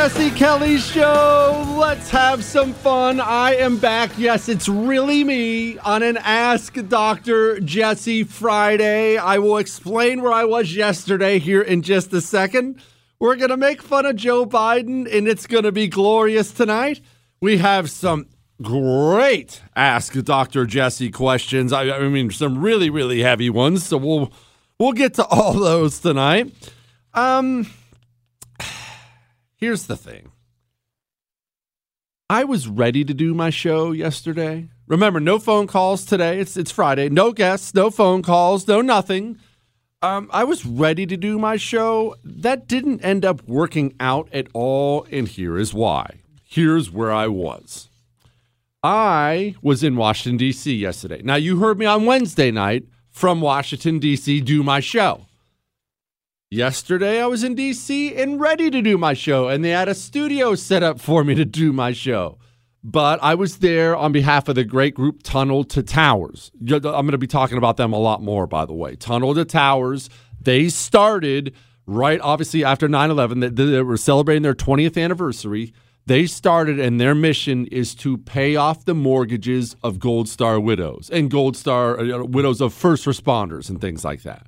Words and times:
Jesse 0.00 0.30
Kelly 0.30 0.78
Show. 0.78 1.74
Let's 1.76 2.08
have 2.10 2.44
some 2.44 2.72
fun. 2.72 3.18
I 3.18 3.56
am 3.56 3.78
back. 3.78 4.12
Yes, 4.16 4.48
it's 4.48 4.68
really 4.68 5.24
me 5.24 5.76
on 5.78 6.04
an 6.04 6.16
Ask 6.18 6.74
Dr. 6.86 7.58
Jesse 7.58 8.22
Friday. 8.22 9.16
I 9.16 9.38
will 9.38 9.58
explain 9.58 10.22
where 10.22 10.32
I 10.32 10.44
was 10.44 10.72
yesterday 10.72 11.40
here 11.40 11.60
in 11.60 11.82
just 11.82 12.12
a 12.12 12.20
second. 12.20 12.80
We're 13.18 13.34
going 13.34 13.50
to 13.50 13.56
make 13.56 13.82
fun 13.82 14.06
of 14.06 14.14
Joe 14.14 14.46
Biden, 14.46 15.12
and 15.12 15.26
it's 15.26 15.48
going 15.48 15.64
to 15.64 15.72
be 15.72 15.88
glorious 15.88 16.52
tonight. 16.52 17.00
We 17.40 17.58
have 17.58 17.90
some 17.90 18.28
great 18.62 19.62
Ask 19.74 20.12
Dr. 20.12 20.64
Jesse 20.64 21.10
questions. 21.10 21.72
I, 21.72 21.90
I 21.90 22.08
mean, 22.08 22.30
some 22.30 22.58
really, 22.62 22.88
really 22.88 23.22
heavy 23.22 23.50
ones. 23.50 23.84
So 23.84 23.96
we'll 23.96 24.32
we'll 24.78 24.92
get 24.92 25.14
to 25.14 25.26
all 25.26 25.54
those 25.54 25.98
tonight. 25.98 26.54
Um, 27.14 27.66
here's 29.58 29.86
the 29.86 29.96
thing. 29.96 30.32
I 32.30 32.44
was 32.44 32.68
ready 32.68 33.04
to 33.04 33.14
do 33.14 33.34
my 33.34 33.50
show 33.50 33.92
yesterday. 33.92 34.68
Remember, 34.86 35.20
no 35.20 35.38
phone 35.38 35.66
calls 35.66 36.04
today. 36.04 36.40
It's 36.40 36.56
it's 36.56 36.70
Friday. 36.70 37.08
No 37.08 37.32
guests, 37.32 37.74
no 37.74 37.90
phone 37.90 38.22
calls, 38.22 38.66
no 38.66 38.80
nothing. 38.80 39.38
Um, 40.00 40.30
I 40.32 40.44
was 40.44 40.64
ready 40.64 41.06
to 41.06 41.16
do 41.16 41.38
my 41.38 41.56
show. 41.56 42.14
That 42.22 42.68
didn't 42.68 43.00
end 43.00 43.24
up 43.24 43.46
working 43.48 43.94
out 43.98 44.28
at 44.32 44.46
all, 44.54 45.06
and 45.10 45.26
here 45.26 45.58
is 45.58 45.74
why. 45.74 46.20
Here's 46.44 46.90
where 46.90 47.12
I 47.12 47.26
was. 47.26 47.88
I 48.82 49.56
was 49.60 49.82
in 49.82 49.96
Washington, 49.96 50.36
D.C. 50.36 50.72
yesterday. 50.72 51.20
Now, 51.24 51.34
you 51.34 51.58
heard 51.58 51.78
me 51.78 51.86
on 51.86 52.06
Wednesday 52.06 52.50
night 52.50 52.84
from 53.10 53.40
Washington, 53.40 53.98
D.C. 53.98 54.40
do 54.42 54.62
my 54.62 54.78
show. 54.80 55.27
Yesterday, 56.50 57.20
I 57.20 57.26
was 57.26 57.44
in 57.44 57.54
DC 57.54 58.18
and 58.18 58.40
ready 58.40 58.70
to 58.70 58.80
do 58.80 58.96
my 58.96 59.12
show, 59.12 59.48
and 59.48 59.62
they 59.62 59.68
had 59.68 59.86
a 59.86 59.94
studio 59.94 60.54
set 60.54 60.82
up 60.82 60.98
for 60.98 61.22
me 61.22 61.34
to 61.34 61.44
do 61.44 61.74
my 61.74 61.92
show. 61.92 62.38
But 62.82 63.22
I 63.22 63.34
was 63.34 63.58
there 63.58 63.94
on 63.94 64.12
behalf 64.12 64.48
of 64.48 64.54
the 64.54 64.64
great 64.64 64.94
group 64.94 65.22
Tunnel 65.22 65.62
to 65.64 65.82
Towers. 65.82 66.50
I'm 66.58 66.80
going 66.80 67.10
to 67.10 67.18
be 67.18 67.26
talking 67.26 67.58
about 67.58 67.76
them 67.76 67.92
a 67.92 67.98
lot 67.98 68.22
more, 68.22 68.46
by 68.46 68.64
the 68.64 68.72
way. 68.72 68.96
Tunnel 68.96 69.34
to 69.34 69.44
Towers, 69.44 70.08
they 70.40 70.70
started 70.70 71.54
right, 71.84 72.18
obviously, 72.22 72.64
after 72.64 72.88
9 72.88 73.10
11. 73.10 73.54
They, 73.54 73.82
were 73.82 73.98
celebrating 73.98 74.42
their 74.42 74.54
20th 74.54 74.96
anniversary. 74.96 75.74
They 76.06 76.24
started, 76.24 76.80
and 76.80 76.98
their 76.98 77.14
mission 77.14 77.66
is 77.66 77.94
to 77.96 78.16
pay 78.16 78.56
off 78.56 78.86
the 78.86 78.94
mortgages 78.94 79.76
of 79.82 79.98
Gold 79.98 80.30
Star 80.30 80.58
widows 80.58 81.10
and 81.12 81.30
Gold 81.30 81.58
Star 81.58 82.00
uh, 82.00 82.24
widows 82.24 82.62
of 82.62 82.72
first 82.72 83.04
responders 83.04 83.68
and 83.68 83.82
things 83.82 84.02
like 84.02 84.22
that 84.22 84.46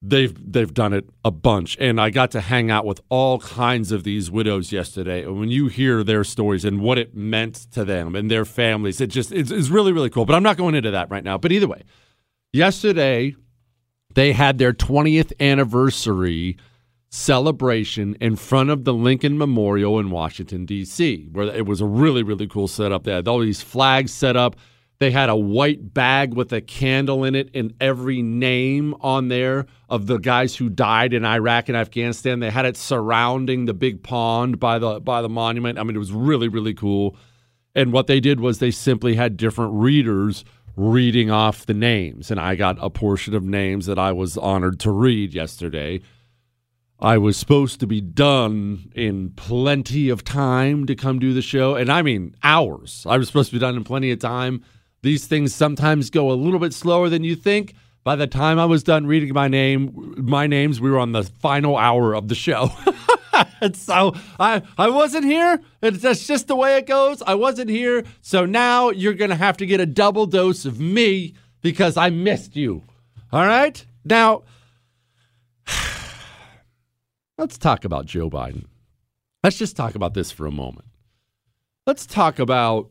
they've 0.00 0.52
they've 0.52 0.72
done 0.72 0.92
it 0.92 1.08
a 1.24 1.30
bunch. 1.30 1.76
And 1.80 2.00
i 2.00 2.10
got 2.10 2.30
to 2.32 2.40
hang 2.40 2.70
out 2.70 2.84
with 2.84 3.00
all 3.08 3.38
kinds 3.40 3.92
of 3.92 4.04
these 4.04 4.30
widows 4.30 4.72
yesterday. 4.72 5.24
And 5.24 5.38
when 5.40 5.48
you 5.48 5.68
hear 5.68 6.04
their 6.04 6.24
stories 6.24 6.64
and 6.64 6.80
what 6.80 6.98
it 6.98 7.14
meant 7.14 7.54
to 7.72 7.84
them 7.84 8.14
and 8.14 8.30
their 8.30 8.44
families 8.44 9.00
it 9.00 9.08
just 9.08 9.32
it's, 9.32 9.50
it's 9.50 9.68
really 9.68 9.92
really 9.92 10.10
cool. 10.10 10.24
But 10.24 10.34
i'm 10.34 10.42
not 10.42 10.56
going 10.56 10.74
into 10.74 10.90
that 10.90 11.10
right 11.10 11.24
now. 11.24 11.38
But 11.38 11.52
either 11.52 11.68
way 11.68 11.82
yesterday 12.52 13.34
they 14.14 14.32
had 14.32 14.58
their 14.58 14.72
20th 14.72 15.32
anniversary 15.40 16.56
celebration 17.10 18.16
in 18.20 18.36
front 18.36 18.70
of 18.70 18.84
the 18.84 18.92
lincoln 18.92 19.38
memorial 19.38 19.98
in 19.98 20.10
washington 20.10 20.66
d.c 20.66 21.26
where 21.32 21.46
it 21.46 21.64
was 21.64 21.80
a 21.80 21.86
really 21.86 22.22
really 22.22 22.46
cool 22.46 22.68
setup. 22.68 23.04
They 23.04 23.12
had 23.12 23.26
all 23.26 23.40
these 23.40 23.62
flags 23.62 24.12
set 24.12 24.36
up 24.36 24.56
they 25.00 25.10
had 25.12 25.28
a 25.28 25.36
white 25.36 25.94
bag 25.94 26.34
with 26.34 26.52
a 26.52 26.60
candle 26.60 27.22
in 27.22 27.34
it 27.34 27.50
and 27.54 27.72
every 27.80 28.20
name 28.20 28.94
on 29.00 29.28
there 29.28 29.66
of 29.88 30.06
the 30.06 30.18
guys 30.18 30.56
who 30.56 30.68
died 30.68 31.12
in 31.12 31.24
Iraq 31.24 31.68
and 31.68 31.76
Afghanistan. 31.76 32.40
They 32.40 32.50
had 32.50 32.66
it 32.66 32.76
surrounding 32.76 33.66
the 33.66 33.74
big 33.74 34.02
pond 34.02 34.58
by 34.58 34.78
the 34.78 35.00
by 35.00 35.22
the 35.22 35.28
monument. 35.28 35.78
I 35.78 35.84
mean, 35.84 35.94
it 35.94 36.00
was 36.00 36.12
really 36.12 36.48
really 36.48 36.74
cool. 36.74 37.16
And 37.74 37.92
what 37.92 38.08
they 38.08 38.18
did 38.18 38.40
was 38.40 38.58
they 38.58 38.72
simply 38.72 39.14
had 39.14 39.36
different 39.36 39.74
readers 39.74 40.44
reading 40.74 41.30
off 41.30 41.66
the 41.66 41.74
names, 41.74 42.30
and 42.30 42.40
I 42.40 42.54
got 42.54 42.76
a 42.80 42.90
portion 42.90 43.34
of 43.34 43.44
names 43.44 43.86
that 43.86 43.98
I 43.98 44.12
was 44.12 44.36
honored 44.36 44.80
to 44.80 44.90
read 44.90 45.34
yesterday. 45.34 46.00
I 47.00 47.18
was 47.18 47.36
supposed 47.36 47.78
to 47.80 47.86
be 47.86 48.00
done 48.00 48.90
in 48.96 49.30
plenty 49.30 50.08
of 50.08 50.24
time 50.24 50.86
to 50.86 50.96
come 50.96 51.20
do 51.20 51.32
the 51.32 51.42
show, 51.42 51.76
and 51.76 51.92
I 51.92 52.02
mean 52.02 52.34
hours. 52.42 53.06
I 53.08 53.16
was 53.16 53.28
supposed 53.28 53.50
to 53.50 53.56
be 53.56 53.60
done 53.60 53.76
in 53.76 53.84
plenty 53.84 54.10
of 54.10 54.18
time. 54.18 54.64
These 55.08 55.26
things 55.26 55.54
sometimes 55.54 56.10
go 56.10 56.30
a 56.30 56.36
little 56.36 56.58
bit 56.58 56.74
slower 56.74 57.08
than 57.08 57.24
you 57.24 57.34
think. 57.34 57.72
By 58.04 58.14
the 58.14 58.26
time 58.26 58.58
I 58.58 58.66
was 58.66 58.82
done 58.82 59.06
reading 59.06 59.32
my 59.32 59.48
name, 59.48 60.14
my 60.18 60.46
names, 60.46 60.82
we 60.82 60.90
were 60.90 60.98
on 60.98 61.12
the 61.12 61.22
final 61.22 61.78
hour 61.78 62.14
of 62.14 62.28
the 62.28 62.34
show. 62.34 62.70
so 63.72 64.14
I 64.38 64.60
I 64.76 64.90
wasn't 64.90 65.24
here. 65.24 65.62
It's 65.80 66.02
that's 66.02 66.26
just 66.26 66.46
the 66.46 66.56
way 66.56 66.76
it 66.76 66.86
goes. 66.86 67.22
I 67.22 67.36
wasn't 67.36 67.70
here. 67.70 68.04
So 68.20 68.44
now 68.44 68.90
you're 68.90 69.14
gonna 69.14 69.34
have 69.34 69.56
to 69.56 69.66
get 69.66 69.80
a 69.80 69.86
double 69.86 70.26
dose 70.26 70.66
of 70.66 70.78
me 70.78 71.32
because 71.62 71.96
I 71.96 72.10
missed 72.10 72.54
you. 72.54 72.82
All 73.32 73.46
right? 73.46 73.82
Now 74.04 74.42
let's 77.38 77.56
talk 77.56 77.86
about 77.86 78.04
Joe 78.04 78.28
Biden. 78.28 78.66
Let's 79.42 79.56
just 79.56 79.74
talk 79.74 79.94
about 79.94 80.12
this 80.12 80.30
for 80.30 80.44
a 80.44 80.52
moment. 80.52 80.84
Let's 81.86 82.04
talk 82.04 82.38
about 82.38 82.90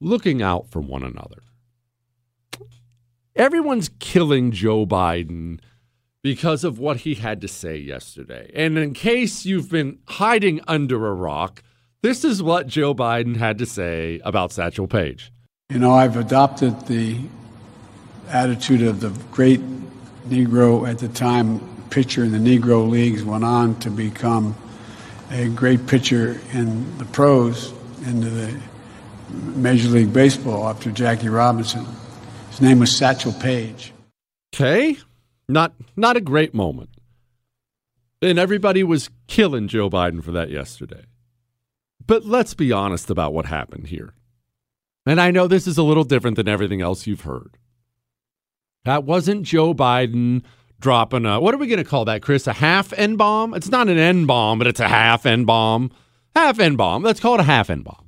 looking 0.00 0.42
out 0.42 0.70
for 0.70 0.80
one 0.80 1.02
another. 1.02 1.42
Everyone's 3.34 3.90
killing 3.98 4.50
Joe 4.50 4.86
Biden 4.86 5.60
because 6.22 6.64
of 6.64 6.78
what 6.78 6.98
he 6.98 7.14
had 7.14 7.40
to 7.42 7.48
say 7.48 7.76
yesterday. 7.76 8.50
And 8.54 8.78
in 8.78 8.94
case 8.94 9.44
you've 9.44 9.70
been 9.70 9.98
hiding 10.08 10.60
under 10.66 11.06
a 11.06 11.14
rock, 11.14 11.62
this 12.02 12.24
is 12.24 12.42
what 12.42 12.66
Joe 12.66 12.94
Biden 12.94 13.36
had 13.36 13.58
to 13.58 13.66
say 13.66 14.20
about 14.24 14.52
Satchel 14.52 14.86
Paige. 14.86 15.32
You 15.70 15.78
know, 15.78 15.92
I've 15.92 16.16
adopted 16.16 16.86
the 16.86 17.18
attitude 18.28 18.82
of 18.82 19.00
the 19.00 19.10
great 19.30 19.60
Negro 20.28 20.88
at 20.88 20.98
the 20.98 21.08
time 21.08 21.60
pitcher 21.90 22.24
in 22.24 22.32
the 22.32 22.38
Negro 22.38 22.88
Leagues, 22.88 23.22
went 23.22 23.44
on 23.44 23.78
to 23.80 23.90
become 23.90 24.56
a 25.30 25.48
great 25.48 25.86
pitcher 25.86 26.40
in 26.52 26.98
the 26.98 27.04
pros, 27.04 27.72
into 28.06 28.28
the 28.30 28.60
Major 29.30 29.88
League 29.88 30.12
Baseball 30.12 30.68
after 30.68 30.90
Jackie 30.90 31.28
Robinson. 31.28 31.86
His 32.50 32.60
name 32.60 32.78
was 32.78 32.96
Satchel 32.96 33.32
Paige. 33.32 33.92
Okay. 34.54 34.96
Not 35.48 35.74
not 35.96 36.16
a 36.16 36.20
great 36.20 36.54
moment. 36.54 36.90
And 38.22 38.38
everybody 38.38 38.82
was 38.82 39.10
killing 39.26 39.68
Joe 39.68 39.90
Biden 39.90 40.22
for 40.22 40.32
that 40.32 40.50
yesterday. 40.50 41.04
But 42.06 42.24
let's 42.24 42.54
be 42.54 42.72
honest 42.72 43.10
about 43.10 43.34
what 43.34 43.46
happened 43.46 43.88
here. 43.88 44.14
And 45.04 45.20
I 45.20 45.30
know 45.30 45.46
this 45.46 45.66
is 45.66 45.78
a 45.78 45.82
little 45.82 46.04
different 46.04 46.36
than 46.36 46.48
everything 46.48 46.80
else 46.80 47.06
you've 47.06 47.20
heard. 47.22 47.58
That 48.84 49.04
wasn't 49.04 49.42
Joe 49.42 49.74
Biden 49.74 50.42
dropping 50.80 51.26
a 51.26 51.40
what 51.40 51.54
are 51.54 51.58
we 51.58 51.66
going 51.66 51.82
to 51.82 51.84
call 51.84 52.04
that, 52.06 52.22
Chris? 52.22 52.46
A 52.46 52.52
half 52.52 52.92
N 52.92 53.16
bomb? 53.16 53.54
It's 53.54 53.70
not 53.70 53.88
an 53.88 53.98
N 53.98 54.26
bomb, 54.26 54.58
but 54.58 54.66
it's 54.66 54.80
a 54.80 54.88
half 54.88 55.26
N 55.26 55.44
bomb. 55.44 55.90
Half 56.34 56.58
N 56.58 56.76
bomb. 56.76 57.02
Let's 57.02 57.20
call 57.20 57.34
it 57.34 57.40
a 57.40 57.44
half 57.44 57.70
N 57.70 57.82
bomb 57.82 58.05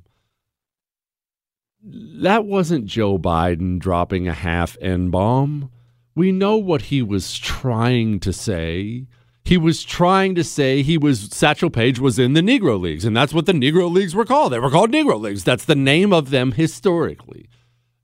that 1.83 2.45
wasn't 2.45 2.85
Joe 2.85 3.17
Biden 3.17 3.79
dropping 3.79 4.27
a 4.27 4.33
half 4.33 4.77
N 4.81 5.09
bomb. 5.09 5.71
We 6.15 6.31
know 6.31 6.57
what 6.57 6.83
he 6.83 7.01
was 7.01 7.37
trying 7.37 8.19
to 8.21 8.33
say. 8.33 9.05
He 9.45 9.57
was 9.57 9.83
trying 9.83 10.35
to 10.35 10.43
say 10.43 10.81
he 10.81 10.97
was 10.97 11.29
Satchel 11.31 11.69
Paige 11.69 11.99
was 11.99 12.19
in 12.19 12.33
the 12.33 12.41
Negro 12.41 12.79
Leagues, 12.79 13.05
and 13.05 13.15
that's 13.15 13.33
what 13.33 13.45
the 13.45 13.53
Negro 13.53 13.89
Leagues 13.89 14.13
were 14.13 14.25
called. 14.25 14.51
They 14.51 14.59
were 14.59 14.69
called 14.69 14.91
Negro 14.91 15.19
Leagues. 15.19 15.43
That's 15.43 15.65
the 15.65 15.75
name 15.75 16.13
of 16.13 16.29
them 16.29 16.51
historically. 16.51 17.49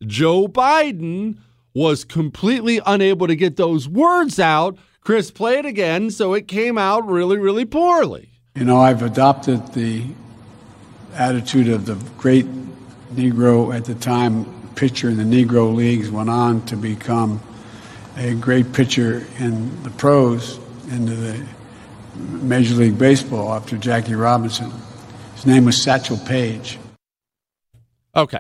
Joe 0.06 0.48
Biden 0.48 1.38
was 1.74 2.06
completely 2.06 2.80
unable 2.86 3.28
to 3.28 3.36
get 3.36 3.58
those 3.58 3.88
words 3.88 4.40
out. 4.40 4.78
Chris, 5.02 5.30
played 5.30 5.66
again. 5.66 6.10
So 6.10 6.34
it 6.34 6.48
came 6.48 6.78
out 6.78 7.06
really, 7.08 7.38
really 7.38 7.66
poorly. 7.66 8.32
You 8.56 8.64
know, 8.64 8.78
I've 8.78 9.04
adopted 9.04 9.74
the 9.74 10.04
attitude 11.14 11.68
of 11.68 11.86
the 11.86 11.96
great 12.18 12.48
Negro 13.16 13.76
at 13.76 13.86
the 13.86 13.96
time 13.96 14.46
pitcher 14.76 15.10
in 15.10 15.18
the 15.18 15.24
Negro 15.24 15.74
Leagues, 15.74 16.12
went 16.12 16.30
on 16.30 16.66
to 16.66 16.76
become 16.76 17.42
a 18.18 18.34
great 18.36 18.74
pitcher 18.74 19.26
in 19.40 19.84
the 19.84 19.90
pros, 19.92 20.60
into 20.92 21.16
the 21.16 21.46
Major 22.16 22.76
League 22.76 22.98
Baseball 22.98 23.54
after 23.54 23.78
Jackie 23.78 24.16
Robinson. 24.16 24.72
His 25.36 25.46
name 25.46 25.66
was 25.66 25.82
Satchel 25.82 26.18
Paige. 26.18 26.78
Okay. 28.16 28.40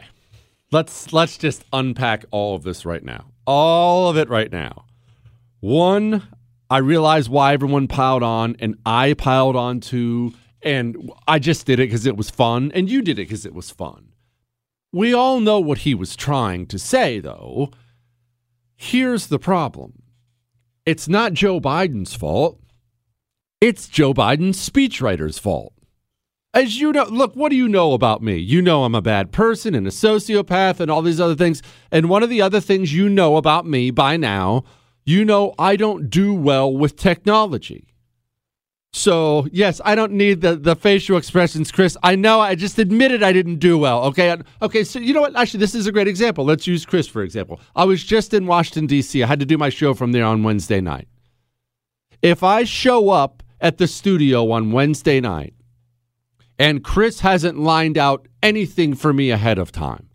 Let's 0.71 1.13
let's 1.13 1.37
just 1.37 1.63
unpack 1.73 2.25
all 2.31 2.55
of 2.55 2.63
this 2.63 2.85
right 2.85 3.03
now. 3.03 3.25
All 3.45 4.09
of 4.09 4.17
it 4.17 4.29
right 4.29 4.51
now. 4.51 4.85
One, 5.59 6.23
I 6.69 6.79
realize 6.79 7.29
why 7.29 7.53
everyone 7.53 7.87
piled 7.87 8.23
on 8.23 8.55
and 8.59 8.75
I 8.85 9.13
piled 9.13 9.55
on 9.55 9.79
too 9.79 10.33
and 10.61 11.11
I 11.27 11.39
just 11.39 11.65
did 11.65 11.79
it 11.79 11.83
because 11.83 12.05
it 12.05 12.17
was 12.17 12.29
fun 12.29 12.71
and 12.73 12.89
you 12.89 13.01
did 13.01 13.19
it 13.19 13.27
because 13.27 13.45
it 13.45 13.53
was 13.53 13.69
fun. 13.69 14.04
We 14.95 15.13
all 15.13 15.41
know 15.41 15.59
what 15.59 15.79
he 15.79 15.93
was 15.93 16.15
trying 16.15 16.67
to 16.67 16.79
say, 16.79 17.19
though. 17.19 17.69
Here's 18.77 19.27
the 19.27 19.37
problem 19.37 20.03
it's 20.85 21.09
not 21.09 21.33
Joe 21.33 21.59
Biden's 21.59 22.15
fault, 22.15 22.61
it's 23.59 23.89
Joe 23.89 24.13
Biden's 24.13 24.69
speechwriter's 24.69 25.37
fault. 25.37 25.73
As 26.53 26.79
you 26.79 26.93
know, 26.93 27.03
look, 27.09 27.35
what 27.35 27.49
do 27.49 27.57
you 27.57 27.67
know 27.67 27.91
about 27.91 28.23
me? 28.23 28.37
You 28.37 28.61
know 28.61 28.85
I'm 28.85 28.95
a 28.95 29.01
bad 29.01 29.33
person 29.33 29.75
and 29.75 29.85
a 29.85 29.89
sociopath 29.89 30.79
and 30.79 30.89
all 30.89 31.01
these 31.01 31.19
other 31.19 31.35
things. 31.35 31.61
And 31.91 32.07
one 32.07 32.23
of 32.23 32.29
the 32.29 32.41
other 32.41 32.61
things 32.61 32.93
you 32.93 33.09
know 33.09 33.35
about 33.35 33.65
me 33.65 33.91
by 33.91 34.15
now, 34.15 34.63
you 35.03 35.25
know 35.25 35.53
I 35.59 35.75
don't 35.75 36.09
do 36.09 36.33
well 36.33 36.73
with 36.73 36.95
technology. 36.95 37.94
So, 38.95 39.45
yes, 39.51 39.81
I 39.83 39.93
don't 39.93 40.13
need 40.13 40.39
the, 40.39 40.55
the 40.55 40.73
facial 40.73 41.17
expressions, 41.17 41.69
Chris. 41.69 41.97
I 42.01 42.15
know 42.15 42.39
I 42.39 42.55
just 42.55 42.79
admitted 42.79 43.23
I 43.23 43.33
didn't 43.33 43.57
do 43.57 43.77
well. 43.77 44.05
Okay. 44.05 44.37
Okay. 44.61 44.85
So, 44.85 44.99
you 44.99 45.13
know 45.13 45.19
what? 45.19 45.35
Actually, 45.35 45.59
this 45.59 45.75
is 45.75 45.85
a 45.85 45.91
great 45.91 46.07
example. 46.07 46.45
Let's 46.45 46.65
use 46.65 46.85
Chris, 46.85 47.05
for 47.05 47.21
example. 47.21 47.59
I 47.75 47.83
was 47.83 48.05
just 48.05 48.33
in 48.33 48.47
Washington, 48.47 48.87
D.C., 48.87 49.21
I 49.21 49.27
had 49.27 49.41
to 49.41 49.45
do 49.45 49.57
my 49.57 49.67
show 49.67 49.93
from 49.93 50.13
there 50.13 50.23
on 50.23 50.43
Wednesday 50.43 50.79
night. 50.79 51.09
If 52.21 52.41
I 52.41 52.63
show 52.63 53.09
up 53.09 53.43
at 53.59 53.79
the 53.79 53.87
studio 53.87 54.49
on 54.51 54.71
Wednesday 54.71 55.19
night 55.19 55.55
and 56.57 56.81
Chris 56.81 57.19
hasn't 57.19 57.59
lined 57.59 57.97
out 57.97 58.29
anything 58.41 58.95
for 58.95 59.11
me 59.11 59.29
ahead 59.29 59.57
of 59.57 59.73
time, 59.73 60.07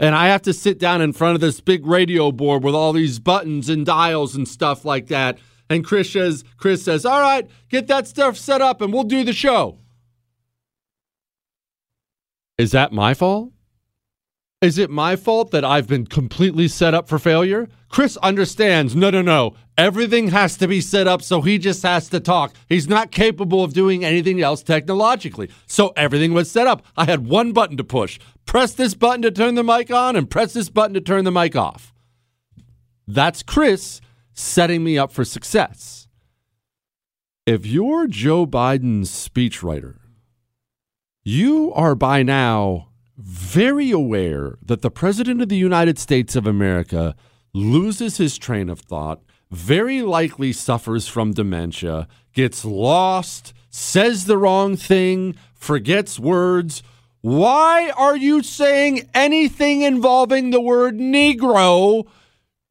and 0.00 0.16
I 0.16 0.26
have 0.26 0.42
to 0.42 0.52
sit 0.52 0.80
down 0.80 1.00
in 1.00 1.12
front 1.12 1.36
of 1.36 1.40
this 1.40 1.60
big 1.60 1.86
radio 1.86 2.32
board 2.32 2.64
with 2.64 2.74
all 2.74 2.92
these 2.92 3.20
buttons 3.20 3.68
and 3.68 3.86
dials 3.86 4.34
and 4.34 4.48
stuff 4.48 4.84
like 4.84 5.06
that 5.06 5.38
and 5.68 5.84
Chris 5.84 6.12
says, 6.12 6.44
Chris 6.56 6.84
says, 6.84 7.04
all 7.04 7.20
right, 7.20 7.48
get 7.68 7.86
that 7.88 8.06
stuff 8.06 8.36
set 8.36 8.60
up 8.60 8.80
and 8.80 8.92
we'll 8.92 9.04
do 9.04 9.24
the 9.24 9.32
show. 9.32 9.78
Is 12.58 12.72
that 12.72 12.92
my 12.92 13.14
fault? 13.14 13.52
Is 14.62 14.78
it 14.78 14.88
my 14.88 15.16
fault 15.16 15.50
that 15.50 15.64
I've 15.64 15.86
been 15.86 16.06
completely 16.06 16.66
set 16.66 16.94
up 16.94 17.08
for 17.08 17.18
failure? 17.18 17.68
Chris 17.90 18.16
understands. 18.18 18.96
No, 18.96 19.10
no, 19.10 19.20
no. 19.20 19.54
Everything 19.76 20.28
has 20.28 20.56
to 20.56 20.66
be 20.66 20.80
set 20.80 21.06
up 21.06 21.20
so 21.20 21.42
he 21.42 21.58
just 21.58 21.82
has 21.82 22.08
to 22.08 22.20
talk. 22.20 22.54
He's 22.66 22.88
not 22.88 23.10
capable 23.10 23.62
of 23.62 23.74
doing 23.74 24.02
anything 24.02 24.40
else 24.40 24.62
technologically. 24.62 25.50
So 25.66 25.92
everything 25.94 26.32
was 26.32 26.50
set 26.50 26.66
up. 26.66 26.86
I 26.96 27.04
had 27.04 27.26
one 27.26 27.52
button 27.52 27.76
to 27.76 27.84
push. 27.84 28.18
Press 28.46 28.72
this 28.72 28.94
button 28.94 29.20
to 29.22 29.30
turn 29.30 29.56
the 29.56 29.62
mic 29.62 29.90
on 29.90 30.16
and 30.16 30.30
press 30.30 30.54
this 30.54 30.70
button 30.70 30.94
to 30.94 31.02
turn 31.02 31.24
the 31.24 31.30
mic 31.30 31.54
off. 31.54 31.92
That's 33.06 33.42
Chris 33.42 34.00
setting 34.36 34.84
me 34.84 34.98
up 34.98 35.10
for 35.10 35.24
success. 35.24 36.06
If 37.46 37.64
you're 37.64 38.06
Joe 38.06 38.46
Biden's 38.46 39.10
speechwriter, 39.10 39.96
you 41.24 41.72
are 41.72 41.94
by 41.94 42.22
now 42.22 42.90
very 43.16 43.90
aware 43.90 44.58
that 44.62 44.82
the 44.82 44.90
President 44.90 45.40
of 45.40 45.48
the 45.48 45.56
United 45.56 45.98
States 45.98 46.36
of 46.36 46.46
America 46.46 47.16
loses 47.54 48.18
his 48.18 48.36
train 48.36 48.68
of 48.68 48.80
thought, 48.80 49.22
very 49.50 50.02
likely 50.02 50.52
suffers 50.52 51.08
from 51.08 51.32
dementia, 51.32 52.06
gets 52.34 52.64
lost, 52.64 53.54
says 53.70 54.26
the 54.26 54.36
wrong 54.36 54.76
thing, 54.76 55.34
forgets 55.54 56.18
words. 56.18 56.82
Why 57.22 57.90
are 57.96 58.16
you 58.16 58.42
saying 58.42 59.08
anything 59.14 59.80
involving 59.80 60.50
the 60.50 60.60
word 60.60 60.98
Negro 60.98 62.06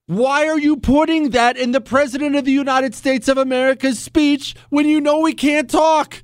why 0.07 0.47
are 0.47 0.59
you 0.59 0.77
putting 0.77 1.31
that 1.31 1.57
in 1.57 1.71
the 1.71 1.81
President 1.81 2.35
of 2.35 2.45
the 2.45 2.51
United 2.51 2.93
States 2.93 3.27
of 3.27 3.37
America's 3.37 3.97
speech 3.97 4.55
when 4.69 4.87
you 4.87 5.01
know 5.01 5.19
we 5.19 5.33
can't 5.33 5.69
talk? 5.69 6.21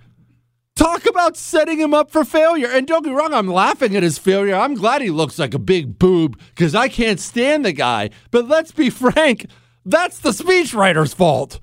Talk 0.75 1.05
about 1.07 1.35
setting 1.35 1.79
him 1.79 1.93
up 1.93 2.11
for 2.11 2.23
failure. 2.23 2.67
And 2.67 2.87
don't 2.87 3.03
get 3.03 3.13
wrong, 3.13 3.33
I'm 3.33 3.47
laughing 3.47 3.95
at 3.95 4.03
his 4.03 4.17
failure. 4.17 4.55
I'm 4.55 4.75
glad 4.75 5.01
he 5.01 5.09
looks 5.09 5.39
like 5.39 5.53
a 5.53 5.59
big 5.59 5.97
boob 5.97 6.39
because 6.49 6.75
I 6.75 6.89
can't 6.89 7.19
stand 7.19 7.65
the 7.65 7.73
guy. 7.73 8.11
But 8.29 8.47
let's 8.47 8.71
be 8.71 8.89
frank, 8.89 9.47
that's 9.83 10.19
the 10.19 10.29
speechwriter's 10.29 11.13
fault. 11.13 11.59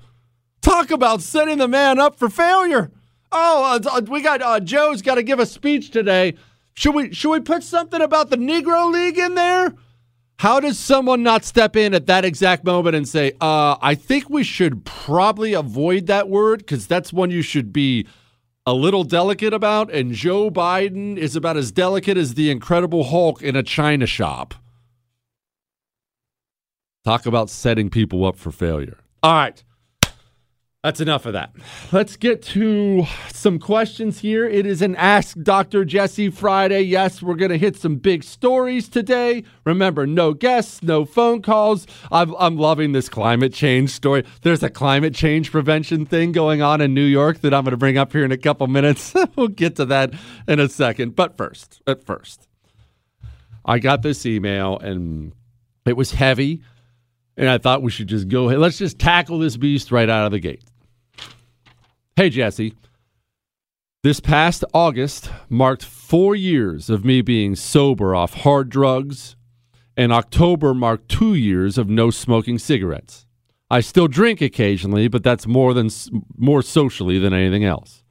Talk 0.61 0.91
about 0.91 1.21
setting 1.21 1.57
the 1.57 1.67
man 1.67 1.99
up 1.99 2.17
for 2.17 2.29
failure. 2.29 2.91
Oh, 3.31 3.79
uh, 3.85 3.89
uh 3.89 4.01
we 4.01 4.21
got 4.21 4.41
uh, 4.41 4.59
Joe's 4.59 5.01
got 5.01 5.15
to 5.15 5.23
give 5.23 5.39
a 5.39 5.45
speech 5.45 5.91
today. 5.91 6.35
Should 6.73 6.95
we 6.95 7.13
should 7.13 7.31
we 7.31 7.39
put 7.39 7.63
something 7.63 8.01
about 8.01 8.29
the 8.29 8.37
Negro 8.37 8.91
League 8.91 9.17
in 9.17 9.35
there? 9.35 9.73
How 10.39 10.61
does 10.61 10.79
someone 10.79 11.21
not 11.21 11.43
step 11.43 11.75
in 11.75 11.93
at 11.93 12.05
that 12.05 12.23
exact 12.23 12.63
moment 12.63 12.95
and 12.95 13.05
say, 13.05 13.33
uh, 13.41 13.75
I 13.81 13.93
think 13.93 14.29
we 14.29 14.45
should 14.45 14.85
probably 14.85 15.51
avoid 15.51 16.07
that 16.07 16.29
word 16.29 16.59
because 16.59 16.87
that's 16.87 17.11
one 17.11 17.29
you 17.29 17.41
should 17.41 17.73
be 17.73 18.07
a 18.65 18.73
little 18.73 19.03
delicate 19.03 19.53
about? 19.53 19.91
And 19.91 20.13
Joe 20.13 20.49
Biden 20.49 21.17
is 21.17 21.35
about 21.35 21.57
as 21.57 21.73
delicate 21.73 22.15
as 22.15 22.35
the 22.35 22.49
Incredible 22.49 23.03
Hulk 23.03 23.41
in 23.41 23.57
a 23.57 23.63
china 23.63 24.05
shop. 24.05 24.53
Talk 27.03 27.25
about 27.25 27.49
setting 27.49 27.89
people 27.89 28.23
up 28.23 28.37
for 28.37 28.53
failure. 28.53 28.97
All 29.21 29.33
right. 29.33 29.61
That's 30.81 31.01
enough 31.01 31.25
of 31.25 31.33
that. 31.33 31.51
Let's 31.91 32.15
get 32.15 32.41
to 32.43 33.05
some 33.33 33.59
questions 33.59 34.19
here. 34.19 34.47
It 34.47 34.65
is 34.65 34.81
an 34.81 34.95
Ask 34.95 35.37
Dr. 35.43 35.83
Jesse 35.83 36.29
Friday. 36.29 36.83
Yes, 36.83 37.21
we're 37.21 37.35
going 37.35 37.51
to 37.51 37.57
hit 37.57 37.75
some 37.75 37.97
big 37.97 38.23
stories 38.23 38.87
today. 38.87 39.43
Remember, 39.65 40.07
no 40.07 40.33
guests, 40.33 40.81
no 40.81 41.03
phone 41.03 41.41
calls. 41.41 41.85
I'm, 42.13 42.33
I'm 42.39 42.55
loving 42.55 42.93
this 42.93 43.09
climate 43.09 43.53
change 43.53 43.89
story. 43.89 44.23
There's 44.41 44.63
a 44.63 44.69
climate 44.69 45.13
change 45.13 45.51
prevention 45.51 46.05
thing 46.05 46.31
going 46.31 46.61
on 46.61 46.79
in 46.79 46.93
New 46.93 47.03
York 47.03 47.41
that 47.41 47.53
I'm 47.53 47.65
going 47.65 47.71
to 47.71 47.77
bring 47.77 47.97
up 47.97 48.13
here 48.13 48.23
in 48.23 48.31
a 48.31 48.37
couple 48.37 48.65
minutes. 48.67 49.13
we'll 49.35 49.49
get 49.49 49.75
to 49.75 49.85
that 49.87 50.13
in 50.47 50.61
a 50.61 50.69
second. 50.69 51.13
But 51.13 51.35
first, 51.35 51.81
at 51.87 52.05
first, 52.05 52.47
I 53.65 53.79
got 53.79 54.01
this 54.01 54.25
email 54.25 54.79
and 54.79 55.33
it 55.85 55.97
was 55.97 56.11
heavy. 56.11 56.61
And 57.39 57.47
I 57.49 57.57
thought 57.57 57.81
we 57.81 57.89
should 57.89 58.07
just 58.07 58.27
go 58.27 58.49
ahead. 58.49 58.59
Let's 58.59 58.77
just 58.77 58.99
tackle 58.99 59.39
this 59.39 59.55
beast 59.55 59.93
right 59.93 60.09
out 60.09 60.25
of 60.25 60.33
the 60.33 60.39
gate. 60.39 60.61
Hey, 62.17 62.29
Jesse. 62.29 62.73
This 64.03 64.19
past 64.19 64.65
August 64.73 65.31
marked 65.47 65.85
four 65.85 66.35
years 66.35 66.89
of 66.89 67.05
me 67.05 67.21
being 67.21 67.55
sober 67.55 68.13
off 68.13 68.33
hard 68.33 68.67
drugs, 68.69 69.37
and 69.95 70.11
October 70.11 70.73
marked 70.73 71.07
two 71.07 71.33
years 71.33 71.77
of 71.77 71.87
no 71.87 72.09
smoking 72.09 72.57
cigarettes. 72.57 73.25
I 73.69 73.79
still 73.79 74.09
drink 74.09 74.41
occasionally, 74.41 75.07
but 75.07 75.23
that's 75.23 75.47
more 75.47 75.73
than 75.73 75.89
more 76.35 76.61
socially 76.61 77.19
than 77.19 77.33
anything 77.33 77.63
else. 77.63 78.03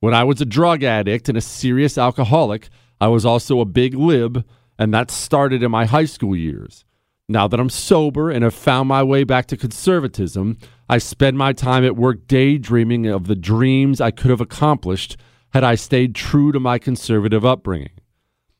When 0.00 0.12
I 0.12 0.24
was 0.24 0.42
a 0.42 0.46
drug 0.46 0.82
addict 0.82 1.30
and 1.30 1.38
a 1.38 1.40
serious 1.40 1.96
alcoholic, 1.96 2.68
I 3.00 3.08
was 3.08 3.24
also 3.24 3.60
a 3.60 3.64
big 3.64 3.94
lib, 3.94 4.44
and 4.78 4.92
that 4.92 5.10
started 5.10 5.62
in 5.62 5.70
my 5.70 5.86
high 5.86 6.04
school 6.04 6.36
years. 6.36 6.84
Now 7.28 7.48
that 7.48 7.58
I'm 7.58 7.70
sober 7.70 8.30
and 8.30 8.44
have 8.44 8.54
found 8.54 8.88
my 8.88 9.02
way 9.02 9.24
back 9.24 9.46
to 9.46 9.56
conservatism, 9.56 10.58
I 10.88 10.98
spend 10.98 11.36
my 11.36 11.52
time 11.52 11.84
at 11.84 11.96
work 11.96 12.28
daydreaming 12.28 13.06
of 13.06 13.26
the 13.26 13.34
dreams 13.34 14.00
I 14.00 14.12
could 14.12 14.30
have 14.30 14.40
accomplished 14.40 15.16
had 15.50 15.64
I 15.64 15.74
stayed 15.74 16.14
true 16.14 16.52
to 16.52 16.60
my 16.60 16.78
conservative 16.78 17.44
upbringing. 17.44 17.90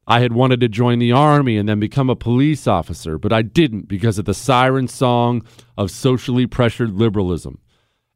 I 0.08 0.18
had 0.18 0.32
wanted 0.32 0.58
to 0.60 0.68
join 0.68 0.98
the 0.98 1.12
army 1.12 1.56
and 1.56 1.68
then 1.68 1.78
become 1.78 2.10
a 2.10 2.16
police 2.16 2.66
officer, 2.66 3.18
but 3.18 3.32
I 3.32 3.42
didn't 3.42 3.86
because 3.86 4.18
of 4.18 4.24
the 4.24 4.34
siren 4.34 4.88
song 4.88 5.42
of 5.78 5.92
socially 5.92 6.46
pressured 6.48 6.92
liberalism. 6.92 7.60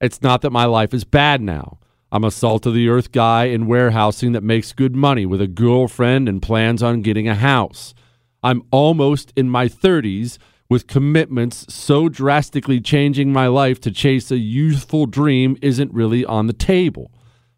It's 0.01 0.23
not 0.23 0.43
that 0.43 0.51
my 0.51 0.65
life 0.65 0.93
is 0.93 1.05
bad 1.05 1.41
now. 1.41 1.79
I'm 2.11 2.25
a 2.25 2.31
salt 2.33 2.67
of 2.67 2.75
the 2.75 2.89
earth 2.89 3.13
guy 3.13 3.45
in 3.45 3.69
warehousing 3.69 4.33
that 4.33 4.43
makes 4.43 4.73
good 4.73 4.97
money 4.97 5.27
with 5.27 5.41
a 5.41 5.47
girlfriend 5.47 6.29
and 6.29 6.43
plans 6.43 6.83
on 6.83 7.03
getting 7.03 7.29
a 7.29 7.37
house. 7.37 7.95
I'm 8.43 8.63
almost 8.71 9.33
in 9.37 9.51
my 9.51 9.69
30s 9.69 10.39
with 10.69 10.87
commitments 10.87 11.73
so 11.73 12.09
drastically 12.09 12.81
changing 12.81 13.33
my 13.33 13.49
life 13.49 13.81
to 13.81 13.91
chase 13.91 14.31
a 14.31 14.39
youthful 14.39 15.07
dream 15.07 15.57
isn't 15.61 15.93
really 15.93 16.25
on 16.25 16.47
the 16.47 16.53
table. 16.53 17.11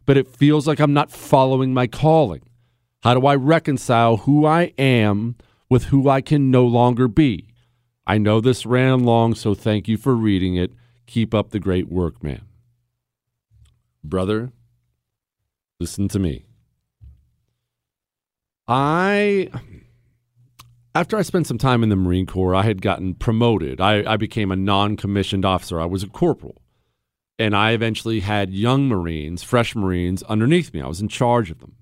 But 0.07 0.17
it 0.17 0.27
feels 0.27 0.67
like 0.67 0.81
I'm 0.81 0.95
not 0.95 1.13
following 1.13 1.75
my 1.75 1.87
calling. 1.87 2.43
How 3.03 3.15
do 3.15 3.27
I 3.27 3.37
reconcile 3.37 4.19
who 4.19 4.47
I 4.47 4.73
am 4.79 5.37
with 5.69 5.85
who 5.85 6.09
I 6.09 6.21
can 6.21 6.51
no 6.51 6.65
longer 6.65 7.07
be? 7.07 7.49
I 8.07 8.19
know 8.19 8.41
this 8.41 8.67
ran 8.67 9.05
long, 9.05 9.35
so 9.35 9.55
thank 9.55 9.87
you 9.87 9.97
for 9.97 10.15
reading 10.15 10.57
it. 10.57 10.73
Keep 11.07 11.35
up 11.35 11.51
the 11.51 11.61
great 11.61 11.89
work, 11.89 12.23
man. 12.23 12.43
Brother, 14.03 14.51
listen 15.79 16.09
to 16.09 16.19
me. 16.19 16.47
I 18.67 19.51
after 20.95 21.17
I 21.17 21.23
spent 21.23 21.47
some 21.47 21.59
time 21.59 21.83
in 21.83 21.89
the 21.89 21.97
Marine 21.97 22.27
Corps, 22.27 22.55
I 22.55 22.63
had 22.63 22.83
gotten 22.83 23.15
promoted. 23.15 23.81
I, 23.81 24.13
I 24.13 24.17
became 24.17 24.51
a 24.51 24.57
non 24.57 24.97
commissioned 24.97 25.45
officer. 25.45 25.81
I 25.81 25.87
was 25.87 26.03
a 26.03 26.09
corporal. 26.09 26.61
And 27.39 27.57
I 27.57 27.73
eventually 27.73 28.21
had 28.21 28.53
young 28.53 28.89
Marines, 28.89 29.43
fresh 29.43 29.75
Marines 29.75 30.23
underneath 30.25 30.73
me. 30.73 30.83
I 30.83 30.87
was 30.87 31.01
in 31.01 31.09
charge 31.09 31.51
of 31.51 31.61
them. 31.61 31.77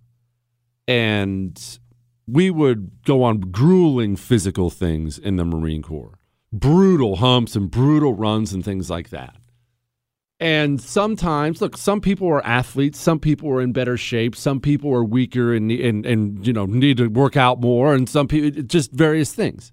And 0.86 1.78
we 2.26 2.50
would 2.50 3.04
go 3.04 3.22
on 3.24 3.40
grueling 3.40 4.16
physical 4.16 4.70
things 4.70 5.18
in 5.18 5.36
the 5.36 5.44
Marine 5.44 5.82
Corps 5.82 6.16
brutal 6.52 7.16
humps 7.16 7.54
and 7.54 7.70
brutal 7.70 8.14
runs 8.14 8.52
and 8.52 8.64
things 8.64 8.90
like 8.90 9.10
that. 9.10 9.36
And 10.40 10.80
sometimes, 10.80 11.60
look, 11.60 11.76
some 11.76 12.00
people 12.00 12.26
are 12.28 12.44
athletes. 12.46 12.98
Some 12.98 13.20
people 13.20 13.50
are 13.50 13.60
in 13.60 13.72
better 13.72 13.98
shape. 13.98 14.34
Some 14.34 14.58
people 14.58 14.92
are 14.94 15.04
weaker 15.04 15.54
and 15.54 15.70
and 15.70 16.06
and 16.06 16.46
you 16.46 16.54
know 16.54 16.64
need 16.64 16.96
to 16.96 17.08
work 17.08 17.36
out 17.36 17.60
more. 17.60 17.92
And 17.94 18.08
some 18.08 18.26
people 18.26 18.62
just 18.62 18.90
various 18.90 19.34
things. 19.34 19.70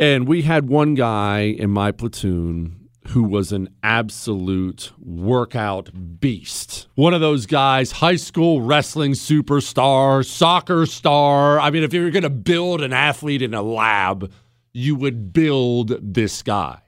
And 0.00 0.26
we 0.26 0.42
had 0.42 0.68
one 0.68 0.94
guy 0.94 1.40
in 1.40 1.70
my 1.70 1.92
platoon 1.92 2.88
who 3.08 3.22
was 3.22 3.52
an 3.52 3.68
absolute 3.82 4.92
workout 4.98 6.20
beast. 6.20 6.88
One 6.94 7.14
of 7.14 7.20
those 7.20 7.46
guys, 7.46 7.92
high 7.92 8.16
school 8.16 8.60
wrestling 8.60 9.12
superstar, 9.12 10.24
soccer 10.24 10.84
star. 10.84 11.58
I 11.58 11.70
mean, 11.70 11.84
if 11.84 11.92
you're 11.92 12.10
going 12.10 12.22
to 12.22 12.30
build 12.30 12.82
an 12.82 12.92
athlete 12.92 13.40
in 13.40 13.54
a 13.54 13.62
lab, 13.62 14.30
you 14.72 14.94
would 14.94 15.32
build 15.32 15.96
this 16.02 16.42
guy. 16.42 16.80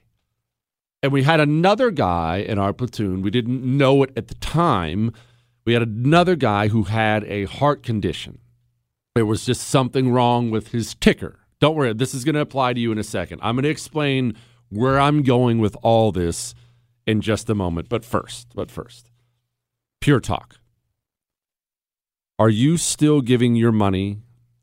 And 1.02 1.12
we 1.12 1.22
had 1.22 1.40
another 1.40 1.90
guy 1.90 2.38
in 2.38 2.58
our 2.58 2.72
platoon. 2.72 3.22
We 3.22 3.30
didn't 3.30 3.62
know 3.62 4.02
it 4.02 4.12
at 4.16 4.28
the 4.28 4.34
time. 4.36 5.12
We 5.64 5.72
had 5.72 5.82
another 5.82 6.36
guy 6.36 6.68
who 6.68 6.84
had 6.84 7.24
a 7.24 7.44
heart 7.44 7.82
condition. 7.82 8.38
There 9.14 9.26
was 9.26 9.44
just 9.44 9.66
something 9.68 10.10
wrong 10.10 10.50
with 10.50 10.68
his 10.68 10.94
ticker. 10.94 11.38
Don't 11.58 11.74
worry, 11.74 11.92
this 11.92 12.14
is 12.14 12.24
going 12.24 12.34
to 12.34 12.40
apply 12.40 12.72
to 12.72 12.80
you 12.80 12.92
in 12.92 12.98
a 12.98 13.04
second. 13.04 13.40
I'm 13.42 13.56
going 13.56 13.64
to 13.64 13.70
explain 13.70 14.36
where 14.68 14.98
I'm 15.00 15.22
going 15.22 15.58
with 15.58 15.76
all 15.82 16.12
this 16.12 16.54
in 17.06 17.20
just 17.20 17.50
a 17.50 17.54
moment. 17.54 17.88
But 17.88 18.04
first, 18.04 18.48
but 18.54 18.70
first, 18.70 19.10
pure 20.00 20.20
talk. 20.20 20.56
Are 22.38 22.48
you 22.48 22.78
still 22.78 23.20
giving 23.20 23.56
your 23.56 23.72
money 23.72 24.20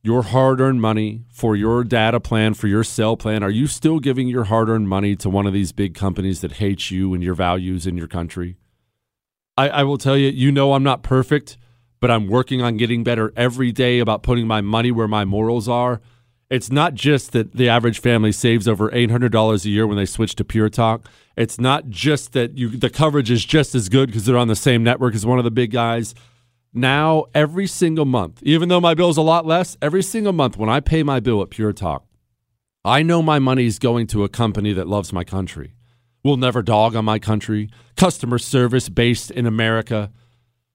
your 0.07 0.23
hard 0.23 0.61
earned 0.61 0.81
money 0.81 1.25
for 1.27 1.53
your 1.57 1.83
data 1.83 2.17
plan, 2.17 2.53
for 2.53 2.69
your 2.69 2.81
cell 2.81 3.17
plan? 3.17 3.43
Are 3.43 3.49
you 3.49 3.67
still 3.67 3.99
giving 3.99 4.29
your 4.29 4.45
hard 4.45 4.69
earned 4.69 4.87
money 4.87 5.17
to 5.17 5.29
one 5.29 5.45
of 5.45 5.51
these 5.51 5.73
big 5.73 5.95
companies 5.95 6.39
that 6.39 6.53
hates 6.53 6.89
you 6.89 7.13
and 7.13 7.21
your 7.21 7.33
values 7.33 7.85
in 7.85 7.97
your 7.97 8.07
country? 8.07 8.55
I, 9.57 9.67
I, 9.67 9.83
will 9.83 9.97
tell 9.97 10.15
you, 10.15 10.29
you 10.29 10.49
know, 10.49 10.71
I'm 10.71 10.83
not 10.83 11.03
perfect, 11.03 11.57
but 11.99 12.09
I'm 12.09 12.29
working 12.29 12.61
on 12.61 12.77
getting 12.77 13.03
better 13.03 13.33
every 13.35 13.73
day 13.73 13.99
about 13.99 14.23
putting 14.23 14.47
my 14.47 14.61
money 14.61 14.91
where 14.91 15.09
my 15.09 15.25
morals 15.25 15.67
are. 15.67 15.99
It's 16.49 16.71
not 16.71 16.93
just 16.93 17.33
that 17.33 17.57
the 17.57 17.67
average 17.67 17.99
family 17.99 18.31
saves 18.31 18.65
over 18.65 18.89
$800 18.89 19.65
a 19.65 19.69
year 19.69 19.85
when 19.85 19.97
they 19.97 20.05
switch 20.05 20.35
to 20.35 20.45
Pure 20.45 20.69
Talk. 20.69 21.09
It's 21.35 21.59
not 21.59 21.89
just 21.89 22.31
that 22.31 22.57
you, 22.57 22.69
the 22.69 22.89
coverage 22.89 23.29
is 23.29 23.43
just 23.43 23.75
as 23.75 23.89
good 23.89 24.07
because 24.07 24.25
they're 24.25 24.37
on 24.37 24.47
the 24.47 24.55
same 24.55 24.85
network 24.85 25.15
as 25.15 25.25
one 25.25 25.37
of 25.37 25.43
the 25.43 25.51
big 25.51 25.71
guys 25.71 26.15
now 26.73 27.25
every 27.33 27.67
single 27.67 28.05
month, 28.05 28.41
even 28.43 28.69
though 28.69 28.81
my 28.81 28.93
bill 28.93 29.09
is 29.09 29.17
a 29.17 29.21
lot 29.21 29.45
less, 29.45 29.77
every 29.81 30.03
single 30.03 30.33
month 30.33 30.57
when 30.57 30.69
I 30.69 30.79
pay 30.79 31.03
my 31.03 31.19
bill 31.19 31.41
at 31.41 31.49
Pure 31.49 31.73
Talk, 31.73 32.05
I 32.85 33.03
know 33.03 33.21
my 33.21 33.39
money 33.39 33.65
is 33.65 33.79
going 33.79 34.07
to 34.07 34.23
a 34.23 34.29
company 34.29 34.73
that 34.73 34.87
loves 34.87 35.11
my 35.11 35.23
country, 35.23 35.73
will 36.23 36.37
never 36.37 36.61
dog 36.61 36.95
on 36.95 37.05
my 37.05 37.19
country, 37.19 37.69
customer 37.95 38.37
service 38.37 38.89
based 38.89 39.31
in 39.31 39.45
America. 39.45 40.11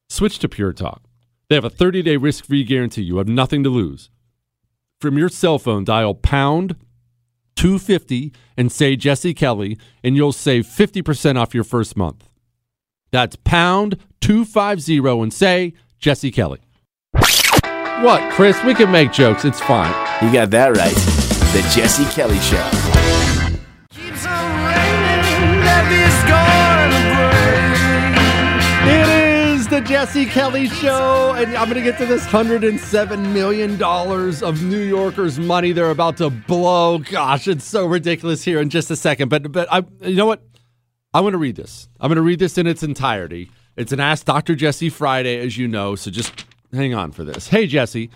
Switch 0.09 0.39
to 0.41 0.49
Pure 0.49 0.75
Talk. 0.75 1.03
They 1.49 1.55
have 1.55 1.65
a 1.65 1.71
30 1.71 2.03
day 2.03 2.17
risk 2.17 2.47
free 2.47 2.65
guarantee. 2.65 3.03
You 3.03 3.19
have 3.19 3.29
nothing 3.29 3.63
to 3.65 3.71
lose. 3.71 4.11
From 5.01 5.19
your 5.19 5.29
cell 5.29 5.59
phone, 5.59 5.85
dial 5.85 6.15
pound 6.15 6.77
250 7.57 8.33
and 8.57 8.71
say 8.73 8.97
Jesse 8.97 9.35
Kelly, 9.35 9.79
and 10.03 10.17
you'll 10.17 10.33
save 10.33 10.67
50% 10.67 11.37
off 11.37 11.55
your 11.55 11.65
first 11.65 11.97
month. 11.97 12.29
That's 13.11 13.37
pound 13.37 13.99
250 14.23 14.99
and 14.99 15.33
say 15.33 15.75
Jesse 15.99 16.31
Kelly. 16.31 16.61
What, 18.03 18.33
Chris? 18.33 18.63
We 18.65 18.75
can 18.75 18.91
make 18.91 19.13
jokes. 19.13 19.45
It's 19.45 19.61
fine. 19.61 19.93
You 20.25 20.33
got 20.33 20.51
that 20.51 20.77
right. 20.77 20.95
The 21.53 21.61
Jesse 21.75 22.05
Kelly 22.07 22.39
Show. 22.39 22.69
It 28.85 29.09
is 29.09 29.69
the 29.69 29.81
Jesse 29.81 30.27
Kelly 30.27 30.69
Show, 30.69 31.35
and 31.37 31.57
I'm 31.57 31.69
going 31.69 31.75
to 31.75 31.83
get 31.83 31.99
to 31.99 32.07
this 32.07 32.25
$107 32.27 33.33
million 33.33 33.83
of 33.83 34.63
New 34.63 34.81
Yorkers' 34.81 35.39
money 35.39 35.73
they're 35.73 35.91
about 35.91 36.17
to 36.19 36.31
blow. 36.31 36.99
Gosh, 36.99 37.49
it's 37.49 37.65
so 37.65 37.87
ridiculous 37.87 38.43
here 38.43 38.61
in 38.61 38.71
just 38.71 38.91
a 38.91 38.97
second. 38.97 39.29
But, 39.29 39.53
but 39.53 39.69
I, 39.73 39.85
you 40.01 40.17
know 40.17 40.27
what? 40.27 40.43
I'm 41.13 41.23
going 41.23 41.33
to 41.33 41.39
read 41.39 41.57
this. 41.57 41.89
I'm 42.01 42.09
going 42.09 42.17
to 42.17 42.23
read 42.23 42.39
this 42.39 42.57
in 42.57 42.67
its 42.67 42.83
entirety. 42.83 43.51
It's 43.75 43.93
an 43.93 44.01
Ask 44.01 44.27
Dr. 44.27 44.55
Jesse 44.55 44.91
Friday, 44.91 45.39
as 45.39 45.57
you 45.57 45.67
know, 45.67 45.95
so 45.95 46.11
just 46.11 46.45
hang 46.73 46.95
on 46.95 47.11
for 47.11 47.25
this. 47.25 47.49
Hey, 47.49 47.67
Jesse. 47.67 48.11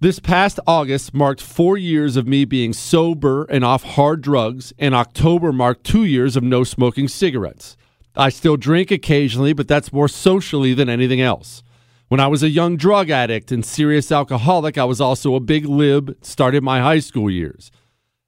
This 0.00 0.18
past 0.18 0.58
August 0.66 1.12
marked 1.12 1.42
four 1.42 1.76
years 1.76 2.16
of 2.16 2.26
me 2.26 2.46
being 2.46 2.72
sober 2.72 3.44
and 3.44 3.62
off 3.62 3.82
hard 3.82 4.22
drugs, 4.22 4.72
and 4.78 4.94
October 4.94 5.52
marked 5.52 5.84
two 5.84 6.04
years 6.04 6.36
of 6.36 6.42
no 6.42 6.64
smoking 6.64 7.06
cigarettes. 7.06 7.76
I 8.16 8.30
still 8.30 8.56
drink 8.56 8.90
occasionally, 8.90 9.52
but 9.52 9.68
that's 9.68 9.92
more 9.92 10.08
socially 10.08 10.72
than 10.72 10.88
anything 10.88 11.20
else. 11.20 11.62
When 12.08 12.18
I 12.18 12.26
was 12.26 12.42
a 12.42 12.48
young 12.48 12.78
drug 12.78 13.10
addict 13.10 13.52
and 13.52 13.62
serious 13.64 14.10
alcoholic, 14.10 14.78
I 14.78 14.84
was 14.84 15.02
also 15.02 15.34
a 15.34 15.40
big 15.40 15.66
lib, 15.66 16.16
started 16.22 16.62
my 16.62 16.80
high 16.80 17.00
school 17.00 17.30
years. 17.30 17.70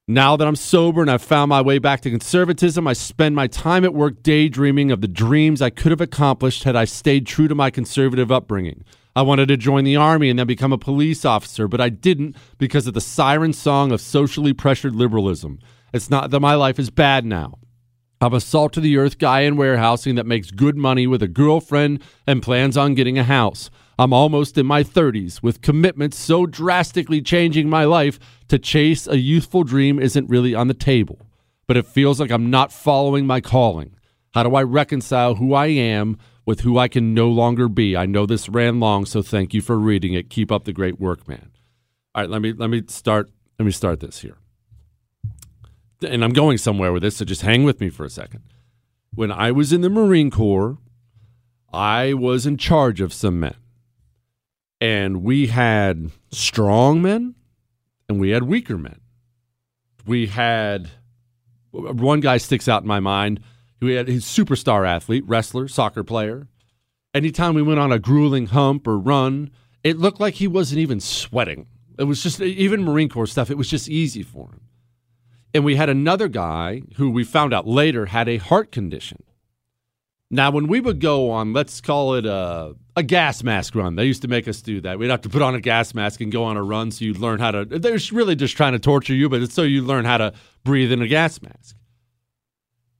Now 0.08 0.34
that 0.34 0.48
I'm 0.48 0.56
sober 0.56 1.00
and 1.00 1.08
I've 1.08 1.22
found 1.22 1.50
my 1.50 1.62
way 1.62 1.78
back 1.78 2.00
to 2.00 2.10
conservatism, 2.10 2.88
I 2.88 2.92
spend 2.92 3.36
my 3.36 3.46
time 3.46 3.84
at 3.84 3.94
work 3.94 4.20
daydreaming 4.24 4.90
of 4.90 5.00
the 5.00 5.06
dreams 5.06 5.62
I 5.62 5.70
could 5.70 5.92
have 5.92 6.00
accomplished 6.00 6.64
had 6.64 6.74
I 6.74 6.86
stayed 6.86 7.24
true 7.24 7.46
to 7.46 7.54
my 7.54 7.70
conservative 7.70 8.32
upbringing. 8.32 8.84
I 9.14 9.22
wanted 9.22 9.46
to 9.46 9.56
join 9.56 9.84
the 9.84 9.94
army 9.94 10.28
and 10.28 10.36
then 10.36 10.48
become 10.48 10.72
a 10.72 10.78
police 10.78 11.24
officer, 11.24 11.68
but 11.68 11.80
I 11.80 11.88
didn't 11.88 12.34
because 12.58 12.88
of 12.88 12.94
the 12.94 13.00
siren 13.00 13.52
song 13.52 13.92
of 13.92 14.00
socially 14.00 14.52
pressured 14.52 14.96
liberalism. 14.96 15.60
It's 15.94 16.10
not 16.10 16.32
that 16.32 16.40
my 16.40 16.56
life 16.56 16.80
is 16.80 16.90
bad 16.90 17.24
now. 17.24 17.60
I'm 18.20 18.34
a 18.34 18.40
salt 18.40 18.72
to 18.72 18.80
the 18.80 18.96
earth 18.96 19.18
guy 19.18 19.42
in 19.42 19.56
warehousing 19.56 20.16
that 20.16 20.26
makes 20.26 20.50
good 20.50 20.76
money 20.76 21.06
with 21.06 21.22
a 21.22 21.28
girlfriend 21.28 22.02
and 22.26 22.42
plans 22.42 22.76
on 22.76 22.94
getting 22.94 23.18
a 23.18 23.24
house. 23.24 23.70
I'm 24.02 24.12
almost 24.12 24.58
in 24.58 24.66
my 24.66 24.82
30s 24.82 25.44
with 25.44 25.62
commitments 25.62 26.18
so 26.18 26.44
drastically 26.44 27.22
changing 27.22 27.70
my 27.70 27.84
life 27.84 28.18
to 28.48 28.58
chase 28.58 29.06
a 29.06 29.16
youthful 29.16 29.62
dream 29.62 30.00
isn't 30.00 30.28
really 30.28 30.56
on 30.56 30.66
the 30.66 30.74
table. 30.74 31.20
But 31.68 31.76
it 31.76 31.86
feels 31.86 32.18
like 32.18 32.32
I'm 32.32 32.50
not 32.50 32.72
following 32.72 33.28
my 33.28 33.40
calling. 33.40 33.94
How 34.34 34.42
do 34.42 34.56
I 34.56 34.64
reconcile 34.64 35.36
who 35.36 35.54
I 35.54 35.66
am 35.66 36.18
with 36.44 36.62
who 36.62 36.78
I 36.78 36.88
can 36.88 37.14
no 37.14 37.28
longer 37.28 37.68
be? 37.68 37.96
I 37.96 38.06
know 38.06 38.26
this 38.26 38.48
ran 38.48 38.80
long, 38.80 39.06
so 39.06 39.22
thank 39.22 39.54
you 39.54 39.62
for 39.62 39.78
reading 39.78 40.14
it. 40.14 40.30
Keep 40.30 40.50
up 40.50 40.64
the 40.64 40.72
great 40.72 40.98
work, 40.98 41.28
man. 41.28 41.52
All 42.12 42.22
right, 42.22 42.30
let 42.30 42.42
me 42.42 42.52
let 42.52 42.70
me 42.70 42.82
start 42.88 43.30
let 43.60 43.66
me 43.66 43.70
start 43.70 44.00
this 44.00 44.18
here. 44.18 44.36
And 46.04 46.24
I'm 46.24 46.32
going 46.32 46.58
somewhere 46.58 46.92
with 46.92 47.04
this, 47.04 47.18
so 47.18 47.24
just 47.24 47.42
hang 47.42 47.62
with 47.62 47.80
me 47.80 47.88
for 47.88 48.04
a 48.04 48.10
second. 48.10 48.42
When 49.14 49.30
I 49.30 49.52
was 49.52 49.72
in 49.72 49.82
the 49.82 49.90
Marine 49.90 50.32
Corps, 50.32 50.78
I 51.72 52.14
was 52.14 52.46
in 52.46 52.56
charge 52.56 53.00
of 53.00 53.12
some 53.12 53.38
men 53.38 53.54
and 54.82 55.22
we 55.22 55.46
had 55.46 56.10
strong 56.32 57.00
men 57.00 57.36
and 58.08 58.18
we 58.18 58.30
had 58.30 58.42
weaker 58.42 58.76
men. 58.76 58.98
We 60.04 60.26
had 60.26 60.90
one 61.70 62.18
guy 62.18 62.38
sticks 62.38 62.66
out 62.66 62.82
in 62.82 62.88
my 62.88 62.98
mind. 62.98 63.38
We 63.80 63.94
had 63.94 64.08
his 64.08 64.24
superstar 64.24 64.84
athlete, 64.84 65.22
wrestler, 65.24 65.68
soccer 65.68 66.02
player. 66.02 66.48
Anytime 67.14 67.54
we 67.54 67.62
went 67.62 67.78
on 67.78 67.92
a 67.92 68.00
grueling 68.00 68.46
hump 68.46 68.88
or 68.88 68.98
run, 68.98 69.52
it 69.84 69.98
looked 69.98 70.18
like 70.18 70.34
he 70.34 70.48
wasn't 70.48 70.80
even 70.80 70.98
sweating. 70.98 71.68
It 71.96 72.04
was 72.04 72.20
just 72.20 72.40
even 72.40 72.82
Marine 72.82 73.08
Corps 73.08 73.26
stuff. 73.26 73.52
It 73.52 73.58
was 73.58 73.70
just 73.70 73.88
easy 73.88 74.24
for 74.24 74.48
him. 74.48 74.62
And 75.54 75.64
we 75.64 75.76
had 75.76 75.90
another 75.90 76.26
guy 76.26 76.82
who 76.96 77.08
we 77.08 77.22
found 77.22 77.54
out 77.54 77.68
later 77.68 78.06
had 78.06 78.28
a 78.28 78.38
heart 78.38 78.72
condition. 78.72 79.22
Now, 80.34 80.50
when 80.50 80.66
we 80.66 80.80
would 80.80 80.98
go 80.98 81.30
on, 81.30 81.52
let's 81.52 81.82
call 81.82 82.14
it 82.14 82.24
a, 82.24 82.74
a 82.96 83.02
gas 83.02 83.42
mask 83.42 83.74
run, 83.74 83.96
they 83.96 84.06
used 84.06 84.22
to 84.22 84.28
make 84.28 84.48
us 84.48 84.62
do 84.62 84.80
that. 84.80 84.98
We'd 84.98 85.10
have 85.10 85.20
to 85.20 85.28
put 85.28 85.42
on 85.42 85.54
a 85.54 85.60
gas 85.60 85.92
mask 85.92 86.22
and 86.22 86.32
go 86.32 86.42
on 86.44 86.56
a 86.56 86.62
run 86.62 86.90
so 86.90 87.04
you'd 87.04 87.18
learn 87.18 87.38
how 87.38 87.50
to. 87.50 87.66
They're 87.66 87.98
really 88.12 88.34
just 88.34 88.56
trying 88.56 88.72
to 88.72 88.78
torture 88.78 89.12
you, 89.12 89.28
but 89.28 89.42
it's 89.42 89.52
so 89.52 89.62
you 89.62 89.82
learn 89.82 90.06
how 90.06 90.16
to 90.16 90.32
breathe 90.64 90.90
in 90.90 91.02
a 91.02 91.06
gas 91.06 91.42
mask. 91.42 91.76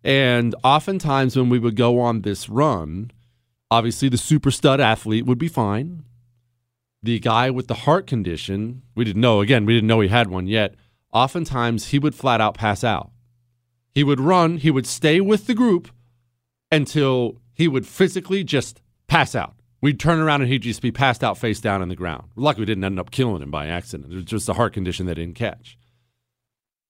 And 0.05 0.55
oftentimes, 0.63 1.35
when 1.35 1.49
we 1.49 1.59
would 1.59 1.75
go 1.75 2.01
on 2.01 2.21
this 2.21 2.51
run, 2.51 3.11
obviously 3.71 4.11
the 4.11 4.19
super 4.19 4.51
stud 4.51 4.79
athlete 4.79 5.25
would 5.25 5.39
be 5.39 5.49
fine. 5.49 6.05
The 7.03 7.19
guy 7.19 7.49
with 7.49 7.67
the 7.67 7.75
heart 7.75 8.07
condition, 8.07 8.83
we 8.95 9.07
didn't 9.07 9.23
know, 9.23 9.41
again, 9.41 9.65
we 9.65 9.73
didn't 9.73 9.89
know 9.89 10.01
he 10.01 10.09
had 10.09 10.29
one 10.29 10.49
yet. 10.49 10.75
Oftentimes, 11.15 11.89
he 11.89 11.99
would 11.99 12.15
flat 12.15 12.43
out 12.43 12.59
pass 12.59 12.85
out. 12.85 13.11
He 13.95 14.05
would 14.05 14.21
run, 14.21 14.59
he 14.59 14.71
would 14.71 14.87
stay 14.87 15.19
with 15.23 15.47
the 15.47 15.55
group 15.55 15.89
until 16.73 17.37
he 17.55 17.69
would 17.69 17.87
physically 17.87 18.43
just 18.43 18.81
pass 19.07 19.37
out. 19.37 19.55
We'd 19.81 20.01
turn 20.01 20.21
around 20.21 20.43
and 20.43 20.51
he'd 20.51 20.63
just 20.63 20.81
be 20.81 20.93
passed 20.93 21.23
out 21.23 21.39
face 21.39 21.61
down 21.61 21.83
on 21.83 21.89
the 21.89 21.97
ground. 21.97 22.31
Luckily, 22.35 22.63
we 22.63 22.67
didn't 22.67 22.85
end 22.85 22.99
up 22.99 23.11
killing 23.11 23.43
him 23.43 23.51
by 23.51 23.67
accident. 23.67 24.13
It 24.13 24.17
was 24.17 24.25
just 24.25 24.49
a 24.49 24.55
heart 24.55 24.73
condition 24.73 25.07
they 25.07 25.15
didn't 25.15 25.35
catch. 25.35 25.77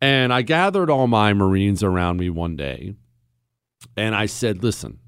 And 0.00 0.32
I 0.32 0.42
gathered 0.42 0.90
all 0.90 1.06
my 1.06 1.32
Marines 1.32 1.82
around 1.82 2.18
me 2.18 2.30
one 2.30 2.56
day 2.56 2.94
and 3.96 4.14
I 4.14 4.26
said, 4.26 4.62
listen, 4.62 4.98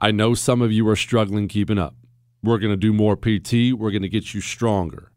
I 0.00 0.10
know 0.10 0.34
some 0.34 0.60
of 0.62 0.72
you 0.72 0.88
are 0.88 0.96
struggling 0.96 1.48
keeping 1.48 1.78
up. 1.78 1.94
We're 2.42 2.58
going 2.58 2.72
to 2.72 2.76
do 2.76 2.92
more 2.92 3.16
PT, 3.16 3.74
we're 3.74 3.90
going 3.90 4.02
to 4.02 4.08
get 4.08 4.34
you 4.34 4.40
stronger. 4.40 5.12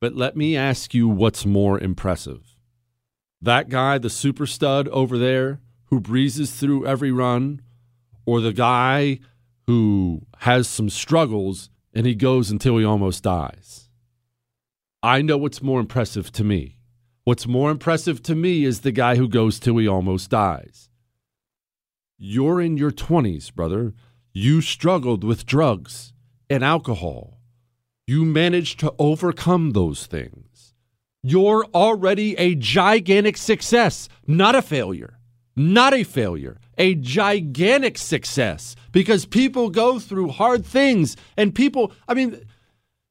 But 0.00 0.14
let 0.14 0.36
me 0.36 0.56
ask 0.56 0.94
you 0.94 1.08
what's 1.08 1.44
more 1.44 1.78
impressive. 1.78 2.56
That 3.42 3.68
guy, 3.68 3.98
the 3.98 4.08
super 4.08 4.46
stud 4.46 4.88
over 4.88 5.18
there, 5.18 5.60
who 5.86 6.00
breezes 6.00 6.52
through 6.52 6.86
every 6.86 7.10
run, 7.10 7.60
or 8.26 8.40
the 8.40 8.52
guy 8.52 9.20
who 9.66 10.26
has 10.38 10.68
some 10.68 10.90
struggles 10.90 11.70
and 11.94 12.06
he 12.06 12.14
goes 12.14 12.50
until 12.50 12.76
he 12.78 12.84
almost 12.84 13.22
dies. 13.22 13.88
I 15.02 15.22
know 15.22 15.38
what's 15.38 15.62
more 15.62 15.80
impressive 15.80 16.30
to 16.32 16.44
me. 16.44 16.78
What's 17.24 17.46
more 17.46 17.70
impressive 17.70 18.22
to 18.24 18.34
me 18.34 18.64
is 18.64 18.80
the 18.80 18.92
guy 18.92 19.16
who 19.16 19.28
goes 19.28 19.60
till 19.60 19.76
he 19.76 19.86
almost 19.86 20.30
dies. 20.30 20.88
You're 22.18 22.60
in 22.60 22.76
your 22.76 22.90
20s, 22.90 23.54
brother. 23.54 23.94
You 24.32 24.60
struggled 24.60 25.24
with 25.24 25.46
drugs 25.46 26.12
and 26.50 26.64
alcohol. 26.64 27.38
You 28.06 28.24
managed 28.24 28.80
to 28.80 28.94
overcome 28.98 29.70
those 29.70 30.06
things. 30.06 30.74
You're 31.22 31.64
already 31.74 32.36
a 32.38 32.56
gigantic 32.56 33.36
success, 33.36 34.08
not 34.26 34.54
a 34.54 34.62
failure. 34.62 35.19
Not 35.56 35.94
a 35.94 36.04
failure 36.04 36.58
a 36.80 36.94
gigantic 36.94 37.98
success 37.98 38.74
because 38.90 39.26
people 39.26 39.68
go 39.68 39.98
through 39.98 40.28
hard 40.28 40.64
things 40.64 41.14
and 41.36 41.54
people, 41.54 41.92
I 42.08 42.14
mean, 42.14 42.42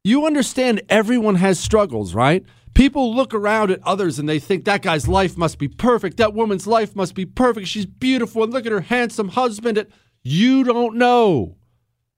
you 0.03 0.25
understand 0.25 0.81
everyone 0.89 1.35
has 1.35 1.59
struggles, 1.59 2.15
right? 2.15 2.43
People 2.73 3.15
look 3.15 3.31
around 3.31 3.69
at 3.69 3.83
others 3.83 4.17
and 4.17 4.27
they 4.27 4.39
think 4.39 4.65
that 4.65 4.81
guy's 4.81 5.07
life 5.07 5.37
must 5.37 5.59
be 5.59 5.67
perfect. 5.67 6.17
That 6.17 6.33
woman's 6.33 6.65
life 6.65 6.95
must 6.95 7.13
be 7.13 7.25
perfect. 7.25 7.67
She's 7.67 7.85
beautiful. 7.85 8.43
And 8.43 8.51
look 8.51 8.65
at 8.65 8.71
her 8.71 8.81
handsome 8.81 9.29
husband. 9.29 9.85
You 10.23 10.63
don't 10.63 10.95
know. 10.95 11.57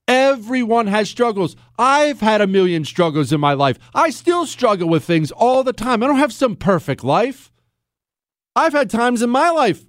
Everyone 0.07 0.88
has 0.88 1.10
struggles. 1.10 1.57
I've 1.77 2.21
had 2.21 2.39
a 2.39 2.47
million 2.47 2.86
struggles 2.86 3.34
in 3.34 3.41
my 3.41 3.53
life. 3.53 3.77
I 3.93 4.10
still 4.10 4.45
struggle 4.45 4.88
with 4.88 5.03
things 5.03 5.31
all 5.31 5.65
the 5.65 5.73
time. 5.73 6.01
I 6.01 6.07
don't 6.07 6.15
have 6.17 6.34
some 6.34 6.55
perfect 6.55 7.03
life. 7.03 7.51
I've 8.55 8.73
had 8.73 8.89
times 8.89 9.21
in 9.21 9.29
my 9.29 9.49
life 9.49 9.86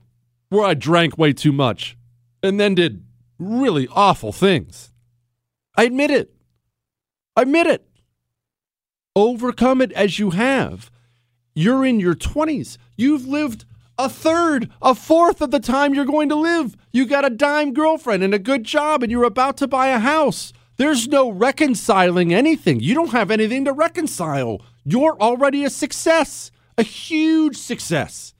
where 0.52 0.66
I 0.66 0.74
drank 0.74 1.16
way 1.16 1.32
too 1.32 1.50
much 1.50 1.96
and 2.42 2.60
then 2.60 2.74
did 2.74 3.02
really 3.38 3.88
awful 3.90 4.32
things. 4.32 4.92
I 5.76 5.84
admit 5.84 6.10
it. 6.10 6.34
I 7.34 7.42
admit 7.42 7.66
it. 7.66 7.88
Overcome 9.16 9.80
it 9.80 9.92
as 9.92 10.18
you 10.18 10.30
have. 10.30 10.90
You're 11.54 11.86
in 11.86 12.00
your 12.00 12.14
20s. 12.14 12.76
You've 12.96 13.26
lived 13.26 13.64
a 13.96 14.10
third, 14.10 14.70
a 14.82 14.94
fourth 14.94 15.40
of 15.40 15.50
the 15.52 15.60
time 15.60 15.94
you're 15.94 16.04
going 16.04 16.28
to 16.28 16.34
live. 16.34 16.76
You 16.92 17.06
got 17.06 17.24
a 17.24 17.30
dime 17.30 17.72
girlfriend 17.72 18.22
and 18.22 18.34
a 18.34 18.38
good 18.38 18.64
job, 18.64 19.02
and 19.02 19.10
you're 19.10 19.24
about 19.24 19.56
to 19.58 19.66
buy 19.68 19.88
a 19.88 19.98
house. 19.98 20.52
There's 20.76 21.08
no 21.08 21.30
reconciling 21.30 22.34
anything. 22.34 22.80
You 22.80 22.94
don't 22.94 23.12
have 23.12 23.30
anything 23.30 23.64
to 23.64 23.72
reconcile. 23.72 24.60
You're 24.84 25.18
already 25.18 25.64
a 25.64 25.70
success, 25.70 26.50
a 26.76 26.82
huge 26.82 27.56
success. 27.56 28.31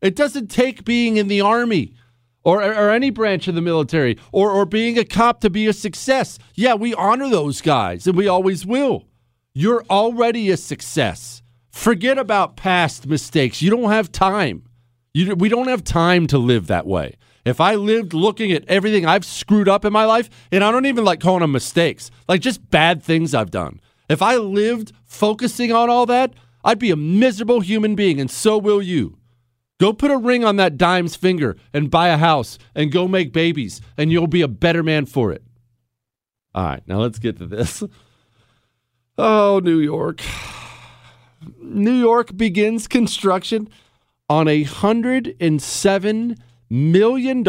It 0.00 0.16
doesn't 0.16 0.48
take 0.48 0.84
being 0.84 1.16
in 1.16 1.28
the 1.28 1.40
army 1.40 1.94
or, 2.42 2.62
or 2.62 2.90
any 2.90 3.10
branch 3.10 3.48
of 3.48 3.54
the 3.54 3.60
military 3.60 4.18
or, 4.32 4.50
or 4.50 4.64
being 4.64 4.98
a 4.98 5.04
cop 5.04 5.40
to 5.40 5.50
be 5.50 5.66
a 5.66 5.72
success. 5.72 6.38
Yeah, 6.54 6.74
we 6.74 6.94
honor 6.94 7.28
those 7.28 7.60
guys 7.60 8.06
and 8.06 8.16
we 8.16 8.28
always 8.28 8.64
will. 8.64 9.04
You're 9.52 9.84
already 9.90 10.50
a 10.50 10.56
success. 10.56 11.42
Forget 11.70 12.18
about 12.18 12.56
past 12.56 13.06
mistakes. 13.06 13.60
You 13.62 13.70
don't 13.70 13.90
have 13.90 14.10
time. 14.10 14.64
You, 15.12 15.34
we 15.34 15.48
don't 15.48 15.68
have 15.68 15.84
time 15.84 16.26
to 16.28 16.38
live 16.38 16.66
that 16.68 16.86
way. 16.86 17.16
If 17.44 17.60
I 17.60 17.74
lived 17.74 18.12
looking 18.12 18.52
at 18.52 18.64
everything 18.68 19.06
I've 19.06 19.24
screwed 19.24 19.68
up 19.68 19.84
in 19.84 19.92
my 19.92 20.04
life, 20.04 20.28
and 20.52 20.62
I 20.62 20.70
don't 20.70 20.86
even 20.86 21.04
like 21.04 21.20
calling 21.20 21.40
them 21.40 21.52
mistakes, 21.52 22.10
like 22.28 22.42
just 22.42 22.70
bad 22.70 23.02
things 23.02 23.34
I've 23.34 23.50
done. 23.50 23.80
If 24.08 24.22
I 24.22 24.36
lived 24.36 24.92
focusing 25.04 25.72
on 25.72 25.88
all 25.88 26.06
that, 26.06 26.34
I'd 26.62 26.78
be 26.78 26.90
a 26.90 26.96
miserable 26.96 27.60
human 27.60 27.94
being, 27.94 28.20
and 28.20 28.30
so 28.30 28.58
will 28.58 28.82
you. 28.82 29.16
Go 29.80 29.94
put 29.94 30.10
a 30.10 30.16
ring 30.18 30.44
on 30.44 30.56
that 30.56 30.76
dime's 30.76 31.16
finger 31.16 31.56
and 31.72 31.90
buy 31.90 32.08
a 32.08 32.18
house 32.18 32.58
and 32.74 32.92
go 32.92 33.08
make 33.08 33.32
babies, 33.32 33.80
and 33.96 34.12
you'll 34.12 34.26
be 34.26 34.42
a 34.42 34.48
better 34.48 34.82
man 34.82 35.06
for 35.06 35.32
it. 35.32 35.42
All 36.54 36.64
right, 36.66 36.82
now 36.86 37.00
let's 37.00 37.18
get 37.18 37.38
to 37.38 37.46
this. 37.46 37.82
Oh, 39.22 39.60
New 39.62 39.80
York. 39.80 40.22
New 41.62 41.92
York 41.92 42.34
begins 42.38 42.88
construction 42.88 43.68
on 44.30 44.48
a 44.48 44.64
$107 44.64 46.38
million 46.70 47.44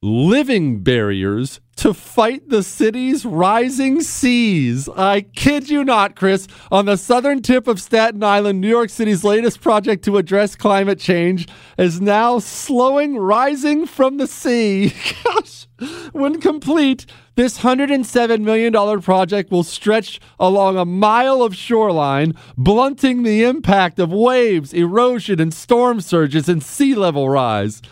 living 0.00 0.82
barriers 0.82 1.60
to 1.74 1.92
fight 1.92 2.48
the 2.48 2.62
city's 2.62 3.24
rising 3.24 4.00
seas. 4.00 4.88
I 4.88 5.22
kid 5.22 5.68
you 5.68 5.84
not, 5.84 6.16
Chris. 6.16 6.46
On 6.70 6.86
the 6.86 6.96
southern 6.96 7.42
tip 7.42 7.66
of 7.66 7.80
Staten 7.80 8.22
Island, 8.22 8.60
New 8.60 8.68
York 8.68 8.90
City's 8.90 9.24
latest 9.24 9.60
project 9.60 10.04
to 10.04 10.16
address 10.16 10.56
climate 10.56 10.98
change 10.98 11.48
is 11.76 12.00
now 12.00 12.38
slowing 12.38 13.16
rising 13.16 13.86
from 13.86 14.16
the 14.18 14.26
sea. 14.26 14.92
Gosh, 15.24 15.66
when 16.12 16.40
complete, 16.40 17.06
this 17.36 17.60
$107 17.60 18.40
million 18.40 19.00
project 19.00 19.50
will 19.50 19.64
stretch 19.64 20.20
along 20.40 20.76
a 20.76 20.84
mile 20.84 21.42
of 21.42 21.54
shoreline, 21.54 22.34
blunting 22.56 23.22
the 23.22 23.44
impact 23.44 24.00
of 24.00 24.12
waves, 24.12 24.72
erosion, 24.72 25.40
and 25.40 25.54
storm 25.54 26.00
surges 26.00 26.48
and 26.48 26.62
sea 26.62 26.96
level 26.96 27.28
rise. 27.28 27.82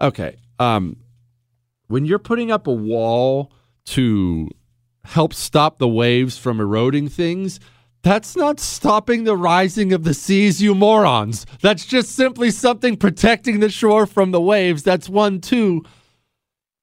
Okay, 0.00 0.36
um, 0.58 0.96
when 1.88 2.04
you're 2.04 2.18
putting 2.18 2.50
up 2.50 2.66
a 2.66 2.72
wall 2.72 3.52
to 3.86 4.48
help 5.04 5.34
stop 5.34 5.78
the 5.78 5.88
waves 5.88 6.38
from 6.38 6.60
eroding 6.60 7.08
things, 7.08 7.60
that's 8.02 8.36
not 8.36 8.60
stopping 8.60 9.24
the 9.24 9.36
rising 9.36 9.92
of 9.92 10.04
the 10.04 10.12
seas, 10.12 10.60
you 10.60 10.74
morons. 10.74 11.46
That's 11.62 11.86
just 11.86 12.10
simply 12.10 12.50
something 12.50 12.96
protecting 12.96 13.60
the 13.60 13.70
shore 13.70 14.06
from 14.06 14.30
the 14.30 14.40
waves. 14.40 14.82
That's 14.82 15.08
one, 15.08 15.40
two. 15.40 15.84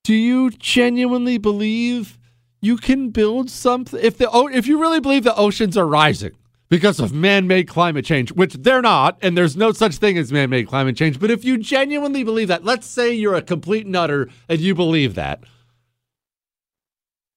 Do 0.03 0.15
you 0.15 0.49
genuinely 0.49 1.37
believe 1.37 2.17
you 2.59 2.75
can 2.75 3.11
build 3.11 3.51
something? 3.51 3.99
If 4.01 4.17
the 4.17 4.29
if 4.51 4.65
you 4.65 4.79
really 4.79 4.99
believe 4.99 5.23
the 5.23 5.35
oceans 5.35 5.77
are 5.77 5.87
rising, 5.87 6.31
because 6.71 7.01
of 7.01 7.11
man 7.11 7.47
made 7.47 7.67
climate 7.67 8.05
change, 8.05 8.31
which 8.31 8.53
they're 8.53 8.81
not, 8.81 9.17
and 9.21 9.37
there's 9.37 9.57
no 9.57 9.73
such 9.73 9.97
thing 9.97 10.17
as 10.17 10.31
man 10.31 10.49
made 10.49 10.69
climate 10.69 10.95
change. 10.95 11.19
But 11.19 11.29
if 11.29 11.43
you 11.43 11.57
genuinely 11.57 12.23
believe 12.23 12.47
that, 12.47 12.63
let's 12.63 12.87
say 12.87 13.11
you're 13.11 13.35
a 13.35 13.41
complete 13.41 13.85
nutter 13.85 14.29
and 14.47 14.61
you 14.61 14.73
believe 14.73 15.13
that, 15.15 15.43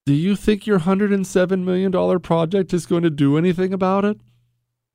do 0.07 0.15
you 0.15 0.37
think 0.37 0.69
your 0.69 0.79
$107 0.79 1.65
million 1.65 2.21
project 2.21 2.73
is 2.73 2.87
going 2.87 3.03
to 3.03 3.11
do 3.11 3.37
anything 3.37 3.73
about 3.73 4.05
it? 4.05 4.21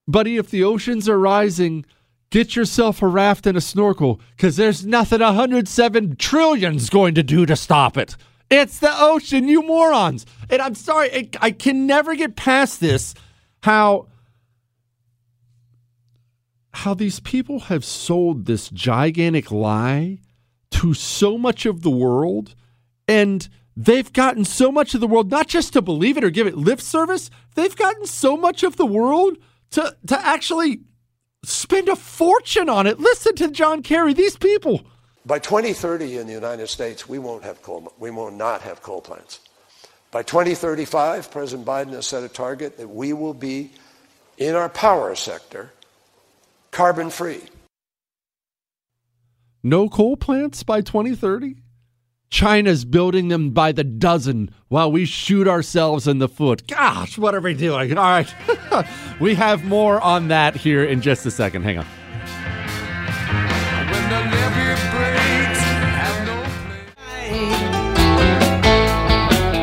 Buddy, 0.08 0.38
if 0.38 0.49
the 0.49 0.63
oceans 0.63 1.10
are 1.10 1.19
rising, 1.19 1.86
get 2.30 2.56
yourself 2.56 3.02
a 3.02 3.08
raft 3.08 3.45
and 3.45 3.58
a 3.58 3.62
snorkel 3.62 4.21
because 4.38 4.56
there's 4.56 4.86
nothing 4.86 5.19
107 5.19 6.15
trillion's 6.15 6.89
going 6.89 7.13
to 7.15 7.23
do 7.23 7.45
to 7.45 7.58
stop 7.58 7.97
it. 7.97 8.15
It's 8.49 8.80
the 8.80 8.93
ocean, 9.02 9.49
you 9.49 9.63
morons. 9.63 10.25
And 10.49 10.62
I'm 10.62 10.75
sorry, 10.75 11.30
I 11.41 11.52
can 11.52 11.86
never 11.86 12.15
get 12.15 12.38
past 12.38 12.80
this 12.80 13.13
how 13.63 14.08
how 16.71 16.93
these 16.93 17.19
people 17.19 17.62
have 17.62 17.84
sold 17.84 18.45
this 18.45 18.69
gigantic 18.69 19.51
lie 19.51 20.19
to 20.71 20.93
so 20.93 21.38
much 21.38 21.65
of 21.65 21.82
the 21.82 21.89
world 21.89 22.55
and 23.08 23.49
they've 23.75 24.13
gotten 24.13 24.45
so 24.45 24.71
much 24.71 24.93
of 24.93 25.01
the 25.01 25.08
world 25.08 25.32
not 25.32 25.47
just 25.47 25.73
to 25.73 25.82
believe 25.82 26.17
it 26.17 26.23
or 26.23 26.29
give 26.29 26.47
it 26.47 26.55
lip 26.55 26.79
service 26.79 27.29
they've 27.55 27.75
gotten 27.75 28.05
so 28.05 28.38
much 28.38 28.63
of 28.63 28.75
the 28.75 28.86
world 28.86 29.38
to 29.71 29.95
to 30.08 30.19
actually 30.25 30.82
spend 31.43 31.88
a 31.89 31.95
fortune 31.95 32.69
on 32.69 32.88
it. 32.88 32.99
Listen 32.99 33.36
to 33.36 33.51
John 33.51 33.82
Kerry 33.82 34.13
these 34.13 34.38
people. 34.38 34.82
By 35.25 35.39
2030 35.39 36.17
in 36.17 36.27
the 36.27 36.34
United 36.34 36.67
States 36.67 37.08
we 37.08 37.19
won't 37.19 37.43
have 37.43 37.62
coal 37.62 37.93
we 37.99 38.12
will 38.12 38.32
not 38.32 38.62
have 38.62 38.82
coal 38.82 39.01
plants. 39.01 39.39
By 40.12 40.23
2035 40.23 41.32
President 41.32 41.67
Biden 41.67 41.91
has 41.91 42.08
set 42.08 42.23
a 42.23 42.29
target 42.29 42.77
that 42.77 42.89
we 42.89 43.13
will 43.13 43.34
be 43.34 43.71
in 44.38 44.55
our 44.55 44.69
power 44.69 45.15
sector 45.15 45.71
carbon 46.71 47.10
free. 47.10 47.41
No 49.63 49.89
coal 49.89 50.15
plants 50.15 50.63
by 50.63 50.82
2030? 50.82 51.58
China's 52.29 52.86
building 52.86 53.27
them 53.29 53.49
by 53.51 53.71
the 53.71 53.84
dozen 53.84 54.51
while 54.67 54.91
we 54.91 55.03
shoot 55.05 55.47
ourselves 55.47 56.08
in 56.08 56.19
the 56.19 56.29
foot. 56.29 56.67
Gosh, 56.67 57.17
what 57.17 57.34
are 57.34 57.41
we 57.41 57.55
doing? 57.55 57.97
All 57.97 58.03
right. 58.03 58.34
we 59.19 59.36
have 59.36 59.65
more 59.65 59.99
on 59.99 60.27
that 60.27 60.55
here 60.55 60.84
in 60.84 61.01
just 61.01 61.25
a 61.25 61.32
second. 61.32 61.63
Hang 61.63 61.79
on. 61.79 61.86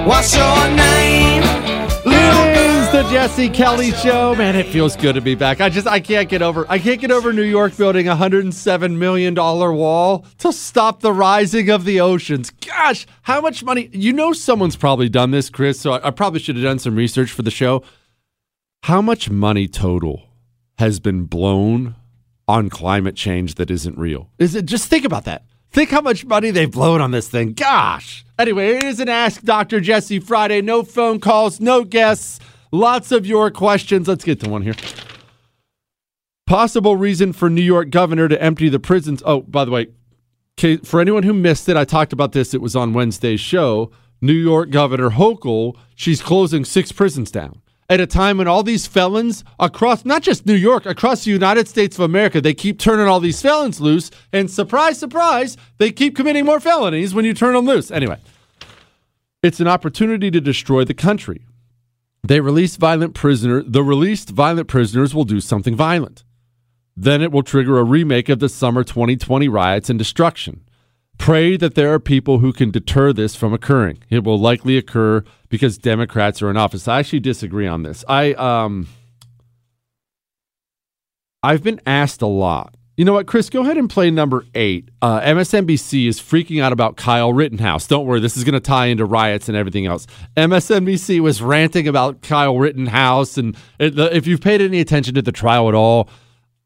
What's 0.07 0.37
your 0.37 0.69
name? 0.77 2.46
The 2.97 3.03
Jesse 3.11 3.51
Kelly 3.51 3.91
Show. 3.91 4.35
Man, 4.37 4.57
it 4.57 4.65
feels 4.69 4.97
good 4.97 5.17
to 5.17 5.21
be 5.21 5.35
back. 5.35 5.61
I 5.61 5.69
just 5.69 5.87
I 5.87 6.01
can't 6.01 6.31
get 6.31 6.41
over 6.41 6.65
I 6.67 6.79
can't 6.79 6.99
get 6.99 7.11
over 7.11 7.31
New 7.31 7.43
York 7.43 7.77
building 7.77 8.09
a 8.09 8.17
hundred 8.17 8.45
and 8.45 8.55
seven 8.55 8.99
million 8.99 9.35
dollar 9.35 9.71
wall 9.71 10.25
to 10.39 10.51
stop 10.51 11.01
the 11.01 11.13
rising 11.13 11.69
of 11.69 11.85
the 11.85 12.01
oceans. 12.01 12.49
Gosh, 12.49 13.07
how 13.21 13.43
much 13.43 13.63
money? 13.63 13.91
You 13.93 14.15
know, 14.15 14.33
someone's 14.33 14.77
probably 14.77 15.11
done 15.11 15.31
this, 15.31 15.51
Chris. 15.51 15.79
So 15.79 15.93
I, 15.93 16.09
I 16.09 16.11
probably 16.11 16.41
should 16.41 16.57
have 16.57 16.65
done 16.65 16.79
some 16.79 16.97
research 16.97 17.31
for 17.31 17.43
the 17.43 17.51
show. 17.51 17.83
How 18.85 19.03
much 19.03 19.29
money 19.29 19.69
total 19.69 20.31
has 20.79 20.99
been 20.99 21.25
blown 21.25 21.97
on 22.49 22.71
climate 22.71 23.15
change 23.15 23.57
that 23.57 23.71
isn't 23.71 23.99
real? 23.99 24.31
Is 24.39 24.55
it 24.55 24.65
just 24.65 24.89
think 24.89 25.05
about 25.05 25.27
that? 25.27 25.45
Think 25.71 25.91
how 25.91 26.01
much 26.01 26.25
money 26.25 26.51
they've 26.51 26.71
blown 26.71 27.03
on 27.03 27.11
this 27.11 27.29
thing. 27.29 27.53
Gosh. 27.53 28.25
Anyway, 28.39 28.77
it 28.77 28.85
is 28.85 29.01
an 29.01 29.11
Ask 29.11 29.43
Dr. 29.43 29.81
Jesse 29.83 30.19
Friday. 30.19 30.63
No 30.63 30.83
phone 30.83 31.21
calls, 31.21 31.61
no 31.61 31.85
guests. 31.85 32.41
Lots 32.73 33.13
of 33.13 33.27
your 33.27 33.51
questions. 33.51 34.09
Let's 34.09 34.25
get 34.25 34.41
to 34.41 34.51
one 34.51 34.63
here. 34.63 34.75
Possible 36.47 36.97
reason 36.97 37.33
for 37.33 37.51
New 37.51 37.63
York 37.63 37.91
governor 37.91 38.29
to 38.29 38.41
empty 38.41 38.69
the 38.69 38.79
prisons. 38.79 39.23
Oh, 39.27 39.41
by 39.41 39.65
the 39.65 39.71
way, 39.71 39.89
for 40.85 41.01
anyone 41.01 41.23
who 41.23 41.33
missed 41.33 41.69
it, 41.69 41.77
I 41.77 41.85
talked 41.85 42.13
about 42.13 42.33
this. 42.33 42.55
It 42.55 42.63
was 42.63 42.77
on 42.77 42.93
Wednesday's 42.93 43.41
show. 43.41 43.91
New 44.21 44.33
York 44.33 44.71
Governor 44.71 45.11
Hochul, 45.11 45.77
she's 45.95 46.23
closing 46.23 46.65
six 46.65 46.91
prisons 46.93 47.31
down 47.31 47.61
at 47.89 48.01
a 48.01 48.07
time 48.07 48.39
when 48.39 48.49
all 48.49 48.63
these 48.63 48.87
felons 48.87 49.45
across, 49.59 50.05
not 50.05 50.23
just 50.23 50.47
New 50.47 50.55
York, 50.55 50.87
across 50.87 51.25
the 51.25 51.31
United 51.31 51.69
States 51.69 51.97
of 51.97 52.05
America, 52.05 52.41
they 52.41 52.55
keep 52.55 52.79
turning 52.79 53.07
all 53.07 53.21
these 53.21 53.41
felons 53.41 53.81
loose. 53.81 54.11
And 54.33 54.51
surprise, 54.51 54.99
surprise, 54.99 55.57
they 55.79 55.93
keep 55.93 56.17
committing 56.17 56.45
more 56.45 56.61
felonies 56.61 57.15
when 57.15 57.25
you 57.25 57.35
turn 57.35 57.55
them 57.55 57.67
loose. 57.67 57.91
Anyway, 57.91 58.19
it's 59.43 59.61
an 59.61 59.69
opportunity 59.69 60.31
to 60.31 60.41
destroy 60.41 60.85
the 60.85 60.95
country. 60.95 61.47
They 62.27 62.41
release 62.41 62.77
violent 62.77 63.15
prisoner. 63.15 63.63
The 63.63 63.85
released 63.85 64.31
violent 64.31 64.69
prisoners 64.69 65.15
will 65.15 65.25
do 65.25 65.41
something 65.41 65.77
violent. 65.77 66.25
Then 66.97 67.23
it 67.23 67.31
will 67.31 67.43
trigger 67.43 67.79
a 67.79 67.85
remake 67.85 68.29
of 68.29 68.41
the 68.41 68.49
summer 68.49 68.83
2020 68.83 69.49
riots 69.49 69.91
and 69.91 69.99
destruction. 69.99 70.63
Pray 71.19 71.57
that 71.57 71.75
there 71.75 71.93
are 71.93 72.01
people 72.01 72.39
who 72.39 72.53
can 72.53 72.71
deter 72.71 73.13
this 73.13 73.37
from 73.37 73.53
occurring. 73.53 73.99
It 74.11 74.25
will 74.25 74.39
likely 74.39 74.77
occur 74.77 75.25
because 75.49 75.79
Democrats 75.79 76.43
are 76.43 76.51
in 76.51 76.57
office. 76.57 76.89
I 76.89 76.99
actually 76.99 77.21
disagree 77.21 77.67
on 77.67 77.83
this. 77.83 78.05
I 78.09 78.33
um 78.35 78.89
I've 81.43 81.63
been 81.63 81.81
asked 81.87 82.23
a 82.23 82.27
lot 82.27 82.75
you 82.97 83.05
know 83.05 83.13
what, 83.13 83.27
Chris? 83.27 83.51
Go 83.51 83.61
ahead 83.61 83.77
and 83.77 83.91
play 83.91 84.11
number 84.11 84.47
eight. 84.55 84.89
Uh, 85.03 85.21
MSNBC 85.21 86.09
is 86.09 86.19
freaking 86.19 86.63
out 86.63 86.73
about 86.73 86.97
Kyle 86.97 87.33
Rittenhouse. 87.33 87.87
Don't 87.87 88.07
worry, 88.07 88.21
this 88.21 88.39
is 88.39 88.45
going 88.45 88.55
to 88.55 88.61
tie 88.61 88.87
into 88.87 89.05
riots 89.05 89.49
and 89.49 89.57
everything 89.57 89.85
else. 89.85 90.07
MSNBC 90.37 91.21
was 91.21 91.43
ranting 91.43 91.87
about 91.87 92.23
Kyle 92.23 92.59
Rittenhouse, 92.59 93.37
and 93.37 93.55
it, 93.79 93.99
if 93.99 94.27
you've 94.27 94.41
paid 94.41 94.63
any 94.63 94.81
attention 94.81 95.15
to 95.15 95.23
the 95.23 95.33
trial 95.33 95.69
at 95.69 95.75
all, 95.75 96.09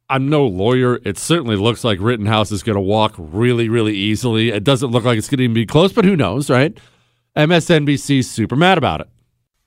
I'm 0.09 0.29
no 0.29 0.47
lawyer. 0.47 1.01
It 1.05 1.19
certainly 1.19 1.57
looks 1.57 1.83
like 1.83 1.99
Rittenhouse 2.01 2.53
is 2.53 2.63
going 2.63 2.77
to 2.77 2.81
walk 2.81 3.15
really, 3.19 3.69
really 3.69 3.97
easily. 3.97 4.51
It 4.51 4.63
doesn't 4.63 4.91
look 4.91 5.05
like 5.05 5.19
it's 5.19 5.29
going 5.29 5.39
to 5.39 5.45
even 5.45 5.55
be 5.55 5.67
close, 5.67 5.93
but 5.93 6.05
who 6.05 6.17
knows, 6.17 6.49
right? 6.49 6.79
MSNBC's 7.37 8.31
super 8.31 8.57
mad 8.57 8.79
about 8.79 9.01
it. 9.01 9.09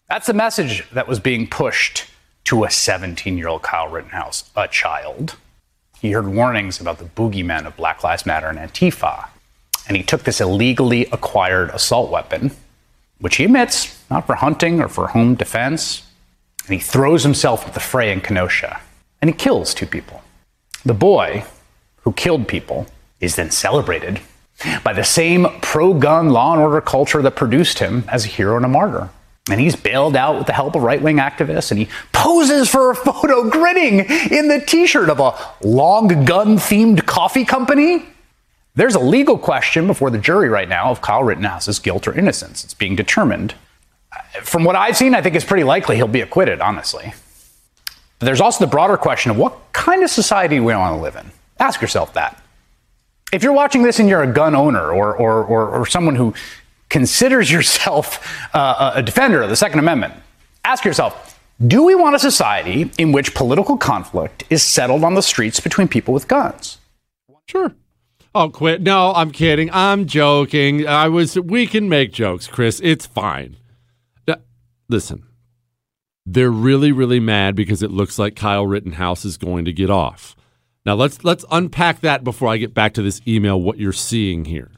That's 0.07 0.27
the 0.27 0.33
message 0.33 0.89
that 0.91 1.07
was 1.07 1.19
being 1.19 1.47
pushed 1.47 2.05
to 2.45 2.63
a 2.63 2.71
17 2.71 3.37
year 3.37 3.47
old 3.47 3.63
Kyle 3.63 3.89
Rittenhouse, 3.89 4.49
a 4.55 4.67
child 4.67 5.35
he 6.03 6.11
heard 6.11 6.27
warnings 6.27 6.81
about 6.81 6.97
the 6.97 7.05
boogeymen 7.05 7.65
of 7.65 7.77
Black 7.77 8.03
Lives 8.03 8.25
Matter 8.25 8.47
and 8.47 8.59
Antifa. 8.59 9.29
And 9.87 9.95
he 9.95 10.03
took 10.03 10.23
this 10.23 10.41
illegally 10.41 11.05
acquired 11.13 11.69
assault 11.69 12.11
weapon, 12.11 12.51
which 13.19 13.37
he 13.37 13.45
admits, 13.45 14.03
not 14.11 14.27
for 14.27 14.35
hunting 14.35 14.81
or 14.81 14.89
for 14.89 15.07
home 15.07 15.35
defense, 15.35 16.05
and 16.65 16.73
he 16.73 16.79
throws 16.81 17.23
himself 17.23 17.61
into 17.61 17.73
the 17.73 17.79
fray 17.79 18.11
in 18.11 18.19
Kenosha. 18.19 18.81
And 19.21 19.29
he 19.29 19.35
kills 19.35 19.73
two 19.73 19.85
people. 19.85 20.21
The 20.83 20.93
boy 20.93 21.45
who 22.01 22.11
killed 22.11 22.49
people 22.49 22.85
is 23.21 23.37
then 23.37 23.49
celebrated 23.49 24.19
by 24.83 24.91
the 24.91 25.05
same 25.05 25.47
pro 25.61 25.93
gun 25.93 26.31
law 26.31 26.51
and 26.51 26.61
order 26.61 26.81
culture 26.81 27.21
that 27.21 27.37
produced 27.37 27.79
him 27.79 28.03
as 28.09 28.25
a 28.25 28.27
hero 28.27 28.57
and 28.57 28.65
a 28.65 28.67
martyr. 28.69 29.09
And 29.49 29.59
he's 29.59 29.75
bailed 29.75 30.15
out 30.15 30.37
with 30.37 30.47
the 30.47 30.53
help 30.53 30.75
of 30.75 30.83
right 30.83 31.01
wing 31.01 31.17
activists, 31.17 31.69
and 31.69 31.79
he 31.79 31.89
poses 32.13 32.69
for 32.69 32.91
a 32.91 32.95
photo 32.95 33.49
grinning 33.49 33.99
in 33.99 34.47
the 34.47 34.63
t 34.65 34.87
shirt 34.87 35.09
of 35.09 35.19
a 35.19 35.35
long 35.61 36.07
gun 36.25 36.57
themed 36.57 37.05
coffee 37.05 37.43
company. 37.43 38.05
There's 38.75 38.95
a 38.95 38.99
legal 38.99 39.37
question 39.37 39.85
before 39.85 40.09
the 40.09 40.17
jury 40.17 40.49
right 40.49 40.67
now 40.67 40.89
of 40.89 41.01
Kyle 41.01 41.23
Rittenhouse's 41.23 41.77
guilt 41.79 42.07
or 42.07 42.17
innocence. 42.17 42.63
It's 42.63 42.73
being 42.73 42.95
determined. 42.95 43.53
From 44.41 44.63
what 44.63 44.75
I've 44.75 44.97
seen, 44.97 45.13
I 45.13 45.21
think 45.21 45.35
it's 45.35 45.45
pretty 45.45 45.63
likely 45.63 45.95
he'll 45.95 46.07
be 46.07 46.21
acquitted, 46.21 46.59
honestly. 46.61 47.13
But 48.17 48.25
there's 48.25 48.41
also 48.41 48.63
the 48.63 48.71
broader 48.71 48.97
question 48.97 49.31
of 49.31 49.37
what 49.37 49.73
kind 49.73 50.03
of 50.03 50.09
society 50.09 50.59
we 50.59 50.73
want 50.73 50.95
to 50.95 51.01
live 51.01 51.15
in? 51.15 51.31
Ask 51.59 51.81
yourself 51.81 52.13
that. 52.13 52.41
If 53.31 53.43
you're 53.43 53.53
watching 53.53 53.83
this 53.83 53.99
and 53.99 54.07
you're 54.07 54.23
a 54.23 54.31
gun 54.31 54.55
owner 54.55 54.91
or, 54.91 55.15
or, 55.15 55.43
or, 55.43 55.69
or 55.69 55.85
someone 55.85 56.15
who 56.15 56.33
considers 56.93 57.51
yourself 57.51 58.25
uh, 58.55 58.93
a 58.95 59.03
defender 59.03 59.41
of 59.41 59.49
the 59.49 59.55
Second 59.57 59.79
Amendment, 59.79 60.13
ask 60.63 60.85
yourself 60.85 61.31
do 61.65 61.83
we 61.83 61.95
want 61.95 62.15
a 62.15 62.19
society 62.19 62.89
in 62.97 63.11
which 63.11 63.35
political 63.35 63.77
conflict 63.77 64.43
is 64.49 64.63
settled 64.63 65.03
on 65.03 65.13
the 65.13 65.21
streets 65.21 65.59
between 65.59 65.87
people 65.87 66.13
with 66.13 66.27
guns? 66.27 66.77
Sure. 67.47 67.73
Oh, 68.35 68.49
quit. 68.49 68.81
No, 68.81 69.13
I'm 69.13 69.31
kidding. 69.31 69.69
I'm 69.71 70.07
joking. 70.07 70.87
I 70.87 71.07
was, 71.07 71.39
we 71.39 71.67
can 71.67 71.87
make 71.87 72.11
jokes, 72.11 72.47
Chris. 72.47 72.81
It's 72.83 73.05
fine. 73.05 73.57
Listen, 74.89 75.23
they're 76.25 76.51
really, 76.51 76.91
really 76.91 77.19
mad 77.19 77.55
because 77.55 77.81
it 77.81 77.89
looks 77.89 78.19
like 78.19 78.35
Kyle 78.35 78.65
Rittenhouse 78.67 79.25
is 79.25 79.37
going 79.37 79.65
to 79.65 79.73
get 79.73 79.89
off. 79.89 80.35
Now 80.85 80.95
let's 80.95 81.23
let's 81.23 81.45
unpack 81.49 82.01
that 82.01 82.23
before 82.23 82.49
I 82.49 82.57
get 82.57 82.73
back 82.73 82.93
to 82.95 83.01
this 83.01 83.21
email. 83.25 83.59
What 83.59 83.79
you're 83.79 83.93
seeing 83.93 84.45
here. 84.45 84.69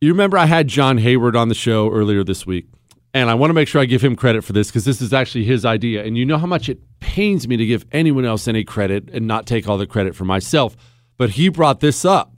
You 0.00 0.12
remember 0.12 0.38
I 0.38 0.46
had 0.46 0.68
John 0.68 0.98
Hayward 0.98 1.34
on 1.34 1.48
the 1.48 1.56
show 1.56 1.90
earlier 1.90 2.22
this 2.22 2.46
week, 2.46 2.68
and 3.12 3.28
I 3.28 3.34
want 3.34 3.50
to 3.50 3.54
make 3.54 3.66
sure 3.66 3.80
I 3.80 3.84
give 3.84 4.02
him 4.02 4.14
credit 4.14 4.44
for 4.44 4.52
this 4.52 4.68
because 4.68 4.84
this 4.84 5.00
is 5.00 5.12
actually 5.12 5.44
his 5.44 5.64
idea. 5.64 6.04
And 6.04 6.16
you 6.16 6.24
know 6.24 6.38
how 6.38 6.46
much 6.46 6.68
it 6.68 6.78
pains 7.00 7.48
me 7.48 7.56
to 7.56 7.66
give 7.66 7.84
anyone 7.90 8.24
else 8.24 8.46
any 8.46 8.62
credit 8.62 9.10
and 9.12 9.26
not 9.26 9.44
take 9.44 9.68
all 9.68 9.76
the 9.76 9.88
credit 9.88 10.14
for 10.14 10.24
myself. 10.24 10.76
But 11.16 11.30
he 11.30 11.48
brought 11.48 11.80
this 11.80 12.04
up. 12.04 12.32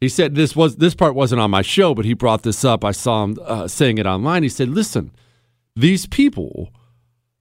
He 0.00 0.08
said 0.08 0.34
this 0.34 0.56
was 0.56 0.76
this 0.76 0.96
part 0.96 1.14
wasn't 1.14 1.40
on 1.40 1.52
my 1.52 1.62
show, 1.62 1.94
but 1.94 2.04
he 2.04 2.14
brought 2.14 2.42
this 2.42 2.64
up. 2.64 2.84
I 2.84 2.90
saw 2.90 3.22
him 3.22 3.38
uh, 3.44 3.68
saying 3.68 3.98
it 3.98 4.06
online. 4.06 4.42
He 4.42 4.48
said, 4.48 4.68
"Listen, 4.68 5.12
these 5.76 6.06
people." 6.06 6.72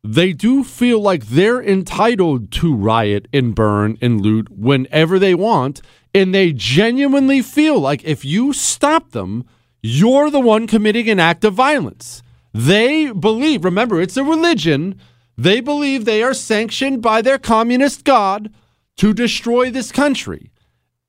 they 0.03 0.33
do 0.33 0.65
feel 0.65 0.99
like 0.99 1.27
they're 1.27 1.63
entitled 1.63 2.51
to 2.51 2.75
riot 2.75 3.25
and 3.31 3.55
burn 3.55 3.97
and 4.01 4.19
loot 4.19 4.49
whenever 4.51 5.17
they 5.17 5.33
want. 5.33 5.81
And 6.13 6.36
they 6.36 6.51
genuinely 6.51 7.41
feel 7.41 7.79
like 7.79 8.03
if 8.03 8.25
you 8.25 8.51
stop 8.51 9.12
them, 9.12 9.45
you're 9.84 10.30
the 10.30 10.39
one 10.39 10.65
committing 10.65 11.10
an 11.10 11.19
act 11.19 11.43
of 11.43 11.54
violence. 11.54 12.24
They 12.54 13.12
believe, 13.12 13.65
remember, 13.65 14.02
it's 14.02 14.15
a 14.15 14.24
religion. 14.24 15.00
They 15.38 15.60
believe 15.60 16.06
they 16.06 16.24
are 16.24 16.34
sanctioned 16.34 17.02
by 17.02 17.22
their 17.22 17.38
communist 17.38 18.06
God 18.06 18.54
to 18.98 19.13
destroy 19.13 19.69
this 19.69 19.91
country. 19.91 20.52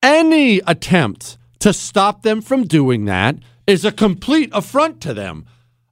Any 0.02 0.58
attempt 0.66 1.38
to 1.60 1.72
stop 1.72 2.22
them 2.22 2.42
from 2.42 2.64
doing 2.64 3.04
that 3.04 3.36
is 3.66 3.84
a 3.84 3.92
complete 3.92 4.50
affront 4.52 5.00
to 5.02 5.14
them. 5.14 5.46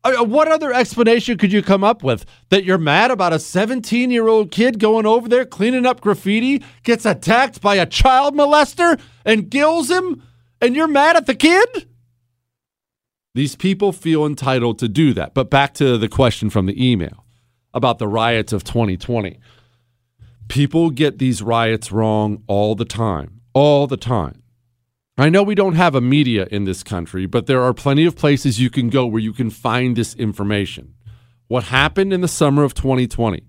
Uh, 0.05 0.25
what 0.25 0.49
other 0.49 0.73
explanation 0.73 1.38
could 1.38 1.53
you 1.53 1.62
come 1.62 1.85
up 1.85 2.03
with 2.03 2.27
that 2.49 2.64
you're 2.64 2.79
mad 2.79 3.12
about 3.12 3.33
a 3.33 3.38
17 3.38 4.11
year 4.11 4.27
old 4.27 4.51
kid 4.51 4.81
going 4.81 5.07
over 5.07 5.29
there 5.29 5.45
cleaning 5.45 5.87
up 5.87 6.01
graffiti, 6.01 6.61
gets 6.83 7.07
attacked 7.07 7.61
by 7.61 7.77
a 7.77 7.87
child 7.87 8.35
molester 8.35 9.01
and 9.25 9.53
kills 9.53 9.88
him, 9.88 10.21
and 10.61 10.75
you're 10.75 10.88
mad 10.88 11.14
at 11.14 11.27
the 11.27 11.35
kid? 11.37 11.87
These 13.35 13.57
people 13.57 13.92
feel 13.92 14.27
entitled 14.27 14.79
to 14.81 14.88
do 14.88 15.14
that. 15.14 15.33
But 15.35 15.51
back 15.51 15.75
to 15.75 15.97
the 15.97 16.09
question 16.09 16.51
from 16.51 16.66
the 16.66 16.90
email 16.90 17.25
about 17.73 17.99
the 17.99 18.09
riots 18.09 18.53
of 18.53 18.64
2020. 18.64 19.38
People 20.49 20.90
get 20.90 21.18
these 21.18 21.42
riots 21.42 21.90
wrong 21.90 22.42
all 22.47 22.75
the 22.75 22.85
time, 22.85 23.40
all 23.55 23.87
the 23.87 23.97
time. 23.97 24.42
I 25.16 25.29
know 25.29 25.42
we 25.42 25.55
don't 25.55 25.75
have 25.75 25.95
a 25.95 26.01
media 26.01 26.47
in 26.51 26.64
this 26.64 26.83
country, 26.83 27.27
but 27.27 27.47
there 27.47 27.62
are 27.62 27.75
plenty 27.75 28.05
of 28.05 28.16
places 28.16 28.61
you 28.61 28.71
can 28.71 28.90
go 28.90 29.07
where 29.07 29.21
you 29.21 29.33
can 29.33 29.51
find 29.51 29.97
this 29.97 30.14
information. 30.14 30.95
What 31.49 31.64
happened 31.64 32.12
in 32.12 32.23
the 32.23 32.29
summer 32.29 32.64
of 32.64 32.75
2020 32.75 33.45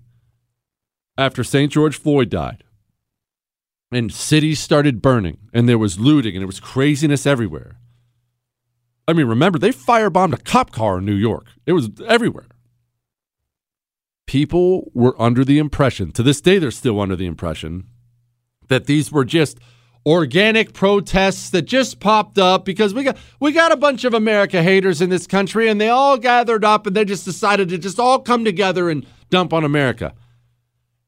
after 1.16 1.44
St. 1.44 1.72
George 1.72 1.98
Floyd 1.98 2.28
died 2.28 2.64
and 3.90 4.12
cities 4.12 4.60
started 4.60 5.02
burning 5.02 5.38
and 5.52 5.68
there 5.68 5.78
was 5.78 5.98
looting 5.98 6.34
and 6.34 6.42
there 6.42 6.46
was 6.46 6.60
craziness 6.60 7.26
everywhere. 7.26 7.78
I 9.06 9.12
mean, 9.12 9.26
remember, 9.26 9.58
they 9.58 9.70
firebombed 9.70 10.34
a 10.34 10.38
cop 10.38 10.70
car 10.72 10.98
in 10.98 11.04
New 11.04 11.14
York, 11.14 11.46
it 11.66 11.72
was 11.72 11.90
everywhere. 12.06 12.46
People 14.26 14.90
were 14.94 15.20
under 15.20 15.44
the 15.44 15.58
impression, 15.58 16.10
to 16.12 16.22
this 16.22 16.40
day, 16.40 16.58
they're 16.58 16.70
still 16.70 17.00
under 17.00 17.14
the 17.14 17.26
impression, 17.26 17.86
that 18.68 18.86
these 18.86 19.12
were 19.12 19.24
just 19.24 19.58
organic 20.06 20.72
protests 20.72 21.50
that 21.50 21.62
just 21.62 21.98
popped 22.00 22.38
up 22.38 22.64
because 22.64 22.92
we 22.92 23.04
got 23.04 23.16
we 23.40 23.52
got 23.52 23.72
a 23.72 23.76
bunch 23.76 24.04
of 24.04 24.12
America 24.12 24.62
haters 24.62 25.00
in 25.00 25.08
this 25.08 25.26
country 25.26 25.68
and 25.68 25.80
they 25.80 25.88
all 25.88 26.18
gathered 26.18 26.62
up 26.64 26.86
and 26.86 26.94
they 26.94 27.06
just 27.06 27.24
decided 27.24 27.70
to 27.70 27.78
just 27.78 27.98
all 27.98 28.18
come 28.18 28.44
together 28.44 28.90
and 28.90 29.06
dump 29.30 29.52
on 29.52 29.64
America. 29.64 30.12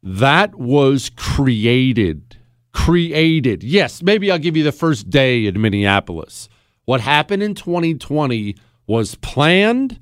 That 0.03 0.55
was 0.55 1.11
created. 1.11 2.39
Created. 2.73 3.63
Yes, 3.63 4.03
maybe 4.03 4.31
I'll 4.31 4.39
give 4.39 4.57
you 4.57 4.65
the 4.65 4.73
first 4.73 5.11
day 5.11 5.47
in 5.47 5.61
Minneapolis. 5.61 6.49
What 6.87 7.01
happened 7.03 7.43
in 7.43 7.55
2020 7.55 8.57
was 8.87 9.17
planned, 9.17 9.99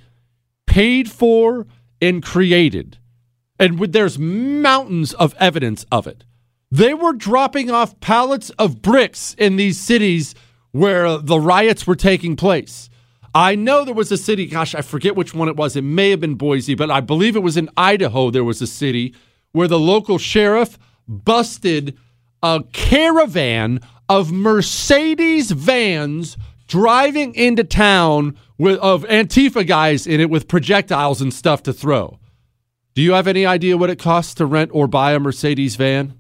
paid 0.67 1.11
for, 1.11 1.67
and 2.01 2.23
created. 2.23 2.99
And 3.59 3.79
there's 3.81 4.19
mountains 4.19 5.15
of 5.15 5.35
evidence 5.41 5.87
of 5.91 6.07
it. 6.07 6.25
They 6.71 6.93
were 6.93 7.13
dropping 7.13 7.71
off 7.71 7.99
pallets 8.01 8.51
of 8.51 8.83
bricks 8.83 9.35
in 9.39 9.57
these 9.57 9.81
cities 9.81 10.35
where 10.73 11.19
the 11.19 11.41
riots 11.41 11.87
were 11.87 11.97
taking 11.97 12.37
place. 12.37 12.91
I 13.35 13.55
know 13.55 13.85
there 13.85 13.95
was 13.95 14.13
a 14.13 14.19
city, 14.19 14.47
gosh, 14.47 14.75
I 14.75 14.83
forget 14.83 15.17
which 15.17 15.35
one 15.35 15.49
it 15.49 15.57
was. 15.57 15.77
It 15.77 15.83
may 15.83 16.11
have 16.11 16.21
been 16.21 16.35
Boise, 16.35 16.75
but 16.75 16.91
I 16.91 17.01
believe 17.01 17.35
it 17.35 17.43
was 17.43 17.57
in 17.57 17.71
Idaho. 17.77 18.31
There 18.31 18.45
was 18.45 18.61
a 18.61 18.67
city 18.67 19.15
where 19.53 19.69
the 19.69 19.79
local 19.79 20.19
sheriff 20.19 20.79
busted 21.09 21.97
a 22.43 22.63
caravan 22.73 23.81
of 24.09 24.33
Mercedes 24.33 25.51
vans 25.51 26.37
driving 26.67 27.35
into 27.35 27.65
town 27.65 28.37
with 28.59 28.79
of 28.79 29.05
Antifa 29.05 29.67
guys 29.67 30.07
in 30.07 30.21
it 30.21 30.31
with 30.31 30.49
projectiles 30.49 31.21
and 31.21 31.33
stuff 31.33 31.63
to 31.65 31.73
throw. 31.73 32.19
Do 32.95 33.03
you 33.03 33.13
have 33.13 33.27
any 33.27 33.45
idea 33.45 33.77
what 33.77 33.91
it 33.91 33.99
costs 33.99 34.35
to 34.35 34.47
rent 34.47 34.71
or 34.73 34.87
buy 34.87 35.13
a 35.13 35.19
Mercedes 35.19 35.77
van? 35.77 36.15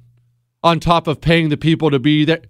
on 0.64 0.80
top 0.80 1.06
of 1.06 1.20
paying 1.20 1.50
the 1.50 1.56
people 1.56 1.90
to 1.90 2.00
be 2.00 2.24
there. 2.24 2.42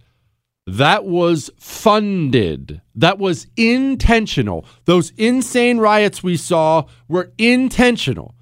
That 0.66 1.04
was 1.04 1.50
funded. 1.58 2.80
That 2.94 3.18
was 3.18 3.48
intentional. 3.56 4.64
Those 4.86 5.10
insane 5.18 5.78
riots 5.78 6.22
we 6.22 6.38
saw 6.38 6.86
were 7.06 7.32
intentional. 7.36 8.34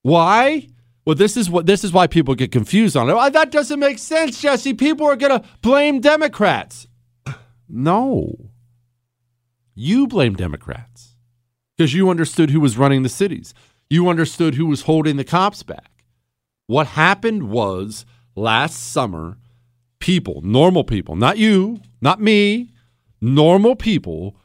Why? 0.00 0.68
Well, 1.04 1.16
this 1.16 1.36
is 1.36 1.50
what 1.50 1.66
this 1.66 1.84
is 1.84 1.92
why 1.92 2.06
people 2.06 2.34
get 2.34 2.52
confused 2.52 2.96
on 2.96 3.10
it. 3.10 3.32
that 3.32 3.50
doesn't 3.50 3.80
make 3.80 3.98
sense, 3.98 4.40
Jesse. 4.40 4.72
People 4.72 5.06
are 5.06 5.16
going 5.16 5.38
to 5.38 5.46
blame 5.60 6.00
Democrats. 6.00 6.86
No. 7.68 8.50
You 9.74 10.06
blame 10.06 10.34
Democrats 10.34 11.16
because 11.76 11.94
you 11.94 12.10
understood 12.10 12.50
who 12.50 12.60
was 12.60 12.78
running 12.78 13.02
the 13.02 13.08
cities. 13.08 13.54
You 13.90 14.08
understood 14.08 14.54
who 14.54 14.66
was 14.66 14.82
holding 14.82 15.16
the 15.16 15.24
cops 15.24 15.62
back. 15.62 16.04
What 16.66 16.88
happened 16.88 17.48
was 17.48 18.04
last 18.34 18.92
summer, 18.92 19.38
people, 19.98 20.40
normal 20.42 20.84
people, 20.84 21.16
not 21.16 21.38
you, 21.38 21.80
not 22.00 22.20
me, 22.20 22.72
normal 23.20 23.76
people, 23.76 24.36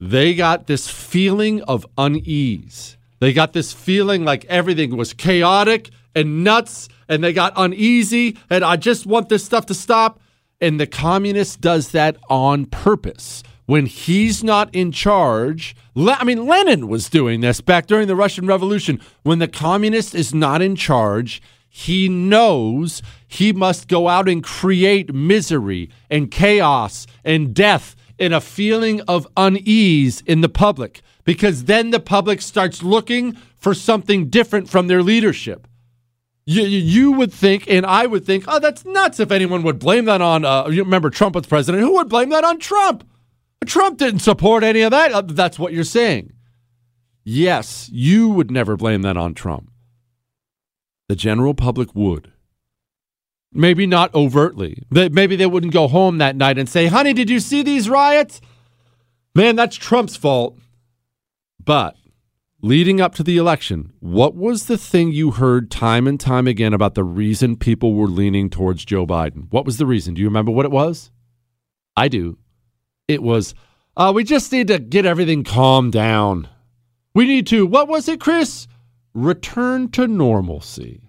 they 0.00 0.34
got 0.34 0.66
this 0.66 0.88
feeling 0.88 1.62
of 1.62 1.86
unease. 1.96 2.96
They 3.20 3.32
got 3.32 3.52
this 3.52 3.72
feeling 3.72 4.24
like 4.24 4.44
everything 4.46 4.96
was 4.96 5.12
chaotic 5.12 5.90
and 6.14 6.44
nuts 6.44 6.88
and 7.08 7.22
they 7.22 7.32
got 7.32 7.52
uneasy 7.56 8.36
and 8.50 8.64
I 8.64 8.76
just 8.76 9.06
want 9.06 9.28
this 9.28 9.44
stuff 9.44 9.66
to 9.66 9.74
stop. 9.74 10.20
And 10.64 10.80
the 10.80 10.86
communist 10.86 11.60
does 11.60 11.90
that 11.90 12.16
on 12.30 12.64
purpose. 12.64 13.42
When 13.66 13.84
he's 13.84 14.42
not 14.42 14.74
in 14.74 14.92
charge, 14.92 15.76
I 15.94 16.24
mean, 16.24 16.46
Lenin 16.46 16.88
was 16.88 17.10
doing 17.10 17.42
this 17.42 17.60
back 17.60 17.86
during 17.86 18.08
the 18.08 18.16
Russian 18.16 18.46
Revolution. 18.46 18.98
When 19.24 19.40
the 19.40 19.46
communist 19.46 20.14
is 20.14 20.32
not 20.32 20.62
in 20.62 20.74
charge, 20.74 21.42
he 21.68 22.08
knows 22.08 23.02
he 23.28 23.52
must 23.52 23.88
go 23.88 24.08
out 24.08 24.26
and 24.26 24.42
create 24.42 25.14
misery 25.14 25.90
and 26.08 26.30
chaos 26.30 27.06
and 27.26 27.52
death 27.52 27.94
and 28.18 28.32
a 28.32 28.40
feeling 28.40 29.02
of 29.02 29.28
unease 29.36 30.22
in 30.22 30.40
the 30.40 30.48
public 30.48 31.02
because 31.24 31.64
then 31.64 31.90
the 31.90 32.00
public 32.00 32.40
starts 32.40 32.82
looking 32.82 33.34
for 33.54 33.74
something 33.74 34.30
different 34.30 34.70
from 34.70 34.86
their 34.86 35.02
leadership. 35.02 35.68
You, 36.46 36.62
you 36.62 37.12
would 37.12 37.32
think, 37.32 37.68
and 37.68 37.86
I 37.86 38.06
would 38.06 38.26
think, 38.26 38.44
oh, 38.46 38.58
that's 38.58 38.84
nuts 38.84 39.18
if 39.18 39.30
anyone 39.30 39.62
would 39.62 39.78
blame 39.78 40.04
that 40.04 40.20
on, 40.20 40.44
uh, 40.44 40.68
you 40.68 40.84
remember 40.84 41.08
Trump 41.08 41.34
was 41.34 41.46
president. 41.46 41.82
Who 41.82 41.94
would 41.94 42.10
blame 42.10 42.28
that 42.30 42.44
on 42.44 42.58
Trump? 42.58 43.08
Trump 43.64 43.98
didn't 43.98 44.20
support 44.20 44.62
any 44.62 44.82
of 44.82 44.90
that. 44.90 45.12
Uh, 45.12 45.22
that's 45.22 45.58
what 45.58 45.72
you're 45.72 45.84
saying. 45.84 46.32
Yes, 47.24 47.88
you 47.90 48.28
would 48.28 48.50
never 48.50 48.76
blame 48.76 49.00
that 49.02 49.16
on 49.16 49.32
Trump. 49.32 49.70
The 51.08 51.16
general 51.16 51.54
public 51.54 51.94
would. 51.94 52.30
Maybe 53.50 53.86
not 53.86 54.14
overtly. 54.14 54.82
Maybe 54.90 55.36
they 55.36 55.46
wouldn't 55.46 55.72
go 55.72 55.88
home 55.88 56.18
that 56.18 56.36
night 56.36 56.58
and 56.58 56.68
say, 56.68 56.86
honey, 56.86 57.14
did 57.14 57.30
you 57.30 57.40
see 57.40 57.62
these 57.62 57.88
riots? 57.88 58.40
Man, 59.34 59.56
that's 59.56 59.76
Trump's 59.76 60.16
fault. 60.16 60.58
But 61.64 61.96
leading 62.64 62.98
up 62.98 63.14
to 63.14 63.22
the 63.22 63.36
election, 63.36 63.92
what 64.00 64.34
was 64.34 64.64
the 64.64 64.78
thing 64.78 65.12
you 65.12 65.32
heard 65.32 65.70
time 65.70 66.06
and 66.06 66.18
time 66.18 66.46
again 66.46 66.72
about 66.72 66.94
the 66.94 67.04
reason 67.04 67.56
people 67.56 67.92
were 67.92 68.08
leaning 68.08 68.48
towards 68.48 68.86
Joe 68.86 69.06
Biden? 69.06 69.48
What 69.50 69.66
was 69.66 69.76
the 69.76 69.84
reason? 69.84 70.14
Do 70.14 70.22
you 70.22 70.28
remember 70.28 70.50
what 70.50 70.64
it 70.64 70.70
was? 70.70 71.10
I 71.94 72.08
do. 72.08 72.38
It 73.06 73.22
was, 73.22 73.54
uh, 73.98 74.12
we 74.14 74.24
just 74.24 74.50
need 74.50 74.68
to 74.68 74.78
get 74.78 75.04
everything 75.04 75.44
calmed 75.44 75.92
down. 75.92 76.48
We 77.14 77.26
need 77.26 77.46
to, 77.48 77.66
what 77.66 77.86
was 77.86 78.08
it, 78.08 78.18
Chris? 78.18 78.66
Return 79.12 79.90
to 79.90 80.08
normalcy. 80.08 81.02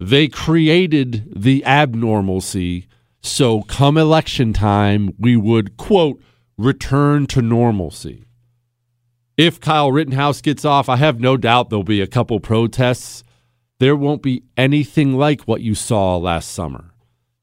They 0.00 0.26
created 0.26 1.32
the 1.36 1.62
abnormalcy 1.64 2.88
so 3.22 3.62
come 3.62 3.96
election 3.96 4.52
time, 4.52 5.14
we 5.20 5.36
would, 5.36 5.76
quote, 5.76 6.20
return 6.58 7.26
to 7.28 7.40
normalcy. 7.40 8.24
If 9.36 9.60
Kyle 9.60 9.90
Rittenhouse 9.90 10.42
gets 10.42 10.64
off, 10.64 10.88
I 10.88 10.96
have 10.96 11.20
no 11.20 11.36
doubt 11.36 11.70
there'll 11.70 11.84
be 11.84 12.02
a 12.02 12.06
couple 12.06 12.38
protests. 12.38 13.24
There 13.78 13.96
won't 13.96 14.22
be 14.22 14.42
anything 14.56 15.16
like 15.16 15.42
what 15.42 15.62
you 15.62 15.74
saw 15.74 16.16
last 16.16 16.52
summer. 16.52 16.92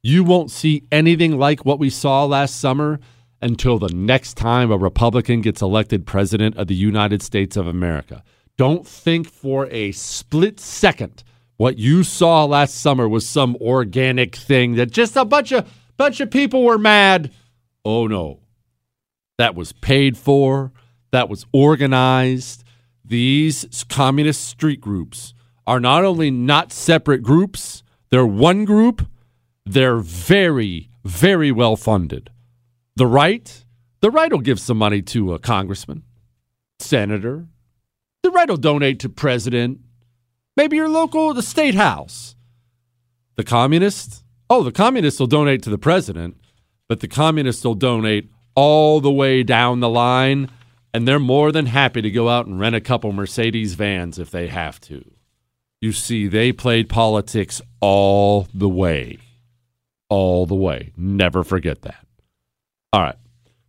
You 0.03 0.23
won't 0.23 0.51
see 0.51 0.83
anything 0.91 1.37
like 1.37 1.65
what 1.65 1.79
we 1.79 1.89
saw 1.89 2.25
last 2.25 2.59
summer 2.59 2.99
until 3.41 3.79
the 3.79 3.93
next 3.93 4.35
time 4.35 4.71
a 4.71 4.77
Republican 4.77 5.41
gets 5.41 5.61
elected 5.61 6.05
president 6.05 6.57
of 6.57 6.67
the 6.67 6.75
United 6.75 7.21
States 7.21 7.57
of 7.57 7.67
America. 7.67 8.23
Don't 8.57 8.85
think 8.85 9.27
for 9.27 9.67
a 9.67 9.91
split 9.91 10.59
second 10.59 11.23
what 11.57 11.77
you 11.77 12.03
saw 12.03 12.45
last 12.45 12.75
summer 12.75 13.09
was 13.09 13.27
some 13.27 13.57
organic 13.59 14.35
thing 14.35 14.75
that 14.75 14.91
just 14.91 15.17
a 15.17 15.25
bunch 15.25 15.51
of 15.51 15.69
bunch 15.97 16.21
of 16.21 16.31
people 16.31 16.63
were 16.63 16.77
mad. 16.77 17.31
Oh 17.83 18.07
no. 18.07 18.39
That 19.37 19.55
was 19.55 19.73
paid 19.73 20.17
for, 20.17 20.71
that 21.11 21.29
was 21.29 21.45
organized. 21.51 22.63
These 23.03 23.85
communist 23.89 24.45
street 24.47 24.81
groups 24.81 25.33
are 25.65 25.79
not 25.79 26.03
only 26.03 26.31
not 26.31 26.71
separate 26.71 27.23
groups, 27.23 27.83
they're 28.09 28.25
one 28.25 28.65
group, 28.65 29.07
they're 29.65 29.97
very, 29.97 30.89
very 31.03 31.51
well 31.51 31.75
funded. 31.75 32.29
The 32.95 33.07
right, 33.07 33.65
the 34.01 34.11
right 34.11 34.31
will 34.31 34.39
give 34.39 34.59
some 34.59 34.77
money 34.77 35.01
to 35.03 35.33
a 35.33 35.39
congressman, 35.39 36.03
senator. 36.79 37.47
The 38.23 38.31
right 38.31 38.49
will 38.49 38.57
donate 38.57 38.99
to 39.01 39.09
president, 39.09 39.79
maybe 40.57 40.75
your 40.75 40.89
local, 40.89 41.33
the 41.33 41.41
state 41.41 41.75
house. 41.75 42.35
The 43.35 43.43
communists, 43.43 44.23
oh, 44.49 44.63
the 44.63 44.71
communists 44.71 45.19
will 45.19 45.27
donate 45.27 45.63
to 45.63 45.69
the 45.69 45.77
president, 45.77 46.35
but 46.87 46.99
the 46.99 47.07
communists 47.07 47.63
will 47.63 47.75
donate 47.75 48.29
all 48.55 48.99
the 48.99 49.11
way 49.11 49.43
down 49.43 49.79
the 49.79 49.87
line, 49.87 50.49
and 50.93 51.07
they're 51.07 51.19
more 51.19 51.51
than 51.51 51.67
happy 51.67 52.01
to 52.01 52.11
go 52.11 52.29
out 52.29 52.47
and 52.47 52.59
rent 52.59 52.75
a 52.75 52.81
couple 52.81 53.11
Mercedes 53.11 53.75
vans 53.75 54.17
if 54.19 54.31
they 54.31 54.47
have 54.47 54.79
to. 54.81 55.03
You 55.81 55.91
see, 55.91 56.27
they 56.27 56.51
played 56.51 56.89
politics 56.89 57.61
all 57.79 58.47
the 58.53 58.69
way. 58.69 59.17
All 60.09 60.45
the 60.45 60.55
way. 60.55 60.91
Never 60.97 61.43
forget 61.43 61.83
that. 61.83 62.05
All 62.91 63.01
right. 63.01 63.15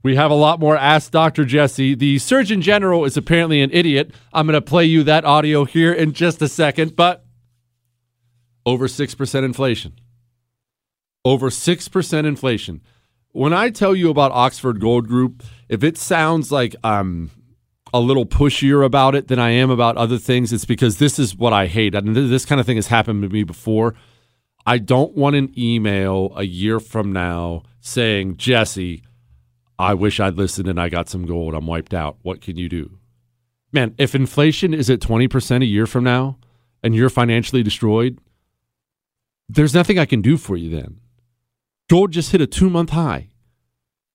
We 0.02 0.16
have 0.16 0.30
a 0.30 0.34
lot 0.34 0.60
more 0.60 0.76
Ask 0.76 1.12
Dr. 1.12 1.44
Jesse. 1.44 1.94
The 1.94 2.18
Surgeon 2.18 2.62
General 2.62 3.04
is 3.04 3.18
apparently 3.18 3.60
an 3.60 3.70
idiot. 3.72 4.12
I'm 4.32 4.46
going 4.46 4.54
to 4.54 4.62
play 4.62 4.86
you 4.86 5.02
that 5.04 5.26
audio 5.26 5.66
here 5.66 5.92
in 5.92 6.14
just 6.14 6.40
a 6.40 6.48
second, 6.48 6.96
but 6.96 7.24
over 8.64 8.86
6% 8.88 9.44
inflation. 9.44 9.92
Over 11.22 11.50
6% 11.50 12.24
inflation. 12.24 12.80
When 13.32 13.52
I 13.52 13.70
tell 13.70 13.94
you 13.94 14.10
about 14.10 14.32
Oxford 14.32 14.80
Gold 14.80 15.06
Group, 15.06 15.44
if 15.68 15.84
it 15.84 15.96
sounds 15.96 16.50
like 16.50 16.74
I'm 16.82 17.30
a 17.94 18.00
little 18.00 18.26
pushier 18.26 18.84
about 18.84 19.14
it 19.14 19.28
than 19.28 19.38
I 19.38 19.50
am 19.50 19.70
about 19.70 19.96
other 19.96 20.18
things, 20.18 20.52
it's 20.52 20.64
because 20.64 20.98
this 20.98 21.18
is 21.18 21.36
what 21.36 21.52
I 21.52 21.66
hate. 21.66 21.94
I 21.94 22.00
mean, 22.00 22.14
this 22.14 22.44
kind 22.44 22.60
of 22.60 22.66
thing 22.66 22.76
has 22.76 22.88
happened 22.88 23.22
to 23.22 23.28
me 23.28 23.44
before. 23.44 23.94
I 24.66 24.78
don't 24.78 25.16
want 25.16 25.36
an 25.36 25.52
email 25.56 26.32
a 26.36 26.42
year 26.42 26.80
from 26.80 27.12
now 27.12 27.62
saying, 27.80 28.36
Jesse, 28.36 29.02
I 29.78 29.94
wish 29.94 30.20
I'd 30.20 30.36
listened 30.36 30.68
and 30.68 30.80
I 30.80 30.88
got 30.88 31.08
some 31.08 31.24
gold. 31.24 31.54
I'm 31.54 31.66
wiped 31.66 31.94
out. 31.94 32.18
What 32.22 32.40
can 32.40 32.56
you 32.56 32.68
do? 32.68 32.98
Man, 33.72 33.94
if 33.96 34.14
inflation 34.14 34.74
is 34.74 34.90
at 34.90 35.00
20% 35.00 35.62
a 35.62 35.66
year 35.66 35.86
from 35.86 36.04
now 36.04 36.36
and 36.82 36.94
you're 36.94 37.08
financially 37.08 37.62
destroyed, 37.62 38.18
there's 39.48 39.74
nothing 39.74 39.98
I 39.98 40.04
can 40.04 40.20
do 40.20 40.36
for 40.36 40.56
you 40.56 40.68
then. 40.68 40.99
Gold 41.90 42.12
just 42.12 42.30
hit 42.30 42.40
a 42.40 42.46
two 42.46 42.70
month 42.70 42.90
high. 42.90 43.30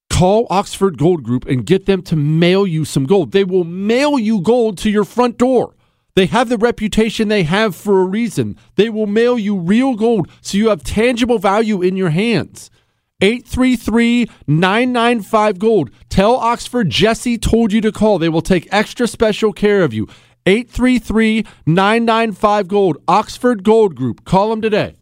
Call 0.10 0.48
Oxford 0.50 0.98
Gold 0.98 1.24
Group 1.24 1.46
and 1.46 1.66
get 1.66 1.88
them 1.88 2.02
to 2.04 2.16
mail 2.16 2.66
you 2.66 2.86
some 2.86 3.06
gold. 3.06 3.34
They 3.34 3.44
will 3.44 3.66
mail 3.66 4.18
you 4.18 4.40
gold 4.40 4.78
to 4.78 4.90
your 4.90 5.04
front 5.04 5.38
door. 5.38 5.76
They 6.16 6.28
have 6.28 6.48
the 6.48 6.58
reputation 6.58 7.28
they 7.28 7.44
have 7.44 7.76
for 7.76 8.00
a 8.00 8.06
reason. 8.06 8.56
They 8.76 8.90
will 8.90 9.08
mail 9.08 9.38
you 9.38 9.58
real 9.58 9.96
gold 9.96 10.30
so 10.40 10.58
you 10.58 10.70
have 10.70 10.86
tangible 10.86 11.38
value 11.38 11.82
in 11.82 11.98
your 11.98 12.12
hands. 12.12 12.72
833 13.20 14.30
995 14.48 15.60
Gold. 15.60 15.90
Tell 16.08 16.36
Oxford 16.36 16.90
Jesse 16.90 17.38
told 17.38 17.74
you 17.74 17.82
to 17.82 17.92
call. 17.92 18.20
They 18.20 18.30
will 18.30 18.42
take 18.42 18.70
extra 18.72 19.06
special 19.06 19.52
care 19.52 19.84
of 19.84 19.94
you. 19.94 20.08
833 20.46 21.46
995 21.66 22.70
Gold. 22.70 22.98
Oxford 23.06 23.66
Gold 23.66 23.96
Group. 23.96 24.24
Call 24.24 24.52
them 24.52 24.62
today. 24.62 24.96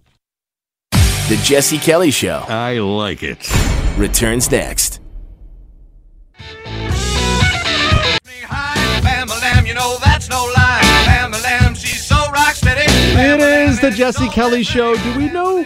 The 1.30 1.38
Jesse 1.38 1.78
Kelly 1.78 2.12
Show 2.12 2.44
I 2.50 2.80
like 2.80 3.24
it. 3.24 3.50
returns 3.98 4.52
next. 4.52 5.00
It 13.16 13.40
is 13.40 13.80
the 13.80 13.92
Jesse 13.92 14.28
Kelly 14.30 14.64
Show. 14.64 14.96
Do 14.98 15.18
we 15.18 15.30
know? 15.30 15.66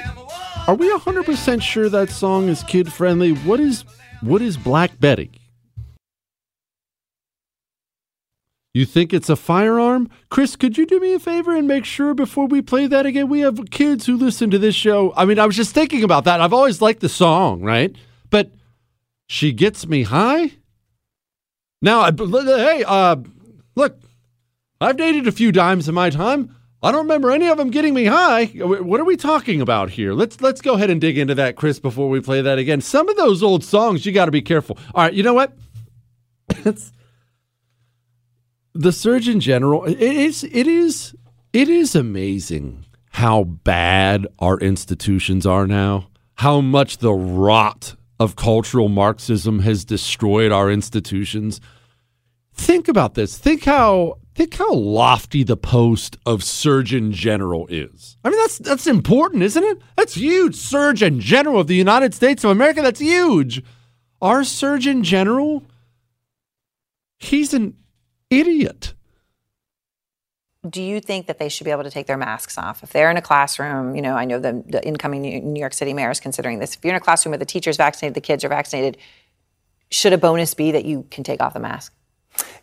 Are 0.68 0.76
we 0.76 0.92
100% 0.92 1.62
sure 1.62 1.90
that 1.90 2.10
song 2.12 2.50
is 2.50 2.62
kid 2.64 2.94
friendly? 2.94 3.32
What 3.32 3.60
is 3.60 3.84
what 4.22 4.44
is 4.44 4.58
Black 4.58 5.00
Betty? 5.00 5.32
You 8.78 8.86
think 8.86 9.12
it's 9.12 9.28
a 9.28 9.36
firearm? 9.36 10.08
Chris, 10.30 10.56
could 10.56 10.78
you 10.78 10.86
do 10.86 11.00
me 11.00 11.16
a 11.16 11.20
favor 11.20 11.56
and 11.56 11.68
make 11.68 11.84
sure 11.84 12.14
before 12.14 12.46
we 12.46 12.62
play 12.62 12.86
that 12.86 13.08
again? 13.08 13.28
We 13.28 13.40
have 13.40 13.72
kids 13.72 14.06
who 14.06 14.16
listen 14.16 14.52
to 14.52 14.60
this 14.60 14.76
show. 14.76 15.14
I 15.18 15.26
mean, 15.26 15.40
I 15.40 15.48
was 15.48 15.56
just 15.56 15.74
thinking 15.74 16.04
about 16.04 16.26
that. 16.26 16.42
I've 16.42 16.54
always 16.54 16.80
liked 16.80 17.00
the 17.00 17.10
song, 17.10 17.62
right? 17.62 17.96
But 18.30 18.52
she 19.26 19.52
gets 19.52 19.88
me 19.88 20.04
high. 20.04 20.52
Now, 21.82 22.12
hey, 22.12 22.84
uh, 22.86 23.16
look, 23.76 23.98
I've 24.80 24.98
dated 24.98 25.26
a 25.26 25.32
few 25.32 25.52
dimes 25.52 25.90
in 25.90 25.96
my 25.96 26.12
time. 26.12 26.56
I 26.84 26.92
don't 26.92 27.08
remember 27.08 27.32
any 27.32 27.48
of 27.48 27.58
them 27.58 27.72
getting 27.72 27.96
me 27.96 28.06
high. 28.06 28.46
What 28.46 29.00
are 29.00 29.06
we 29.06 29.18
talking 29.18 29.60
about 29.60 29.90
here? 29.90 30.14
Let's 30.14 30.40
let's 30.40 30.62
go 30.62 30.76
ahead 30.76 30.92
and 30.92 31.02
dig 31.02 31.18
into 31.18 31.34
that, 31.34 31.56
Chris, 31.56 31.80
before 31.80 32.10
we 32.10 32.22
play 32.22 32.44
that 32.44 32.60
again. 32.60 32.82
Some 32.82 33.10
of 33.10 33.18
those 33.18 33.42
old 33.42 33.64
songs, 33.64 34.06
you 34.06 34.12
got 34.12 34.26
to 34.26 34.32
be 34.32 34.44
careful. 34.44 34.78
All 34.94 35.04
right, 35.04 35.14
you 35.16 35.24
know 35.24 35.34
what? 35.34 35.58
the 38.78 38.92
Surgeon 38.92 39.40
General. 39.40 39.86
It 39.86 40.00
is 40.00 40.44
it 40.44 40.68
is 40.68 41.16
it 41.54 41.70
is 41.70 41.96
amazing 41.96 42.86
how 43.12 43.44
bad 43.44 44.28
our 44.40 44.60
institutions 44.60 45.46
are 45.46 45.68
now. 45.68 46.10
How 46.36 46.62
much 46.62 47.00
the 47.00 47.14
rot 47.14 47.96
of 48.20 48.36
cultural 48.36 48.90
Marxism 48.90 49.60
has 49.60 49.86
destroyed 49.86 50.52
our 50.52 50.72
institutions. 50.72 51.62
Think 52.54 52.88
about 52.88 53.14
this. 53.14 53.38
Think 53.38 53.64
how 53.66 54.18
think 54.34 54.56
how 54.56 54.74
lofty 54.74 55.44
the 55.44 55.58
post 55.58 56.18
of 56.26 56.44
Surgeon 56.44 57.12
General 57.12 57.68
is. 57.68 58.18
I 58.24 58.30
mean, 58.30 58.40
that's 58.40 58.58
that's 58.58 58.88
important, 58.88 59.44
isn't 59.44 59.64
it? 59.64 59.82
That's 59.96 60.16
huge. 60.16 60.56
Surgeon 60.56 61.20
General 61.20 61.62
of 61.62 61.68
the 61.68 61.76
United 61.76 62.14
States 62.14 62.44
of 62.44 62.50
America. 62.50 62.82
That's 62.82 63.00
huge. 63.00 63.64
Our 64.20 64.44
Surgeon 64.44 65.04
General, 65.04 65.64
he's 67.20 67.54
an 67.54 67.76
idiot. 68.30 68.94
do 70.70 70.82
you 70.82 71.00
think 71.00 71.28
that 71.28 71.40
they 71.40 71.50
should 71.50 71.66
be 71.66 71.72
able 71.72 71.84
to 71.84 71.92
take 71.92 72.08
their 72.08 72.18
masks 72.18 72.58
off 72.58 72.84
if 72.84 72.92
they're 72.92 73.10
in 73.12 73.18
a 73.18 73.22
classroom 73.22 73.96
you 73.96 74.02
know 74.02 74.16
i 74.16 74.26
know 74.26 74.40
the, 74.40 74.64
the 74.68 74.86
incoming 74.86 75.22
new 75.22 75.40
New 75.42 75.60
york 75.60 75.74
city 75.74 75.94
mayor 75.94 76.12
is 76.12 76.20
considering 76.20 76.60
this 76.60 76.76
if 76.76 76.84
you're 76.84 76.94
in 76.94 76.98
a 76.98 77.04
classroom 77.04 77.32
where 77.32 77.40
the 77.40 77.46
teacher's 77.46 77.78
vaccinated 77.78 78.16
the 78.16 78.22
kids 78.22 78.44
are 78.44 78.50
vaccinated 78.50 78.98
should 79.90 80.14
a 80.14 80.18
bonus 80.18 80.54
be 80.54 80.72
that 80.72 80.84
you 80.86 81.06
can 81.10 81.24
take 81.24 81.42
off 81.42 81.54
the 81.54 81.60
mask 81.60 81.94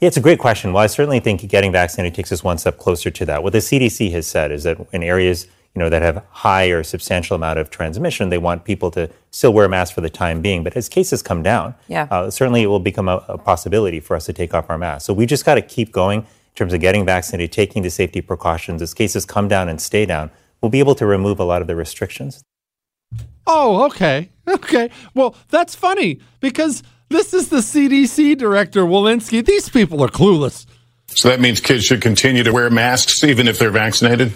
Yeah, 0.01 0.09
it's 0.09 0.17
a 0.17 0.21
great 0.21 0.39
question. 0.39 0.73
Well, 0.73 0.83
I 0.83 0.87
certainly 0.87 1.21
think 1.21 1.47
getting 1.49 1.73
vaccinated 1.73 2.15
takes 2.15 2.31
us 2.33 2.45
one 2.45 2.59
step 2.59 2.79
closer 2.79 3.11
to 3.11 3.27
that. 3.27 3.43
What 3.43 3.53
the 3.53 3.61
CDC 3.61 4.13
has 4.13 4.27
said 4.27 4.53
is 4.53 4.65
that 4.65 4.77
in 4.93 5.03
areas 5.03 5.49
you 5.75 5.81
know 5.81 5.89
that 5.91 6.03
have 6.03 6.23
high 6.31 6.67
or 6.67 6.83
substantial 6.85 7.35
amount 7.35 7.59
of 7.59 7.69
transmission, 7.71 8.29
they 8.29 8.39
want 8.39 8.65
people 8.65 8.91
to 8.93 9.11
still 9.31 9.53
wear 9.53 9.69
masks 9.69 9.95
for 9.95 10.01
the 10.01 10.11
time 10.11 10.41
being. 10.41 10.63
But 10.63 10.77
as 10.77 10.89
cases 10.89 11.23
come 11.23 11.43
down, 11.43 11.75
Yeah. 11.89 12.07
uh, 12.11 12.31
certainly 12.31 12.63
it 12.63 12.67
will 12.67 12.79
become 12.81 13.09
a, 13.09 13.25
a 13.29 13.39
possibility 13.39 13.99
for 14.01 14.15
us 14.17 14.27
to 14.27 14.33
take 14.33 14.55
off 14.55 14.71
our 14.71 14.79
masks. 14.79 15.05
So 15.07 15.13
we 15.13 15.27
just 15.27 15.45
got 15.45 15.57
to 15.57 15.63
keep 15.63 15.91
going 15.93 16.21
in 16.21 16.27
terms 16.55 16.73
of 16.73 16.81
getting 16.81 17.05
vaccinated, 17.05 17.51
taking 17.51 17.83
the 17.83 17.91
safety 17.91 18.21
precautions. 18.21 18.81
As 18.83 18.95
cases 18.95 19.25
come 19.27 19.49
down 19.49 19.69
and 19.69 19.81
stay 19.81 20.07
down, 20.07 20.31
we'll 20.61 20.71
be 20.71 20.79
able 20.79 20.95
to 20.95 21.07
remove 21.07 21.41
a 21.41 21.45
lot 21.45 21.61
of 21.61 21.67
the 21.67 21.75
restrictions. 21.77 22.43
Oh, 23.47 23.85
okay. 23.87 24.31
Okay. 24.47 24.91
Well, 25.15 25.35
that's 25.49 25.75
funny 25.75 26.21
because 26.41 26.83
this 27.09 27.33
is 27.33 27.49
the 27.49 27.57
CDC 27.63 28.37
director, 28.37 28.83
Walensky. 28.85 29.43
These 29.45 29.71
people 29.71 30.03
are 30.05 30.09
clueless. 30.09 30.67
So 31.09 31.31
that 31.31 31.41
means 31.41 31.61
kids 31.61 31.85
should 31.87 32.03
continue 32.03 32.43
to 32.43 32.53
wear 32.53 32.69
masks 32.69 33.25
even 33.25 33.49
if 33.49 33.59
they're 33.59 33.71
vaccinated? 33.71 34.33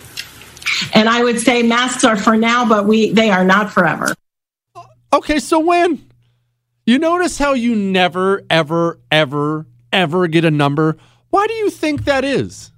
And 0.94 1.08
I 1.08 1.22
would 1.22 1.40
say 1.40 1.62
masks 1.62 2.04
are 2.04 2.16
for 2.16 2.36
now, 2.36 2.68
but 2.68 2.86
we 2.86 3.12
they 3.12 3.30
are 3.30 3.44
not 3.44 3.70
forever. 3.70 4.14
Okay, 5.12 5.38
so 5.38 5.58
when? 5.58 6.04
You 6.86 6.98
notice 6.98 7.38
how 7.38 7.52
you 7.52 7.74
never, 7.74 8.44
ever, 8.48 8.98
ever, 9.10 9.66
ever 9.92 10.26
get 10.26 10.44
a 10.44 10.50
number? 10.50 10.96
Why 11.30 11.46
do 11.46 11.54
you 11.54 11.70
think 11.70 12.04
that 12.04 12.24
is? 12.24 12.70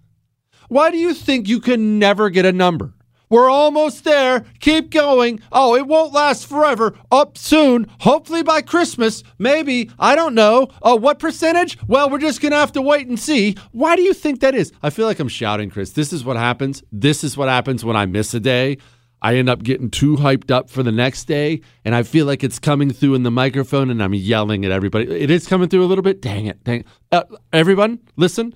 Why 0.68 0.90
do 0.90 0.98
you 0.98 1.14
think 1.14 1.48
you 1.48 1.60
can 1.60 1.98
never 1.98 2.30
get 2.30 2.44
a 2.44 2.52
number? 2.52 2.92
We're 3.30 3.48
almost 3.48 4.02
there. 4.02 4.44
Keep 4.58 4.90
going. 4.90 5.40
Oh, 5.52 5.76
it 5.76 5.86
won't 5.86 6.12
last 6.12 6.48
forever. 6.48 6.94
Up 7.12 7.38
soon. 7.38 7.86
Hopefully 8.00 8.42
by 8.42 8.60
Christmas. 8.60 9.22
Maybe. 9.38 9.88
I 10.00 10.16
don't 10.16 10.34
know. 10.34 10.66
Oh, 10.82 10.96
what 10.96 11.20
percentage? 11.20 11.78
Well, 11.86 12.10
we're 12.10 12.18
just 12.18 12.40
going 12.40 12.50
to 12.50 12.58
have 12.58 12.72
to 12.72 12.82
wait 12.82 13.06
and 13.06 13.18
see. 13.18 13.54
Why 13.70 13.94
do 13.94 14.02
you 14.02 14.14
think 14.14 14.40
that 14.40 14.56
is? 14.56 14.72
I 14.82 14.90
feel 14.90 15.06
like 15.06 15.20
I'm 15.20 15.28
shouting, 15.28 15.70
Chris. 15.70 15.92
This 15.92 16.12
is 16.12 16.24
what 16.24 16.36
happens. 16.36 16.82
This 16.90 17.22
is 17.22 17.36
what 17.36 17.48
happens 17.48 17.84
when 17.84 17.96
I 17.96 18.04
miss 18.04 18.34
a 18.34 18.40
day. 18.40 18.78
I 19.22 19.36
end 19.36 19.48
up 19.48 19.62
getting 19.62 19.90
too 19.90 20.16
hyped 20.16 20.50
up 20.50 20.68
for 20.68 20.82
the 20.82 20.90
next 20.90 21.26
day, 21.26 21.60
and 21.84 21.94
I 21.94 22.02
feel 22.02 22.24
like 22.24 22.42
it's 22.42 22.58
coming 22.58 22.90
through 22.90 23.14
in 23.14 23.22
the 23.22 23.30
microphone, 23.30 23.90
and 23.90 24.02
I'm 24.02 24.14
yelling 24.14 24.64
at 24.64 24.72
everybody. 24.72 25.04
It 25.10 25.30
is 25.30 25.46
coming 25.46 25.68
through 25.68 25.84
a 25.84 25.86
little 25.86 26.02
bit. 26.02 26.22
Dang 26.22 26.46
it. 26.46 26.64
Dang 26.64 26.80
it. 26.80 26.86
Uh, 27.12 27.24
everyone, 27.52 28.00
listen. 28.16 28.54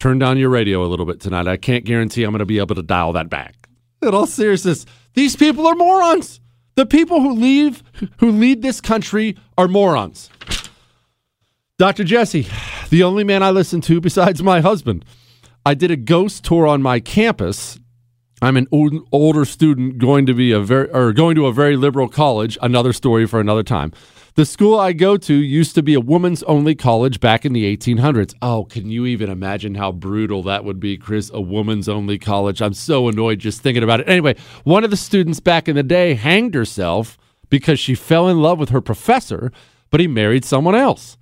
Turn 0.00 0.18
down 0.18 0.38
your 0.38 0.48
radio 0.48 0.82
a 0.82 0.88
little 0.88 1.06
bit 1.06 1.20
tonight. 1.20 1.46
I 1.46 1.58
can't 1.58 1.84
guarantee 1.84 2.24
I'm 2.24 2.30
going 2.30 2.38
to 2.38 2.46
be 2.46 2.58
able 2.58 2.74
to 2.74 2.82
dial 2.82 3.12
that 3.12 3.28
back 3.28 3.65
in 4.02 4.14
all 4.14 4.26
seriousness, 4.26 4.86
these 5.14 5.36
people 5.36 5.66
are 5.66 5.74
morons. 5.74 6.40
The 6.74 6.86
people 6.86 7.20
who 7.20 7.34
leave 7.34 7.82
who 8.18 8.30
lead 8.30 8.62
this 8.62 8.80
country 8.80 9.36
are 9.56 9.68
morons. 9.68 10.30
Dr. 11.78 12.04
Jesse, 12.04 12.46
the 12.90 13.02
only 13.02 13.24
man 13.24 13.42
I 13.42 13.50
listen 13.50 13.80
to 13.82 14.00
besides 14.00 14.42
my 14.42 14.60
husband. 14.60 15.04
I 15.64 15.74
did 15.74 15.90
a 15.90 15.96
ghost 15.96 16.44
tour 16.44 16.66
on 16.66 16.82
my 16.82 17.00
campus. 17.00 17.78
I'm 18.42 18.56
an 18.56 18.66
old, 18.70 18.94
older 19.12 19.44
student 19.44 19.98
going 19.98 20.26
to 20.26 20.34
be 20.34 20.52
a 20.52 20.60
very 20.60 20.90
or 20.90 21.12
going 21.12 21.34
to 21.36 21.46
a 21.46 21.52
very 21.52 21.76
liberal 21.76 22.08
college. 22.08 22.58
Another 22.60 22.92
story 22.92 23.26
for 23.26 23.40
another 23.40 23.62
time. 23.62 23.92
The 24.36 24.44
school 24.44 24.78
I 24.78 24.92
go 24.92 25.16
to 25.16 25.34
used 25.34 25.74
to 25.76 25.82
be 25.82 25.94
a 25.94 26.00
woman's 26.00 26.42
only 26.42 26.74
college 26.74 27.20
back 27.20 27.46
in 27.46 27.54
the 27.54 27.74
1800s. 27.74 28.34
Oh, 28.42 28.64
can 28.64 28.90
you 28.90 29.06
even 29.06 29.30
imagine 29.30 29.76
how 29.76 29.92
brutal 29.92 30.42
that 30.42 30.62
would 30.62 30.78
be, 30.78 30.98
Chris? 30.98 31.30
A 31.32 31.40
woman's 31.40 31.88
only 31.88 32.18
college. 32.18 32.60
I'm 32.60 32.74
so 32.74 33.08
annoyed 33.08 33.38
just 33.38 33.62
thinking 33.62 33.82
about 33.82 34.00
it. 34.00 34.08
Anyway, 34.10 34.36
one 34.64 34.84
of 34.84 34.90
the 34.90 34.96
students 34.98 35.40
back 35.40 35.70
in 35.70 35.74
the 35.74 35.82
day 35.82 36.12
hanged 36.12 36.54
herself 36.54 37.16
because 37.48 37.80
she 37.80 37.94
fell 37.94 38.28
in 38.28 38.42
love 38.42 38.58
with 38.58 38.68
her 38.68 38.82
professor, 38.82 39.52
but 39.88 40.00
he 40.00 40.06
married 40.06 40.44
someone 40.44 40.74
else. 40.74 41.16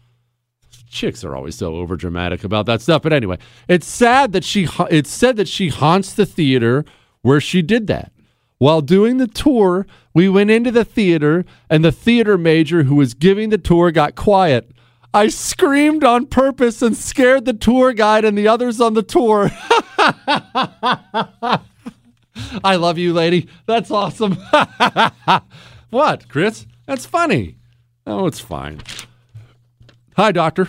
Chicks 0.90 1.22
are 1.22 1.36
always 1.36 1.54
so 1.54 1.74
overdramatic 1.74 2.42
about 2.42 2.66
that 2.66 2.82
stuff. 2.82 3.02
But 3.02 3.12
anyway, 3.12 3.38
it's 3.68 3.86
sad 3.86 4.32
that 4.32 4.42
she 4.42 4.66
it's 4.90 5.10
said 5.10 5.36
that 5.36 5.46
she 5.46 5.68
haunts 5.68 6.14
the 6.14 6.26
theater 6.26 6.84
where 7.22 7.40
she 7.40 7.62
did 7.62 7.86
that. 7.86 8.10
While 8.58 8.80
doing 8.80 9.18
the 9.18 9.26
tour, 9.26 9.86
we 10.14 10.28
went 10.28 10.50
into 10.50 10.70
the 10.70 10.84
theater, 10.84 11.44
and 11.68 11.84
the 11.84 11.92
theater 11.92 12.38
major 12.38 12.84
who 12.84 12.94
was 12.94 13.14
giving 13.14 13.50
the 13.50 13.58
tour 13.58 13.90
got 13.90 14.14
quiet. 14.14 14.70
I 15.12 15.28
screamed 15.28 16.02
on 16.02 16.26
purpose 16.26 16.82
and 16.82 16.96
scared 16.96 17.44
the 17.44 17.52
tour 17.52 17.92
guide 17.92 18.24
and 18.24 18.36
the 18.36 18.48
others 18.48 18.80
on 18.80 18.94
the 18.94 19.02
tour. 19.02 19.50
I 22.64 22.76
love 22.76 22.98
you, 22.98 23.12
lady. 23.12 23.48
That's 23.66 23.90
awesome. 23.90 24.32
what, 25.90 26.28
Chris? 26.28 26.66
That's 26.86 27.06
funny. 27.06 27.56
Oh, 28.06 28.26
it's 28.26 28.40
fine. 28.40 28.80
Hi, 30.16 30.32
doctor. 30.32 30.68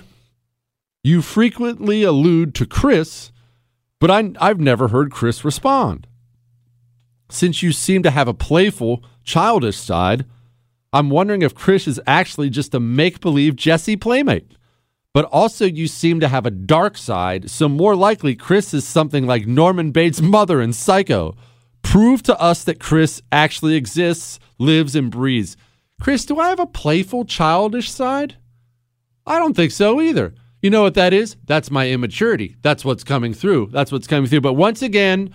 You 1.03 1.21
frequently 1.21 2.03
allude 2.03 2.55
to 2.55 2.65
Chris, 2.65 3.31
but 3.99 4.09
I, 4.09 4.31
I've 4.39 4.59
never 4.59 4.89
heard 4.89 5.11
Chris 5.11 5.43
respond. 5.43 6.07
Since 7.29 7.63
you 7.63 7.71
seem 7.71 8.03
to 8.03 8.11
have 8.11 8.27
a 8.27 8.33
playful, 8.33 9.03
childish 9.23 9.77
side, 9.77 10.25
I'm 10.93 11.09
wondering 11.09 11.41
if 11.41 11.55
Chris 11.55 11.87
is 11.87 11.99
actually 12.07 12.49
just 12.49 12.73
a 12.73 12.79
make 12.79 13.19
believe 13.19 13.55
Jesse 13.55 13.97
playmate. 13.97 14.51
But 15.13 15.25
also, 15.25 15.65
you 15.65 15.87
seem 15.87 16.19
to 16.19 16.27
have 16.27 16.45
a 16.45 16.51
dark 16.51 16.97
side, 16.97 17.49
so 17.49 17.69
more 17.69 17.95
likely 17.95 18.35
Chris 18.35 18.73
is 18.73 18.85
something 18.85 19.25
like 19.25 19.47
Norman 19.47 19.91
Bates' 19.91 20.21
mother 20.21 20.61
in 20.61 20.73
Psycho. 20.73 21.35
Prove 21.81 22.21
to 22.23 22.39
us 22.39 22.63
that 22.65 22.79
Chris 22.79 23.21
actually 23.31 23.75
exists, 23.75 24.39
lives, 24.59 24.95
and 24.95 25.09
breathes. 25.09 25.55
Chris, 26.01 26.25
do 26.25 26.39
I 26.39 26.49
have 26.49 26.59
a 26.59 26.67
playful, 26.67 27.23
childish 27.23 27.89
side? 27.89 28.35
I 29.25 29.39
don't 29.39 29.55
think 29.55 29.71
so 29.71 30.01
either. 30.01 30.35
You 30.61 30.69
know 30.69 30.81
what 30.81 30.95
that 30.95 31.13
is? 31.13 31.37
That's 31.45 31.71
my 31.71 31.89
immaturity. 31.89 32.57
That's 32.61 32.83
what's 32.83 33.03
coming 33.03 33.33
through. 33.33 33.69
That's 33.71 33.91
what's 33.91 34.07
coming 34.07 34.29
through. 34.29 34.41
But 34.41 34.53
once 34.53 34.81
again, 34.81 35.33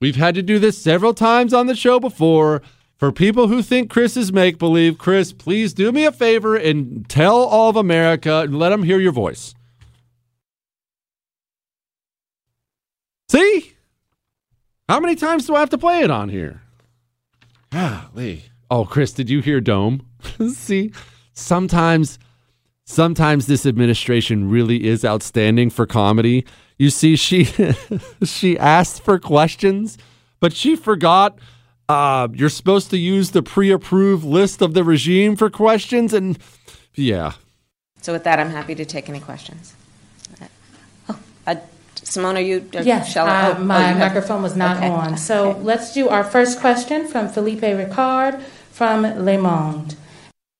We've 0.00 0.16
had 0.16 0.34
to 0.36 0.42
do 0.42 0.58
this 0.58 0.78
several 0.78 1.12
times 1.12 1.52
on 1.52 1.66
the 1.66 1.74
show 1.74 2.00
before. 2.00 2.62
For 2.96 3.12
people 3.12 3.48
who 3.48 3.62
think 3.62 3.90
Chris 3.90 4.16
is 4.16 4.32
make 4.32 4.58
believe, 4.58 4.98
Chris, 4.98 5.32
please 5.32 5.72
do 5.72 5.90
me 5.90 6.04
a 6.04 6.12
favor 6.12 6.54
and 6.54 7.08
tell 7.08 7.36
all 7.36 7.70
of 7.70 7.76
America 7.76 8.40
and 8.40 8.58
let 8.58 8.70
them 8.70 8.82
hear 8.82 8.98
your 8.98 9.12
voice. 9.12 9.54
See? 13.30 13.74
How 14.88 15.00
many 15.00 15.14
times 15.14 15.46
do 15.46 15.54
I 15.54 15.60
have 15.60 15.70
to 15.70 15.78
play 15.78 16.02
it 16.02 16.10
on 16.10 16.28
here? 16.28 16.62
Golly. 17.70 18.44
Oh, 18.70 18.84
Chris, 18.84 19.12
did 19.12 19.30
you 19.30 19.40
hear 19.40 19.60
Dome? 19.60 20.06
See, 20.52 20.92
sometimes, 21.32 22.18
sometimes 22.90 23.46
this 23.46 23.64
administration 23.64 24.50
really 24.50 24.86
is 24.86 25.04
outstanding 25.04 25.70
for 25.70 25.86
comedy. 25.86 26.44
You 26.78 26.90
see, 26.90 27.16
she 27.16 27.44
she 28.24 28.58
asked 28.58 29.02
for 29.02 29.18
questions, 29.18 29.96
but 30.40 30.52
she 30.52 30.76
forgot. 30.76 31.38
Uh, 31.88 32.28
you're 32.32 32.48
supposed 32.48 32.88
to 32.90 32.96
use 32.96 33.32
the 33.32 33.42
pre-approved 33.42 34.24
list 34.24 34.62
of 34.62 34.74
the 34.74 34.84
regime 34.84 35.34
for 35.34 35.50
questions, 35.50 36.12
and 36.12 36.38
yeah. 36.94 37.32
So 38.00 38.12
with 38.12 38.24
that, 38.24 38.38
I'm 38.38 38.50
happy 38.50 38.74
to 38.76 38.84
take 38.84 39.08
any 39.08 39.18
questions. 39.18 39.74
Oh, 41.08 41.18
uh, 41.48 41.56
Symone, 41.96 42.36
are 42.36 42.40
you? 42.40 42.68
Uh, 42.74 42.82
yes, 42.82 43.12
shall 43.12 43.26
I, 43.26 43.50
oh, 43.50 43.56
oh, 43.58 43.64
my 43.64 43.92
microphone 43.94 44.42
was 44.42 44.56
not 44.56 44.76
okay. 44.76 44.88
on. 44.88 45.16
So 45.16 45.50
okay. 45.50 45.60
let's 45.60 45.92
do 45.92 46.08
our 46.08 46.24
first 46.24 46.60
question 46.60 47.08
from 47.08 47.28
Felipe 47.28 47.60
Ricard 47.60 48.40
from 48.70 49.02
Le 49.02 49.36
Monde. 49.36 49.96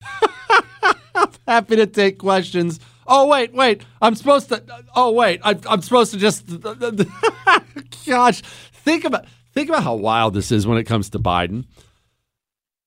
happy 1.46 1.76
to 1.76 1.86
take 1.86 2.18
questions 2.18 2.80
oh 3.11 3.26
wait, 3.26 3.52
wait, 3.52 3.84
I'm 4.00 4.14
supposed 4.14 4.48
to. 4.48 4.62
Oh 4.94 5.11
wait, 5.11 5.40
I, 5.44 5.58
I'm 5.68 5.82
supposed 5.82 6.12
to 6.12 6.18
just. 6.18 6.46
gosh, 8.06 8.40
think 8.72 9.04
about 9.04 9.26
think 9.52 9.68
about 9.68 9.82
how 9.82 9.96
wild 9.96 10.32
this 10.32 10.50
is 10.50 10.66
when 10.66 10.78
it 10.78 10.84
comes 10.84 11.11
to 11.11 11.18
Biden. 11.18 11.66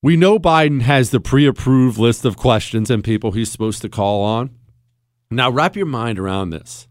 We 0.02 0.18
know 0.18 0.40
Biden 0.40 0.82
has 0.82 1.12
the 1.12 1.22
pre-approved 1.22 1.98
list 1.98 2.26
of 2.26 2.36
questions 2.36 2.90
and 2.90 3.04
people 3.04 3.32
he's 3.32 3.52
supposed 3.52 3.82
to 3.84 3.90
call 3.90 4.24
on. 4.24 4.50
Now 5.30 5.50
wrap 5.50 5.76
your 5.76 5.86
mind 5.86 6.20
around 6.20 6.50
this. 6.50 6.88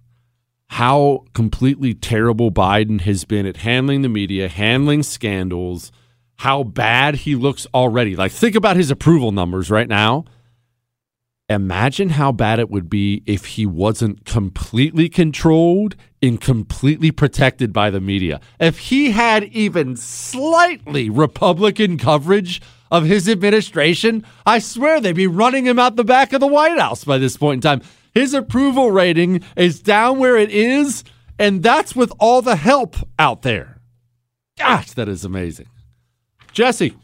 How 0.69 1.25
completely 1.35 1.93
terrible 1.93 2.51
Biden 2.51 3.03
has 3.03 3.27
been 3.27 3.45
at 3.45 3.59
handling 3.59 4.01
the 4.01 4.09
media, 4.09 4.49
handling 4.49 5.03
scandals, 5.03 5.93
how 6.37 6.63
bad 6.63 7.17
he 7.17 7.35
looks 7.35 7.67
already. 7.75 8.17
Like 8.17 8.33
think 8.33 8.55
about 8.55 8.77
his 8.77 8.91
approval 8.91 9.33
numbers 9.33 9.71
right 9.71 9.89
now 9.89 10.25
Imagine 11.53 12.11
how 12.11 12.33
bad 12.33 12.59
it 12.59 12.71
would 12.71 12.89
be 12.89 13.23
if 13.27 13.45
he 13.45 13.67
wasn't 13.67 14.25
completely 14.25 15.09
controlled 15.09 15.95
and 16.23 16.41
completely 16.41 17.11
protected 17.11 17.73
by 17.73 17.91
the 17.91 18.01
media. 18.01 18.41
If 18.59 18.79
he 18.79 19.11
had 19.11 19.45
even 19.45 19.97
slightly 19.97 21.11
Republican 21.11 21.99
coverage 21.99 22.63
of 22.91 23.05
his 23.05 23.29
administration, 23.29 24.25
I 24.47 24.59
swear 24.59 25.01
they'd 25.01 25.13
be 25.13 25.27
running 25.27 25.67
him 25.67 25.79
out 25.79 25.97
the 25.97 26.05
back 26.05 26.33
of 26.33 26.41
the 26.41 26.47
White 26.47 26.79
House 26.79 27.05
by 27.05 27.19
this 27.19 27.37
point 27.37 27.65
in 27.65 27.71
time. 27.71 27.89
His 28.15 28.35
approval 28.35 28.91
rating 28.91 29.43
is 29.57 29.81
down 29.81 30.19
where 30.19 30.37
it 30.37 30.51
is, 30.51 31.05
and 31.39 31.63
that's 31.63 31.97
with 31.97 32.13
all 32.19 32.43
the 32.43 32.57
help 32.57 32.97
out 33.19 33.43
there. 33.43 33.81
Gosh, 34.59 34.93
that 34.93 35.09
is 35.09 35.25
amazing. 35.25 35.69
Jesse, 36.53 36.95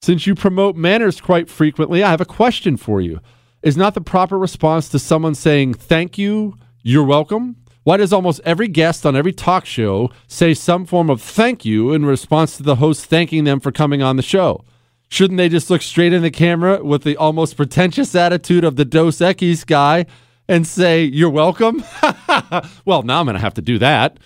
since 0.00 0.26
you 0.26 0.34
promote 0.34 0.76
manners 0.76 1.20
quite 1.20 1.48
frequently, 1.48 2.02
I 2.02 2.10
have 2.10 2.20
a 2.20 2.26
question 2.26 2.76
for 2.76 3.00
you 3.00 3.20
is 3.64 3.76
not 3.76 3.94
the 3.94 4.00
proper 4.00 4.38
response 4.38 4.88
to 4.90 4.98
someone 4.98 5.34
saying, 5.34 5.74
Thank 5.74 6.16
you, 6.18 6.56
you're 6.82 7.02
welcome? 7.02 7.56
Why 7.82 7.96
does 7.96 8.12
almost 8.12 8.40
every 8.44 8.68
guest 8.68 9.04
on 9.04 9.16
every 9.16 9.32
talk 9.32 9.66
show 9.66 10.10
say 10.26 10.54
some 10.54 10.86
form 10.86 11.10
of 11.10 11.20
thank 11.20 11.64
you 11.64 11.92
in 11.92 12.06
response 12.06 12.56
to 12.56 12.62
the 12.62 12.76
host 12.76 13.06
thanking 13.06 13.44
them 13.44 13.60
for 13.60 13.72
coming 13.72 14.02
on 14.02 14.16
the 14.16 14.22
show? 14.22 14.64
Shouldn't 15.08 15.38
they 15.38 15.48
just 15.48 15.70
look 15.70 15.82
straight 15.82 16.12
in 16.12 16.22
the 16.22 16.30
camera 16.30 16.82
with 16.84 17.02
the 17.04 17.16
almost 17.16 17.56
pretentious 17.56 18.14
attitude 18.14 18.64
of 18.64 18.76
the 18.76 18.84
Dos 18.84 19.18
Equis 19.18 19.66
guy 19.66 20.06
and 20.46 20.66
say, 20.66 21.02
You're 21.02 21.30
welcome? 21.30 21.82
well, 22.84 23.02
now 23.02 23.20
I'm 23.20 23.26
going 23.26 23.34
to 23.34 23.40
have 23.40 23.54
to 23.54 23.62
do 23.62 23.78
that. 23.78 24.18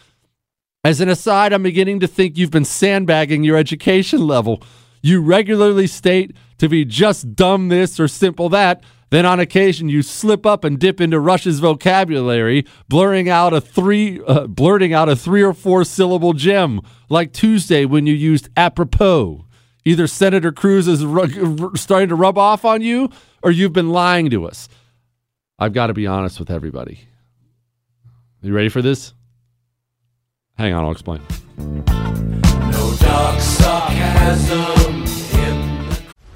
As 0.84 1.00
an 1.00 1.08
aside, 1.08 1.52
I'm 1.52 1.62
beginning 1.62 2.00
to 2.00 2.06
think 2.08 2.38
you've 2.38 2.50
been 2.50 2.64
sandbagging 2.64 3.44
your 3.44 3.56
education 3.56 4.26
level. 4.26 4.62
You 5.02 5.20
regularly 5.20 5.86
state 5.86 6.36
to 6.58 6.68
be 6.68 6.84
just 6.84 7.36
dumb 7.36 7.68
this 7.68 8.00
or 8.00 8.08
simple 8.08 8.48
that, 8.48 8.82
then 9.10 9.24
on 9.26 9.40
occasion 9.40 9.88
you 9.88 10.02
slip 10.02 10.44
up 10.44 10.64
and 10.64 10.78
dip 10.78 11.00
into 11.00 11.18
Rush's 11.18 11.60
vocabulary, 11.60 12.66
blurring 12.88 13.28
out 13.28 13.52
a 13.52 13.60
three, 13.60 14.20
uh, 14.26 14.46
blurting 14.46 14.92
out 14.92 15.08
a 15.08 15.16
three 15.16 15.42
or 15.42 15.54
four 15.54 15.84
syllable 15.84 16.32
gem, 16.32 16.80
like 17.08 17.32
Tuesday 17.32 17.84
when 17.84 18.06
you 18.06 18.14
used 18.14 18.48
apropos. 18.56 19.44
Either 19.84 20.06
Senator 20.06 20.52
Cruz 20.52 20.86
is 20.86 21.04
ru- 21.04 21.72
starting 21.74 22.10
to 22.10 22.14
rub 22.14 22.36
off 22.36 22.64
on 22.64 22.82
you 22.82 23.10
or 23.42 23.50
you've 23.50 23.72
been 23.72 23.90
lying 23.90 24.28
to 24.30 24.44
us. 24.44 24.68
I've 25.58 25.72
got 25.72 25.86
to 25.88 25.94
be 25.94 26.06
honest 26.06 26.38
with 26.38 26.50
everybody. 26.50 27.08
You 28.42 28.52
ready 28.52 28.68
for 28.68 28.82
this? 28.82 29.14
Hang 30.56 30.72
on, 30.74 30.84
I'll 30.84 30.92
explain. 30.92 31.20
No 32.70 32.94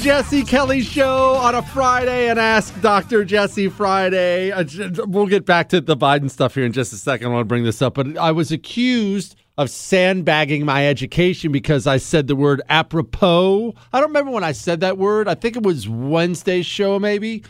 Jesse 0.00 0.42
Kelly 0.44 0.80
Show 0.82 1.34
on 1.34 1.54
a 1.54 1.62
Friday 1.62 2.28
and 2.28 2.38
Ask 2.38 2.78
Dr. 2.80 3.24
Jesse 3.24 3.68
Friday. 3.68 4.50
Uh, 4.50 4.64
We'll 5.06 5.26
get 5.26 5.44
back 5.44 5.68
to 5.70 5.80
the 5.80 5.96
Biden 5.96 6.30
stuff 6.30 6.54
here 6.54 6.64
in 6.64 6.72
just 6.72 6.92
a 6.92 6.96
second. 6.96 7.26
I 7.26 7.30
want 7.30 7.40
to 7.42 7.48
bring 7.48 7.64
this 7.64 7.82
up, 7.82 7.94
but 7.94 8.16
I 8.16 8.32
was 8.32 8.52
accused 8.52 9.36
of 9.56 9.70
sandbagging 9.70 10.64
my 10.64 10.86
education 10.86 11.50
because 11.50 11.86
I 11.86 11.96
said 11.96 12.28
the 12.28 12.36
word 12.36 12.62
apropos. 12.68 13.74
I 13.92 14.00
don't 14.00 14.10
remember 14.10 14.30
when 14.30 14.44
I 14.44 14.52
said 14.52 14.80
that 14.80 14.98
word. 14.98 15.26
I 15.28 15.34
think 15.34 15.56
it 15.56 15.62
was 15.64 15.88
Wednesday's 15.88 16.66
show, 16.66 16.98
maybe. 16.98 17.42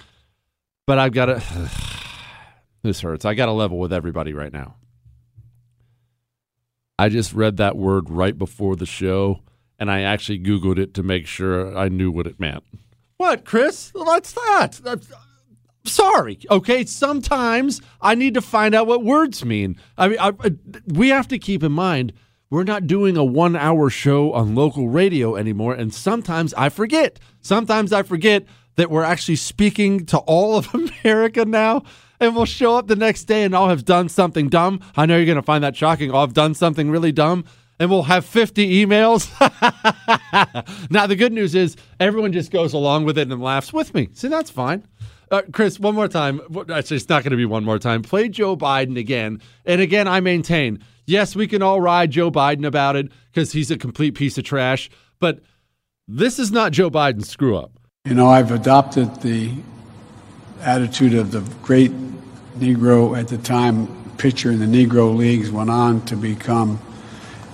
But 0.86 0.98
I've 0.98 1.12
got 1.12 1.26
to. 1.26 1.70
This 2.84 3.00
hurts. 3.00 3.24
I 3.24 3.34
got 3.34 3.46
to 3.46 3.52
level 3.52 3.78
with 3.80 3.92
everybody 3.92 4.32
right 4.32 4.52
now. 4.52 4.76
I 6.96 7.08
just 7.08 7.32
read 7.34 7.56
that 7.56 7.76
word 7.76 8.08
right 8.08 8.38
before 8.38 8.76
the 8.76 8.86
show, 8.86 9.40
and 9.78 9.90
I 9.90 10.02
actually 10.02 10.38
Googled 10.40 10.78
it 10.78 10.94
to 10.94 11.02
make 11.02 11.26
sure 11.26 11.76
I 11.76 11.88
knew 11.88 12.10
what 12.10 12.26
it 12.26 12.38
meant. 12.40 12.64
What, 13.16 13.44
Chris? 13.44 13.90
What's 13.94 14.32
that? 14.32 14.78
Sorry. 15.84 16.38
Okay, 16.50 16.84
sometimes 16.84 17.80
I 18.00 18.14
need 18.14 18.34
to 18.34 18.40
find 18.42 18.74
out 18.74 18.86
what 18.86 19.02
words 19.04 19.44
mean. 19.44 19.76
I 19.96 20.08
mean, 20.08 20.18
I, 20.18 20.32
I- 20.40 20.50
we 20.86 21.08
have 21.08 21.28
to 21.28 21.38
keep 21.38 21.62
in 21.62 21.72
mind 21.72 22.12
we're 22.50 22.64
not 22.64 22.86
doing 22.86 23.18
a 23.18 23.24
one-hour 23.24 23.90
show 23.90 24.32
on 24.32 24.54
local 24.54 24.88
radio 24.88 25.36
anymore, 25.36 25.74
and 25.74 25.92
sometimes 25.92 26.54
I 26.54 26.70
forget. 26.70 27.20
Sometimes 27.42 27.92
I 27.92 28.02
forget 28.02 28.46
that 28.76 28.90
we're 28.90 29.02
actually 29.04 29.36
speaking 29.36 30.06
to 30.06 30.16
all 30.20 30.56
of 30.56 30.74
America 31.04 31.44
now. 31.44 31.82
And 32.20 32.34
we'll 32.34 32.46
show 32.46 32.74
up 32.76 32.86
the 32.88 32.96
next 32.96 33.24
day 33.24 33.44
and 33.44 33.54
I'll 33.54 33.68
have 33.68 33.84
done 33.84 34.08
something 34.08 34.48
dumb. 34.48 34.80
I 34.96 35.06
know 35.06 35.16
you're 35.16 35.26
going 35.26 35.36
to 35.36 35.42
find 35.42 35.62
that 35.62 35.76
shocking. 35.76 36.12
I'll 36.12 36.22
have 36.22 36.32
done 36.34 36.52
something 36.54 36.90
really 36.90 37.12
dumb 37.12 37.44
and 37.80 37.90
we'll 37.90 38.02
have 38.04 38.24
50 38.24 38.84
emails. 38.84 39.28
now, 40.90 41.06
the 41.06 41.16
good 41.16 41.32
news 41.32 41.54
is 41.54 41.76
everyone 42.00 42.32
just 42.32 42.50
goes 42.50 42.72
along 42.72 43.04
with 43.04 43.18
it 43.18 43.30
and 43.30 43.42
laughs 43.42 43.72
with 43.72 43.94
me. 43.94 44.08
See, 44.12 44.28
that's 44.28 44.50
fine. 44.50 44.86
Uh, 45.30 45.42
Chris, 45.52 45.78
one 45.78 45.94
more 45.94 46.08
time. 46.08 46.40
Actually, 46.70 46.96
it's 46.96 47.08
not 47.08 47.22
going 47.22 47.32
to 47.32 47.36
be 47.36 47.44
one 47.44 47.64
more 47.64 47.78
time. 47.78 48.02
Play 48.02 48.28
Joe 48.28 48.56
Biden 48.56 48.98
again. 48.98 49.40
And 49.66 49.80
again, 49.80 50.08
I 50.08 50.20
maintain 50.20 50.82
yes, 51.08 51.34
we 51.34 51.48
can 51.48 51.62
all 51.62 51.80
ride 51.80 52.12
Joe 52.12 52.30
Biden 52.30 52.64
about 52.64 52.94
it 52.94 53.10
because 53.32 53.52
he's 53.52 53.70
a 53.70 53.78
complete 53.78 54.14
piece 54.14 54.38
of 54.38 54.44
trash. 54.44 54.88
But 55.18 55.40
this 56.06 56.38
is 56.38 56.52
not 56.52 56.70
Joe 56.72 56.90
Biden's 56.90 57.28
screw 57.28 57.56
up. 57.56 57.72
You 58.04 58.14
know, 58.14 58.28
I've 58.28 58.52
adopted 58.52 59.22
the 59.22 59.52
attitude 60.60 61.14
of 61.14 61.32
the 61.32 61.40
great 61.62 61.92
Negro 62.58 63.18
at 63.18 63.28
the 63.28 63.38
time 63.38 63.88
pitcher 64.18 64.50
in 64.50 64.58
the 64.58 64.66
Negro 64.66 65.16
leagues, 65.16 65.50
went 65.50 65.70
on 65.70 66.04
to 66.06 66.16
become 66.16 66.80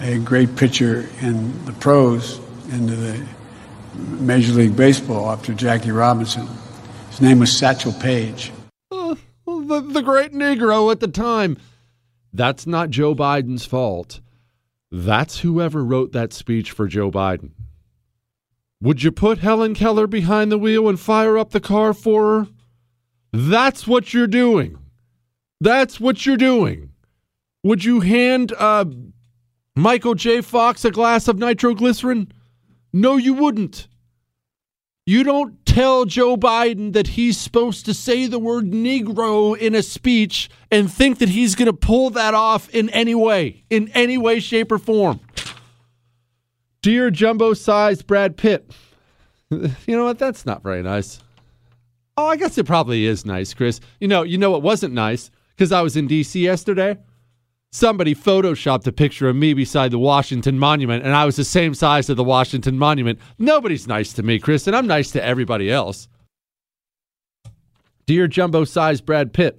a 0.01 0.19
great 0.19 0.57
pitcher 0.57 1.09
in 1.21 1.65
the 1.65 1.73
pros, 1.73 2.41
into 2.71 2.95
the 2.95 3.27
Major 3.95 4.53
League 4.53 4.77
Baseball 4.77 5.31
after 5.31 5.55
Jackie 5.55 5.93
Robinson. 5.93 6.49
His 7.11 7.21
name 7.21 7.39
was 7.39 7.57
Satchel 7.57 7.93
Paige. 7.93 8.53
Uh, 8.91 9.15
the, 9.47 9.81
the 9.81 10.03
great 10.03 10.33
Negro 10.33 10.91
at 10.91 11.01
the 11.01 11.09
time. 11.09 11.57
That's 12.33 12.67
not 12.67 12.91
Joe 12.91 13.15
Biden's 13.15 13.65
fault. 13.65 14.21
That's 14.91 15.41
whoever 15.41 15.85
wrote 15.85 16.13
that 16.13 16.33
speech 16.33 16.71
for 16.71 16.87
Joe 16.87 17.11
Biden. 17.11 17.51
Would 18.81 19.03
you 19.03 19.13
put 19.13 19.39
Helen 19.39 19.75
Keller 19.75 20.07
behind 20.07 20.53
the 20.53 20.59
wheel 20.59 20.89
and 20.89 20.99
fire 20.99 21.39
up 21.39 21.51
the 21.51 21.61
car 21.61 21.95
for 21.95 22.41
her? 22.41 22.49
That's 23.33 23.87
what 23.87 24.13
you're 24.13 24.27
doing. 24.27 24.79
That's 25.61 25.99
what 25.99 26.27
you're 26.27 26.37
doing. 26.37 26.91
Would 27.63 27.85
you 27.85 28.01
hand 28.01 28.53
uh, 28.59 28.85
Michael 29.77 30.15
J. 30.15 30.41
Fox 30.41 30.85
a 30.85 30.91
glass 30.91 31.27
of 31.29 31.39
nitroglycerin? 31.39 32.31
No, 32.93 33.17
you 33.17 33.35
wouldn't. 33.35 33.89
You 35.07 35.23
don't 35.23 35.65
tell 35.67 36.07
Joe 36.07 36.37
Biden 36.37 36.93
that 36.95 37.09
he's 37.09 37.37
supposed 37.37 37.85
to 37.87 37.93
say 37.93 38.27
the 38.27 38.39
word 38.39 38.71
Negro 38.71 39.57
in 39.59 39.75
a 39.75 39.83
speech 39.83 40.49
and 40.71 40.91
think 40.91 41.19
that 41.19 41.29
he's 41.29 41.55
going 41.55 41.67
to 41.67 41.75
pull 41.75 42.11
that 42.11 42.33
off 42.33 42.71
in 42.71 42.89
any 42.91 43.15
way, 43.15 43.65
in 43.69 43.89
any 43.91 44.17
way, 44.17 44.41
shape, 44.41 44.73
or 44.73 44.79
form. 44.79 45.21
Dear 46.81 47.11
jumbo 47.11 47.53
sized 47.55 48.07
Brad 48.07 48.37
Pitt. 48.37 48.71
You 49.87 49.97
know 49.97 50.05
what? 50.05 50.19
That's 50.19 50.47
not 50.47 50.63
very 50.63 50.83
nice. 50.83 51.21
Oh, 52.17 52.27
I 52.27 52.37
guess 52.37 52.59
it 52.59 52.67
probably 52.67 53.07
is 53.07 53.25
nice, 53.25 53.55
Chris. 53.55 53.79
You 54.01 54.09
know, 54.09 54.23
you 54.23 54.39
know 54.39 54.51
what 54.51 54.63
wasn't 54.63 54.95
nice? 54.95 55.31
Because 55.51 55.71
I 55.71 55.81
was 55.83 55.97
in 55.97 56.09
DC 56.09 56.41
yesterday. 56.41 56.97
Somebody 57.75 58.15
photoshopped 58.15 58.87
a 58.87 58.93
picture 58.93 59.29
of 59.29 59.35
me 59.35 59.53
beside 59.53 59.91
the 59.91 59.99
Washington 59.99 60.61
Monument, 60.61 61.05
and 61.05 61.13
I 61.13 61.25
was 61.25 61.35
the 61.35 61.43
same 61.43 61.75
size 61.75 62.09
as 62.09 62.15
the 62.15 62.23
Washington 62.23 62.79
Monument. 62.79 63.19
Nobody's 63.37 63.89
nice 63.89 64.13
to 64.13 64.23
me, 64.23 64.39
Chris, 64.39 64.69
and 64.69 64.77
I'm 64.77 64.87
nice 64.87 65.11
to 65.11 65.25
everybody 65.25 65.73
else. 65.73 66.07
Dear 68.07 68.29
jumbo 68.29 68.63
sized 68.63 69.05
Brad 69.05 69.33
Pitt, 69.33 69.59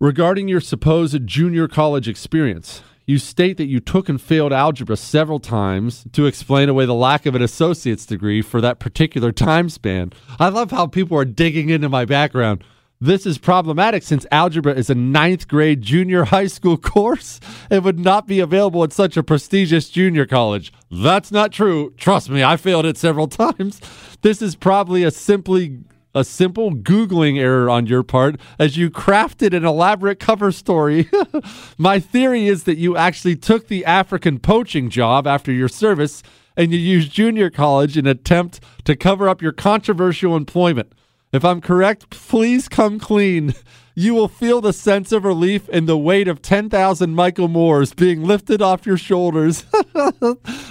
regarding 0.00 0.48
your 0.48 0.62
supposed 0.62 1.26
junior 1.26 1.68
college 1.68 2.08
experience, 2.08 2.82
you 3.06 3.18
state 3.18 3.58
that 3.58 3.66
you 3.66 3.78
took 3.78 4.08
and 4.08 4.18
failed 4.18 4.54
algebra 4.54 4.96
several 4.96 5.38
times 5.38 6.06
to 6.12 6.24
explain 6.24 6.70
away 6.70 6.86
the 6.86 6.94
lack 6.94 7.26
of 7.26 7.34
an 7.34 7.42
associate's 7.42 8.06
degree 8.06 8.40
for 8.40 8.62
that 8.62 8.78
particular 8.78 9.30
time 9.30 9.68
span. 9.68 10.10
I 10.40 10.48
love 10.48 10.70
how 10.70 10.86
people 10.86 11.18
are 11.18 11.26
digging 11.26 11.68
into 11.68 11.90
my 11.90 12.06
background. 12.06 12.64
This 13.00 13.26
is 13.26 13.36
problematic 13.36 14.02
since 14.02 14.24
algebra 14.32 14.72
is 14.72 14.88
a 14.88 14.94
ninth 14.94 15.48
grade 15.48 15.82
junior 15.82 16.24
high 16.24 16.46
school 16.46 16.76
course 16.78 17.40
and 17.70 17.84
would 17.84 17.98
not 17.98 18.26
be 18.26 18.40
available 18.40 18.82
at 18.84 18.92
such 18.92 19.18
a 19.18 19.22
prestigious 19.22 19.90
junior 19.90 20.24
college. 20.24 20.72
That's 20.90 21.30
not 21.30 21.52
true. 21.52 21.92
Trust 21.98 22.30
me, 22.30 22.42
I 22.42 22.56
failed 22.56 22.86
it 22.86 22.96
several 22.96 23.28
times. 23.28 23.82
This 24.22 24.40
is 24.40 24.56
probably 24.56 25.02
a 25.02 25.10
simply 25.10 25.78
a 26.14 26.24
simple 26.24 26.70
Googling 26.70 27.38
error 27.38 27.68
on 27.68 27.84
your 27.86 28.02
part 28.02 28.40
as 28.58 28.78
you 28.78 28.88
crafted 28.88 29.54
an 29.54 29.66
elaborate 29.66 30.18
cover 30.18 30.50
story. 30.50 31.10
My 31.78 32.00
theory 32.00 32.48
is 32.48 32.64
that 32.64 32.78
you 32.78 32.96
actually 32.96 33.36
took 33.36 33.68
the 33.68 33.84
African 33.84 34.38
poaching 34.38 34.88
job 34.88 35.26
after 35.26 35.52
your 35.52 35.68
service 35.68 36.22
and 36.56 36.72
you 36.72 36.78
used 36.78 37.12
junior 37.12 37.50
college 37.50 37.98
in 37.98 38.06
an 38.06 38.12
attempt 38.12 38.60
to 38.84 38.96
cover 38.96 39.28
up 39.28 39.42
your 39.42 39.52
controversial 39.52 40.34
employment. 40.34 40.94
If 41.36 41.44
I'm 41.44 41.60
correct, 41.60 42.08
please 42.08 42.66
come 42.66 42.98
clean. 42.98 43.54
You 43.94 44.14
will 44.14 44.28
feel 44.28 44.62
the 44.62 44.72
sense 44.72 45.12
of 45.12 45.26
relief 45.26 45.68
and 45.70 45.86
the 45.86 45.98
weight 45.98 46.28
of 46.28 46.40
10,000 46.40 47.14
Michael 47.14 47.48
Moores 47.48 47.92
being 47.92 48.22
lifted 48.22 48.62
off 48.62 48.86
your 48.86 48.96
shoulders. 48.96 49.66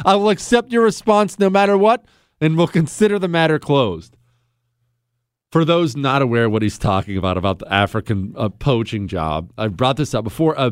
I 0.05 0.16
will 0.16 0.30
accept 0.30 0.72
your 0.72 0.84
response 0.84 1.38
no 1.38 1.51
matter 1.51 1.78
what 1.78 2.03
and 2.41 2.57
will 2.57 2.68
consider 2.68 3.20
the 3.20 3.28
matter 3.28 3.59
closed. 3.59 4.18
For 5.51 5.66
those 5.66 5.95
not 5.95 6.24
aware 6.24 6.49
what 6.49 6.63
he's 6.63 6.80
talking 6.80 7.16
about, 7.16 7.38
about 7.38 7.59
the 7.59 7.72
African 7.72 8.34
uh, 8.36 8.49
poaching 8.49 9.07
job, 9.07 9.53
I've 9.59 9.78
brought 9.78 9.97
this 9.97 10.16
up 10.16 10.24
before. 10.24 10.59
Uh, 10.59 10.72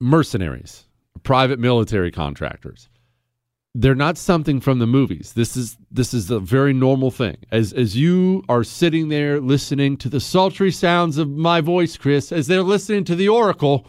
mercenaries, 0.00 0.84
private 1.22 1.60
military 1.60 2.10
contractors 2.10 2.88
they're 3.78 3.94
not 3.94 4.16
something 4.16 4.58
from 4.58 4.78
the 4.78 4.86
movies. 4.86 5.34
This 5.34 5.54
is 5.54 5.76
this 5.90 6.14
is 6.14 6.30
a 6.30 6.40
very 6.40 6.72
normal 6.72 7.10
thing. 7.10 7.36
As 7.52 7.74
as 7.74 7.94
you 7.94 8.42
are 8.48 8.64
sitting 8.64 9.10
there 9.10 9.38
listening 9.38 9.98
to 9.98 10.08
the 10.08 10.20
sultry 10.20 10.70
sounds 10.70 11.18
of 11.18 11.28
my 11.28 11.60
voice, 11.60 11.96
Chris, 11.98 12.32
as 12.32 12.46
they're 12.46 12.62
listening 12.62 13.04
to 13.04 13.14
the 13.14 13.28
Oracle, 13.28 13.86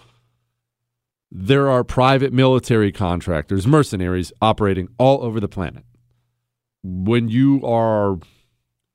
there 1.32 1.70
are 1.70 1.86
private 1.86 2.34
military 2.34 2.92
contractors, 2.92 3.66
mercenaries 3.66 4.34
operating 4.42 4.90
all 4.98 5.24
over 5.24 5.40
the 5.40 5.48
planet. 5.48 5.86
When 6.84 7.30
you 7.30 7.66
are 7.66 8.20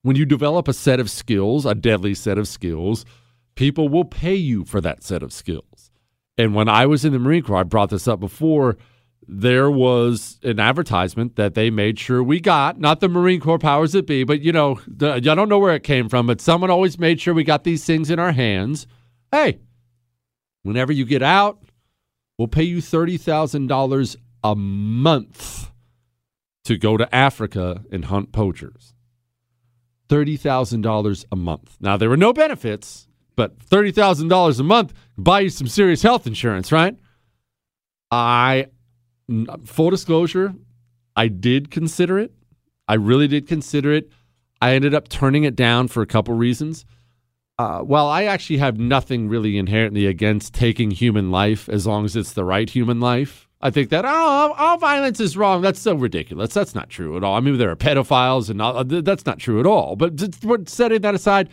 when 0.02 0.16
you 0.16 0.26
develop 0.26 0.68
a 0.68 0.74
set 0.74 1.00
of 1.00 1.10
skills, 1.10 1.64
a 1.64 1.74
deadly 1.74 2.14
set 2.14 2.36
of 2.36 2.46
skills, 2.46 3.06
people 3.54 3.88
will 3.88 4.04
pay 4.04 4.34
you 4.34 4.66
for 4.66 4.82
that 4.82 5.02
set 5.02 5.22
of 5.22 5.32
skills. 5.32 5.90
And 6.36 6.54
when 6.54 6.68
I 6.68 6.84
was 6.84 7.06
in 7.06 7.14
the 7.14 7.18
Marine 7.18 7.44
Corps, 7.44 7.58
I 7.58 7.62
brought 7.62 7.88
this 7.88 8.06
up 8.06 8.20
before 8.20 8.76
there 9.28 9.70
was 9.70 10.38
an 10.42 10.58
advertisement 10.58 11.36
that 11.36 11.54
they 11.54 11.70
made 11.70 11.98
sure 11.98 12.22
we 12.22 12.40
got, 12.40 12.78
not 12.78 13.00
the 13.00 13.08
Marine 13.08 13.40
Corps 13.40 13.58
powers 13.58 13.92
that 13.92 14.06
be, 14.06 14.24
but 14.24 14.40
you 14.40 14.52
know, 14.52 14.80
the, 14.86 15.14
I 15.14 15.20
don't 15.20 15.48
know 15.48 15.58
where 15.58 15.74
it 15.74 15.82
came 15.84 16.08
from, 16.08 16.26
but 16.26 16.40
someone 16.40 16.70
always 16.70 16.98
made 16.98 17.20
sure 17.20 17.32
we 17.32 17.44
got 17.44 17.64
these 17.64 17.84
things 17.84 18.10
in 18.10 18.18
our 18.18 18.32
hands. 18.32 18.86
Hey, 19.30 19.60
whenever 20.62 20.92
you 20.92 21.04
get 21.04 21.22
out, 21.22 21.62
we'll 22.38 22.48
pay 22.48 22.64
you 22.64 22.78
$30,000 22.78 24.16
a 24.44 24.54
month 24.56 25.70
to 26.64 26.76
go 26.76 26.96
to 26.96 27.14
Africa 27.14 27.84
and 27.90 28.06
hunt 28.06 28.32
poachers. 28.32 28.94
$30,000 30.08 31.24
a 31.32 31.36
month. 31.36 31.76
Now, 31.80 31.96
there 31.96 32.10
were 32.10 32.16
no 32.16 32.32
benefits, 32.32 33.08
but 33.34 33.58
$30,000 33.58 34.60
a 34.60 34.62
month 34.62 34.92
buy 35.16 35.40
you 35.40 35.48
some 35.48 35.68
serious 35.68 36.02
health 36.02 36.26
insurance, 36.26 36.70
right? 36.70 36.96
I 38.10 38.66
full 39.64 39.90
disclosure, 39.90 40.54
I 41.16 41.28
did 41.28 41.70
consider 41.70 42.18
it. 42.18 42.32
I 42.88 42.94
really 42.94 43.28
did 43.28 43.46
consider 43.46 43.92
it. 43.92 44.10
I 44.60 44.74
ended 44.74 44.94
up 44.94 45.08
turning 45.08 45.44
it 45.44 45.56
down 45.56 45.88
for 45.88 46.02
a 46.02 46.06
couple 46.06 46.34
reasons. 46.34 46.84
Uh, 47.58 47.80
while 47.80 48.06
I 48.06 48.24
actually 48.24 48.56
have 48.58 48.78
nothing 48.78 49.28
really 49.28 49.58
inherently 49.58 50.06
against 50.06 50.54
taking 50.54 50.90
human 50.90 51.30
life 51.30 51.68
as 51.68 51.86
long 51.86 52.04
as 52.04 52.16
it's 52.16 52.32
the 52.32 52.44
right 52.44 52.68
human 52.68 52.98
life, 52.98 53.48
I 53.60 53.70
think 53.70 53.90
that 53.90 54.04
oh, 54.04 54.54
all 54.58 54.78
violence 54.78 55.20
is 55.20 55.36
wrong. 55.36 55.62
That's 55.62 55.80
so 55.80 55.94
ridiculous. 55.94 56.52
That's 56.52 56.74
not 56.74 56.90
true 56.90 57.16
at 57.16 57.22
all. 57.22 57.36
I 57.36 57.40
mean, 57.40 57.58
there 57.58 57.70
are 57.70 57.76
pedophiles, 57.76 58.50
and 58.50 58.60
all, 58.60 58.82
that's 58.84 59.26
not 59.26 59.38
true 59.38 59.60
at 59.60 59.66
all. 59.66 59.94
But 59.94 60.18
setting 60.68 61.02
that 61.02 61.14
aside, 61.14 61.48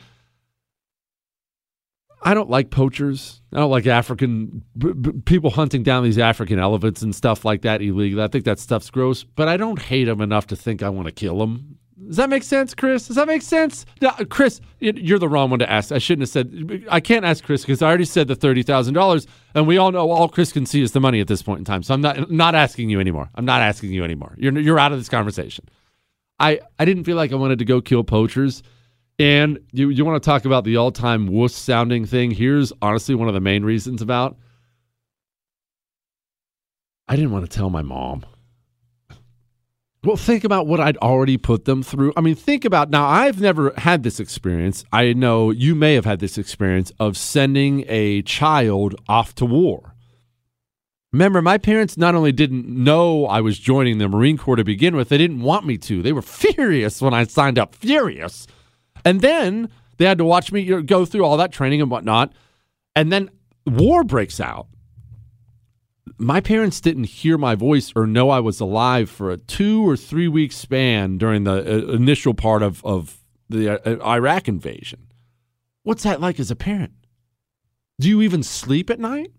I 2.22 2.34
don't 2.34 2.50
like 2.50 2.70
poachers. 2.70 3.42
I 3.54 3.58
don't 3.58 3.72
like 3.72 3.88
African 3.88 4.64
b- 4.78 4.94
b- 4.94 5.12
people 5.26 5.52
hunting 5.52 5.84
down 5.84 6.04
these 6.04 6.18
African 6.18 6.60
elephants 6.60 7.02
and 7.02 7.16
stuff 7.16 7.46
like 7.46 7.62
that 7.62 7.82
illegally. 7.82 8.22
I 8.22 8.28
think 8.28 8.46
that 8.46 8.60
stuff's 8.60 8.90
gross, 8.90 9.24
but 9.24 9.48
I 9.48 9.58
don't 9.58 9.80
hate 9.82 10.06
them 10.06 10.22
enough 10.22 10.48
to 10.48 10.56
think 10.56 10.84
I 10.84 10.90
want 10.90 11.08
to 11.08 11.12
kill 11.14 11.40
them. 11.40 11.78
Does 12.08 12.18
that 12.18 12.30
make 12.30 12.44
sense, 12.44 12.74
Chris? 12.74 13.08
Does 13.08 13.18
that 13.18 13.28
make 13.28 13.42
sense? 13.42 13.86
No, 14.02 14.10
uh, 14.10 14.24
Chris, 14.30 14.62
you're 14.80 15.20
the 15.20 15.28
wrong 15.28 15.50
one 15.50 15.60
to 15.60 15.70
ask. 15.70 15.92
I 15.92 15.98
shouldn't 15.98 16.22
have 16.24 16.30
said. 16.30 16.86
I 16.90 17.02
can't 17.02 17.26
ask 17.26 17.44
Chris 17.44 17.62
because 17.62 17.82
I 17.82 17.88
already 17.88 18.06
said 18.06 18.28
the 18.30 18.36
thirty 18.36 18.64
thousand 18.64 18.94
dollars, 18.94 19.28
and 19.54 19.68
we 19.68 19.78
all 19.78 19.92
know 19.92 20.10
all 20.10 20.30
Chris 20.30 20.54
can 20.54 20.66
see 20.66 20.82
is 20.82 20.94
the 20.94 21.02
money 21.02 21.20
at 21.20 21.28
this 21.28 21.42
point 21.42 21.60
in 21.60 21.66
time. 21.66 21.84
So 21.84 21.94
I'm 21.94 22.02
not 22.02 22.32
not 22.32 22.56
asking 22.56 22.90
you 22.90 23.00
anymore. 23.02 23.30
I'm 23.36 23.46
not 23.46 23.62
asking 23.62 23.92
you 23.92 24.04
anymore. 24.04 24.34
You're 24.38 24.58
you're 24.58 24.80
out 24.80 24.94
of 24.94 24.98
this 24.98 25.10
conversation. 25.10 25.66
I 26.40 26.62
I 26.80 26.86
didn't 26.86 27.04
feel 27.04 27.18
like 27.18 27.34
I 27.34 27.36
wanted 27.36 27.60
to 27.60 27.66
go 27.66 27.82
kill 27.82 28.04
poachers. 28.04 28.64
And 29.20 29.60
you, 29.74 29.90
you 29.90 30.06
want 30.06 30.24
to 30.24 30.26
talk 30.26 30.46
about 30.46 30.64
the 30.64 30.78
all 30.78 30.92
time 30.92 31.28
wuss 31.28 31.54
sounding 31.54 32.06
thing? 32.06 32.32
Here's 32.32 32.72
honestly 32.82 33.14
one 33.14 33.28
of 33.28 33.34
the 33.34 33.42
main 33.42 33.64
reasons 33.64 34.02
about 34.02 34.38
I 37.08 37.16
didn't 37.16 37.32
want 37.32 37.50
to 37.50 37.56
tell 37.56 37.70
my 37.70 37.82
mom. 37.82 38.26
Well, 40.04 40.16
think 40.16 40.46
about 40.46 40.66
what 40.66 40.80
I'd 40.80 40.96
already 40.98 41.38
put 41.38 41.66
them 41.66 41.84
through. 41.84 42.14
I 42.16 42.22
mean, 42.22 42.36
think 42.36 42.64
about 42.64 42.90
now, 42.90 43.06
I've 43.06 43.42
never 43.42 43.74
had 43.76 44.04
this 44.04 44.22
experience. 44.22 44.86
I 44.94 45.12
know 45.12 45.52
you 45.52 45.76
may 45.76 45.96
have 45.96 46.06
had 46.06 46.20
this 46.20 46.38
experience 46.38 46.94
of 47.00 47.18
sending 47.18 47.84
a 47.90 48.22
child 48.22 48.96
off 49.10 49.36
to 49.36 49.46
war. 49.46 49.96
Remember, 51.12 51.42
my 51.42 51.58
parents 51.58 51.98
not 51.98 52.16
only 52.16 52.32
didn't 52.32 52.68
know 52.68 53.26
I 53.26 53.42
was 53.42 53.60
joining 53.60 53.98
the 53.98 54.08
Marine 54.08 54.38
Corps 54.38 54.56
to 54.56 54.64
begin 54.64 54.96
with, 54.96 55.10
they 55.10 55.18
didn't 55.18 55.42
want 55.42 55.66
me 55.66 55.78
to. 55.80 56.02
They 56.02 56.14
were 56.14 56.22
furious 56.22 57.02
when 57.02 57.14
I 57.14 57.26
signed 57.26 57.60
up. 57.60 57.76
Furious. 57.76 58.48
And 59.06 59.22
then 59.22 59.70
they 59.98 60.06
had 60.06 60.18
to 60.18 60.26
watch 60.26 60.52
me 60.52 60.66
go 60.84 61.06
through 61.06 61.26
all 61.26 61.38
that 61.38 61.52
training 61.52 61.82
and 61.82 61.92
whatnot. 61.92 62.34
And 62.96 63.12
then 63.12 63.30
war 63.66 64.04
breaks 64.04 64.40
out. 64.40 64.68
My 66.18 66.42
parents 66.42 66.82
didn't 66.82 67.06
hear 67.06 67.38
my 67.38 67.56
voice 67.56 67.94
or 67.96 68.06
know 68.06 68.30
I 68.30 68.40
was 68.40 68.60
alive 68.60 69.10
for 69.10 69.32
a 69.32 69.38
two 69.38 69.88
or 69.88 69.96
three 69.96 70.28
week 70.28 70.52
span 70.52 71.18
during 71.18 71.46
the 71.46 71.54
uh, 71.54 71.94
initial 71.94 72.34
part 72.34 72.62
of, 72.62 72.84
of 72.86 73.20
the 73.50 73.82
uh, 73.86 74.06
Iraq 74.06 74.48
invasion. 74.48 75.08
What's 75.84 76.04
that 76.04 76.20
like 76.20 76.40
as 76.40 76.52
a 76.52 76.56
parent? 76.56 76.94
Do 78.00 78.10
you 78.10 78.22
even 78.22 78.44
sleep 78.44 78.90
at 78.90 79.00
night? 79.00 79.32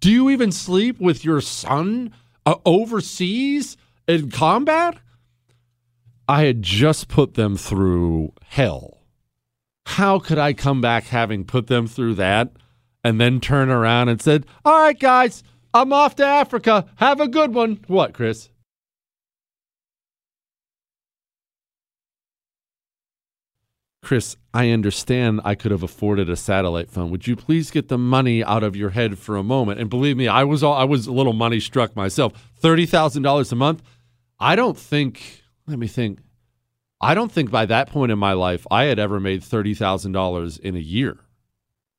Do 0.00 0.10
you 0.10 0.30
even 0.30 0.50
sleep 0.50 1.00
with 1.00 1.24
your 1.24 1.40
son 1.40 2.12
uh, 2.44 2.56
overseas 2.64 3.76
in 4.08 4.30
combat? 4.30 4.98
I 6.28 6.44
had 6.44 6.62
just 6.62 7.08
put 7.08 7.34
them 7.34 7.56
through 7.56 8.32
hell. 8.44 9.02
How 9.86 10.18
could 10.18 10.38
I 10.38 10.52
come 10.52 10.80
back 10.80 11.04
having 11.04 11.44
put 11.44 11.66
them 11.66 11.86
through 11.86 12.14
that 12.14 12.52
and 13.02 13.20
then 13.20 13.40
turn 13.40 13.68
around 13.68 14.08
and 14.08 14.20
said, 14.20 14.46
"All 14.64 14.78
right, 14.78 14.98
guys, 14.98 15.42
I'm 15.74 15.92
off 15.92 16.14
to 16.16 16.24
Africa. 16.24 16.86
Have 16.96 17.20
a 17.20 17.28
good 17.28 17.52
one." 17.54 17.80
What, 17.88 18.14
Chris? 18.14 18.48
Chris, 24.02 24.36
I 24.52 24.70
understand 24.70 25.40
I 25.44 25.54
could 25.54 25.70
have 25.70 25.84
afforded 25.84 26.28
a 26.28 26.36
satellite 26.36 26.90
phone. 26.90 27.10
Would 27.10 27.28
you 27.28 27.36
please 27.36 27.70
get 27.70 27.88
the 27.88 27.98
money 27.98 28.42
out 28.42 28.64
of 28.64 28.74
your 28.74 28.90
head 28.90 29.16
for 29.16 29.36
a 29.36 29.44
moment? 29.44 29.80
And 29.80 29.88
believe 29.88 30.16
me, 30.16 30.26
I 30.26 30.42
was 30.42 30.64
all, 30.64 30.74
I 30.74 30.84
was 30.84 31.06
a 31.06 31.12
little 31.12 31.32
money 31.32 31.60
struck 31.60 31.94
myself. 31.94 32.32
Thirty 32.56 32.84
thousand 32.84 33.22
dollars 33.22 33.52
a 33.52 33.56
month. 33.56 33.82
I 34.40 34.56
don't 34.56 34.76
think. 34.76 35.41
Let 35.66 35.78
me 35.78 35.86
think. 35.86 36.20
I 37.00 37.14
don't 37.14 37.32
think 37.32 37.50
by 37.50 37.66
that 37.66 37.88
point 37.88 38.12
in 38.12 38.18
my 38.18 38.32
life 38.32 38.66
I 38.70 38.84
had 38.84 38.98
ever 38.98 39.18
made 39.20 39.42
thirty 39.42 39.74
thousand 39.74 40.12
dollars 40.12 40.58
in 40.58 40.76
a 40.76 40.80
year. 40.80 41.18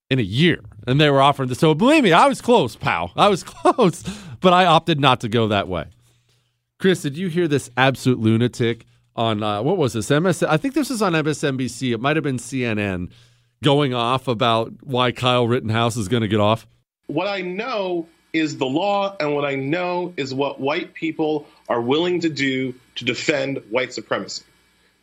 In 0.09 0.19
a 0.19 0.23
year, 0.23 0.59
and 0.85 1.01
they 1.01 1.09
were 1.09 1.21
offering 1.21 1.49
this. 1.49 1.59
So 1.59 1.73
believe 1.73 2.03
me, 2.03 2.13
I 2.13 2.27
was 2.27 2.41
close, 2.41 2.75
pal. 2.75 3.11
I 3.15 3.29
was 3.29 3.43
close, 3.43 4.03
but 4.41 4.53
I 4.53 4.65
opted 4.65 4.99
not 4.99 5.21
to 5.21 5.29
go 5.29 5.47
that 5.47 5.67
way. 5.67 5.85
Chris, 6.77 7.01
did 7.01 7.17
you 7.17 7.29
hear 7.29 7.47
this 7.47 7.69
absolute 7.77 8.19
lunatic? 8.19 8.85
on 9.15 9.43
uh, 9.43 9.61
what 9.61 9.77
was 9.77 9.93
this 9.93 10.09
MS? 10.09 10.43
I 10.43 10.57
think 10.57 10.73
this 10.73 10.89
was 10.89 11.01
on 11.01 11.13
MSNBC. 11.13 11.93
It 11.93 11.99
might 11.99 12.15
have 12.15 12.23
been 12.23 12.37
CNN 12.37 13.11
going 13.63 13.93
off 13.93 14.27
about 14.27 14.73
why 14.81 15.11
Kyle 15.11 15.47
Rittenhouse 15.47 15.97
is 15.97 16.07
going 16.07 16.21
to 16.21 16.27
get 16.27 16.39
off. 16.39 16.67
What 17.07 17.27
I 17.27 17.41
know 17.41 18.07
is 18.33 18.57
the 18.57 18.65
law, 18.65 19.15
and 19.19 19.35
what 19.35 19.45
I 19.45 19.55
know 19.55 20.13
is 20.17 20.33
what 20.33 20.59
white 20.59 20.93
people 20.93 21.47
are 21.69 21.81
willing 21.81 22.19
to 22.21 22.29
do 22.29 22.73
to 22.95 23.05
defend 23.05 23.61
white 23.69 23.93
supremacy. 23.93 24.43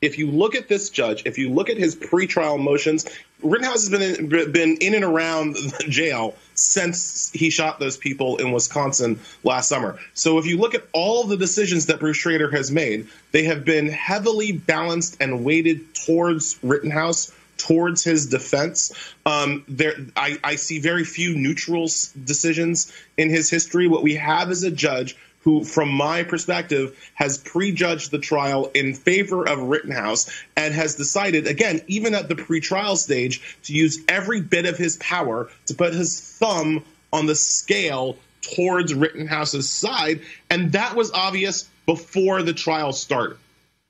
If 0.00 0.16
you 0.16 0.30
look 0.30 0.54
at 0.54 0.68
this 0.68 0.88
judge, 0.88 1.24
if 1.26 1.36
you 1.36 1.50
look 1.50 1.68
at 1.68 1.76
his 1.76 1.94
pretrial 1.94 2.58
motions, 2.58 3.06
Rittenhouse 3.42 3.86
has 3.86 3.90
been 3.90 4.02
in, 4.02 4.52
been 4.52 4.76
in 4.80 4.94
and 4.94 5.04
around 5.04 5.56
jail 5.88 6.34
since 6.54 7.30
he 7.32 7.50
shot 7.50 7.78
those 7.78 7.98
people 7.98 8.38
in 8.38 8.52
Wisconsin 8.52 9.20
last 9.44 9.68
summer. 9.68 9.98
So 10.14 10.38
if 10.38 10.46
you 10.46 10.56
look 10.56 10.74
at 10.74 10.86
all 10.92 11.24
the 11.24 11.36
decisions 11.36 11.86
that 11.86 12.00
Bruce 12.00 12.16
Schroeder 12.16 12.50
has 12.50 12.70
made, 12.70 13.08
they 13.32 13.44
have 13.44 13.64
been 13.64 13.88
heavily 13.88 14.52
balanced 14.52 15.18
and 15.20 15.44
weighted 15.44 15.94
towards 15.94 16.58
Rittenhouse 16.62 17.32
towards 17.58 18.02
his 18.02 18.26
defense. 18.26 18.90
Um, 19.26 19.64
there, 19.68 19.94
I, 20.16 20.38
I, 20.42 20.54
see 20.54 20.78
very 20.78 21.04
few 21.04 21.36
neutral 21.36 21.88
decisions 22.24 22.90
in 23.18 23.28
his 23.28 23.50
history. 23.50 23.86
What 23.86 24.02
we 24.02 24.14
have 24.14 24.50
is 24.50 24.62
a 24.62 24.70
judge 24.70 25.14
who, 25.40 25.64
from 25.64 25.88
my 25.88 26.22
perspective, 26.22 26.96
has 27.14 27.38
prejudged 27.38 28.10
the 28.10 28.18
trial 28.18 28.70
in 28.74 28.94
favor 28.94 29.48
of 29.48 29.58
Rittenhouse 29.58 30.30
and 30.56 30.74
has 30.74 30.96
decided, 30.96 31.46
again, 31.46 31.80
even 31.86 32.14
at 32.14 32.28
the 32.28 32.34
pretrial 32.34 32.96
stage, 32.96 33.58
to 33.64 33.72
use 33.72 33.98
every 34.08 34.40
bit 34.40 34.66
of 34.66 34.76
his 34.76 34.96
power 34.98 35.50
to 35.66 35.74
put 35.74 35.94
his 35.94 36.20
thumb 36.20 36.84
on 37.12 37.26
the 37.26 37.34
scale 37.34 38.16
towards 38.42 38.94
Rittenhouse's 38.94 39.68
side. 39.68 40.20
And 40.50 40.72
that 40.72 40.94
was 40.94 41.10
obvious 41.12 41.68
before 41.86 42.42
the 42.42 42.52
trial 42.52 42.92
started. 42.92 43.38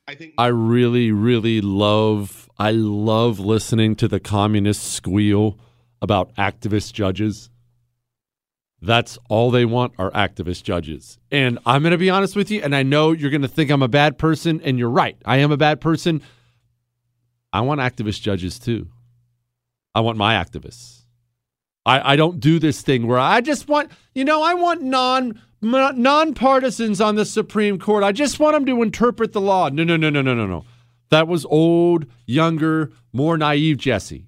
I 0.07 0.15
think 0.15 0.33
I 0.37 0.47
really, 0.47 1.11
really 1.11 1.61
love 1.61 2.49
I 2.57 2.71
love 2.71 3.39
listening 3.39 3.95
to 3.97 4.07
the 4.07 4.19
communists 4.19 4.87
squeal 4.87 5.57
about 6.01 6.35
activist 6.35 6.93
judges. 6.93 7.49
That's 8.81 9.19
all 9.29 9.51
they 9.51 9.65
want 9.65 9.93
are 9.99 10.09
activist 10.11 10.63
judges. 10.63 11.19
And 11.31 11.59
I'm 11.65 11.83
going 11.83 11.91
to 11.91 11.97
be 11.97 12.09
honest 12.09 12.35
with 12.35 12.49
you, 12.49 12.61
and 12.61 12.75
I 12.75 12.81
know 12.81 13.11
you're 13.11 13.29
going 13.29 13.43
to 13.43 13.47
think 13.47 13.69
I'm 13.69 13.83
a 13.83 13.87
bad 13.87 14.17
person, 14.17 14.59
and 14.63 14.79
you're 14.79 14.89
right. 14.89 15.17
I 15.23 15.37
am 15.37 15.51
a 15.51 15.57
bad 15.57 15.81
person. 15.81 16.23
I 17.53 17.61
want 17.61 17.79
activist 17.79 18.21
judges 18.21 18.57
too. 18.57 18.87
I 19.93 19.99
want 19.99 20.17
my 20.17 20.33
activists. 20.33 21.01
I, 21.85 22.13
I 22.13 22.15
don't 22.15 22.39
do 22.39 22.59
this 22.59 22.81
thing 22.81 23.07
where 23.07 23.19
I 23.19 23.41
just 23.41 23.67
want, 23.67 23.91
you 24.15 24.25
know, 24.25 24.41
I 24.41 24.53
want 24.53 24.81
non 24.81 25.39
nonpartisans 25.63 27.05
on 27.05 27.15
the 27.15 27.25
Supreme 27.25 27.77
Court. 27.77 28.03
I 28.03 28.11
just 28.11 28.39
want 28.39 28.55
them 28.55 28.65
to 28.65 28.81
interpret 28.81 29.33
the 29.33 29.41
law. 29.41 29.69
No, 29.69 29.83
no, 29.83 29.95
no, 29.95 30.09
no, 30.09 30.21
no, 30.21 30.33
no, 30.33 30.47
no. 30.47 30.65
That 31.09 31.27
was 31.27 31.45
old, 31.45 32.05
younger, 32.25 32.91
more 33.13 33.37
naive 33.37 33.77
Jesse. 33.77 34.27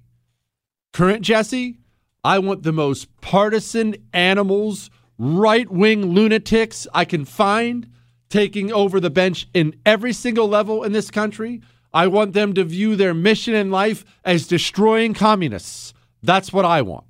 Current 0.92 1.22
Jesse, 1.22 1.78
I 2.24 2.38
want 2.38 2.62
the 2.62 2.72
most 2.72 3.14
partisan 3.20 3.96
animals, 4.14 4.90
right 5.18 5.70
wing 5.70 6.14
lunatics 6.14 6.86
I 6.94 7.04
can 7.04 7.26
find 7.26 7.86
taking 8.30 8.72
over 8.72 8.98
the 8.98 9.10
bench 9.10 9.46
in 9.52 9.76
every 9.84 10.14
single 10.14 10.48
level 10.48 10.82
in 10.82 10.92
this 10.92 11.10
country. 11.10 11.60
I 11.92 12.06
want 12.06 12.32
them 12.32 12.54
to 12.54 12.64
view 12.64 12.96
their 12.96 13.14
mission 13.14 13.54
in 13.54 13.70
life 13.70 14.04
as 14.24 14.48
destroying 14.48 15.12
communists. 15.12 15.92
That's 16.22 16.52
what 16.52 16.64
I 16.64 16.82
want. 16.82 17.04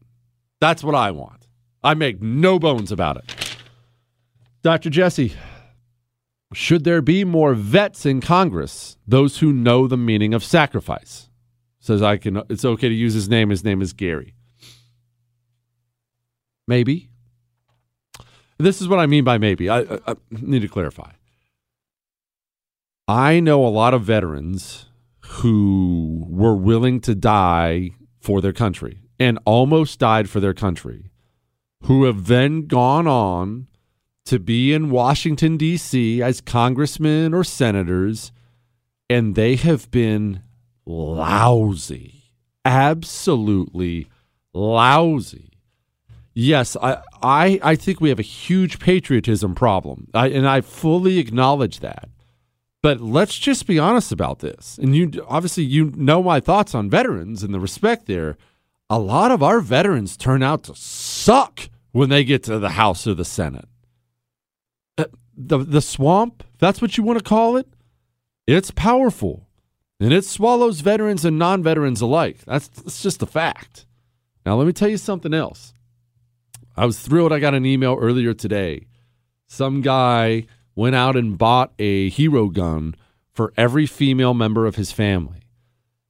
That's 0.60 0.82
what 0.82 0.96
I 0.96 1.12
want. 1.12 1.46
I 1.82 1.94
make 1.94 2.20
no 2.20 2.58
bones 2.58 2.90
about 2.90 3.16
it. 3.16 3.56
Dr. 4.62 4.90
Jesse, 4.90 5.34
should 6.52 6.84
there 6.84 7.02
be 7.02 7.24
more 7.24 7.54
vets 7.54 8.04
in 8.04 8.20
Congress, 8.20 8.96
those 9.06 9.38
who 9.38 9.52
know 9.52 9.86
the 9.86 9.96
meaning 9.96 10.34
of 10.34 10.42
sacrifice? 10.42 11.28
Says 11.78 12.02
I 12.02 12.16
can 12.16 12.42
it's 12.48 12.64
okay 12.64 12.88
to 12.88 12.94
use 12.94 13.14
his 13.14 13.28
name. 13.28 13.50
His 13.50 13.62
name 13.62 13.80
is 13.80 13.92
Gary. 13.92 14.34
Maybe. 16.66 17.10
This 18.58 18.80
is 18.80 18.88
what 18.88 18.98
I 18.98 19.06
mean 19.06 19.24
by 19.24 19.38
maybe. 19.38 19.68
I, 19.68 19.80
I, 19.80 19.98
I 20.06 20.14
need 20.30 20.62
to 20.62 20.68
clarify. 20.68 21.12
I 23.06 23.40
know 23.40 23.66
a 23.66 23.68
lot 23.68 23.92
of 23.92 24.02
veterans 24.02 24.86
who 25.20 26.26
were 26.28 26.54
willing 26.54 27.00
to 27.00 27.14
die 27.14 27.90
for 28.20 28.40
their 28.40 28.52
country 28.52 29.00
and 29.18 29.38
almost 29.44 29.98
died 29.98 30.28
for 30.30 30.40
their 30.40 30.54
country, 30.54 31.10
who 31.82 32.04
have 32.04 32.26
then 32.26 32.66
gone 32.66 33.06
on 33.06 33.66
to 34.24 34.38
be 34.38 34.72
in 34.72 34.90
Washington, 34.90 35.56
D.C. 35.56 36.22
as 36.22 36.40
congressmen 36.40 37.34
or 37.34 37.44
senators, 37.44 38.32
and 39.10 39.34
they 39.34 39.56
have 39.56 39.90
been 39.90 40.42
lousy, 40.86 42.32
absolutely 42.64 44.08
lousy 44.54 45.53
Yes, 46.34 46.76
I, 46.76 47.00
I, 47.22 47.60
I 47.62 47.74
think 47.76 48.00
we 48.00 48.08
have 48.08 48.18
a 48.18 48.22
huge 48.22 48.80
patriotism 48.80 49.54
problem, 49.54 50.08
I, 50.12 50.28
and 50.28 50.48
I 50.48 50.62
fully 50.62 51.18
acknowledge 51.18 51.78
that. 51.80 52.08
But 52.82 53.00
let's 53.00 53.38
just 53.38 53.66
be 53.66 53.78
honest 53.78 54.12
about 54.12 54.40
this. 54.40 54.76
And 54.76 54.94
you 54.94 55.24
obviously 55.28 55.64
you 55.64 55.92
know 55.96 56.22
my 56.22 56.40
thoughts 56.40 56.74
on 56.74 56.90
veterans 56.90 57.42
and 57.42 57.54
the 57.54 57.60
respect 57.60 58.06
there. 58.06 58.36
A 58.90 58.98
lot 58.98 59.30
of 59.30 59.42
our 59.42 59.60
veterans 59.60 60.16
turn 60.16 60.42
out 60.42 60.64
to 60.64 60.74
suck 60.74 61.70
when 61.92 62.10
they 62.10 62.24
get 62.24 62.42
to 62.42 62.58
the 62.58 62.70
House 62.70 63.06
or 63.06 63.14
the 63.14 63.24
Senate. 63.24 63.68
Uh, 64.98 65.06
the 65.36 65.58
the 65.58 65.80
swamp, 65.80 66.44
that's 66.58 66.82
what 66.82 66.98
you 66.98 67.04
want 67.04 67.18
to 67.18 67.24
call 67.24 67.56
it. 67.56 67.68
It's 68.46 68.70
powerful, 68.70 69.48
and 69.98 70.12
it 70.12 70.24
swallows 70.24 70.80
veterans 70.80 71.24
and 71.24 71.38
non-veterans 71.38 72.02
alike. 72.02 72.40
That's, 72.44 72.68
that's 72.68 73.02
just 73.02 73.22
a 73.22 73.26
fact. 73.26 73.86
Now 74.44 74.56
let 74.56 74.66
me 74.66 74.74
tell 74.74 74.88
you 74.88 74.98
something 74.98 75.32
else. 75.32 75.73
I 76.76 76.86
was 76.86 76.98
thrilled 76.98 77.32
I 77.32 77.38
got 77.38 77.54
an 77.54 77.66
email 77.66 77.96
earlier 78.00 78.34
today. 78.34 78.86
Some 79.46 79.80
guy 79.80 80.46
went 80.74 80.96
out 80.96 81.16
and 81.16 81.38
bought 81.38 81.72
a 81.78 82.08
hero 82.10 82.48
gun 82.48 82.96
for 83.32 83.52
every 83.56 83.86
female 83.86 84.34
member 84.34 84.66
of 84.66 84.76
his 84.76 84.92
family. 84.92 85.42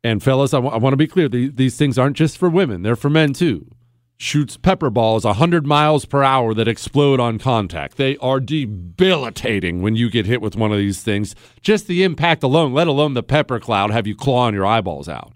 And 0.03 0.23
fellas, 0.23 0.53
I, 0.53 0.59
w- 0.59 0.75
I 0.75 0.79
want 0.79 0.93
to 0.93 0.99
be 0.99 1.07
clear: 1.07 1.29
these, 1.29 1.53
these 1.55 1.77
things 1.77 1.99
aren't 1.99 2.17
just 2.17 2.39
for 2.39 2.49
women; 2.49 2.83
they're 2.83 2.97
for 2.97 3.11
men 3.11 3.33
too. 3.33 3.71
Shoots 4.17 4.57
pepper 4.57 4.91
balls 4.91 5.25
100 5.25 5.67
miles 5.67 6.05
per 6.05 6.23
hour 6.23 6.55
that 6.55 6.69
explode 6.69 7.19
on 7.19 7.39
contact. 7.39 7.97
They 7.97 8.17
are 8.19 8.39
debilitating 8.39 9.83
when 9.83 9.97
you 9.97 10.09
get 10.09 10.27
hit 10.27 10.41
with 10.41 10.57
one 10.57 10.71
of 10.71 10.79
these 10.79 11.03
things. 11.03 11.35
Just 11.63 11.89
the 11.89 12.05
impact 12.05 12.43
alone, 12.43 12.73
let 12.73 12.87
alone 12.87 13.15
the 13.15 13.25
pepper 13.25 13.59
cloud, 13.59 13.91
have 13.91 14.07
you 14.07 14.15
clawing 14.15 14.55
your 14.55 14.67
eyeballs 14.67 15.09
out. 15.09 15.33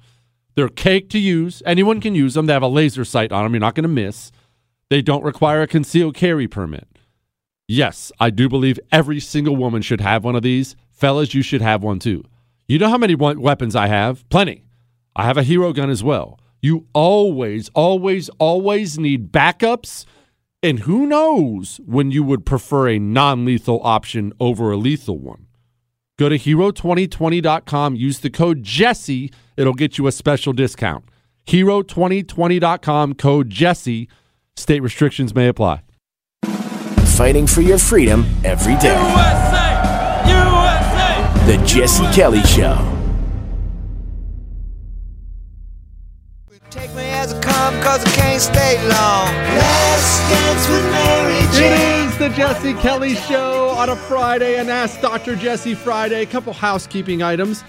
They're 0.54 0.68
cake 0.68 1.10
to 1.10 1.18
use. 1.18 1.62
Anyone 1.66 2.00
can 2.00 2.14
use 2.14 2.34
them. 2.34 2.46
They 2.46 2.52
have 2.52 2.62
a 2.62 2.68
laser 2.68 3.04
sight 3.04 3.32
on 3.32 3.44
them. 3.44 3.52
You're 3.54 3.60
not 3.60 3.74
going 3.74 3.82
to 3.82 3.88
miss. 3.88 4.30
They 4.90 5.02
don't 5.02 5.22
require 5.22 5.62
a 5.62 5.66
concealed 5.66 6.14
carry 6.14 6.48
permit. 6.48 6.88
Yes, 7.66 8.10
I 8.18 8.30
do 8.30 8.48
believe 8.48 8.80
every 8.90 9.20
single 9.20 9.54
woman 9.54 9.82
should 9.82 10.00
have 10.00 10.24
one 10.24 10.34
of 10.34 10.42
these. 10.42 10.74
Fellas, 10.90 11.34
you 11.34 11.42
should 11.42 11.60
have 11.60 11.82
one 11.82 11.98
too. 11.98 12.24
You 12.66 12.78
know 12.78 12.88
how 12.88 12.98
many 12.98 13.14
weapons 13.14 13.76
I 13.76 13.88
have? 13.88 14.26
Plenty. 14.30 14.64
I 15.14 15.24
have 15.24 15.36
a 15.36 15.42
hero 15.42 15.72
gun 15.72 15.90
as 15.90 16.02
well. 16.02 16.40
You 16.62 16.86
always, 16.92 17.68
always, 17.74 18.28
always 18.38 18.98
need 18.98 19.30
backups. 19.30 20.06
And 20.62 20.80
who 20.80 21.06
knows 21.06 21.78
when 21.84 22.10
you 22.10 22.24
would 22.24 22.46
prefer 22.46 22.88
a 22.88 22.98
non 22.98 23.44
lethal 23.44 23.80
option 23.84 24.32
over 24.40 24.72
a 24.72 24.76
lethal 24.76 25.18
one. 25.18 25.46
Go 26.18 26.28
to 26.28 26.36
hero2020.com, 26.36 27.94
use 27.94 28.18
the 28.20 28.30
code 28.30 28.64
Jesse, 28.64 29.32
it'll 29.56 29.72
get 29.72 29.98
you 29.98 30.08
a 30.08 30.12
special 30.12 30.52
discount. 30.52 31.04
Hero2020.com, 31.46 33.14
code 33.14 33.50
Jesse 33.50 34.08
State 34.58 34.80
restrictions 34.80 35.34
may 35.36 35.46
apply. 35.46 35.82
Fighting 37.16 37.46
for 37.46 37.62
your 37.62 37.78
freedom 37.78 38.26
every 38.44 38.74
day. 38.76 38.98
USA! 38.98 39.68
USA! 40.26 41.46
The 41.46 41.64
Jesse 41.64 42.04
Kelly 42.12 42.42
Show. 42.42 42.76
Take 46.70 46.92
me 46.94 47.04
as 47.04 47.32
I 47.32 47.40
come, 47.40 47.80
cause 47.82 48.04
I 48.04 48.10
can't 48.10 48.42
stay 48.42 48.76
long. 48.88 49.32
Let's 49.54 50.28
dance 50.28 50.68
with 50.68 50.84
Mary 50.90 51.40
Jane. 51.56 51.72
It 51.72 52.08
is 52.08 52.18
the 52.18 52.28
Jesse 52.30 52.74
Kelly 52.74 53.14
Show 53.14 53.70
on 53.70 53.88
a 53.88 53.96
Friday, 53.96 54.58
and 54.58 54.68
Ask 54.68 55.00
Dr. 55.00 55.36
Jesse 55.36 55.74
Friday. 55.74 56.22
A 56.22 56.26
couple 56.26 56.52
housekeeping 56.52 57.22
items. 57.22 57.62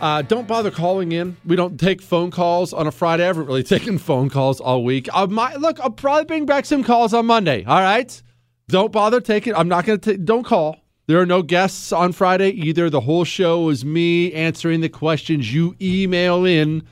Uh, 0.00 0.22
don't 0.22 0.46
bother 0.46 0.70
calling 0.70 1.12
in. 1.12 1.36
We 1.44 1.56
don't 1.56 1.78
take 1.78 2.02
phone 2.02 2.30
calls 2.30 2.72
on 2.72 2.86
a 2.86 2.90
Friday. 2.90 3.24
I 3.24 3.28
haven't 3.28 3.46
really 3.46 3.62
taken 3.74 3.98
phone 3.98 4.28
calls 4.28 4.60
all 4.60 4.84
week. 4.84 5.08
I 5.12 5.26
might, 5.26 5.60
look, 5.60 5.80
I'll 5.80 5.90
probably 5.90 6.24
bring 6.24 6.46
back 6.46 6.66
some 6.66 6.84
calls 6.84 7.14
on 7.14 7.26
Monday. 7.26 7.64
All 7.64 7.80
right. 7.80 8.22
Don't 8.68 8.92
bother 8.92 9.20
taking. 9.20 9.54
I'm 9.54 9.68
not 9.68 9.84
going 9.84 10.00
to. 10.00 10.16
Don't 10.16 10.44
call. 10.44 10.76
There 11.06 11.20
are 11.20 11.26
no 11.26 11.42
guests 11.42 11.92
on 11.92 12.12
Friday 12.12 12.50
either. 12.50 12.88
The 12.88 13.00
whole 13.00 13.24
show 13.24 13.68
is 13.68 13.84
me 13.84 14.32
answering 14.32 14.80
the 14.80 14.88
questions 14.88 15.52
you 15.52 15.76
email 15.80 16.46
in 16.46 16.82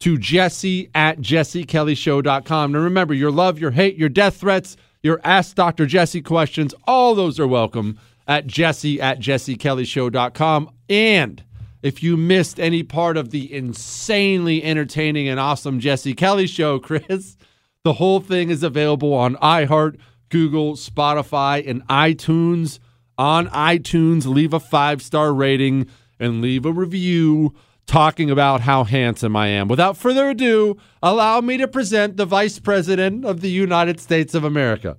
to 0.00 0.18
Jesse 0.18 0.90
at 0.94 1.20
jessekellyshow.com. 1.20 2.72
Now 2.72 2.78
remember, 2.80 3.14
your 3.14 3.30
love, 3.30 3.58
your 3.58 3.70
hate, 3.70 3.96
your 3.96 4.10
death 4.10 4.36
threats, 4.36 4.76
your 5.02 5.20
Ask 5.24 5.56
Dr. 5.56 5.86
Jesse 5.86 6.20
questions, 6.20 6.74
all 6.86 7.14
those 7.14 7.40
are 7.40 7.46
welcome 7.46 7.98
at 8.26 8.46
jesse 8.46 9.00
at 9.00 9.20
jessekellyshow.com. 9.20 10.70
And 10.88 11.42
if 11.82 12.02
you 12.02 12.16
missed 12.16 12.60
any 12.60 12.82
part 12.82 13.16
of 13.16 13.30
the 13.30 13.52
insanely 13.52 14.62
entertaining 14.62 15.28
and 15.28 15.40
awesome 15.40 15.80
Jesse 15.80 16.14
Kelly 16.14 16.46
show, 16.46 16.78
Chris, 16.80 17.36
the 17.84 17.94
whole 17.94 18.20
thing 18.20 18.50
is 18.50 18.62
available 18.62 19.12
on 19.12 19.36
iHeart, 19.36 19.98
Google, 20.28 20.74
Spotify, 20.74 21.68
and 21.68 21.86
iTunes. 21.88 22.78
On 23.18 23.48
iTunes, 23.48 24.26
leave 24.26 24.54
a 24.54 24.60
five 24.60 25.02
star 25.02 25.34
rating 25.34 25.86
and 26.18 26.40
leave 26.40 26.64
a 26.64 26.72
review 26.72 27.54
talking 27.86 28.30
about 28.30 28.62
how 28.62 28.84
handsome 28.84 29.36
I 29.36 29.48
am. 29.48 29.68
Without 29.68 29.96
further 29.96 30.30
ado, 30.30 30.78
allow 31.02 31.40
me 31.40 31.56
to 31.58 31.68
present 31.68 32.16
the 32.16 32.24
Vice 32.24 32.58
President 32.58 33.24
of 33.24 33.40
the 33.40 33.50
United 33.50 34.00
States 34.00 34.34
of 34.34 34.44
America. 34.44 34.96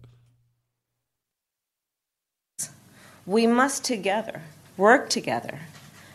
We 3.26 3.48
must 3.48 3.86
together 3.86 4.42
work 4.78 5.10
together 5.10 5.60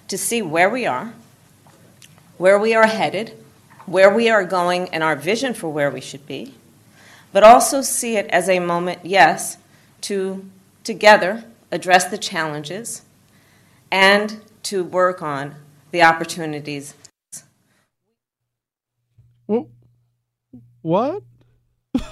to 0.09 0.19
see 0.19 0.43
where 0.43 0.69
we 0.69 0.87
are, 0.87 1.15
where 2.37 2.59
we 2.59 2.75
are 2.75 2.87
headed, 2.87 3.37
where 3.87 4.13
we 4.13 4.29
are 4.29 4.45
going, 4.45 4.89
and 4.91 5.03
our 5.03 5.17
vision 5.17 5.55
for 5.55 5.69
where 5.69 5.91
we 5.91 6.01
should 6.01 6.27
be, 6.27 6.55
but 7.33 7.43
also 7.43 7.81
see 7.81 8.17
it 8.17 8.27
as 8.27 8.49
a 8.49 8.59
moment, 8.59 9.01
yes, 9.05 9.59
to 10.03 10.45
together 10.85 11.45
address 11.71 12.07
the 12.07 12.19
challenges 12.19 13.03
and 13.91 14.41
to 14.63 14.83
work 14.85 15.23
on 15.23 15.55
the 15.91 16.03
opportunities. 16.03 16.95
What? 20.83 21.23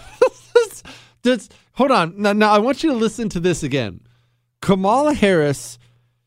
Hold 1.73 1.91
on. 1.91 2.15
Now, 2.17 2.33
now, 2.33 2.53
I 2.53 2.59
want 2.59 2.83
you 2.83 2.91
to 2.91 2.97
listen 2.97 3.29
to 3.31 3.41
this 3.41 3.63
again. 3.63 4.01
Kamala 4.61 5.15
Harris, 5.15 5.79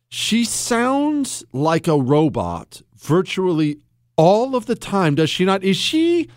she 0.10 0.44
sounds 0.44 1.44
like 1.54 1.88
a 1.88 1.98
robot 1.98 2.82
virtually 2.98 3.78
all 4.18 4.56
of 4.56 4.66
the 4.66 4.76
time, 4.76 5.16
does 5.16 5.30
she 5.30 5.46
not? 5.46 5.64
Is 5.64 5.78
she, 5.78 6.28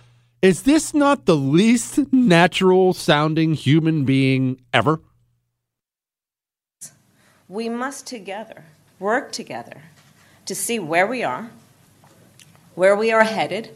is 0.40 0.62
this 0.62 0.94
not 0.94 1.26
the 1.26 1.34
least 1.34 2.12
natural 2.12 2.92
sounding 2.92 3.54
human 3.54 4.04
being 4.04 4.60
ever? 4.72 5.00
We 7.48 7.68
must 7.68 8.06
together 8.06 8.64
work 9.00 9.32
together 9.32 9.82
to 10.46 10.54
see 10.54 10.78
where 10.78 11.06
we 11.06 11.24
are, 11.24 11.50
where 12.74 12.94
we 12.94 13.10
are 13.10 13.24
headed, 13.24 13.70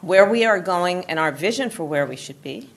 where 0.00 0.28
we 0.28 0.44
are 0.44 0.58
going, 0.58 1.04
and 1.04 1.18
our 1.18 1.32
vision 1.32 1.68
for 1.68 1.84
where 1.84 2.06
we 2.06 2.16
should 2.16 2.40
be, 2.40 2.70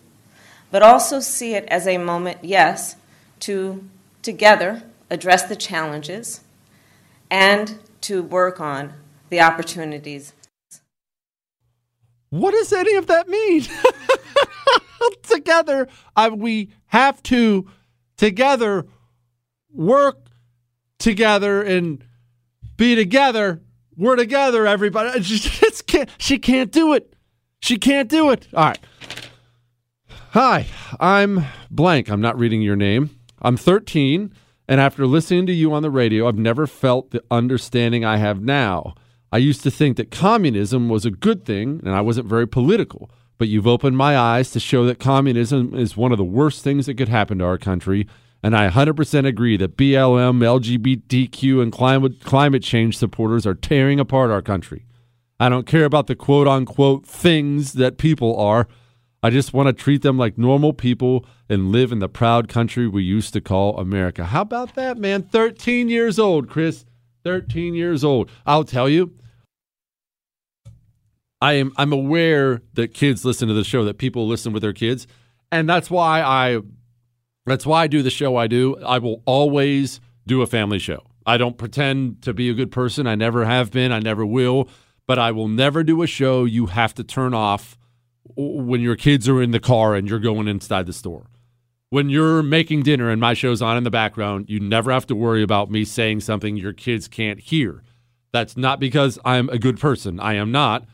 but 0.69 0.83
also 0.83 1.19
see 1.21 1.53
it 1.53 1.65
as 1.67 1.87
a 1.87 1.97
moment, 1.97 2.39
yes, 2.41 2.97
to 3.39 3.87
together 4.21 4.83
address 5.09 5.43
the 5.43 5.55
challenges 5.55 6.41
and 7.29 7.79
to 8.01 8.23
work 8.23 8.59
on 8.59 8.93
the 9.29 9.41
opportunities. 9.41 10.33
What 12.29 12.51
does 12.51 12.73
any 12.73 12.95
of 12.95 13.07
that 13.07 13.27
mean? 13.27 13.63
together, 15.23 15.87
I, 16.15 16.29
we 16.29 16.69
have 16.87 17.21
to 17.23 17.69
together 18.17 18.85
work 19.71 20.27
together 20.99 21.61
and 21.61 22.03
be 22.77 22.95
together. 22.95 23.61
We're 23.95 24.15
together, 24.15 24.65
everybody. 24.65 25.19
It's, 25.63 25.81
can't, 25.81 26.09
she 26.17 26.37
can't 26.37 26.71
do 26.71 26.93
it. 26.93 27.15
She 27.59 27.77
can't 27.77 28.09
do 28.09 28.31
it. 28.31 28.47
All 28.53 28.65
right. 28.65 28.79
Hi, 30.31 30.67
I'm 30.99 31.45
blank. 31.69 32.09
I'm 32.09 32.21
not 32.21 32.37
reading 32.37 32.61
your 32.61 32.75
name. 32.75 33.09
I'm 33.41 33.57
13, 33.57 34.33
and 34.67 34.79
after 34.79 35.05
listening 35.05 35.45
to 35.47 35.53
you 35.53 35.73
on 35.73 35.83
the 35.83 35.89
radio, 35.89 36.27
I've 36.27 36.37
never 36.37 36.67
felt 36.67 37.11
the 37.11 37.23
understanding 37.29 38.05
I 38.05 38.17
have 38.17 38.41
now. 38.41 38.95
I 39.31 39.37
used 39.37 39.63
to 39.63 39.71
think 39.71 39.97
that 39.97 40.11
communism 40.11 40.89
was 40.89 41.05
a 41.05 41.11
good 41.11 41.43
thing, 41.43 41.81
and 41.83 41.95
I 41.95 42.01
wasn't 42.01 42.27
very 42.27 42.47
political. 42.47 43.09
But 43.37 43.47
you've 43.47 43.67
opened 43.67 43.97
my 43.97 44.17
eyes 44.17 44.51
to 44.51 44.59
show 44.59 44.85
that 44.85 44.99
communism 44.99 45.73
is 45.73 45.97
one 45.97 46.11
of 46.11 46.17
the 46.17 46.23
worst 46.23 46.63
things 46.63 46.85
that 46.85 46.95
could 46.95 47.09
happen 47.09 47.39
to 47.39 47.45
our 47.45 47.57
country. 47.57 48.07
And 48.43 48.55
I 48.55 48.69
100% 48.69 49.25
agree 49.25 49.57
that 49.57 49.75
BLM, 49.75 50.39
LGBTQ, 50.39 51.61
and 51.61 51.71
climate, 51.71 52.23
climate 52.23 52.61
change 52.61 52.97
supporters 52.97 53.47
are 53.47 53.55
tearing 53.55 53.99
apart 53.99 54.31
our 54.31 54.41
country. 54.41 54.85
I 55.39 55.49
don't 55.49 55.65
care 55.65 55.85
about 55.85 56.07
the 56.07 56.15
quote 56.15 56.47
unquote 56.47 57.05
things 57.05 57.73
that 57.73 57.97
people 57.97 58.39
are. 58.39 58.67
I 59.23 59.29
just 59.29 59.53
want 59.53 59.67
to 59.67 59.73
treat 59.73 60.03
them 60.03 60.17
like 60.17 60.37
normal 60.37 60.73
people 60.73 61.25
and 61.53 61.71
live 61.71 61.91
in 61.91 61.99
the 61.99 62.09
proud 62.09 62.49
country 62.49 62.87
we 62.87 63.03
used 63.03 63.31
to 63.33 63.41
call 63.41 63.77
America. 63.77 64.25
How 64.25 64.41
about 64.41 64.75
that, 64.75 64.97
man? 64.97 65.23
13 65.23 65.87
years 65.87 66.19
old, 66.19 66.49
Chris. 66.49 66.83
13 67.23 67.73
years 67.73 68.03
old. 68.03 68.29
I'll 68.45 68.65
tell 68.65 68.89
you, 68.89 69.13
I 71.41 71.53
am 71.53 71.71
I'm 71.77 71.93
aware 71.93 72.61
that 72.73 72.93
kids 72.93 73.23
listen 73.23 73.47
to 73.47 73.53
the 73.53 73.63
show, 73.63 73.85
that 73.85 73.97
people 73.97 74.27
listen 74.27 74.53
with 74.53 74.61
their 74.61 74.73
kids, 74.73 75.07
and 75.51 75.69
that's 75.69 75.89
why 75.89 76.21
I 76.21 76.59
that's 77.45 77.65
why 77.65 77.83
I 77.83 77.87
do 77.87 78.01
the 78.01 78.09
show 78.09 78.37
I 78.37 78.47
do. 78.47 78.77
I 78.77 78.97
will 78.99 79.21
always 79.25 79.99
do 80.25 80.41
a 80.41 80.47
family 80.47 80.79
show. 80.79 81.05
I 81.25 81.37
don't 81.37 81.57
pretend 81.57 82.21
to 82.23 82.33
be 82.33 82.49
a 82.49 82.53
good 82.53 82.71
person. 82.71 83.07
I 83.07 83.15
never 83.15 83.45
have 83.45 83.71
been. 83.71 83.91
I 83.91 83.99
never 83.99 84.25
will. 84.25 84.69
But 85.05 85.19
I 85.19 85.31
will 85.31 85.49
never 85.49 85.83
do 85.83 86.01
a 86.01 86.07
show 86.07 86.45
you 86.45 86.67
have 86.67 86.93
to 86.95 87.03
turn 87.03 87.33
off 87.33 87.77
when 88.35 88.81
your 88.81 88.95
kids 88.95 89.27
are 89.27 89.41
in 89.41 89.51
the 89.51 89.59
car 89.59 89.95
and 89.95 90.09
you're 90.09 90.19
going 90.19 90.47
inside 90.47 90.85
the 90.85 90.93
store. 90.93 91.27
When 91.93 92.09
you're 92.09 92.41
making 92.41 92.81
dinner 92.81 93.11
and 93.11 93.21
my 93.21 93.35
show's 93.35 93.61
on 93.61 93.77
in 93.77 93.83
the 93.83 93.91
background, 93.91 94.49
you 94.49 94.59
never 94.59 94.91
have 94.91 95.05
to 95.05 95.15
worry 95.15 95.43
about 95.43 95.69
me 95.69 95.85
saying 95.85 96.21
something 96.21 96.57
your 96.57 96.73
kids 96.73 97.07
can't 97.07 97.39
hear. 97.39 97.83
That's 98.31 98.57
not 98.57 98.79
because 98.79 99.19
I'm 99.23 99.47
a 99.49 99.59
good 99.59 99.79
person. 99.79 100.19
I 100.19 100.33
am 100.33 100.51
not. 100.51 100.87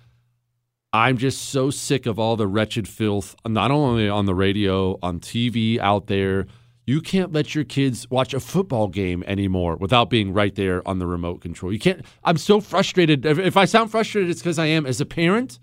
I'm 0.92 1.18
just 1.18 1.52
so 1.52 1.70
sick 1.70 2.06
of 2.06 2.20
all 2.20 2.36
the 2.36 2.48
wretched 2.48 2.86
filth, 2.86 3.34
not 3.48 3.72
only 3.72 4.10
on 4.10 4.26
the 4.26 4.36
radio, 4.36 5.00
on 5.02 5.22
TV, 5.22 5.80
out 5.80 6.08
there. 6.08 6.48
You 6.86 7.00
can't 7.00 7.32
let 7.32 7.56
your 7.56 7.64
kids 7.64 8.10
watch 8.10 8.34
a 8.34 8.42
football 8.42 8.90
game 8.90 9.24
anymore 9.26 9.78
without 9.78 10.10
being 10.10 10.34
right 10.34 10.54
there 10.54 10.86
on 10.86 11.00
the 11.00 11.08
remote 11.08 11.40
control. 11.40 11.72
You 11.72 11.80
can't. 11.80 12.06
I'm 12.26 12.36
so 12.36 12.60
frustrated. 12.60 13.26
If, 13.26 13.56
I 13.56 13.64
sound 13.64 13.90
frustrated, 13.90 14.30
it's 14.30 14.42
because 14.42 14.60
I 14.60 14.66
am 14.66 14.86
as 14.86 15.00
a 15.00 15.06
parent. 15.06 15.60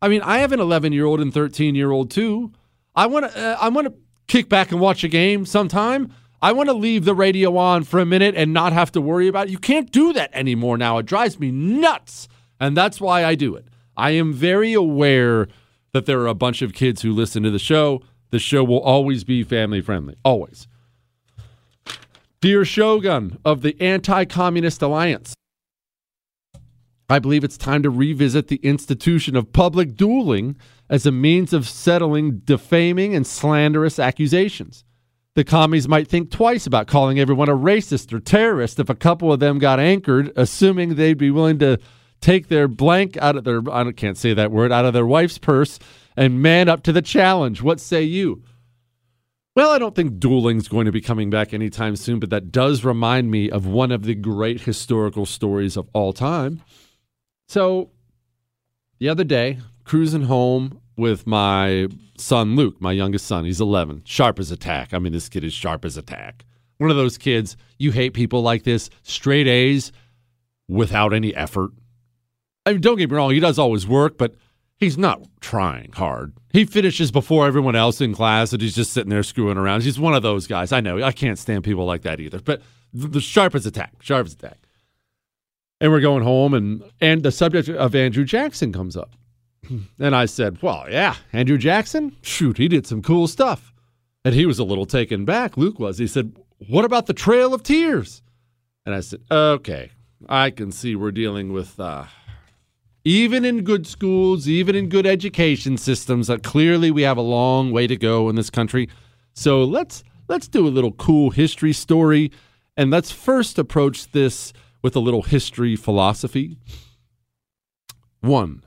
I 0.00 0.06
mean, 0.06 0.22
I 0.22 0.38
have 0.38 0.52
an 0.52 0.60
11 0.60 0.92
year 0.92 1.06
old 1.06 1.20
and 1.20 1.34
13 1.34 1.74
year 1.74 1.90
old 1.90 2.08
too. 2.08 2.52
I 2.94 3.06
want 3.06 3.32
to. 3.32 3.36
Uh, 3.36 3.58
I 3.60 3.68
want 3.68 3.88
to 3.88 3.94
kick 4.26 4.48
back 4.48 4.70
and 4.70 4.80
watch 4.80 5.04
a 5.04 5.08
game 5.08 5.46
sometime. 5.46 6.12
I 6.42 6.52
want 6.52 6.68
to 6.68 6.74
leave 6.74 7.04
the 7.04 7.14
radio 7.14 7.56
on 7.56 7.84
for 7.84 7.98
a 7.98 8.06
minute 8.06 8.34
and 8.36 8.52
not 8.52 8.72
have 8.72 8.92
to 8.92 9.00
worry 9.00 9.26
about 9.28 9.48
it. 9.48 9.50
You 9.50 9.58
can't 9.58 9.90
do 9.90 10.12
that 10.12 10.30
anymore 10.32 10.76
now. 10.76 10.98
It 10.98 11.06
drives 11.06 11.40
me 11.40 11.50
nuts, 11.50 12.28
and 12.60 12.76
that's 12.76 13.00
why 13.00 13.24
I 13.24 13.34
do 13.34 13.54
it. 13.54 13.66
I 13.96 14.10
am 14.10 14.32
very 14.32 14.72
aware 14.74 15.48
that 15.92 16.06
there 16.06 16.20
are 16.20 16.26
a 16.26 16.34
bunch 16.34 16.60
of 16.60 16.74
kids 16.74 17.02
who 17.02 17.12
listen 17.12 17.42
to 17.42 17.50
the 17.50 17.58
show. 17.58 18.02
The 18.30 18.38
show 18.38 18.62
will 18.62 18.80
always 18.80 19.24
be 19.24 19.42
family 19.42 19.80
friendly, 19.80 20.16
always. 20.24 20.68
Dear 22.42 22.64
Shogun 22.66 23.38
of 23.44 23.62
the 23.62 23.80
Anti 23.80 24.26
Communist 24.26 24.82
Alliance, 24.82 25.34
I 27.08 27.18
believe 27.18 27.44
it's 27.44 27.56
time 27.56 27.82
to 27.82 27.90
revisit 27.90 28.48
the 28.48 28.56
institution 28.56 29.36
of 29.36 29.52
public 29.52 29.96
dueling 29.96 30.56
as 30.88 31.06
a 31.06 31.12
means 31.12 31.52
of 31.52 31.68
settling 31.68 32.38
defaming 32.44 33.14
and 33.14 33.26
slanderous 33.26 33.98
accusations. 33.98 34.84
The 35.34 35.44
commies 35.44 35.86
might 35.86 36.08
think 36.08 36.30
twice 36.30 36.66
about 36.66 36.86
calling 36.86 37.18
everyone 37.18 37.50
a 37.50 37.54
racist 37.54 38.12
or 38.12 38.20
terrorist 38.20 38.78
if 38.80 38.88
a 38.88 38.94
couple 38.94 39.32
of 39.32 39.40
them 39.40 39.58
got 39.58 39.78
anchored, 39.78 40.32
assuming 40.34 40.94
they'd 40.94 41.18
be 41.18 41.30
willing 41.30 41.58
to 41.58 41.78
take 42.20 42.48
their 42.48 42.68
blank 42.68 43.16
out 43.18 43.36
of 43.36 43.44
their 43.44 43.60
I 43.70 43.92
can't 43.92 44.16
say 44.16 44.32
that 44.32 44.50
word 44.50 44.72
out 44.72 44.86
of 44.86 44.94
their 44.94 45.06
wife's 45.06 45.36
purse 45.36 45.78
and 46.16 46.40
man 46.40 46.68
up 46.68 46.82
to 46.84 46.92
the 46.92 47.02
challenge. 47.02 47.60
What 47.60 47.80
say 47.80 48.02
you? 48.02 48.42
Well, 49.54 49.70
I 49.70 49.78
don't 49.78 49.94
think 49.94 50.18
dueling's 50.18 50.68
going 50.68 50.86
to 50.86 50.92
be 50.92 51.00
coming 51.00 51.30
back 51.30 51.54
anytime 51.54 51.96
soon, 51.96 52.18
but 52.18 52.30
that 52.30 52.52
does 52.52 52.84
remind 52.84 53.30
me 53.30 53.50
of 53.50 53.66
one 53.66 53.90
of 53.90 54.04
the 54.04 54.14
great 54.14 54.62
historical 54.62 55.24
stories 55.24 55.76
of 55.78 55.88
all 55.94 56.12
time. 56.12 56.62
So, 57.48 57.90
the 58.98 59.08
other 59.08 59.24
day, 59.24 59.58
cruising 59.86 60.22
home 60.22 60.80
with 60.96 61.26
my 61.26 61.88
son 62.18 62.56
Luke, 62.56 62.80
my 62.80 62.92
youngest 62.92 63.26
son. 63.26 63.46
He's 63.46 63.60
11, 63.60 64.02
sharp 64.04 64.38
as 64.38 64.50
a 64.50 64.56
tack. 64.56 64.92
I 64.92 64.98
mean, 64.98 65.12
this 65.12 65.30
kid 65.30 65.44
is 65.44 65.54
sharp 65.54 65.84
as 65.86 65.96
a 65.96 66.02
tack. 66.02 66.44
One 66.76 66.90
of 66.90 66.96
those 66.96 67.16
kids, 67.16 67.56
you 67.78 67.92
hate 67.92 68.12
people 68.12 68.42
like 68.42 68.64
this, 68.64 68.90
straight 69.02 69.46
A's 69.46 69.92
without 70.68 71.14
any 71.14 71.34
effort 71.34 71.70
I 72.66 72.72
mean, 72.72 72.80
don't 72.80 72.98
get 72.98 73.08
me 73.08 73.16
wrong, 73.16 73.30
he 73.30 73.38
does 73.38 73.60
always 73.60 73.86
work, 73.86 74.18
but 74.18 74.34
he's 74.76 74.98
not 74.98 75.22
trying 75.40 75.92
hard. 75.92 76.32
He 76.52 76.64
finishes 76.64 77.12
before 77.12 77.46
everyone 77.46 77.76
else 77.76 78.00
in 78.00 78.12
class, 78.12 78.52
and 78.52 78.60
he's 78.60 78.74
just 78.74 78.92
sitting 78.92 79.10
there 79.10 79.22
screwing 79.22 79.56
around. 79.56 79.84
He's 79.84 80.00
one 80.00 80.14
of 80.14 80.24
those 80.24 80.48
guys. 80.48 80.72
I 80.72 80.80
know 80.80 81.00
I 81.00 81.12
can't 81.12 81.38
stand 81.38 81.62
people 81.62 81.84
like 81.84 82.02
that 82.02 82.18
either. 82.18 82.40
But 82.40 82.62
the, 82.92 83.06
the 83.06 83.20
sharpest 83.20 83.66
attack, 83.66 84.02
sharpest 84.02 84.42
attack. 84.42 84.58
And 85.80 85.92
we're 85.92 86.00
going 86.00 86.24
home, 86.24 86.54
and 86.54 86.82
and 87.00 87.22
the 87.22 87.30
subject 87.30 87.68
of 87.68 87.94
Andrew 87.94 88.24
Jackson 88.24 88.72
comes 88.72 88.96
up, 88.96 89.14
and 89.98 90.14
I 90.16 90.26
said, 90.26 90.62
"Well, 90.62 90.86
yeah, 90.90 91.16
Andrew 91.32 91.58
Jackson. 91.58 92.16
Shoot, 92.22 92.58
he 92.58 92.68
did 92.68 92.86
some 92.86 93.02
cool 93.02 93.26
stuff." 93.26 93.72
And 94.24 94.34
he 94.34 94.46
was 94.46 94.58
a 94.58 94.64
little 94.64 94.86
taken 94.86 95.24
back. 95.24 95.56
Luke 95.56 95.78
was. 95.78 95.98
He 95.98 96.06
said, 96.06 96.36
"What 96.68 96.84
about 96.84 97.06
the 97.06 97.14
Trail 97.14 97.54
of 97.54 97.62
Tears?" 97.62 98.22
And 98.84 98.94
I 98.94 99.00
said, 99.00 99.20
"Okay, 99.30 99.90
I 100.28 100.50
can 100.50 100.72
see 100.72 100.96
we're 100.96 101.12
dealing 101.12 101.52
with." 101.52 101.78
Uh, 101.78 102.06
even 103.06 103.44
in 103.44 103.62
good 103.62 103.86
schools, 103.86 104.48
even 104.48 104.74
in 104.74 104.88
good 104.88 105.06
education 105.06 105.76
systems, 105.76 106.28
uh, 106.28 106.38
clearly 106.38 106.90
we 106.90 107.02
have 107.02 107.16
a 107.16 107.22
long 107.22 107.70
way 107.70 107.86
to 107.86 107.96
go 107.96 108.28
in 108.28 108.34
this 108.34 108.50
country. 108.50 108.88
So 109.32 109.62
let's 109.62 110.02
let's 110.28 110.48
do 110.48 110.66
a 110.66 110.70
little 110.70 110.90
cool 110.90 111.30
history 111.30 111.72
story, 111.72 112.32
and 112.76 112.90
let's 112.90 113.12
first 113.12 113.60
approach 113.60 114.10
this 114.10 114.52
with 114.82 114.96
a 114.96 115.00
little 115.00 115.22
history 115.22 115.76
philosophy. 115.76 116.56
One, 118.22 118.64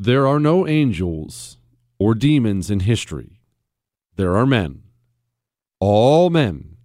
there 0.00 0.28
are 0.28 0.38
no 0.38 0.64
angels 0.66 1.58
or 1.98 2.14
demons 2.14 2.70
in 2.70 2.80
history. 2.80 3.40
There 4.14 4.36
are 4.36 4.46
men, 4.46 4.82
all 5.80 6.30
men, 6.30 6.76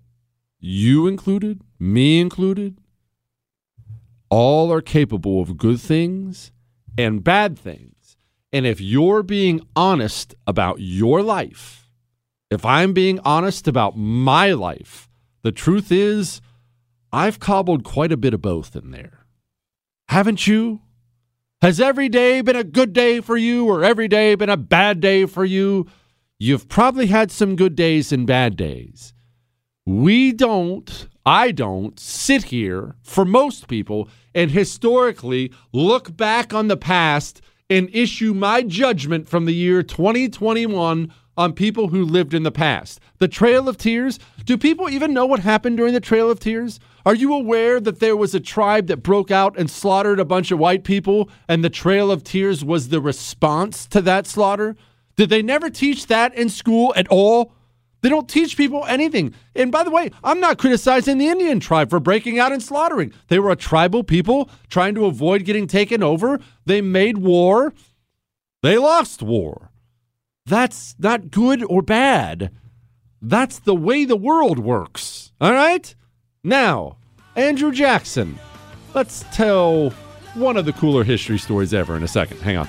you 0.59 1.05
included, 1.07 1.61
me 1.79 2.19
included, 2.19 2.79
all 4.29 4.73
are 4.73 4.81
capable 4.81 5.41
of 5.41 5.57
good 5.57 5.79
things 5.79 6.51
and 6.97 7.23
bad 7.23 7.57
things. 7.57 8.17
And 8.51 8.65
if 8.65 8.81
you're 8.81 9.21
being 9.21 9.61
honest 9.75 10.33
about 10.47 10.77
your 10.79 11.21
life, 11.21 11.91
if 12.49 12.65
I'm 12.65 12.93
being 12.93 13.19
honest 13.19 13.67
about 13.67 13.95
my 13.95 14.53
life, 14.53 15.07
the 15.43 15.51
truth 15.51 15.91
is, 15.91 16.41
I've 17.11 17.39
cobbled 17.39 17.83
quite 17.83 18.11
a 18.11 18.17
bit 18.17 18.33
of 18.33 18.41
both 18.41 18.75
in 18.75 18.89
there. 18.89 19.25
Haven't 20.07 20.47
you? 20.47 20.81
Has 21.63 21.79
every 21.79 22.09
day 22.09 22.41
been 22.41 22.57
a 22.57 22.65
good 22.65 22.91
day 22.91 23.21
for 23.21 23.37
you 23.37 23.67
or 23.67 23.85
every 23.85 24.09
day 24.09 24.35
been 24.35 24.49
a 24.49 24.57
bad 24.57 24.99
day 24.99 25.25
for 25.25 25.45
you? 25.45 25.87
You've 26.37 26.67
probably 26.67 27.05
had 27.05 27.31
some 27.31 27.55
good 27.55 27.73
days 27.73 28.11
and 28.11 28.27
bad 28.27 28.57
days. 28.57 29.13
We 29.85 30.33
don't, 30.33 31.07
I 31.25 31.51
don't, 31.51 31.97
sit 31.97 32.43
here 32.43 32.97
for 33.01 33.23
most 33.23 33.69
people 33.69 34.09
and 34.35 34.51
historically 34.51 35.53
look 35.71 36.17
back 36.17 36.53
on 36.53 36.67
the 36.67 36.75
past 36.75 37.39
and 37.69 37.89
issue 37.93 38.33
my 38.33 38.63
judgment 38.63 39.29
from 39.29 39.45
the 39.45 39.55
year 39.55 39.83
2021 39.83 41.13
on 41.37 41.53
people 41.53 41.87
who 41.87 42.05
lived 42.05 42.33
in 42.33 42.43
the 42.43 42.51
past. 42.51 42.99
The 43.17 43.27
Trail 43.27 43.67
of 43.67 43.77
Tears, 43.77 44.19
do 44.45 44.57
people 44.57 44.89
even 44.89 45.13
know 45.13 45.25
what 45.25 45.39
happened 45.39 45.77
during 45.77 45.93
the 45.93 45.99
Trail 45.99 46.29
of 46.29 46.39
Tears? 46.39 46.79
Are 47.05 47.15
you 47.15 47.33
aware 47.33 47.79
that 47.79 47.99
there 47.99 48.15
was 48.15 48.33
a 48.33 48.39
tribe 48.39 48.87
that 48.87 49.03
broke 49.03 49.31
out 49.31 49.57
and 49.57 49.69
slaughtered 49.69 50.19
a 50.19 50.25
bunch 50.25 50.51
of 50.51 50.59
white 50.59 50.83
people, 50.83 51.29
and 51.47 51.63
the 51.63 51.69
Trail 51.69 52.11
of 52.11 52.23
Tears 52.23 52.63
was 52.63 52.89
the 52.89 53.01
response 53.01 53.87
to 53.87 54.01
that 54.01 54.27
slaughter? 54.27 54.75
Did 55.15 55.29
they 55.29 55.41
never 55.41 55.69
teach 55.69 56.07
that 56.07 56.33
in 56.35 56.49
school 56.49 56.93
at 56.95 57.07
all? 57.09 57.53
They 58.01 58.09
don't 58.09 58.27
teach 58.27 58.57
people 58.57 58.85
anything. 58.85 59.33
And 59.55 59.71
by 59.71 59.83
the 59.83 59.91
way, 59.91 60.11
I'm 60.23 60.41
not 60.41 60.57
criticizing 60.57 61.17
the 61.17 61.29
Indian 61.29 61.61
tribe 61.61 61.89
for 61.89 62.01
breaking 62.01 62.37
out 62.37 62.51
and 62.51 62.61
slaughtering. 62.61 63.13
They 63.29 63.39
were 63.39 63.51
a 63.51 63.55
tribal 63.55 64.03
people 64.03 64.49
trying 64.69 64.93
to 64.95 65.05
avoid 65.05 65.45
getting 65.45 65.67
taken 65.67 66.03
over. 66.03 66.39
They 66.65 66.81
made 66.81 67.19
war. 67.19 67.73
They 68.61 68.77
lost 68.77 69.21
war. 69.21 69.71
That's 70.45 70.95
not 70.99 71.31
good 71.31 71.63
or 71.63 71.81
bad. 71.81 72.51
That's 73.21 73.59
the 73.59 73.75
way 73.75 74.03
the 74.03 74.17
world 74.17 74.59
works. 74.59 75.31
All 75.39 75.53
right? 75.53 75.93
Now, 76.43 76.97
Andrew 77.35 77.71
Jackson. 77.71 78.37
Let's 78.93 79.23
tell 79.33 79.91
one 80.33 80.57
of 80.57 80.65
the 80.65 80.73
cooler 80.73 81.03
history 81.03 81.37
stories 81.37 81.73
ever 81.73 81.95
in 81.95 82.03
a 82.03 82.07
second. 82.07 82.41
Hang 82.41 82.57
on. 82.57 82.67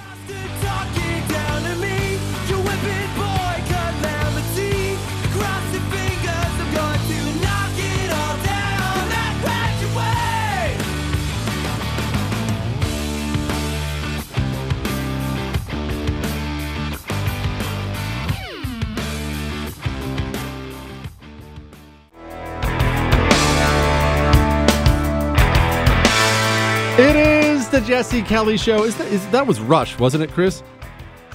Jesse 27.84 28.22
Kelly 28.22 28.56
Show. 28.56 28.84
Is 28.84 28.96
that, 28.96 29.08
is, 29.08 29.26
that 29.28 29.46
was 29.46 29.60
Rush, 29.60 29.98
wasn't 29.98 30.24
it, 30.24 30.30
Chris? 30.30 30.62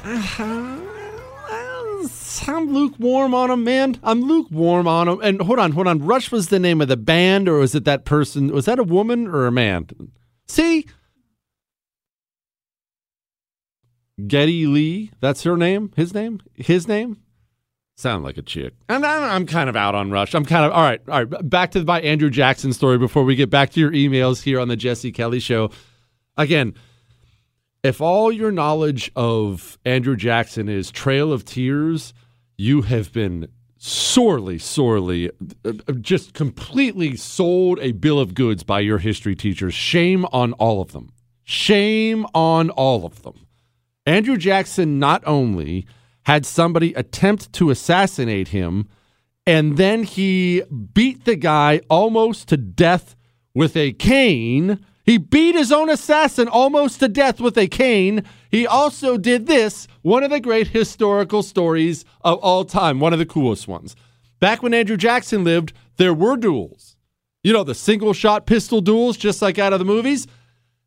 Uh, 0.03 0.79
I'm 2.47 2.73
lukewarm 2.73 3.33
on 3.33 3.51
him, 3.51 3.63
man. 3.63 3.99
I'm 4.01 4.21
lukewarm 4.21 4.87
on 4.87 5.07
him. 5.07 5.19
And 5.21 5.41
hold 5.41 5.59
on, 5.59 5.71
hold 5.71 5.87
on. 5.87 5.99
Rush 5.99 6.31
was 6.31 6.49
the 6.49 6.59
name 6.59 6.81
of 6.81 6.87
the 6.87 6.97
band, 6.97 7.47
or 7.47 7.59
was 7.59 7.75
it 7.75 7.85
that 7.85 8.05
person? 8.05 8.51
Was 8.51 8.65
that 8.65 8.79
a 8.79 8.83
woman 8.83 9.27
or 9.27 9.45
a 9.45 9.51
man? 9.51 9.87
See? 10.47 10.87
Geddy 14.25 14.65
Lee, 14.65 15.11
that's 15.21 15.43
her 15.43 15.55
name? 15.55 15.91
His 15.95 16.13
name? 16.13 16.41
His 16.55 16.87
name? 16.87 17.17
Sound 17.95 18.23
like 18.23 18.37
a 18.37 18.41
chick. 18.41 18.73
And 18.87 19.05
I'm 19.05 19.45
kind 19.45 19.69
of 19.69 19.75
out 19.75 19.93
on 19.93 20.09
Rush. 20.09 20.33
I'm 20.33 20.45
kind 20.45 20.65
of 20.65 20.71
all 20.71 20.83
right. 20.83 21.01
All 21.09 21.25
right. 21.25 21.49
Back 21.49 21.71
to 21.71 21.83
my 21.83 21.99
Andrew 22.01 22.29
Jackson 22.29 22.71
story 22.71 22.97
before 22.97 23.23
we 23.23 23.35
get 23.35 23.49
back 23.49 23.71
to 23.71 23.79
your 23.79 23.91
emails 23.91 24.41
here 24.41 24.59
on 24.59 24.69
the 24.69 24.77
Jesse 24.77 25.11
Kelly 25.11 25.39
Show. 25.41 25.69
Again, 26.39 26.73
if 27.83 27.99
all 27.99 28.31
your 28.31 28.49
knowledge 28.49 29.11
of 29.13 29.77
Andrew 29.83 30.15
Jackson 30.15 30.69
is 30.69 30.89
Trail 30.89 31.33
of 31.33 31.43
Tears, 31.43 32.13
you 32.57 32.83
have 32.83 33.11
been 33.11 33.49
sorely, 33.77 34.57
sorely, 34.57 35.29
uh, 35.65 35.73
just 35.99 36.33
completely 36.33 37.17
sold 37.17 37.77
a 37.81 37.91
bill 37.91 38.19
of 38.19 38.35
goods 38.35 38.63
by 38.63 38.79
your 38.79 38.99
history 38.99 39.35
teachers. 39.35 39.73
Shame 39.73 40.25
on 40.31 40.53
all 40.53 40.81
of 40.81 40.93
them. 40.93 41.11
Shame 41.43 42.25
on 42.33 42.69
all 42.69 43.05
of 43.05 43.23
them. 43.23 43.45
Andrew 44.05 44.37
Jackson 44.37 44.97
not 44.97 45.21
only 45.27 45.85
had 46.23 46.45
somebody 46.45 46.93
attempt 46.93 47.51
to 47.53 47.69
assassinate 47.69 48.47
him, 48.47 48.87
and 49.45 49.75
then 49.75 50.03
he 50.03 50.61
beat 50.93 51.25
the 51.25 51.35
guy 51.35 51.81
almost 51.89 52.47
to 52.47 52.55
death 52.55 53.17
with 53.53 53.75
a 53.75 53.91
cane. 53.91 54.85
He 55.09 55.17
beat 55.17 55.55
his 55.55 55.71
own 55.71 55.89
assassin 55.89 56.47
almost 56.47 56.99
to 56.99 57.07
death 57.07 57.41
with 57.41 57.57
a 57.57 57.65
cane. 57.65 58.23
He 58.51 58.67
also 58.67 59.17
did 59.17 59.47
this, 59.47 59.87
one 60.03 60.21
of 60.21 60.29
the 60.29 60.39
great 60.39 60.67
historical 60.67 61.41
stories 61.41 62.05
of 62.21 62.37
all 62.41 62.63
time, 62.63 62.99
one 62.99 63.11
of 63.11 63.17
the 63.17 63.25
coolest 63.25 63.67
ones. 63.67 63.95
Back 64.39 64.61
when 64.61 64.71
Andrew 64.71 64.97
Jackson 64.97 65.43
lived, 65.43 65.73
there 65.97 66.13
were 66.13 66.37
duels. 66.37 66.95
You 67.43 67.53
know, 67.53 67.63
the 67.63 67.73
single 67.73 68.13
shot 68.13 68.45
pistol 68.45 68.81
duels, 68.81 69.17
just 69.17 69.41
like 69.41 69.57
out 69.57 69.73
of 69.73 69.79
the 69.79 69.83
movies. 69.83 70.27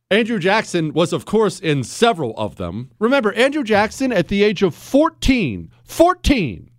Andrew 0.09 0.39
Jackson 0.39 0.93
was, 0.93 1.13
of 1.13 1.25
course, 1.25 1.59
in 1.59 1.83
several 1.83 2.33
of 2.37 2.55
them. 2.55 2.93
Remember, 3.01 3.33
Andrew 3.33 3.65
Jackson, 3.65 4.13
at 4.13 4.29
the 4.29 4.45
age 4.45 4.63
of 4.63 4.73
14, 4.73 5.69
14, 5.83 6.71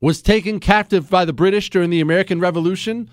was 0.00 0.22
taken 0.22 0.58
captive 0.58 1.10
by 1.10 1.26
the 1.26 1.34
British 1.34 1.68
during 1.68 1.90
the 1.90 2.00
American 2.00 2.40
Revolution 2.40 3.10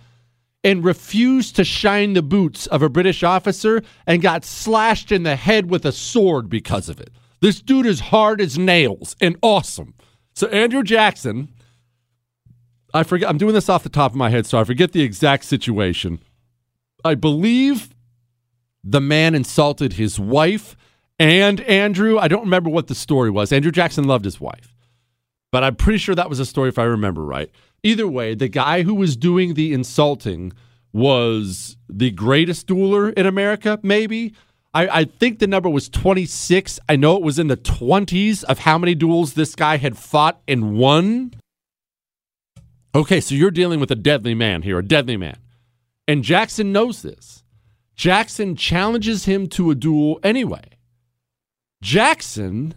and 0.67 0.83
refused 0.83 1.55
to 1.55 1.63
shine 1.63 2.11
the 2.11 2.21
boots 2.21 2.67
of 2.67 2.81
a 2.81 2.89
British 2.89 3.23
officer 3.23 3.81
and 4.05 4.21
got 4.21 4.43
slashed 4.43 5.13
in 5.13 5.23
the 5.23 5.37
head 5.37 5.69
with 5.69 5.85
a 5.85 5.93
sword 5.93 6.49
because 6.49 6.89
of 6.89 6.99
it. 6.99 7.09
This 7.39 7.61
dude 7.61 7.85
is 7.85 8.01
hard 8.01 8.41
as 8.41 8.57
nails 8.57 9.15
and 9.21 9.37
awesome. 9.41 9.93
So, 10.35 10.47
Andrew 10.47 10.83
Jackson, 10.83 11.53
I 12.93 13.03
forget, 13.03 13.29
I'm 13.29 13.37
doing 13.37 13.53
this 13.53 13.69
off 13.69 13.83
the 13.83 13.87
top 13.87 14.11
of 14.11 14.17
my 14.17 14.29
head, 14.29 14.45
so 14.45 14.59
I 14.59 14.65
forget 14.65 14.91
the 14.91 15.03
exact 15.03 15.45
situation. 15.45 16.19
I 17.05 17.15
believe 17.15 17.95
the 18.83 18.99
man 18.99 19.35
insulted 19.35 19.93
his 19.93 20.19
wife 20.19 20.75
and 21.17 21.61
Andrew. 21.61 22.19
I 22.19 22.27
don't 22.27 22.43
remember 22.43 22.69
what 22.69 22.87
the 22.87 22.95
story 22.95 23.29
was. 23.29 23.53
Andrew 23.53 23.71
Jackson 23.71 24.03
loved 24.03 24.25
his 24.25 24.41
wife, 24.41 24.75
but 25.49 25.63
I'm 25.63 25.77
pretty 25.77 25.99
sure 25.99 26.13
that 26.13 26.29
was 26.29 26.41
a 26.41 26.45
story 26.45 26.67
if 26.67 26.77
I 26.77 26.83
remember 26.83 27.23
right. 27.23 27.49
Either 27.87 28.05
way, 28.05 28.35
the 28.35 28.49
guy 28.49 28.81
who 28.81 28.93
was 28.93 29.15
doing 29.15 29.53
the 29.53 29.71
insulting 29.71 30.51
was 30.91 31.77
the 31.87 32.11
greatest 32.11 32.67
dueler 32.67 33.13
in 33.13 33.25
America, 33.25 33.79
maybe. 33.81 34.33
I, 34.73 34.87
I, 34.89 35.03
think 35.05 35.39
the 35.39 35.47
number 35.47 35.69
was 35.69 35.87
26. 35.87 36.81
I 36.89 36.97
know 36.97 37.15
it 37.15 37.23
was 37.23 37.39
in 37.39 37.47
the 37.47 37.55
20s 37.55 38.43
of 38.43 38.59
how 38.59 38.77
many 38.77 38.93
duels 38.93 39.35
this 39.35 39.55
guy 39.55 39.77
had 39.77 39.97
fought 39.97 40.41
and 40.49 40.77
won. 40.77 41.33
Okay, 42.93 43.21
so 43.21 43.33
you're 43.33 43.51
dealing 43.51 43.79
with 43.79 43.89
a 43.89 43.95
deadly 43.95 44.35
man 44.35 44.63
here, 44.63 44.79
a 44.79 44.83
deadly 44.83 45.15
man. 45.15 45.37
And 46.09 46.25
Jackson 46.25 46.73
knows 46.73 47.03
this. 47.03 47.45
Jackson 47.95 48.57
challenges 48.57 49.23
him 49.23 49.47
to 49.47 49.71
a 49.71 49.75
duel 49.75 50.19
anyway. 50.23 50.65
Jackson 51.81 52.73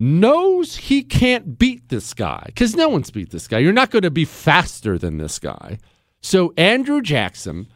knows 0.00 0.76
he 0.76 1.02
can't 1.02 1.58
beat 1.58 1.88
this 1.88 2.14
guy 2.14 2.44
because 2.46 2.76
no 2.76 2.88
one's 2.88 3.10
beat 3.10 3.30
this 3.30 3.48
guy. 3.48 3.58
You're 3.58 3.72
not 3.72 3.90
going 3.90 4.02
to 4.02 4.10
be 4.10 4.24
faster 4.24 4.98
than 4.98 5.18
this 5.18 5.38
guy. 5.38 5.78
So 6.20 6.52
Andrew 6.56 7.00
Jackson 7.00 7.68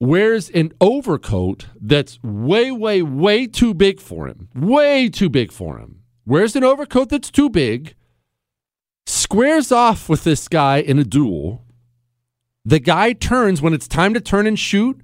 wears 0.00 0.50
an 0.50 0.72
overcoat 0.80 1.66
that's 1.80 2.22
way, 2.22 2.70
way, 2.70 3.02
way 3.02 3.46
too 3.46 3.74
big 3.74 4.00
for 4.00 4.26
him. 4.26 4.48
Way 4.54 5.08
too 5.08 5.28
big 5.28 5.50
for 5.52 5.78
him. 5.78 6.02
Wears 6.26 6.54
an 6.54 6.64
overcoat 6.64 7.08
that's 7.08 7.30
too 7.30 7.48
big, 7.48 7.94
squares 9.06 9.72
off 9.72 10.08
with 10.08 10.24
this 10.24 10.46
guy 10.46 10.78
in 10.78 10.98
a 10.98 11.04
duel. 11.04 11.64
The 12.64 12.78
guy 12.78 13.14
turns 13.14 13.62
when 13.62 13.72
it's 13.72 13.88
time 13.88 14.12
to 14.12 14.20
turn 14.20 14.46
and 14.46 14.58
shoot. 14.58 15.00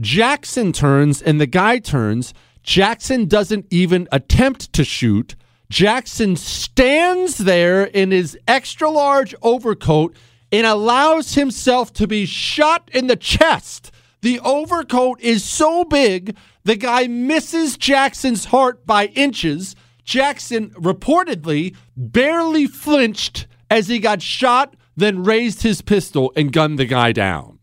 Jackson 0.00 0.72
turns 0.72 1.20
and 1.20 1.40
the 1.40 1.46
guy 1.46 1.78
turns. 1.78 2.32
Jackson 2.62 3.26
doesn't 3.26 3.66
even 3.70 4.08
attempt 4.12 4.72
to 4.74 4.84
shoot. 4.84 5.34
Jackson 5.70 6.36
stands 6.36 7.38
there 7.38 7.84
in 7.84 8.10
his 8.10 8.38
extra 8.46 8.90
large 8.90 9.34
overcoat 9.42 10.16
and 10.52 10.66
allows 10.66 11.34
himself 11.34 11.92
to 11.94 12.06
be 12.06 12.26
shot 12.26 12.90
in 12.92 13.06
the 13.06 13.16
chest. 13.16 13.90
The 14.22 14.40
overcoat 14.40 15.20
is 15.20 15.44
so 15.44 15.84
big, 15.84 16.36
the 16.64 16.76
guy 16.76 17.06
misses 17.06 17.76
Jackson's 17.76 18.46
heart 18.46 18.86
by 18.86 19.06
inches. 19.06 19.74
Jackson 20.04 20.70
reportedly 20.70 21.74
barely 21.96 22.66
flinched 22.66 23.46
as 23.70 23.88
he 23.88 23.98
got 23.98 24.22
shot, 24.22 24.76
then 24.96 25.24
raised 25.24 25.62
his 25.62 25.82
pistol 25.82 26.32
and 26.36 26.52
gunned 26.52 26.78
the 26.78 26.86
guy 26.86 27.12
down. 27.12 27.58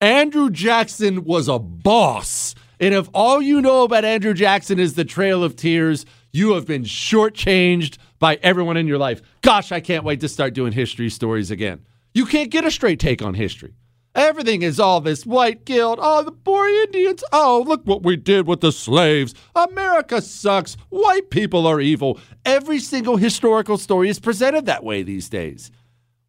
Andrew 0.00 0.50
Jackson 0.50 1.24
was 1.24 1.48
a 1.48 1.58
boss. 1.58 2.54
And 2.78 2.94
if 2.94 3.08
all 3.14 3.40
you 3.40 3.62
know 3.62 3.84
about 3.84 4.04
Andrew 4.04 4.34
Jackson 4.34 4.78
is 4.78 4.94
the 4.94 5.04
Trail 5.04 5.42
of 5.42 5.56
Tears, 5.56 6.04
you 6.36 6.52
have 6.52 6.66
been 6.66 6.82
shortchanged 6.82 7.96
by 8.18 8.38
everyone 8.42 8.76
in 8.76 8.86
your 8.86 8.98
life. 8.98 9.22
Gosh, 9.40 9.72
I 9.72 9.80
can't 9.80 10.04
wait 10.04 10.20
to 10.20 10.28
start 10.28 10.52
doing 10.52 10.72
history 10.72 11.08
stories 11.08 11.50
again. 11.50 11.86
You 12.12 12.26
can't 12.26 12.50
get 12.50 12.66
a 12.66 12.70
straight 12.70 13.00
take 13.00 13.22
on 13.22 13.32
history. 13.34 13.74
Everything 14.14 14.62
is 14.62 14.78
all 14.78 15.00
this 15.00 15.24
white 15.24 15.64
guilt. 15.64 15.98
Oh, 16.00 16.22
the 16.22 16.32
poor 16.32 16.66
Indians. 16.68 17.24
Oh, 17.32 17.64
look 17.66 17.86
what 17.86 18.02
we 18.02 18.16
did 18.16 18.46
with 18.46 18.60
the 18.60 18.72
slaves. 18.72 19.34
America 19.54 20.20
sucks. 20.20 20.76
White 20.90 21.30
people 21.30 21.66
are 21.66 21.80
evil. 21.80 22.18
Every 22.44 22.80
single 22.80 23.16
historical 23.16 23.78
story 23.78 24.08
is 24.08 24.20
presented 24.20 24.66
that 24.66 24.84
way 24.84 25.02
these 25.02 25.28
days. 25.28 25.70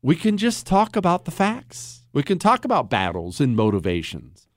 We 0.02 0.16
can 0.16 0.38
just 0.38 0.66
talk 0.66 0.96
about 0.96 1.26
the 1.26 1.32
facts. 1.32 2.04
We 2.14 2.24
can 2.24 2.40
talk 2.40 2.64
about 2.64 2.90
battles 2.90 3.42
and 3.42 3.56
motivations. 3.56 4.48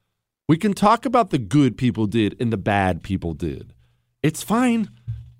We 0.49 0.57
can 0.57 0.75
talk 0.75 1.05
about 1.05 1.31
the 1.31 1.39
good 1.39 1.77
people 1.77 2.07
did 2.07 2.37
and 2.41 2.53
the 2.53 2.57
bad 2.57 3.03
people 3.03 3.33
did. 3.33 3.75
It's 4.23 4.43
fine. 4.43 4.91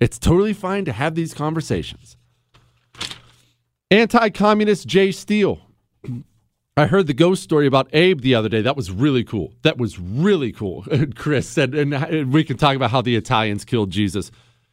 It's 0.01 0.19
totally 0.19 0.55
fine 0.55 0.85
to 0.87 0.93
have 0.93 1.15
these 1.15 1.35
conversations. 1.35 2.17
Anti 3.91 4.31
communist 4.31 4.87
Jay 4.87 5.13
Steele. 5.13 5.61
I 6.77 6.87
heard 6.87 7.07
the 7.07 7.15
ghost 7.15 7.43
story 7.43 7.67
about 7.67 7.89
Abe 7.93 8.23
the 8.23 8.35
other 8.35 8.49
day. 8.49 8.63
That 8.63 8.77
was 8.77 8.91
really 8.91 9.25
cool. 9.25 9.53
That 9.63 9.77
was 9.77 9.99
really 9.99 10.53
cool. 10.53 10.87
Chris 11.15 11.49
said, 11.49 11.75
and 11.75 12.33
we 12.33 12.45
can 12.45 12.57
talk 12.57 12.77
about 12.77 12.91
how 12.91 13.03
the 13.03 13.17
Italians 13.17 13.65
killed 13.65 13.91
Jesus. 13.91 14.31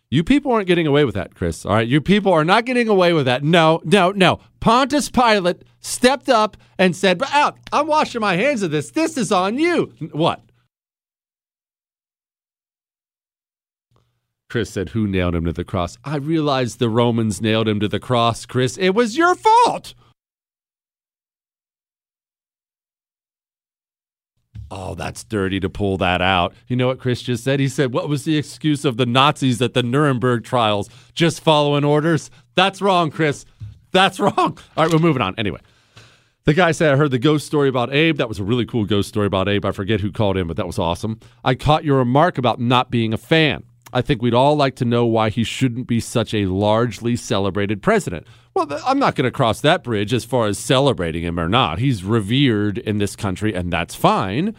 You 0.09 0.23
people 0.23 0.53
aren't 0.53 0.67
getting 0.67 0.87
away 0.87 1.03
with 1.03 1.15
that, 1.15 1.35
Chris. 1.35 1.65
All 1.65 1.73
right. 1.73 1.87
You 1.87 1.99
people 1.99 2.31
are 2.31 2.45
not 2.45 2.63
getting 2.63 2.87
away 2.87 3.11
with 3.11 3.25
that. 3.25 3.43
No, 3.43 3.81
no, 3.83 4.11
no. 4.11 4.39
Pontius 4.61 5.09
Pilate 5.09 5.63
stepped 5.81 6.29
up 6.29 6.55
and 6.77 6.95
said, 6.95 7.17
But 7.17 7.29
I'm 7.73 7.87
washing 7.87 8.21
my 8.21 8.37
hands 8.37 8.61
of 8.61 8.71
this. 8.71 8.91
This 8.91 9.17
is 9.17 9.33
on 9.33 9.57
you. 9.57 9.93
What? 10.13 10.41
Chris 14.49 14.69
said, 14.69 14.89
Who 14.89 15.07
nailed 15.07 15.35
him 15.35 15.45
to 15.45 15.53
the 15.53 15.63
cross? 15.63 15.97
I 16.03 16.17
realized 16.17 16.79
the 16.79 16.89
Romans 16.89 17.41
nailed 17.41 17.67
him 17.67 17.79
to 17.81 17.87
the 17.87 17.99
cross, 17.99 18.45
Chris. 18.45 18.77
It 18.77 18.91
was 18.91 19.17
your 19.17 19.35
fault. 19.35 19.93
Oh, 24.69 24.95
that's 24.95 25.23
dirty 25.23 25.59
to 25.61 25.69
pull 25.69 25.97
that 25.97 26.21
out. 26.21 26.53
You 26.67 26.75
know 26.75 26.87
what 26.87 26.99
Chris 26.99 27.21
just 27.21 27.43
said? 27.43 27.59
He 27.59 27.69
said, 27.69 27.93
What 27.93 28.09
was 28.09 28.23
the 28.25 28.37
excuse 28.37 28.85
of 28.85 28.97
the 28.97 29.05
Nazis 29.05 29.61
at 29.61 29.73
the 29.73 29.83
Nuremberg 29.83 30.43
trials? 30.43 30.89
Just 31.13 31.41
following 31.41 31.83
orders? 31.83 32.29
That's 32.55 32.81
wrong, 32.81 33.09
Chris. 33.11 33.45
That's 33.91 34.19
wrong. 34.21 34.33
All 34.37 34.57
right, 34.77 34.91
we're 34.91 34.99
moving 34.99 35.21
on. 35.21 35.35
Anyway, 35.37 35.59
the 36.45 36.53
guy 36.53 36.71
said, 36.71 36.93
I 36.93 36.97
heard 36.97 37.11
the 37.11 37.19
ghost 37.19 37.45
story 37.45 37.69
about 37.69 37.93
Abe. 37.93 38.17
That 38.17 38.29
was 38.29 38.39
a 38.39 38.43
really 38.43 38.65
cool 38.65 38.85
ghost 38.85 39.09
story 39.09 39.27
about 39.27 39.47
Abe. 39.49 39.65
I 39.65 39.71
forget 39.71 40.01
who 40.01 40.11
called 40.11 40.37
in, 40.37 40.47
but 40.47 40.57
that 40.57 40.67
was 40.67 40.79
awesome. 40.79 41.19
I 41.43 41.55
caught 41.55 41.83
your 41.83 41.97
remark 41.97 42.37
about 42.37 42.59
not 42.59 42.91
being 42.91 43.13
a 43.13 43.17
fan. 43.17 43.63
I 43.93 44.01
think 44.01 44.21
we'd 44.21 44.33
all 44.33 44.55
like 44.55 44.75
to 44.77 44.85
know 44.85 45.05
why 45.05 45.29
he 45.29 45.43
shouldn't 45.43 45.87
be 45.87 45.99
such 45.99 46.33
a 46.33 46.45
largely 46.45 47.15
celebrated 47.15 47.81
president. 47.81 48.27
Well, 48.53 48.67
I'm 48.85 48.99
not 48.99 49.15
going 49.15 49.25
to 49.25 49.31
cross 49.31 49.61
that 49.61 49.83
bridge 49.83 50.13
as 50.13 50.25
far 50.25 50.47
as 50.47 50.59
celebrating 50.59 51.23
him 51.23 51.39
or 51.39 51.47
not. 51.47 51.79
He's 51.79 52.03
revered 52.03 52.77
in 52.77 52.97
this 52.97 53.15
country, 53.15 53.53
and 53.53 53.71
that's 53.71 53.95
fine. 53.95 54.55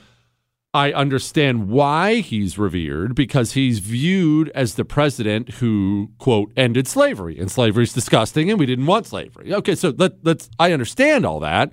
I 0.74 0.92
understand 0.92 1.68
why 1.68 2.16
he's 2.16 2.58
revered 2.58 3.14
because 3.14 3.52
he's 3.52 3.78
viewed 3.78 4.50
as 4.50 4.74
the 4.74 4.84
president 4.84 5.54
who, 5.54 6.10
quote, 6.18 6.52
ended 6.56 6.86
slavery. 6.86 7.38
And 7.38 7.50
slavery 7.50 7.84
is 7.84 7.92
disgusting, 7.92 8.50
and 8.50 8.58
we 8.58 8.66
didn't 8.66 8.86
want 8.86 9.06
slavery. 9.06 9.52
Okay, 9.52 9.74
so 9.74 9.94
let, 9.96 10.24
let's, 10.24 10.48
I 10.58 10.72
understand 10.72 11.24
all 11.24 11.40
that. 11.40 11.72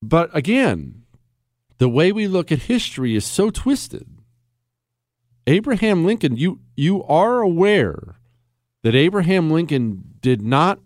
But 0.00 0.34
again, 0.36 1.02
the 1.78 1.88
way 1.88 2.12
we 2.12 2.26
look 2.28 2.50
at 2.50 2.60
history 2.60 3.14
is 3.16 3.24
so 3.24 3.50
twisted. 3.50 4.06
Abraham 5.46 6.04
Lincoln, 6.04 6.36
you 6.36 6.60
you 6.76 7.02
are 7.04 7.40
aware 7.40 8.16
that 8.82 8.94
Abraham 8.94 9.50
Lincoln 9.50 10.02
did 10.20 10.42
not 10.42 10.80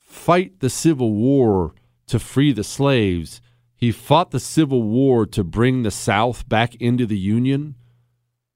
fight 0.00 0.60
the 0.60 0.70
Civil 0.70 1.12
War 1.12 1.74
to 2.06 2.18
free 2.18 2.52
the 2.52 2.64
slaves. 2.64 3.40
He 3.76 3.92
fought 3.92 4.30
the 4.30 4.40
Civil 4.40 4.82
War 4.82 5.26
to 5.26 5.44
bring 5.44 5.82
the 5.82 5.90
South 5.90 6.48
back 6.48 6.74
into 6.76 7.06
the 7.06 7.18
Union. 7.18 7.74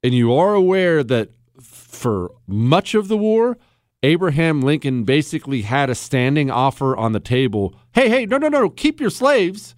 And 0.02 0.14
you 0.14 0.32
are 0.32 0.54
aware 0.54 1.02
that 1.04 1.30
for 1.60 2.32
much 2.46 2.94
of 2.94 3.08
the 3.08 3.16
war, 3.16 3.58
Abraham 4.02 4.60
Lincoln 4.60 5.04
basically 5.04 5.62
had 5.62 5.90
a 5.90 5.94
standing 5.94 6.50
offer 6.50 6.96
on 6.96 7.12
the 7.12 7.20
table. 7.20 7.74
Hey, 7.92 8.08
hey, 8.08 8.26
no, 8.26 8.38
no, 8.38 8.48
no, 8.48 8.70
keep 8.70 9.00
your 9.00 9.10
slaves. 9.10 9.74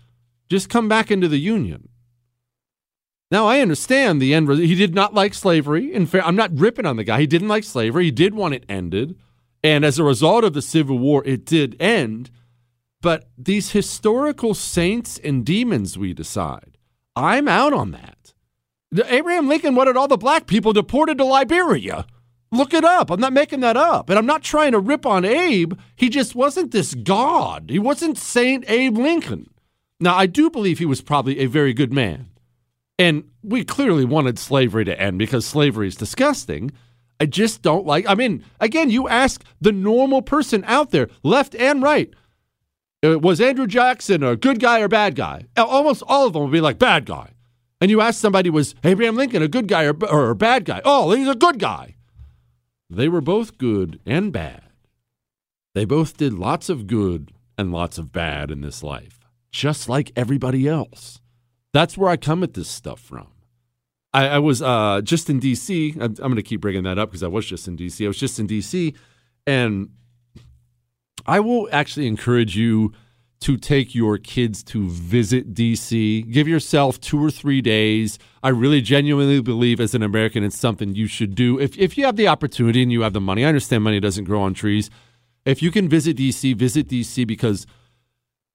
Just 0.48 0.68
come 0.68 0.88
back 0.88 1.10
into 1.10 1.28
the 1.28 1.38
Union. 1.38 1.88
Now 3.30 3.46
I 3.46 3.60
understand 3.60 4.20
the 4.20 4.34
end. 4.34 4.48
He 4.50 4.74
did 4.74 4.94
not 4.94 5.14
like 5.14 5.34
slavery. 5.34 5.92
In 5.92 6.06
fair, 6.06 6.24
I'm 6.24 6.36
not 6.36 6.58
ripping 6.58 6.86
on 6.86 6.96
the 6.96 7.04
guy. 7.04 7.20
He 7.20 7.26
didn't 7.26 7.48
like 7.48 7.64
slavery. 7.64 8.06
He 8.06 8.10
did 8.10 8.34
want 8.34 8.54
it 8.54 8.64
ended, 8.68 9.16
and 9.62 9.84
as 9.84 9.98
a 9.98 10.04
result 10.04 10.44
of 10.44 10.52
the 10.52 10.62
Civil 10.62 10.98
War, 10.98 11.22
it 11.24 11.44
did 11.44 11.80
end. 11.80 12.30
But 13.02 13.30
these 13.38 13.70
historical 13.70 14.52
saints 14.54 15.18
and 15.18 15.44
demons, 15.44 15.96
we 15.96 16.12
decide. 16.12 16.76
I'm 17.16 17.48
out 17.48 17.72
on 17.72 17.92
that. 17.92 18.34
Abraham 19.06 19.48
Lincoln 19.48 19.74
wanted 19.74 19.96
all 19.96 20.08
the 20.08 20.16
black 20.16 20.46
people 20.46 20.72
deported 20.72 21.18
to 21.18 21.24
Liberia. 21.24 22.06
Look 22.52 22.74
it 22.74 22.84
up. 22.84 23.10
I'm 23.10 23.20
not 23.20 23.32
making 23.32 23.60
that 23.60 23.76
up. 23.76 24.10
And 24.10 24.18
I'm 24.18 24.26
not 24.26 24.42
trying 24.42 24.72
to 24.72 24.80
rip 24.80 25.06
on 25.06 25.24
Abe. 25.24 25.74
He 25.94 26.08
just 26.08 26.34
wasn't 26.34 26.72
this 26.72 26.94
God. 26.94 27.70
He 27.70 27.78
wasn't 27.78 28.18
Saint 28.18 28.68
Abe 28.68 28.98
Lincoln. 28.98 29.48
Now, 30.00 30.16
I 30.16 30.26
do 30.26 30.50
believe 30.50 30.78
he 30.78 30.86
was 30.86 31.00
probably 31.00 31.38
a 31.38 31.46
very 31.46 31.72
good 31.72 31.92
man. 31.92 32.30
And 33.00 33.24
we 33.42 33.64
clearly 33.64 34.04
wanted 34.04 34.38
slavery 34.38 34.84
to 34.84 35.00
end 35.00 35.18
because 35.18 35.46
slavery 35.46 35.88
is 35.88 35.96
disgusting. 35.96 36.70
I 37.18 37.24
just 37.24 37.62
don't 37.62 37.86
like. 37.86 38.06
I 38.06 38.14
mean, 38.14 38.44
again, 38.60 38.90
you 38.90 39.08
ask 39.08 39.42
the 39.58 39.72
normal 39.72 40.20
person 40.20 40.62
out 40.66 40.90
there, 40.90 41.08
left 41.22 41.54
and 41.54 41.82
right, 41.82 42.12
uh, 43.02 43.18
was 43.18 43.40
Andrew 43.40 43.66
Jackson 43.66 44.22
a 44.22 44.36
good 44.36 44.60
guy 44.60 44.82
or 44.82 44.88
bad 44.88 45.14
guy? 45.14 45.46
Almost 45.56 46.02
all 46.08 46.26
of 46.26 46.34
them 46.34 46.42
would 46.42 46.52
be 46.52 46.60
like 46.60 46.78
bad 46.78 47.06
guy. 47.06 47.30
And 47.80 47.90
you 47.90 48.02
ask 48.02 48.20
somebody, 48.20 48.50
was 48.50 48.74
Abraham 48.84 49.16
Lincoln 49.16 49.42
a 49.42 49.48
good 49.48 49.66
guy 49.66 49.84
or, 49.84 49.96
or 50.04 50.28
a 50.28 50.36
bad 50.36 50.66
guy? 50.66 50.82
Oh, 50.84 51.10
he's 51.12 51.26
a 51.26 51.34
good 51.34 51.58
guy. 51.58 51.96
They 52.90 53.08
were 53.08 53.22
both 53.22 53.56
good 53.56 53.98
and 54.04 54.30
bad. 54.30 54.64
They 55.74 55.86
both 55.86 56.18
did 56.18 56.34
lots 56.34 56.68
of 56.68 56.86
good 56.86 57.32
and 57.56 57.72
lots 57.72 57.96
of 57.96 58.12
bad 58.12 58.50
in 58.50 58.60
this 58.60 58.82
life, 58.82 59.20
just 59.50 59.88
like 59.88 60.12
everybody 60.14 60.68
else. 60.68 61.19
That's 61.72 61.96
where 61.96 62.10
I 62.10 62.16
come 62.16 62.42
at 62.42 62.54
this 62.54 62.68
stuff 62.68 63.00
from. 63.00 63.28
I, 64.12 64.26
I 64.28 64.38
was 64.38 64.60
uh, 64.60 65.00
just 65.02 65.30
in 65.30 65.38
D.C. 65.38 65.92
I'm, 65.94 66.02
I'm 66.02 66.14
going 66.14 66.36
to 66.36 66.42
keep 66.42 66.60
bringing 66.60 66.82
that 66.82 66.98
up 66.98 67.10
because 67.10 67.22
I 67.22 67.28
was 67.28 67.46
just 67.46 67.68
in 67.68 67.76
D.C. 67.76 68.04
I 68.04 68.08
was 68.08 68.18
just 68.18 68.38
in 68.38 68.46
D.C. 68.46 68.94
and 69.46 69.90
I 71.26 71.40
will 71.40 71.68
actually 71.70 72.06
encourage 72.06 72.56
you 72.56 72.92
to 73.40 73.56
take 73.56 73.94
your 73.94 74.18
kids 74.18 74.62
to 74.62 74.88
visit 74.88 75.54
DC. 75.54 76.30
Give 76.30 76.46
yourself 76.46 77.00
two 77.00 77.22
or 77.24 77.30
three 77.30 77.62
days. 77.62 78.18
I 78.42 78.50
really 78.50 78.82
genuinely 78.82 79.40
believe 79.40 79.80
as 79.80 79.94
an 79.94 80.02
American 80.02 80.44
it's 80.44 80.58
something 80.58 80.94
you 80.94 81.06
should 81.06 81.34
do. 81.34 81.58
If, 81.58 81.76
if 81.78 81.96
you 81.96 82.04
have 82.04 82.16
the 82.16 82.28
opportunity 82.28 82.82
and 82.82 82.92
you 82.92 83.00
have 83.00 83.14
the 83.14 83.20
money, 83.20 83.44
I 83.44 83.48
understand 83.48 83.82
money 83.82 83.98
doesn't 83.98 84.24
grow 84.24 84.42
on 84.42 84.52
trees. 84.52 84.90
If 85.46 85.62
you 85.62 85.70
can 85.70 85.88
visit 85.88 86.18
DC, 86.18 86.54
visit 86.54 86.86
DC 86.88 87.26
because 87.26 87.66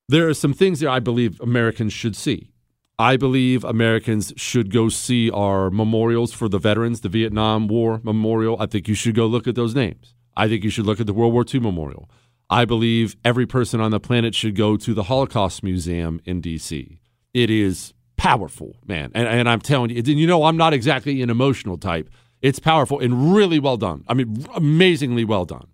there 0.07 0.27
are 0.29 0.35
some 0.35 0.53
things 0.53 0.81
that 0.81 0.89
I 0.89 0.99
believe 0.99 1.41
Americans 1.41 1.91
should 1.91 2.15
see. 2.15 2.51
I 2.97 3.17
believe 3.17 3.63
Americans 3.63 4.31
should 4.37 4.71
go 4.71 4.87
see 4.87 5.29
our 5.29 5.69
memorials 5.69 6.31
for 6.31 6.47
the 6.47 6.59
veterans, 6.59 7.01
the 7.01 7.09
Vietnam 7.09 7.67
War 7.67 7.99
Memorial. 8.03 8.55
I 8.59 8.67
think 8.67 8.87
you 8.87 8.95
should 8.95 9.15
go 9.15 9.25
look 9.25 9.47
at 9.47 9.55
those 9.55 9.75
names. 9.75 10.13
I 10.37 10.47
think 10.47 10.63
you 10.63 10.69
should 10.69 10.85
look 10.85 11.01
at 11.01 11.05
the 11.05 11.13
World 11.13 11.33
War 11.33 11.45
II 11.51 11.59
Memorial. 11.59 12.09
I 12.49 12.63
believe 12.63 13.15
every 13.25 13.45
person 13.45 13.81
on 13.81 13.91
the 13.91 13.99
planet 13.99 14.33
should 14.33 14.55
go 14.55 14.77
to 14.77 14.93
the 14.93 15.03
Holocaust 15.03 15.63
Museum 15.63 16.21
in 16.25 16.39
D.C. 16.41 16.99
It 17.33 17.49
is 17.49 17.93
powerful, 18.17 18.77
man. 18.85 19.11
And, 19.13 19.27
and 19.27 19.49
I'm 19.49 19.59
telling 19.59 19.89
you, 19.89 20.01
you 20.01 20.27
know, 20.27 20.45
I'm 20.45 20.57
not 20.57 20.73
exactly 20.73 21.21
an 21.21 21.29
emotional 21.29 21.77
type. 21.77 22.09
It's 22.41 22.59
powerful 22.59 22.99
and 22.99 23.35
really 23.35 23.59
well 23.59 23.77
done. 23.77 24.05
I 24.07 24.13
mean, 24.13 24.45
amazingly 24.53 25.25
well 25.25 25.45
done. 25.45 25.67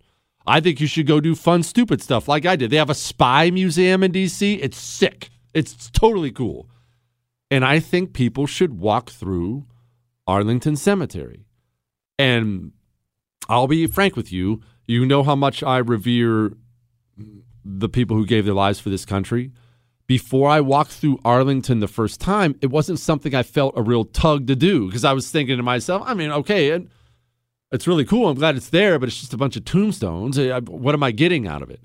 I 0.44 0.60
think 0.60 0.80
you 0.80 0.86
should 0.88 1.06
go 1.06 1.20
do 1.20 1.36
fun, 1.36 1.62
stupid 1.62 2.02
stuff 2.02 2.26
like 2.26 2.46
I 2.46 2.56
did. 2.56 2.70
They 2.70 2.78
have 2.78 2.90
a 2.90 2.94
spy 2.94 3.50
museum 3.50 4.02
in 4.02 4.10
D.C., 4.10 4.54
it's 4.54 4.78
sick, 4.78 5.30
it's 5.54 5.88
totally 5.90 6.32
cool. 6.32 6.68
And 7.52 7.64
I 7.66 7.80
think 7.80 8.14
people 8.14 8.46
should 8.46 8.78
walk 8.78 9.10
through 9.10 9.66
Arlington 10.26 10.74
Cemetery. 10.74 11.44
And 12.18 12.72
I'll 13.46 13.66
be 13.66 13.86
frank 13.86 14.16
with 14.16 14.32
you. 14.32 14.62
You 14.86 15.04
know 15.04 15.22
how 15.22 15.36
much 15.36 15.62
I 15.62 15.76
revere 15.76 16.54
the 17.62 17.90
people 17.90 18.16
who 18.16 18.24
gave 18.24 18.46
their 18.46 18.54
lives 18.54 18.80
for 18.80 18.88
this 18.88 19.04
country. 19.04 19.52
Before 20.06 20.48
I 20.48 20.62
walked 20.62 20.92
through 20.92 21.20
Arlington 21.26 21.80
the 21.80 21.88
first 21.88 22.20
time, 22.20 22.56
it 22.62 22.70
wasn't 22.70 22.98
something 22.98 23.34
I 23.34 23.42
felt 23.42 23.74
a 23.76 23.82
real 23.82 24.06
tug 24.06 24.46
to 24.46 24.56
do 24.56 24.86
because 24.86 25.04
I 25.04 25.12
was 25.12 25.30
thinking 25.30 25.58
to 25.58 25.62
myself, 25.62 26.02
I 26.06 26.14
mean, 26.14 26.30
okay, 26.30 26.82
it's 27.70 27.86
really 27.86 28.06
cool. 28.06 28.30
I'm 28.30 28.38
glad 28.38 28.56
it's 28.56 28.70
there, 28.70 28.98
but 28.98 29.10
it's 29.10 29.20
just 29.20 29.34
a 29.34 29.38
bunch 29.38 29.56
of 29.56 29.66
tombstones. 29.66 30.38
What 30.38 30.94
am 30.94 31.02
I 31.02 31.10
getting 31.10 31.46
out 31.46 31.60
of 31.60 31.68
it? 31.70 31.80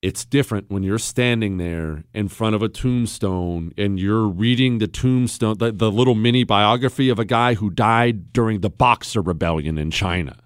It's 0.00 0.24
different 0.24 0.70
when 0.70 0.82
you're 0.82 0.98
standing 0.98 1.56
there 1.56 2.04
in 2.14 2.28
front 2.28 2.54
of 2.54 2.62
a 2.62 2.68
tombstone 2.68 3.72
and 3.76 3.98
you're 3.98 4.28
reading 4.28 4.78
the 4.78 4.86
tombstone, 4.86 5.58
the, 5.58 5.72
the, 5.72 5.90
little 5.90 6.14
mini 6.14 6.44
biography 6.44 7.08
of 7.08 7.18
a 7.18 7.24
guy 7.24 7.54
who 7.54 7.68
died 7.68 8.32
during 8.32 8.60
the 8.60 8.70
Boxer 8.70 9.20
Rebellion 9.20 9.76
in 9.76 9.90
China. 9.90 10.38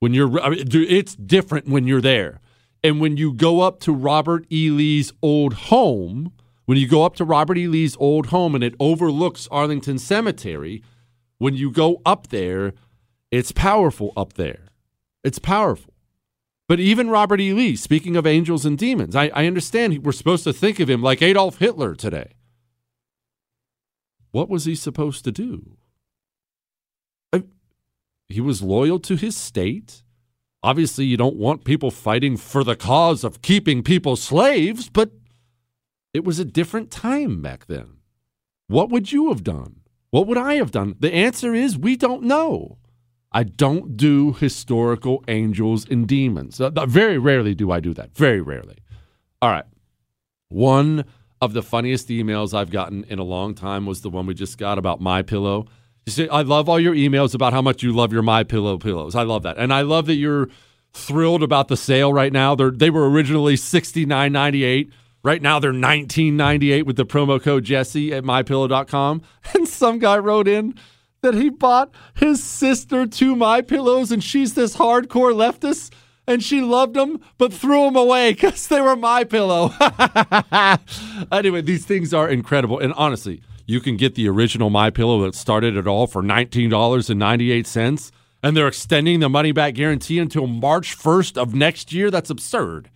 When 0.00 0.12
you're, 0.12 0.40
I 0.40 0.50
mean, 0.50 0.64
it's 0.70 1.14
different 1.14 1.68
when 1.68 1.86
you're 1.86 2.02
there. 2.02 2.40
And 2.84 3.00
when 3.00 3.16
you 3.16 3.32
go 3.32 3.60
up 3.60 3.80
to 3.80 3.92
Robert 3.92 4.46
E. 4.52 4.70
Lee's 4.70 5.10
old 5.22 5.54
home, 5.54 6.32
when 6.66 6.76
you 6.76 6.86
go 6.86 7.02
up 7.02 7.16
to 7.16 7.24
Robert 7.24 7.56
E. 7.56 7.66
Lee's 7.66 7.96
old 7.98 8.26
home 8.26 8.54
and 8.54 8.62
it 8.62 8.74
overlooks 8.78 9.48
Arlington 9.50 9.98
Cemetery, 9.98 10.82
when 11.38 11.54
you 11.54 11.70
go 11.70 12.02
up 12.04 12.26
there, 12.28 12.74
it's 13.30 13.52
powerful 13.52 14.12
up 14.16 14.34
there. 14.34 14.66
It's 15.24 15.38
powerful. 15.38 15.95
But 16.68 16.80
even 16.80 17.10
Robert 17.10 17.40
E. 17.40 17.52
Lee, 17.52 17.76
speaking 17.76 18.16
of 18.16 18.26
angels 18.26 18.66
and 18.66 18.76
demons, 18.76 19.14
I, 19.14 19.28
I 19.28 19.46
understand 19.46 20.04
we're 20.04 20.12
supposed 20.12 20.44
to 20.44 20.52
think 20.52 20.80
of 20.80 20.90
him 20.90 21.02
like 21.02 21.22
Adolf 21.22 21.58
Hitler 21.58 21.94
today. 21.94 22.32
What 24.32 24.48
was 24.48 24.64
he 24.64 24.74
supposed 24.74 25.24
to 25.24 25.32
do? 25.32 25.76
I, 27.32 27.44
he 28.28 28.40
was 28.40 28.62
loyal 28.62 28.98
to 29.00 29.16
his 29.16 29.36
state. 29.36 30.02
Obviously, 30.62 31.04
you 31.04 31.16
don't 31.16 31.36
want 31.36 31.64
people 31.64 31.92
fighting 31.92 32.36
for 32.36 32.64
the 32.64 32.74
cause 32.74 33.22
of 33.22 33.42
keeping 33.42 33.84
people 33.84 34.16
slaves, 34.16 34.88
but 34.88 35.12
it 36.12 36.24
was 36.24 36.40
a 36.40 36.44
different 36.44 36.90
time 36.90 37.40
back 37.40 37.66
then. 37.66 37.98
What 38.66 38.90
would 38.90 39.12
you 39.12 39.28
have 39.28 39.44
done? 39.44 39.82
What 40.10 40.26
would 40.26 40.38
I 40.38 40.54
have 40.54 40.72
done? 40.72 40.96
The 40.98 41.14
answer 41.14 41.54
is 41.54 41.78
we 41.78 41.94
don't 41.94 42.24
know. 42.24 42.78
I 43.36 43.42
don't 43.42 43.98
do 43.98 44.32
historical 44.32 45.22
angels 45.28 45.86
and 45.90 46.08
demons. 46.08 46.58
Very 46.58 47.18
rarely 47.18 47.54
do 47.54 47.70
I 47.70 47.80
do 47.80 47.92
that. 47.92 48.16
Very 48.16 48.40
rarely. 48.40 48.78
All 49.42 49.50
right. 49.50 49.66
One 50.48 51.04
of 51.42 51.52
the 51.52 51.62
funniest 51.62 52.08
emails 52.08 52.54
I've 52.54 52.70
gotten 52.70 53.04
in 53.04 53.18
a 53.18 53.22
long 53.22 53.54
time 53.54 53.84
was 53.84 54.00
the 54.00 54.08
one 54.08 54.24
we 54.24 54.32
just 54.32 54.56
got 54.56 54.78
about 54.78 55.02
my 55.02 55.20
pillow. 55.20 55.66
You 56.06 56.30
I 56.30 56.40
love 56.40 56.70
all 56.70 56.80
your 56.80 56.94
emails 56.94 57.34
about 57.34 57.52
how 57.52 57.60
much 57.60 57.82
you 57.82 57.92
love 57.92 58.10
your 58.10 58.22
my 58.22 58.42
pillow 58.42 58.78
pillows. 58.78 59.14
I 59.14 59.24
love 59.24 59.42
that. 59.42 59.58
And 59.58 59.70
I 59.70 59.82
love 59.82 60.06
that 60.06 60.14
you're 60.14 60.48
thrilled 60.94 61.42
about 61.42 61.68
the 61.68 61.76
sale 61.76 62.14
right 62.14 62.32
now. 62.32 62.54
They're, 62.54 62.70
they 62.70 62.88
were 62.88 63.10
originally 63.10 63.56
$69.98. 63.56 64.90
Right 65.22 65.42
now 65.42 65.58
they're 65.58 65.72
$19.98 65.74 66.84
with 66.84 66.96
the 66.96 67.04
promo 67.04 67.42
code 67.42 67.64
Jesse 67.64 68.14
at 68.14 68.24
mypillow.com. 68.24 69.20
And 69.54 69.68
some 69.68 69.98
guy 69.98 70.16
wrote 70.16 70.48
in 70.48 70.74
that 71.26 71.34
he 71.34 71.50
bought 71.50 71.90
his 72.14 72.42
sister 72.42 73.04
two 73.04 73.34
my 73.34 73.60
pillows 73.60 74.12
and 74.12 74.22
she's 74.22 74.54
this 74.54 74.76
hardcore 74.76 75.34
leftist 75.34 75.92
and 76.26 76.42
she 76.42 76.60
loved 76.60 76.94
them 76.94 77.20
but 77.36 77.52
threw 77.52 77.84
them 77.84 77.96
away 77.96 78.32
because 78.34 78.68
they 78.68 78.80
were 78.80 78.96
my 78.96 79.24
pillow. 79.24 79.72
Anyway 81.32 81.60
these 81.60 81.84
things 81.84 82.14
are 82.14 82.28
incredible 82.28 82.78
and 82.78 82.92
honestly 82.94 83.42
you 83.66 83.80
can 83.80 83.96
get 83.96 84.14
the 84.14 84.28
original 84.28 84.70
my 84.70 84.90
pillow 84.90 85.22
that 85.22 85.34
started 85.34 85.76
it 85.76 85.88
all 85.88 86.06
for 86.06 86.22
$19.98 86.22 88.12
and 88.42 88.56
they're 88.56 88.68
extending 88.68 89.18
the 89.18 89.28
money 89.28 89.50
back 89.50 89.74
guarantee 89.74 90.20
until 90.20 90.46
march 90.46 90.96
1st 90.96 91.36
of 91.36 91.54
next 91.54 91.92
year. 91.92 92.10
That's 92.12 92.30
absurd. 92.30 92.90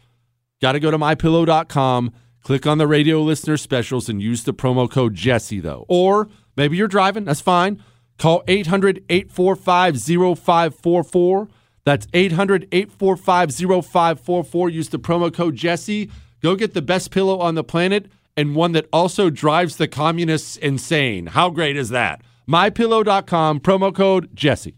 Got 0.62 0.73
to 0.73 0.81
go 0.81 0.93
to 0.93 0.98
mypillow.com 0.98 2.12
click 2.43 2.66
on 2.66 2.78
the 2.78 2.86
radio 2.86 3.20
listener 3.20 3.57
specials 3.57 4.09
and 4.09 4.23
use 4.23 4.44
the 4.44 4.55
promo 4.55 4.90
code 4.90 5.15
jesse 5.15 5.61
though. 5.61 5.85
Or 5.89 6.28
maybe 6.57 6.77
you're 6.77 6.89
driving 6.89 7.24
that's 7.24 7.40
fine 7.40 7.82
Call 8.20 8.44
800 8.47 9.02
845 9.09 9.97
0544. 10.38 11.48
That's 11.84 12.06
800 12.12 12.68
845 12.70 13.51
0544. 13.86 14.68
Use 14.68 14.90
the 14.90 14.98
promo 14.98 15.32
code 15.32 15.56
Jesse. 15.56 16.10
Go 16.42 16.55
get 16.55 16.74
the 16.74 16.82
best 16.82 17.10
pillow 17.10 17.38
on 17.38 17.55
the 17.55 17.64
planet 17.64 18.10
and 18.36 18.55
one 18.55 18.72
that 18.72 18.86
also 18.92 19.30
drives 19.30 19.76
the 19.76 19.88
communists 19.88 20.59
insane. 20.59 21.28
How 21.28 21.48
great 21.48 21.76
is 21.76 21.88
that? 21.88 22.20
MyPillow.com, 22.47 23.60
promo 23.60 23.94
code 23.94 24.28
Jesse. 24.34 24.76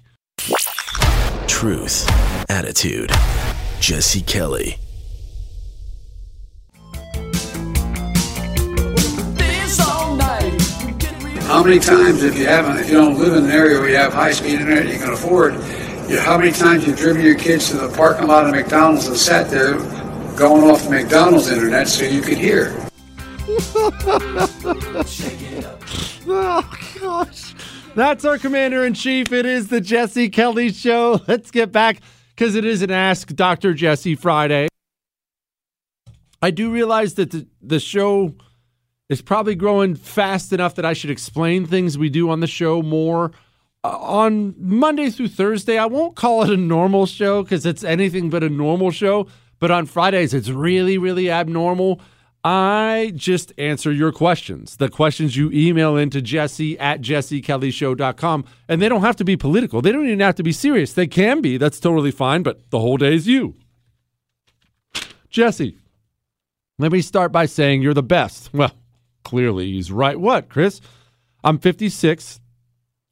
Truth, 1.48 2.08
attitude, 2.48 3.10
Jesse 3.80 4.22
Kelly. 4.22 4.78
How 11.52 11.62
many 11.62 11.78
times, 11.78 12.22
if 12.22 12.38
you 12.38 12.46
haven't, 12.46 12.78
if 12.78 12.88
you 12.88 12.94
don't 12.94 13.18
live 13.18 13.34
in 13.34 13.44
an 13.44 13.50
area 13.50 13.78
where 13.78 13.90
you 13.90 13.96
have 13.96 14.14
high-speed 14.14 14.58
internet 14.58 14.90
you 14.90 14.98
can 14.98 15.12
afford, 15.12 15.52
you, 16.08 16.18
how 16.18 16.38
many 16.38 16.50
times 16.50 16.86
you've 16.86 16.96
driven 16.96 17.20
your 17.20 17.34
kids 17.34 17.68
to 17.68 17.76
the 17.76 17.90
parking 17.94 18.26
lot 18.26 18.46
of 18.46 18.52
McDonald's 18.52 19.06
and 19.06 19.14
sat 19.14 19.50
there 19.50 19.74
going 20.34 20.64
off 20.64 20.88
McDonald's 20.88 21.50
internet 21.50 21.88
so 21.88 22.04
you 22.04 22.22
could 22.22 22.38
hear? 22.38 22.74
oh 26.26 26.78
gosh. 26.98 27.54
That's 27.96 28.24
our 28.24 28.38
commander 28.38 28.86
in 28.86 28.94
chief. 28.94 29.30
It 29.30 29.44
is 29.44 29.68
the 29.68 29.82
Jesse 29.82 30.30
Kelly 30.30 30.72
show. 30.72 31.20
Let's 31.28 31.50
get 31.50 31.70
back 31.70 32.00
because 32.34 32.54
it 32.54 32.64
is 32.64 32.80
an 32.80 32.90
Ask 32.90 33.28
Dr. 33.28 33.74
Jesse 33.74 34.14
Friday. 34.14 34.68
I 36.40 36.50
do 36.50 36.72
realize 36.72 37.12
that 37.16 37.30
the, 37.30 37.46
the 37.60 37.78
show 37.78 38.36
is 39.12 39.22
probably 39.22 39.54
growing 39.54 39.94
fast 39.94 40.52
enough 40.52 40.74
that 40.76 40.84
I 40.84 40.92
should 40.92 41.10
explain 41.10 41.66
things 41.66 41.96
we 41.96 42.10
do 42.10 42.30
on 42.30 42.40
the 42.40 42.46
show 42.46 42.82
more. 42.82 43.32
Uh, 43.84 43.98
on 43.98 44.54
Monday 44.58 45.10
through 45.10 45.28
Thursday, 45.28 45.78
I 45.78 45.86
won't 45.86 46.16
call 46.16 46.42
it 46.42 46.50
a 46.50 46.56
normal 46.56 47.06
show 47.06 47.42
because 47.42 47.66
it's 47.66 47.84
anything 47.84 48.30
but 48.30 48.42
a 48.42 48.48
normal 48.48 48.90
show. 48.90 49.26
But 49.58 49.70
on 49.70 49.86
Fridays, 49.86 50.34
it's 50.34 50.48
really, 50.48 50.98
really 50.98 51.30
abnormal. 51.30 52.00
I 52.44 53.12
just 53.14 53.52
answer 53.56 53.92
your 53.92 54.10
questions, 54.10 54.76
the 54.76 54.88
questions 54.88 55.36
you 55.36 55.50
email 55.52 55.96
into 55.96 56.20
Jesse 56.20 56.76
at 56.78 57.00
jessekellyshow.com. 57.00 58.44
And 58.68 58.82
they 58.82 58.88
don't 58.88 59.02
have 59.02 59.16
to 59.16 59.24
be 59.24 59.36
political. 59.36 59.80
They 59.80 59.92
don't 59.92 60.06
even 60.06 60.18
have 60.20 60.34
to 60.36 60.42
be 60.42 60.52
serious. 60.52 60.92
They 60.92 61.06
can 61.06 61.40
be. 61.40 61.56
That's 61.56 61.78
totally 61.78 62.10
fine. 62.10 62.42
But 62.42 62.70
the 62.70 62.80
whole 62.80 62.96
day 62.96 63.14
is 63.14 63.28
you. 63.28 63.54
Jesse, 65.30 65.78
let 66.78 66.90
me 66.90 67.00
start 67.00 67.30
by 67.30 67.46
saying 67.46 67.82
you're 67.82 67.94
the 67.94 68.02
best. 68.02 68.52
Well, 68.52 68.72
Clearly, 69.24 69.72
he's 69.72 69.92
right. 69.92 70.18
What, 70.18 70.48
Chris? 70.48 70.80
I'm 71.44 71.58
56. 71.58 72.40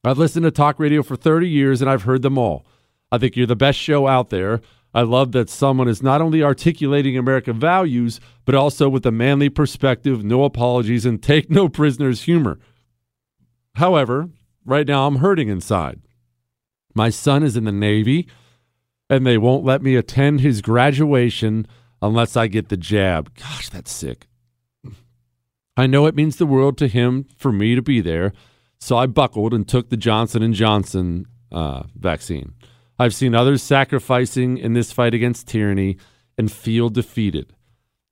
I've 0.05 0.19
listened 0.19 0.45
to 0.45 0.51
talk 0.51 0.79
radio 0.79 1.03
for 1.03 1.17
30 1.17 1.49
years 1.49 1.81
and 1.81 1.91
I've 1.91 2.05
heard 2.05 2.23
them 2.23 2.39
all. 2.39 2.65
I 3.13 3.19
think 3.19 3.37
you're 3.37 3.47
the 3.47 3.57
best 3.57 3.79
show 3.79 4.07
out 4.07 4.31
there. 4.31 4.61
I 4.93 5.03
love 5.03 5.33
that 5.33 5.51
someone 5.51 5.89
is 5.89 6.03
not 6.03 6.21
only 6.21 6.43
articulating 6.43 7.17
American 7.17 7.61
values, 7.61 8.19
but 8.45 8.55
also 8.55 8.89
with 8.89 9.07
a 9.07 9.13
manly 9.13 9.49
perspective, 9.49 10.25
no 10.25 10.45
apologies, 10.45 11.07
and 11.07 11.23
take 11.23 11.51
no 11.51 11.69
prisoners 11.69 12.23
humor. 12.23 12.59
However, 13.75 14.31
right 14.65 14.87
now 14.87 15.07
I'm 15.07 15.17
hurting 15.17 15.49
inside. 15.49 16.01
My 16.95 17.11
son 17.11 17.45
is 17.45 17.57
in 17.57 17.65
the 17.65 17.73
Navy, 17.73 18.27
and 19.09 19.25
they 19.25 19.39
won't 19.39 19.65
let 19.65 19.81
me 19.81 19.95
attend 19.95 20.41
his 20.41 20.61
graduation 20.61 21.69
unless 22.03 22.37
I 22.37 22.49
get 22.49 22.69
the 22.69 22.77
jab. 22.77 23.33
Gosh, 23.37 23.69
that's 23.69 23.93
sick. 23.93 24.27
I 25.77 25.87
know 25.87 26.07
it 26.07 26.15
means 26.15 26.37
the 26.37 26.47
world 26.47 26.77
to 26.79 26.89
him 26.89 27.27
for 27.37 27.53
me 27.53 27.75
to 27.75 27.83
be 27.83 28.01
there, 28.01 28.33
so 28.79 28.97
I 28.97 29.07
buckled 29.07 29.55
and 29.55 29.67
took 29.67 29.89
the 29.89 29.97
Johnson 29.97 30.43
and 30.43 30.55
Johnson 30.55 31.27
uh, 31.53 31.85
vaccine. 31.95 32.55
I've 32.99 33.15
seen 33.15 33.35
others 33.35 33.63
sacrificing 33.63 34.59
in 34.59 34.75
this 34.75 34.93
fight 34.93 35.15
against 35.15 35.49
tyranny 35.49 35.97
and 36.37 36.53
feel 36.53 36.89
defeated. 36.91 37.55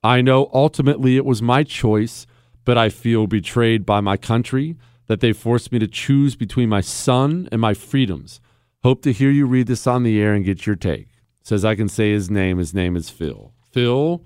I 0.03 0.21
know 0.21 0.51
ultimately 0.55 1.17
it 1.17 1.25
was 1.25 1.43
my 1.43 1.63
choice, 1.63 2.27
but 2.65 2.79
I 2.79 2.89
feel 2.89 3.27
betrayed 3.27 3.85
by 3.85 4.01
my 4.01 4.17
country 4.17 4.77
that 5.07 5.21
they 5.21 5.33
forced 5.33 5.73
me 5.73 5.79
to 5.79 5.89
choose 5.89 6.37
between 6.37 6.69
my 6.69 6.81
son 6.81 7.49
and 7.51 7.61
my 7.61 7.75
freedoms. 7.75 8.41
Hope 8.83 9.03
to 9.03 9.13
hear 9.13 9.31
you 9.31 9.47
read 9.47 9.67
this 9.67 9.87
on 9.87 10.05
the 10.05 10.21
air 10.21 10.35
and 10.35 10.45
get 10.45 10.67
your 10.67 10.77
take. 10.77 11.09
Says 11.43 11.65
I 11.65 11.75
can 11.75 11.89
say 11.89 12.13
his 12.13 12.31
name. 12.31 12.59
His 12.59 12.75
name 12.75 12.95
is 12.95 13.11
Phil. 13.11 13.53
Phil, 13.73 14.23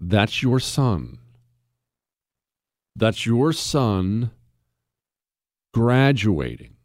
that's 0.00 0.42
your 0.42 0.60
son. 0.60 1.18
That's 2.94 3.26
your 3.26 3.52
son 3.52 4.30
graduating, 5.74 6.76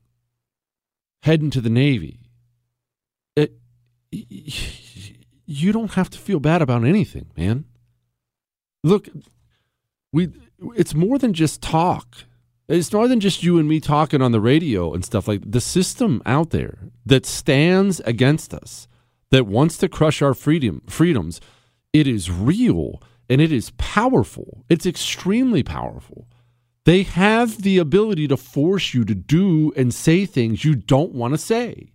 heading 1.23 1.49
to 1.51 1.61
the 1.61 1.69
Navy. 1.69 2.19
Eh, 3.37 3.47
it, 4.11 5.15
you 5.45 5.71
don't 5.71 5.93
have 5.93 6.09
to 6.09 6.17
feel 6.17 6.39
bad 6.39 6.61
about 6.61 6.83
anything, 6.83 7.27
man. 7.37 7.65
Look, 8.83 9.07
we 10.11 10.29
it's 10.75 10.93
more 10.93 11.17
than 11.17 11.33
just 11.33 11.61
talk. 11.61 12.25
It's 12.67 12.93
more 12.93 13.07
than 13.07 13.19
just 13.19 13.43
you 13.43 13.59
and 13.59 13.67
me 13.67 13.79
talking 13.79 14.21
on 14.21 14.31
the 14.31 14.41
radio 14.41 14.93
and 14.93 15.03
stuff 15.03 15.27
like 15.27 15.49
the 15.49 15.61
system 15.61 16.21
out 16.25 16.51
there 16.51 16.77
that 17.05 17.25
stands 17.25 17.99
against 18.01 18.53
us, 18.53 18.87
that 19.29 19.45
wants 19.45 19.77
to 19.77 19.89
crush 19.89 20.21
our 20.21 20.33
freedom 20.33 20.81
freedoms. 20.87 21.41
It 21.93 22.07
is 22.07 22.31
real 22.31 23.01
and 23.29 23.41
it 23.41 23.51
is 23.51 23.71
powerful. 23.77 24.65
It's 24.69 24.85
extremely 24.85 25.63
powerful. 25.63 26.27
They 26.85 27.03
have 27.03 27.61
the 27.61 27.77
ability 27.77 28.27
to 28.27 28.37
force 28.37 28.93
you 28.93 29.05
to 29.05 29.15
do 29.15 29.71
and 29.75 29.93
say 29.93 30.25
things 30.25 30.65
you 30.65 30.75
don't 30.75 31.13
want 31.13 31.33
to 31.33 31.37
say. 31.37 31.91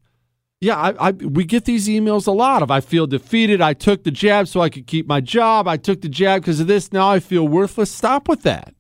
Yeah, 0.61 0.77
I, 0.77 1.09
I, 1.09 1.11
we 1.11 1.45
get 1.45 1.67
these 1.67 1.89
emails 1.89 2.27
a 2.27 2.31
lot 2.33 2.63
of 2.63 2.71
I 2.71 2.81
feel 2.81 3.07
defeated. 3.07 3.61
I 3.61 3.75
took 3.75 4.05
the 4.05 4.11
jab 4.11 4.49
so 4.49 4.61
I 4.61 4.71
could 4.71 4.87
keep 4.87 5.07
my 5.07 5.21
job. 5.21 5.69
I 5.69 5.77
took 5.77 6.01
the 6.01 6.09
jab 6.09 6.43
because 6.43 6.61
of 6.61 6.67
this. 6.67 6.93
Now 6.93 7.11
I 7.11 7.21
feel 7.21 7.47
worthless. 7.47 7.91
Stop 7.91 8.29
with 8.29 8.43
that. 8.43 8.75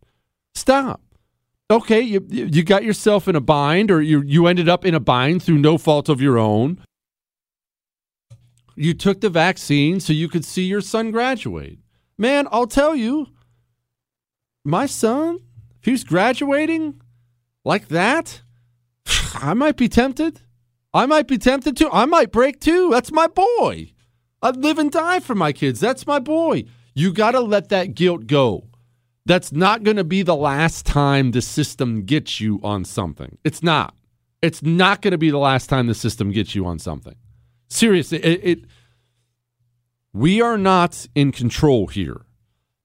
Stop. 0.54 1.02
Okay, 1.70 2.00
you 2.00 2.24
you 2.30 2.62
got 2.62 2.84
yourself 2.84 3.26
in 3.26 3.34
a 3.34 3.40
bind, 3.40 3.90
or 3.90 4.00
you 4.00 4.22
you 4.22 4.46
ended 4.46 4.68
up 4.68 4.84
in 4.84 4.94
a 4.94 5.00
bind 5.00 5.42
through 5.42 5.58
no 5.58 5.76
fault 5.76 6.08
of 6.08 6.20
your 6.20 6.38
own. 6.38 6.80
You 8.76 8.92
took 8.92 9.22
the 9.22 9.30
vaccine 9.30 10.00
so 10.00 10.12
you 10.12 10.28
could 10.28 10.44
see 10.44 10.64
your 10.64 10.82
son 10.82 11.10
graduate. 11.10 11.78
Man, 12.18 12.46
I'll 12.52 12.66
tell 12.66 12.94
you, 12.94 13.28
my 14.64 14.84
son, 14.84 15.40
if 15.80 15.86
he's 15.86 16.04
graduating 16.04 17.00
like 17.64 17.88
that, 17.88 18.42
I 19.34 19.54
might 19.54 19.76
be 19.76 19.88
tempted. 19.88 20.42
I 20.92 21.06
might 21.06 21.26
be 21.26 21.38
tempted 21.38 21.76
to. 21.78 21.90
I 21.90 22.04
might 22.04 22.32
break 22.32 22.60
too. 22.60 22.90
That's 22.90 23.10
my 23.10 23.26
boy. 23.26 23.92
I'd 24.42 24.56
live 24.56 24.78
and 24.78 24.90
die 24.90 25.20
for 25.20 25.34
my 25.34 25.52
kids. 25.52 25.80
That's 25.80 26.06
my 26.06 26.18
boy. 26.18 26.64
You 26.94 27.12
got 27.12 27.32
to 27.32 27.40
let 27.40 27.70
that 27.70 27.94
guilt 27.94 28.26
go. 28.26 28.68
That's 29.24 29.52
not 29.52 29.82
going 29.82 29.96
to 29.96 30.04
be 30.04 30.22
the 30.22 30.36
last 30.36 30.86
time 30.86 31.32
the 31.32 31.42
system 31.42 32.04
gets 32.04 32.40
you 32.40 32.60
on 32.62 32.84
something. 32.84 33.38
It's 33.42 33.62
not. 33.62 33.94
It's 34.40 34.62
not 34.62 35.02
going 35.02 35.12
to 35.12 35.18
be 35.18 35.30
the 35.30 35.38
last 35.38 35.68
time 35.68 35.86
the 35.86 35.94
system 35.94 36.30
gets 36.30 36.54
you 36.54 36.64
on 36.66 36.78
something. 36.78 37.16
Seriously, 37.68 38.18
it, 38.18 38.40
it 38.42 38.64
we 40.12 40.40
are 40.40 40.58
not 40.58 41.06
in 41.14 41.32
control 41.32 41.88
here. 41.88 42.22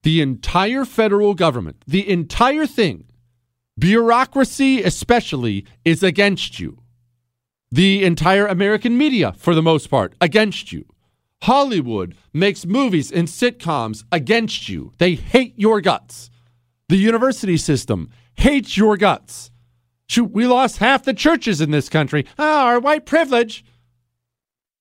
The 0.03 0.21
entire 0.21 0.83
federal 0.85 1.33
government, 1.33 1.83
the 1.87 2.09
entire 2.09 2.65
thing, 2.65 3.05
bureaucracy 3.77 4.83
especially, 4.83 5.65
is 5.85 6.03
against 6.03 6.59
you 6.59 6.81
the 7.71 8.03
entire 8.03 8.45
American 8.45 8.97
media, 8.97 9.33
for 9.37 9.55
the 9.55 9.61
most 9.61 9.87
part, 9.87 10.13
against 10.19 10.71
you. 10.71 10.85
Hollywood 11.43 12.15
makes 12.33 12.65
movies 12.65 13.11
and 13.11 13.27
sitcoms 13.27 14.03
against 14.11 14.69
you. 14.69 14.91
They 14.97 15.15
hate 15.15 15.53
your 15.57 15.81
guts. 15.81 16.29
The 16.89 16.97
university 16.97 17.57
system 17.57 18.09
hates 18.35 18.75
your 18.75 18.97
guts. 18.97 19.51
Shoot, 20.07 20.31
we 20.31 20.45
lost 20.45 20.77
half 20.77 21.03
the 21.03 21.13
churches 21.13 21.61
in 21.61 21.71
this 21.71 21.87
country. 21.87 22.25
Ah, 22.37 22.65
our 22.65 22.79
white 22.79 23.05
privilege. 23.05 23.63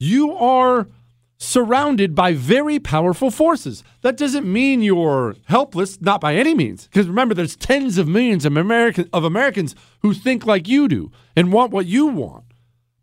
You 0.00 0.34
are 0.34 0.88
surrounded 1.36 2.14
by 2.14 2.34
very 2.34 2.78
powerful 2.78 3.30
forces. 3.30 3.84
That 4.00 4.16
doesn't 4.16 4.50
mean 4.50 4.82
you're 4.82 5.36
helpless, 5.44 6.00
not 6.00 6.20
by 6.20 6.34
any 6.34 6.54
means. 6.54 6.86
Because 6.86 7.06
remember, 7.06 7.34
there's 7.34 7.54
tens 7.54 7.98
of 7.98 8.08
millions 8.08 8.44
of, 8.44 8.56
American, 8.56 9.08
of 9.12 9.24
Americans 9.24 9.76
who 10.00 10.12
think 10.14 10.44
like 10.44 10.66
you 10.66 10.88
do 10.88 11.12
and 11.36 11.52
want 11.52 11.70
what 11.70 11.86
you 11.86 12.06
want. 12.06 12.44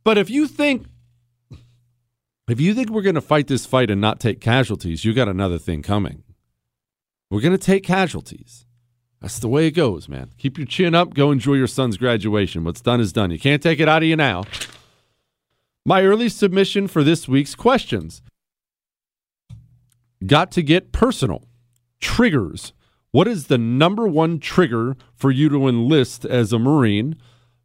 But 0.04 0.18
if 0.18 0.30
you 0.30 0.48
think 0.48 0.88
if 2.48 2.62
you 2.62 2.74
think 2.74 2.90
we're 2.90 3.02
going 3.02 3.16
to 3.16 3.22
fight 3.22 3.48
this 3.48 3.66
fight 3.66 3.92
and 3.92 4.00
not 4.00 4.22
take 4.22 4.40
casualties, 4.40 5.04
you 5.04 5.14
got 5.14 5.28
another 5.28 5.58
thing 5.58 5.82
coming. 5.82 6.24
We're 7.30 7.42
going 7.42 7.58
to 7.58 7.58
take 7.58 7.84
casualties. 7.84 8.66
That's 9.20 9.40
the 9.40 9.50
way 9.50 9.68
it 9.68 9.72
goes, 9.72 10.08
man. 10.08 10.32
Keep 10.38 10.58
your 10.58 10.68
chin 10.68 10.96
up. 10.96 11.14
Go 11.14 11.32
enjoy 11.32 11.56
your 11.56 11.68
son's 11.68 11.98
graduation. 11.98 12.64
What's 12.64 12.80
done 12.80 13.02
is 13.02 13.12
done. 13.12 13.32
You 13.32 13.40
can't 13.40 13.62
take 13.62 13.82
it 13.82 13.90
out 13.90 14.02
of 14.02 14.08
you 14.08 14.16
now. 14.16 14.46
My 15.88 16.04
early 16.04 16.28
submission 16.28 16.90
for 16.90 17.02
this 17.02 17.30
week's 17.30 17.56
questions 17.56 18.22
got 20.26 20.52
to 20.52 20.62
get 20.62 20.92
personal. 20.92 21.46
Triggers. 22.02 22.74
What 23.12 23.26
is 23.26 23.48
the 23.48 23.58
number 23.58 24.06
one 24.06 24.40
trigger 24.40 24.98
for 25.16 25.32
you 25.32 25.48
to 25.48 25.66
enlist 25.66 26.26
as 26.26 26.52
a 26.52 26.60
Marine? 26.60 27.16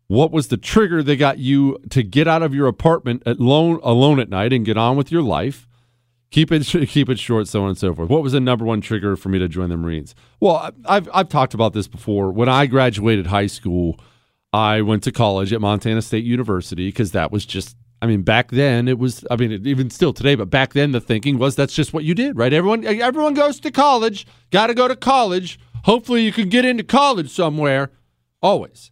What 0.07 0.31
was 0.31 0.47
the 0.49 0.57
trigger 0.57 1.03
that 1.03 1.17
got 1.17 1.39
you 1.39 1.79
to 1.91 2.05
get 2.05 2.29
out 2.29 2.45
of 2.45 2.55
your 2.55 2.69
apartment 2.69 3.25
alone, 3.27 3.81
alone 3.83 4.21
at 4.21 4.29
night 4.29 4.53
and 4.53 4.65
get 4.65 4.77
on 4.77 4.97
with 4.97 5.11
your 5.11 5.23
life? 5.23 5.67
Keep 6.31 6.53
it 6.53 6.65
keep 6.89 7.09
it 7.09 7.19
short, 7.19 7.49
so 7.49 7.65
on 7.65 7.71
and 7.71 7.79
so 7.79 7.93
forth. 7.93 8.09
What 8.09 8.23
was 8.23 8.35
the 8.35 8.41
number 8.41 8.65
one 8.65 8.81
trigger 8.81 9.17
for 9.17 9.31
me 9.31 9.41
to 9.41 9.49
join 9.49 9.69
the 9.69 9.77
Marines? 9.77 10.15
Well, 10.39 10.71
I've 10.85 11.09
I've 11.13 11.29
talked 11.29 11.55
about 11.55 11.73
this 11.73 11.89
before. 11.89 12.31
When 12.31 12.49
I 12.49 12.67
graduated 12.67 13.27
high 13.27 13.49
school, 13.49 13.99
I 14.53 14.81
went 14.81 15.03
to 15.03 15.11
college 15.11 15.53
at 15.53 15.61
Montana 15.61 16.03
State 16.03 16.25
University 16.25 16.87
because 16.87 17.11
that 17.11 17.33
was 17.33 17.45
just 17.45 17.77
I 18.03 18.07
mean, 18.07 18.23
back 18.23 18.51
then 18.51 18.89
it 18.89 18.99
was. 18.99 19.25
I 19.31 19.37
mean, 19.37 19.65
even 19.65 19.89
still 19.89 20.13
today, 20.13 20.35
but 20.35 20.51
back 20.51 20.73
then 20.73 20.91
the 20.91 21.01
thinking 21.01 21.39
was 21.39 21.55
that's 21.55 21.73
just 21.73 21.93
what 21.93 22.03
you 22.03 22.17
did, 22.17 22.37
right? 22.37 22.53
Everyone, 22.53 22.85
everyone 22.85 23.33
goes 23.33 23.61
to 23.61 23.71
college. 23.71 24.27
Got 24.51 24.67
to 24.67 24.75
go 24.75 24.89
to 24.89 24.97
college. 24.97 25.61
Hopefully, 25.85 26.23
you 26.23 26.33
can 26.33 26.49
get 26.49 26.65
into 26.65 26.83
college 26.83 27.31
somewhere. 27.31 27.93
Always. 28.43 28.91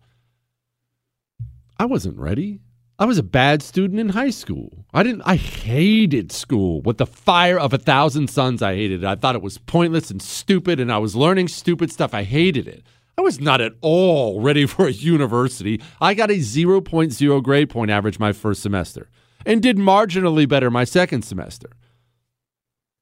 I 1.77 1.87
wasn't 1.87 2.19
ready. 2.19 2.61
I 3.01 3.05
was 3.07 3.19
a 3.19 3.25
bad 3.25 3.63
student 3.63 3.99
in 3.99 4.11
high 4.11 4.31
school. 4.31 4.85
I 4.95 5.03
didn't 5.03 5.23
I 5.25 5.35
hated 5.35 6.31
school. 6.31 6.81
With 6.83 6.99
the 6.99 7.07
fire 7.07 7.59
of 7.59 7.73
a 7.73 7.79
thousand 7.79 8.31
suns, 8.31 8.63
I 8.63 8.75
hated 8.75 9.03
it. 9.03 9.07
I 9.07 9.17
thought 9.17 9.35
it 9.35 9.43
was 9.43 9.59
pointless 9.59 10.11
and 10.11 10.23
stupid 10.23 10.79
and 10.79 10.93
I 10.93 10.99
was 10.99 11.17
learning 11.17 11.49
stupid 11.49 11.91
stuff. 11.91 12.15
I 12.15 12.23
hated 12.23 12.69
it. 12.69 12.85
I 13.21 13.23
was 13.23 13.39
not 13.39 13.61
at 13.61 13.75
all 13.83 14.41
ready 14.41 14.65
for 14.65 14.87
a 14.87 14.93
university. 14.93 15.79
I 16.01 16.15
got 16.15 16.31
a 16.31 16.39
0.0 16.39 17.43
grade 17.43 17.69
point 17.69 17.91
average 17.91 18.19
my 18.19 18.33
first 18.33 18.63
semester 18.63 19.11
and 19.45 19.63
did 19.63 19.77
marginally 19.77 20.49
better 20.49 20.71
my 20.71 20.85
second 20.85 21.21
semester. 21.21 21.69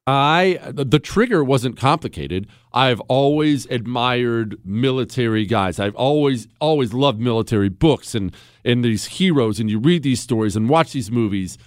I 0.09 0.59
the 0.73 0.99
trigger 0.99 1.45
wasn't 1.45 1.77
complicated. 1.77 2.49
I've 2.73 2.99
always 3.03 3.67
admired 3.67 4.59
military 4.65 5.47
guys. 5.47 5.79
I've 5.79 5.95
always 5.95 6.49
always 6.61 6.93
loved 6.93 7.21
military 7.21 7.69
books 7.69 8.17
and 8.17 8.35
and 8.65 8.85
these 8.85 9.05
heroes 9.07 9.61
and 9.61 9.71
you 9.71 9.79
read 9.79 10.03
these 10.03 10.21
stories 10.21 10.57
and 10.57 10.69
watch 10.69 10.91
these 10.95 11.13
movies 11.13 11.59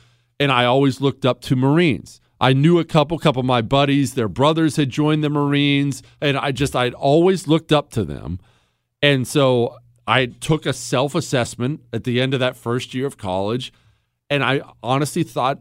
and 0.41 0.52
I 0.52 0.65
always 0.65 0.99
looked 0.99 1.26
up 1.26 1.40
to 1.44 1.56
Marines. 1.56 2.19
I 2.41 2.53
knew 2.53 2.80
a 2.80 2.84
couple 2.84 3.19
couple 3.19 3.41
of 3.41 3.45
my 3.45 3.61
buddies, 3.61 4.15
their 4.15 4.27
brothers 4.27 4.76
had 4.76 4.89
joined 4.89 5.23
the 5.23 5.30
Marines 5.30 6.01
and 6.19 6.35
I 6.35 6.51
just 6.51 6.76
I'd 6.76 6.95
always 6.95 7.47
looked 7.47 7.72
up 7.72 7.91
to 7.91 8.03
them. 8.03 8.39
And 8.99 9.27
so 9.27 9.77
I 10.07 10.26
took 10.26 10.65
a 10.65 10.73
self-assessment 10.73 11.81
at 11.93 12.03
the 12.03 12.19
end 12.19 12.34
of 12.34 12.39
that 12.39 12.57
first 12.57 12.95
year 12.95 13.05
of 13.05 13.18
college 13.18 13.72
and 14.27 14.43
I 14.43 14.61
honestly 14.81 15.22
thought 15.22 15.59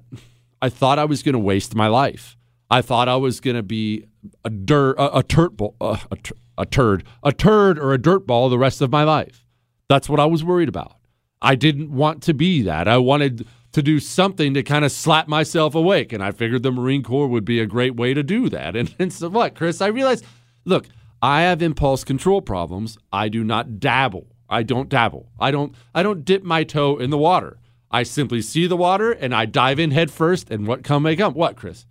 I 0.63 0.71
thought 0.71 0.99
I 0.99 1.05
was 1.05 1.23
going 1.23 1.35
to 1.35 1.39
waste 1.39 1.75
my 1.75 1.87
life. 1.87 2.39
I 2.71 2.81
thought 2.81 3.09
I 3.09 3.17
was 3.17 3.41
going 3.41 3.57
to 3.57 3.63
be 3.63 4.07
a 4.45 4.51
dirt, 4.51 4.93
a, 4.99 5.19
a 5.19 5.23
turd, 5.23 5.61
uh, 5.61 5.97
a, 6.11 6.17
a 6.57 6.67
turd, 6.67 7.05
a 7.23 7.33
turd 7.33 7.79
or 7.79 7.93
a 7.93 7.99
dirt 7.99 8.27
ball 8.27 8.49
the 8.49 8.59
rest 8.59 8.81
of 8.81 8.91
my 8.91 9.05
life. 9.05 9.45
That's 9.89 10.09
what 10.09 10.21
I 10.21 10.25
was 10.25 10.43
worried 10.43 10.69
about. 10.69 10.97
I 11.43 11.57
didn't 11.57 11.91
want 11.93 12.23
to 12.25 12.35
be 12.35 12.63
that. 12.63 12.89
I 12.89 12.99
wanted 12.99 13.47
to 13.73 13.83
do 13.83 14.01
something 14.01 14.55
to 14.55 14.63
kind 14.63 14.85
of 14.85 14.93
slap 14.93 15.29
myself 15.29 15.75
awake, 15.75 16.13
and 16.13 16.23
I 16.23 16.33
figured 16.33 16.63
the 16.63 16.73
Marine 16.73 17.03
Corps 17.03 17.29
would 17.29 17.45
be 17.45 17.61
a 17.61 17.67
great 17.67 17.97
way 17.97 18.15
to 18.15 18.23
do 18.23 18.49
that. 18.49 18.75
And, 18.81 18.95
and 18.99 19.13
so 19.13 19.29
what, 19.29 19.55
Chris? 19.55 19.81
I 19.81 19.89
realized, 19.89 20.25
look, 20.65 20.87
I 21.23 21.43
have 21.43 21.63
impulse 21.63 22.03
control 22.03 22.41
problems. 22.41 22.99
I 23.13 23.29
do 23.29 23.45
not 23.45 23.79
dabble. 23.79 24.27
I 24.49 24.63
don't 24.63 24.89
dabble. 24.89 25.31
I 25.39 25.51
don't. 25.51 25.75
I 25.95 26.03
don't 26.03 26.25
dip 26.25 26.43
my 26.43 26.65
toe 26.65 26.97
in 26.97 27.11
the 27.11 27.19
water. 27.19 27.59
I 27.91 28.05
simply 28.05 28.41
see 28.43 28.67
the 28.67 28.77
water 28.77 29.11
and 29.11 29.35
I 29.35 29.47
dive 29.47 29.79
in 29.79 29.91
head 29.91 30.11
first, 30.11 30.51
and 30.51 30.67
what 30.67 30.83
come 30.83 31.03
may 31.03 31.17
come. 31.17 31.35
What, 31.35 31.57
Chris? 31.57 31.87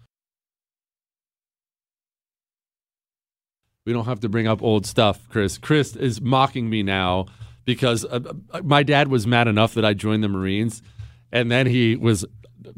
We 3.86 3.94
don't 3.94 4.06
have 4.06 4.20
to 4.22 4.30
bring 4.30 4.48
up 4.48 4.62
old 4.62 4.86
stuff, 4.86 5.28
Chris. 5.30 5.58
Chris 5.58 5.96
is 5.96 6.22
mocking 6.22 6.70
me 6.70 6.84
now 6.84 7.26
because 7.66 8.06
uh, 8.06 8.20
uh, 8.52 8.62
my 8.64 8.84
dad 8.84 9.08
was 9.08 9.26
mad 9.26 9.48
enough 9.48 9.74
that 9.74 9.86
I 9.86 9.94
joined 9.94 10.24
the 10.24 10.28
Marines, 10.28 10.82
and 11.32 11.52
then 11.52 11.68
he 11.68 11.96
was 11.96 12.26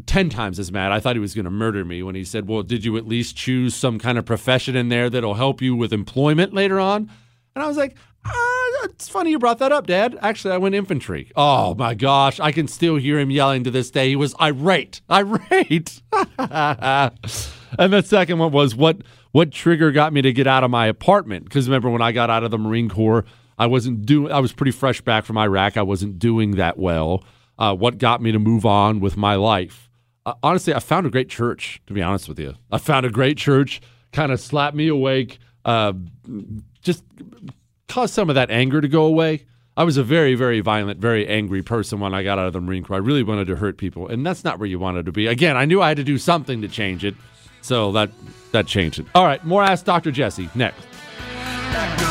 10 0.06 0.30
times 0.30 0.60
as 0.60 0.72
mad. 0.72 0.92
I 0.92 1.00
thought 1.00 1.16
he 1.16 1.20
was 1.20 1.34
going 1.34 1.46
to 1.46 1.52
murder 1.52 1.84
me 1.84 2.04
when 2.04 2.16
he 2.16 2.24
said, 2.24 2.48
Well, 2.48 2.64
did 2.64 2.86
you 2.86 2.98
at 2.98 3.08
least 3.08 3.36
choose 3.36 3.76
some 3.76 4.00
kind 4.00 4.18
of 4.18 4.26
profession 4.26 4.76
in 4.76 4.90
there 4.90 5.10
that'll 5.10 5.36
help 5.36 5.62
you 5.62 5.76
with 5.76 5.94
employment 5.94 6.54
later 6.54 6.80
on? 6.80 7.10
And 7.56 7.64
I 7.64 7.68
was 7.68 7.78
like, 7.78 7.96
ah, 8.26 8.70
It's 8.84 9.10
funny 9.10 9.32
you 9.32 9.40
brought 9.40 9.60
that 9.60 9.72
up, 9.72 9.88
Dad. 9.88 10.18
Actually, 10.22 10.54
I 10.54 10.58
went 10.58 10.76
infantry. 10.76 11.32
Oh 11.36 11.76
my 11.76 11.94
gosh. 11.94 12.40
I 12.40 12.52
can 12.52 12.68
still 12.68 12.96
hear 12.96 13.20
him 13.20 13.32
yelling 13.32 13.64
to 13.64 13.72
this 13.72 13.92
day. 13.92 14.10
He 14.10 14.16
was 14.16 14.36
irate. 14.40 15.02
Irate. 15.10 16.02
and 16.38 17.94
the 17.94 18.04
second 18.06 18.40
one 18.40 18.52
was, 18.52 18.76
What, 18.76 19.02
what 19.32 19.52
trigger 19.52 19.92
got 19.92 20.14
me 20.14 20.22
to 20.22 20.34
get 20.34 20.48
out 20.48 20.64
of 20.64 20.72
my 20.72 20.88
apartment? 20.88 21.46
Because 21.46 21.68
remember, 21.68 21.90
when 21.90 22.02
I 22.02 22.12
got 22.12 22.30
out 22.30 22.44
of 22.44 22.52
the 22.52 22.58
Marine 22.58 22.90
Corps, 22.90 23.26
I 23.58 23.68
wasn't 23.68 24.06
doing, 24.06 24.32
I 24.32 24.40
was 24.40 24.54
pretty 24.54 24.72
fresh 24.72 25.02
back 25.02 25.26
from 25.26 25.38
Iraq. 25.38 25.78
I 25.78 25.84
wasn't 25.84 26.20
doing 26.20 26.52
that 26.52 26.78
well 26.78 27.24
uh, 27.62 27.76
what 27.76 28.00
got 28.00 28.24
me 28.24 28.32
to 28.32 28.40
move 28.40 28.66
on 28.66 29.00
with 29.00 29.16
my 29.16 29.36
life. 29.36 29.88
Uh, 30.26 30.34
honestly, 30.42 30.74
I 30.74 30.80
found 30.80 31.06
a 31.06 31.12
great 31.12 31.30
church, 31.30 31.80
to 31.86 31.94
be 31.94 32.02
honest 32.02 32.28
with 32.28 32.40
you. 32.40 32.56
I 32.72 32.80
found 32.80 33.06
a 33.06 33.12
great 33.12 33.38
church, 33.38 33.82
kind 34.12 34.32
of 34.32 34.40
slapped 34.40 34.76
me 34.76 34.88
awake, 34.88 35.38
uh, 35.64 35.94
just 36.82 37.04
caused 37.88 38.16
some 38.16 38.30
of 38.30 38.36
that 38.36 38.50
anger 38.50 38.82
to 38.82 38.88
go 38.88 39.06
away. 39.06 39.46
I 39.78 39.84
was 39.84 39.98
a 39.98 40.04
very, 40.04 40.34
very 40.34 40.60
violent, 40.60 41.00
very 41.00 41.28
angry 41.28 41.62
person 41.62 42.00
when 42.00 42.16
I 42.16 42.24
got 42.24 42.40
out 42.40 42.48
of 42.48 42.54
the 42.54 42.62
Marine 42.62 42.84
Corps. 42.84 42.96
I 42.96 43.00
really 43.00 43.22
wanted 43.22 43.46
to 43.46 43.56
hurt 43.56 43.78
people, 43.78 44.08
and 44.08 44.26
that's 44.26 44.44
not 44.44 44.58
where 44.58 44.68
you 44.68 44.80
wanted 44.80 45.06
to 45.06 45.12
be. 45.12 45.28
Again, 45.28 45.56
I 45.56 45.66
knew 45.66 45.84
I 45.84 45.90
had 45.90 45.98
to 45.98 46.04
do 46.04 46.18
something 46.18 46.64
to 46.64 46.68
change 46.68 47.06
it, 47.06 47.14
so 47.62 47.92
that 47.92 48.10
that 48.54 48.66
changed 48.66 48.98
it. 48.98 49.06
All 49.14 49.26
right, 49.26 49.44
more 49.46 49.62
Ask 49.64 49.86
Dr. 49.86 50.12
Jesse 50.12 50.50
next. 50.56 52.11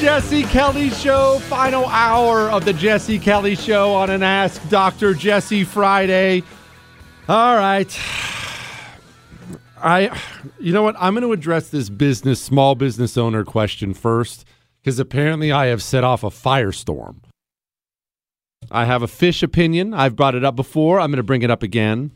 Jesse 0.00 0.44
Kelly 0.44 0.90
Show, 0.90 1.40
final 1.40 1.84
hour 1.86 2.50
of 2.50 2.64
the 2.64 2.72
Jesse 2.72 3.18
Kelly 3.18 3.56
Show 3.56 3.92
on 3.94 4.10
an 4.10 4.22
Ask 4.22 4.66
Dr. 4.68 5.12
Jesse 5.12 5.64
Friday. 5.64 6.44
All 7.28 7.56
right. 7.56 7.98
I, 9.76 10.16
you 10.60 10.72
know 10.72 10.84
what? 10.84 10.94
I'm 11.00 11.14
going 11.14 11.24
to 11.24 11.32
address 11.32 11.70
this 11.70 11.90
business, 11.90 12.40
small 12.40 12.76
business 12.76 13.18
owner 13.18 13.44
question 13.44 13.92
first, 13.92 14.44
because 14.80 15.00
apparently 15.00 15.50
I 15.50 15.66
have 15.66 15.82
set 15.82 16.04
off 16.04 16.22
a 16.22 16.30
firestorm. 16.30 17.16
I 18.70 18.84
have 18.84 19.02
a 19.02 19.08
fish 19.08 19.42
opinion. 19.42 19.94
I've 19.94 20.14
brought 20.14 20.36
it 20.36 20.44
up 20.44 20.54
before. 20.54 21.00
I'm 21.00 21.10
going 21.10 21.16
to 21.16 21.24
bring 21.24 21.42
it 21.42 21.50
up 21.50 21.64
again. 21.64 22.12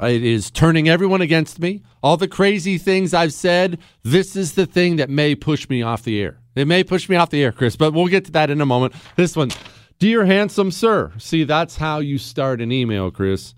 It 0.00 0.22
is 0.22 0.48
turning 0.50 0.88
everyone 0.88 1.22
against 1.22 1.58
me. 1.58 1.82
All 2.04 2.16
the 2.16 2.28
crazy 2.28 2.78
things 2.78 3.12
I've 3.12 3.32
said, 3.32 3.78
this 4.04 4.36
is 4.36 4.54
the 4.54 4.66
thing 4.66 4.96
that 4.96 5.10
may 5.10 5.34
push 5.34 5.68
me 5.68 5.82
off 5.82 6.04
the 6.04 6.20
air. 6.20 6.39
It 6.54 6.66
may 6.66 6.84
push 6.84 7.08
me 7.08 7.16
off 7.16 7.30
the 7.30 7.42
air, 7.42 7.52
Chris, 7.52 7.76
but 7.76 7.92
we'll 7.92 8.08
get 8.08 8.24
to 8.26 8.32
that 8.32 8.50
in 8.50 8.60
a 8.60 8.66
moment. 8.66 8.94
This 9.16 9.36
one, 9.36 9.50
Dear 10.00 10.24
handsome 10.24 10.70
sir. 10.70 11.12
See, 11.18 11.44
that's 11.44 11.76
how 11.76 11.98
you 11.98 12.16
start 12.16 12.62
an 12.62 12.72
email, 12.72 13.10
Chris. 13.10 13.52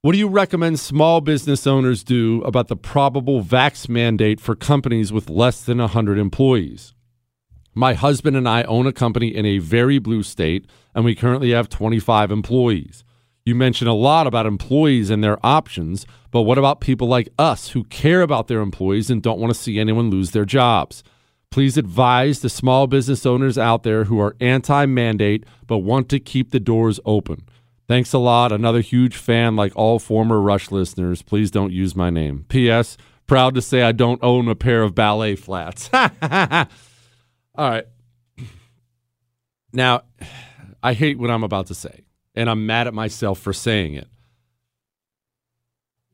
What 0.00 0.14
do 0.14 0.18
you 0.18 0.26
recommend 0.26 0.80
small 0.80 1.20
business 1.20 1.64
owners 1.64 2.02
do 2.02 2.42
about 2.42 2.66
the 2.66 2.74
probable 2.74 3.40
vax 3.40 3.88
mandate 3.88 4.40
for 4.40 4.56
companies 4.56 5.12
with 5.12 5.30
less 5.30 5.62
than 5.62 5.78
100 5.78 6.18
employees? 6.18 6.92
My 7.72 7.94
husband 7.94 8.36
and 8.36 8.48
I 8.48 8.64
own 8.64 8.88
a 8.88 8.92
company 8.92 9.28
in 9.28 9.46
a 9.46 9.58
very 9.58 10.00
blue 10.00 10.24
state, 10.24 10.66
and 10.92 11.04
we 11.04 11.14
currently 11.14 11.52
have 11.52 11.68
25 11.68 12.32
employees. 12.32 13.04
You 13.44 13.54
mention 13.54 13.86
a 13.86 13.94
lot 13.94 14.26
about 14.26 14.44
employees 14.44 15.08
and 15.08 15.22
their 15.22 15.38
options, 15.46 16.04
but 16.32 16.42
what 16.42 16.58
about 16.58 16.80
people 16.80 17.06
like 17.06 17.28
us 17.38 17.68
who 17.68 17.84
care 17.84 18.22
about 18.22 18.48
their 18.48 18.60
employees 18.60 19.08
and 19.08 19.22
don't 19.22 19.38
want 19.38 19.54
to 19.54 19.60
see 19.60 19.78
anyone 19.78 20.10
lose 20.10 20.32
their 20.32 20.44
jobs? 20.44 21.04
Please 21.52 21.76
advise 21.76 22.40
the 22.40 22.48
small 22.48 22.86
business 22.86 23.26
owners 23.26 23.58
out 23.58 23.82
there 23.82 24.04
who 24.04 24.18
are 24.18 24.34
anti 24.40 24.86
mandate 24.86 25.44
but 25.66 25.78
want 25.78 26.08
to 26.08 26.18
keep 26.18 26.50
the 26.50 26.58
doors 26.58 26.98
open. 27.04 27.46
Thanks 27.86 28.14
a 28.14 28.18
lot. 28.18 28.52
Another 28.52 28.80
huge 28.80 29.16
fan, 29.16 29.54
like 29.54 29.76
all 29.76 29.98
former 29.98 30.40
Rush 30.40 30.70
listeners. 30.70 31.20
Please 31.20 31.50
don't 31.50 31.70
use 31.70 31.94
my 31.94 32.08
name. 32.08 32.46
P.S. 32.48 32.96
Proud 33.26 33.54
to 33.54 33.60
say 33.60 33.82
I 33.82 33.92
don't 33.92 34.22
own 34.22 34.48
a 34.48 34.54
pair 34.54 34.82
of 34.82 34.94
ballet 34.94 35.36
flats. 35.36 35.90
all 35.92 36.66
right. 37.58 37.84
Now, 39.74 40.02
I 40.82 40.94
hate 40.94 41.18
what 41.18 41.30
I'm 41.30 41.44
about 41.44 41.66
to 41.66 41.74
say, 41.74 42.04
and 42.34 42.48
I'm 42.48 42.64
mad 42.64 42.86
at 42.86 42.94
myself 42.94 43.38
for 43.38 43.52
saying 43.52 43.92
it. 43.92 44.08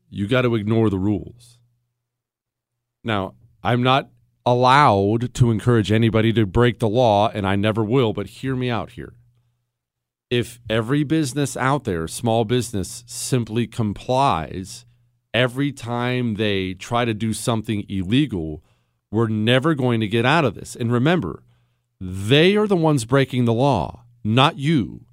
You 0.09 0.27
got 0.27 0.41
to 0.41 0.53
ignore 0.55 0.89
the 0.89 0.99
rules. 0.99 1.59
Now, 3.05 3.35
I'm 3.63 3.83
not 3.83 4.09
allowed 4.51 5.33
to 5.35 5.51
encourage 5.51 5.91
anybody 5.91 6.33
to 6.33 6.45
break 6.45 6.79
the 6.79 6.89
law, 6.89 7.29
and 7.29 7.45
I 7.45 7.55
never 7.55 7.83
will, 7.83 8.13
but 8.13 8.27
hear 8.27 8.55
me 8.55 8.69
out 8.69 8.91
here. 8.91 9.13
If 10.29 10.59
every 10.69 11.03
business 11.03 11.57
out 11.57 11.83
there, 11.83 12.07
small 12.07 12.45
business, 12.45 13.03
simply 13.07 13.67
complies 13.67 14.85
every 15.33 15.71
time 15.71 16.35
they 16.35 16.73
try 16.73 17.05
to 17.05 17.13
do 17.13 17.33
something 17.33 17.85
illegal, 17.89 18.63
we're 19.11 19.27
never 19.27 19.73
going 19.73 19.99
to 20.01 20.07
get 20.07 20.25
out 20.25 20.45
of 20.45 20.55
this. 20.55 20.75
And 20.75 20.91
remember, 20.91 21.43
they 21.99 22.55
are 22.55 22.67
the 22.67 22.75
ones 22.75 23.05
breaking 23.05 23.45
the 23.45 23.53
law, 23.53 24.03
not 24.23 24.57
you. 24.57 25.05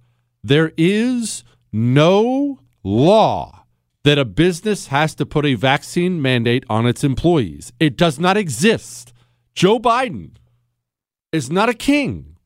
There 0.43 0.73
is 0.77 1.45
no 1.73 2.61
law 2.83 3.65
that 4.05 4.19
a 4.19 4.25
business 4.25 4.87
has 4.87 5.15
to 5.17 5.27
put 5.27 5.45
a 5.45 5.55
vaccine 5.55 6.23
mandate 6.23 6.65
on 6.71 6.87
its 6.87 7.03
employees. 7.03 7.73
It 7.81 7.97
does 7.97 8.21
not 8.21 8.37
exist. 8.37 9.13
Joe 9.57 9.79
Biden 9.79 10.33
is 11.33 11.51
not 11.51 11.71
a 11.71 11.75
king. 11.75 12.37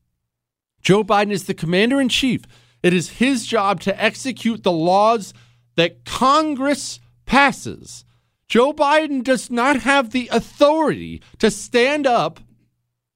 Joe 0.81 1.03
Biden 1.03 1.31
is 1.31 1.43
the 1.43 1.53
commander 1.53 1.99
in 1.99 2.07
chief. 2.07 2.43
It 2.81 2.93
is 2.93 3.19
his 3.19 3.45
job 3.45 3.81
to 3.81 4.01
execute 4.01 4.63
the 4.63 4.71
laws 4.71 5.33
that 5.75 6.05
Congress 6.05 7.01
passes. 7.25 8.05
Joe 8.47 8.71
Biden 8.71 9.25
does 9.25 9.51
not 9.51 9.81
have 9.81 10.11
the 10.11 10.29
authority 10.31 11.21
to 11.39 11.51
stand 11.51 12.07
up 12.07 12.39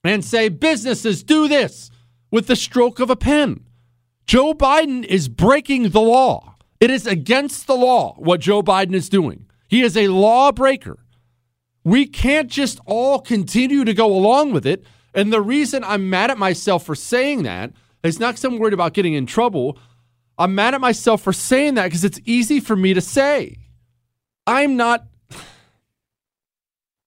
and 0.03 0.25
say, 0.25 0.49
businesses 0.49 1.23
do 1.23 1.47
this 1.47 1.89
with 2.29 2.47
the 2.47 2.55
stroke 2.57 2.99
of 2.99 3.09
a 3.09 3.15
pen. 3.15 3.65
Joe 4.27 4.53
Biden 4.53 5.05
is 5.05 5.29
breaking 5.29 5.89
the 5.89 6.01
law. 6.01 6.57
It 6.81 6.91
is 6.91 7.07
against 7.07 7.65
the 7.65 7.75
law 7.75 8.15
what 8.17 8.41
Joe 8.41 8.61
Biden 8.61 8.93
is 8.93 9.07
doing. 9.07 9.47
He 9.69 9.81
is 9.81 9.95
a 9.95 10.09
lawbreaker. 10.09 10.99
We 11.85 12.05
can't 12.07 12.49
just 12.49 12.81
all 12.85 13.21
continue 13.21 13.85
to 13.85 13.93
go 13.93 14.07
along 14.07 14.51
with 14.51 14.65
it. 14.65 14.83
And 15.13 15.31
the 15.31 15.39
reason 15.41 15.83
I'm 15.85 16.09
mad 16.09 16.31
at 16.31 16.37
myself 16.37 16.83
for 16.83 16.95
saying 16.95 17.43
that 17.43 17.71
is 18.03 18.19
not 18.19 18.31
because 18.31 18.43
I'm 18.43 18.59
worried 18.59 18.73
about 18.73 18.93
getting 18.93 19.13
in 19.13 19.25
trouble. 19.25 19.77
I'm 20.37 20.53
mad 20.55 20.73
at 20.73 20.81
myself 20.81 21.21
for 21.21 21.31
saying 21.31 21.75
that 21.75 21.85
because 21.85 22.03
it's 22.03 22.19
easy 22.25 22.59
for 22.59 22.75
me 22.75 22.93
to 22.93 22.99
say. 22.99 23.59
I'm 24.45 24.75
not 24.75 25.05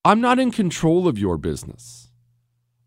I'm 0.04 0.20
not 0.22 0.38
in 0.38 0.50
control 0.50 1.06
of 1.06 1.18
your 1.18 1.36
business. 1.36 2.08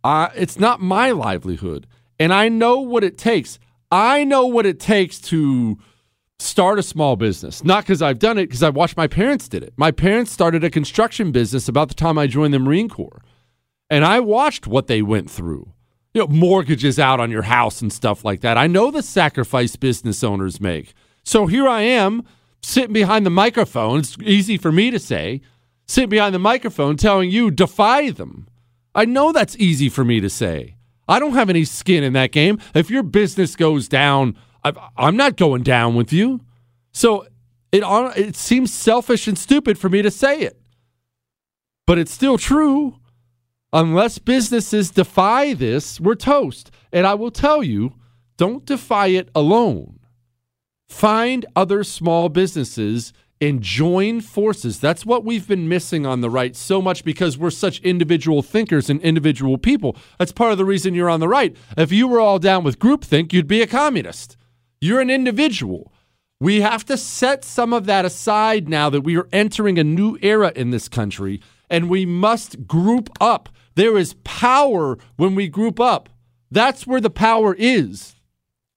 It's 0.04 0.58
not 0.58 0.82
my 0.82 1.12
livelihood. 1.12 1.86
And 2.20 2.34
I 2.34 2.50
know 2.50 2.80
what 2.80 3.04
it 3.04 3.18
takes. 3.18 3.60
I 3.92 4.24
know 4.24 4.48
what 4.48 4.66
it 4.66 4.80
takes 4.80 5.20
to 5.22 5.78
start 6.42 6.80
a 6.80 6.84
small 6.84 7.16
business. 7.16 7.64
Not 7.64 7.84
because 7.84 8.02
I've 8.02 8.20
done 8.20 8.38
it, 8.38 8.48
because 8.48 8.64
I 8.64 8.70
watched 8.70 8.98
my 8.98 9.08
parents 9.08 9.48
did 9.48 9.64
it. 9.64 9.74
My 9.78 9.92
parents 9.92 10.32
started 10.32 10.64
a 10.64 10.70
construction 10.70 11.32
business 11.32 11.68
about 11.68 11.88
the 11.88 11.94
time 11.94 12.18
I 12.18 12.28
joined 12.28 12.54
the 12.54 12.60
Marine 12.60 12.90
Corps. 12.90 13.22
And 13.90 14.06
I 14.06 14.20
watched 14.20 14.68
what 14.68 14.88
they 14.88 15.02
went 15.02 15.30
through. 15.30 15.74
You 16.14 16.22
know, 16.22 16.28
mortgages 16.28 17.00
out 17.00 17.20
on 17.20 17.32
your 17.32 17.44
house 17.44 17.82
and 17.82 17.92
stuff 17.92 18.26
like 18.26 18.42
that. 18.42 18.58
I 18.58 18.68
know 18.68 18.92
the 18.92 19.04
sacrifice 19.04 19.76
business 19.76 20.24
owners 20.24 20.60
make. 20.60 20.94
So 21.24 21.48
here 21.48 21.68
I 21.68 21.82
am 21.82 22.24
sitting 22.62 22.94
behind 22.94 23.26
the 23.26 23.30
microphone. 23.30 24.00
It's 24.00 24.18
easy 24.22 24.58
for 24.58 24.72
me 24.72 24.92
to 24.92 25.00
say, 25.00 25.42
sitting 25.88 26.10
behind 26.10 26.36
the 26.36 26.40
microphone 26.40 26.98
telling 26.98 27.30
you 27.30 27.52
defy 27.52 28.12
them. 28.12 28.48
I 28.94 29.06
know 29.06 29.32
that's 29.32 29.56
easy 29.58 29.88
for 29.88 30.04
me 30.04 30.20
to 30.20 30.30
say. 30.30 30.76
I 31.08 31.20
don't 31.20 31.34
have 31.34 31.50
any 31.50 31.66
skin 31.66 32.04
in 32.04 32.14
that 32.14 32.32
game. 32.32 32.60
If 32.74 32.90
your 32.90 33.04
business 33.04 33.56
goes 33.56 33.88
down, 33.88 34.38
I'm 34.64 35.16
not 35.18 35.38
going 35.38 35.64
down 35.64 35.96
with 35.96 36.14
you. 36.14 36.42
So 36.92 37.26
it 37.72 37.84
it 38.18 38.36
seems 38.36 38.74
selfish 38.74 39.28
and 39.28 39.38
stupid 39.38 39.78
for 39.78 39.90
me 39.90 40.02
to 40.02 40.12
say 40.12 40.42
it, 40.42 40.62
but 41.88 41.98
it's 41.98 42.12
still 42.12 42.38
true. 42.38 42.98
Unless 43.74 44.20
businesses 44.20 44.92
defy 44.92 45.54
this, 45.54 46.00
we're 46.00 46.16
toast. 46.16 46.72
And 46.92 47.08
I 47.08 47.14
will 47.14 47.32
tell 47.32 47.64
you, 47.64 47.94
don't 48.36 48.66
defy 48.66 49.08
it 49.08 49.30
alone. 49.34 50.00
Find 50.90 51.46
other 51.56 51.86
small 51.86 52.28
businesses 52.28 53.14
and 53.40 53.62
join 53.62 54.20
forces. 54.20 54.80
That's 54.80 55.06
what 55.06 55.24
we've 55.24 55.48
been 55.48 55.70
missing 55.70 56.06
on 56.06 56.20
the 56.20 56.30
right 56.30 56.56
so 56.56 56.82
much 56.82 57.06
because 57.06 57.38
we're 57.38 57.50
such 57.50 57.80
individual 57.80 58.42
thinkers 58.42 58.90
and 58.90 59.02
individual 59.02 59.58
people. 59.58 59.96
That's 60.20 60.34
part 60.34 60.52
of 60.52 60.58
the 60.58 60.66
reason 60.66 60.94
you're 60.94 61.10
on 61.10 61.22
the 61.22 61.30
right. 61.30 61.56
If 61.78 61.94
you 61.94 62.08
were 62.08 62.20
all 62.20 62.40
down 62.40 62.64
with 62.64 62.78
groupthink, 62.78 63.32
you'd 63.32 63.48
be 63.48 63.62
a 63.62 63.68
communist. 63.68 64.36
You're 64.84 65.00
an 65.00 65.12
individual. 65.12 65.94
We 66.40 66.62
have 66.62 66.84
to 66.86 66.98
set 66.98 67.46
some 67.46 67.72
of 67.72 67.86
that 67.86 68.04
aside 68.04 68.68
now 68.68 68.90
that 68.90 69.02
we 69.02 69.16
are 69.16 69.28
entering 69.32 69.78
a 69.78 69.84
new 69.84 70.18
era 70.24 70.52
in 70.56 70.72
this 70.72 70.90
country, 70.90 71.40
and 71.70 71.88
we 71.88 72.04
must 72.04 72.66
group 72.66 73.12
up. 73.22 73.48
There 73.76 73.96
is 73.96 74.16
power 74.24 74.98
when 75.18 75.36
we 75.36 75.48
group 75.48 75.80
up. 75.80 76.10
That's 76.50 76.88
where 76.88 77.00
the 77.00 77.12
power 77.12 77.56
is. 77.60 78.16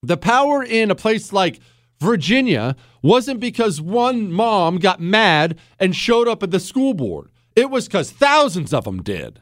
The 0.03 0.19
power 0.19 0.63
in 0.63 0.91
a 0.91 0.95
place 0.95 1.33
like 1.33 1.59
Virginia 2.01 2.77
wasn't 3.01 3.41
because 3.41 3.81
one 3.81 4.31
mom 4.31 4.77
got 4.77 5.01
mad 5.01 5.59
and 5.81 5.97
showed 5.97 6.29
up 6.29 6.43
at 6.43 6.51
the 6.51 6.61
school 6.61 6.93
board. 6.93 7.31
It 7.57 7.71
was 7.71 7.87
because 7.87 8.11
thousands 8.11 8.75
of 8.75 8.85
them 8.85 9.03
did. 9.03 9.41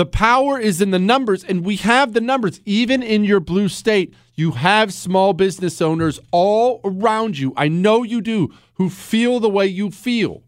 The 0.00 0.06
power 0.06 0.58
is 0.58 0.80
in 0.80 0.92
the 0.92 0.98
numbers, 0.98 1.44
and 1.44 1.62
we 1.62 1.76
have 1.76 2.14
the 2.14 2.22
numbers. 2.22 2.62
Even 2.64 3.02
in 3.02 3.22
your 3.22 3.38
blue 3.38 3.68
state, 3.68 4.14
you 4.34 4.52
have 4.52 4.94
small 4.94 5.34
business 5.34 5.82
owners 5.82 6.18
all 6.30 6.80
around 6.82 7.36
you. 7.36 7.52
I 7.54 7.68
know 7.68 8.02
you 8.02 8.22
do, 8.22 8.48
who 8.76 8.88
feel 8.88 9.40
the 9.40 9.50
way 9.50 9.66
you 9.66 9.90
feel. 9.90 10.42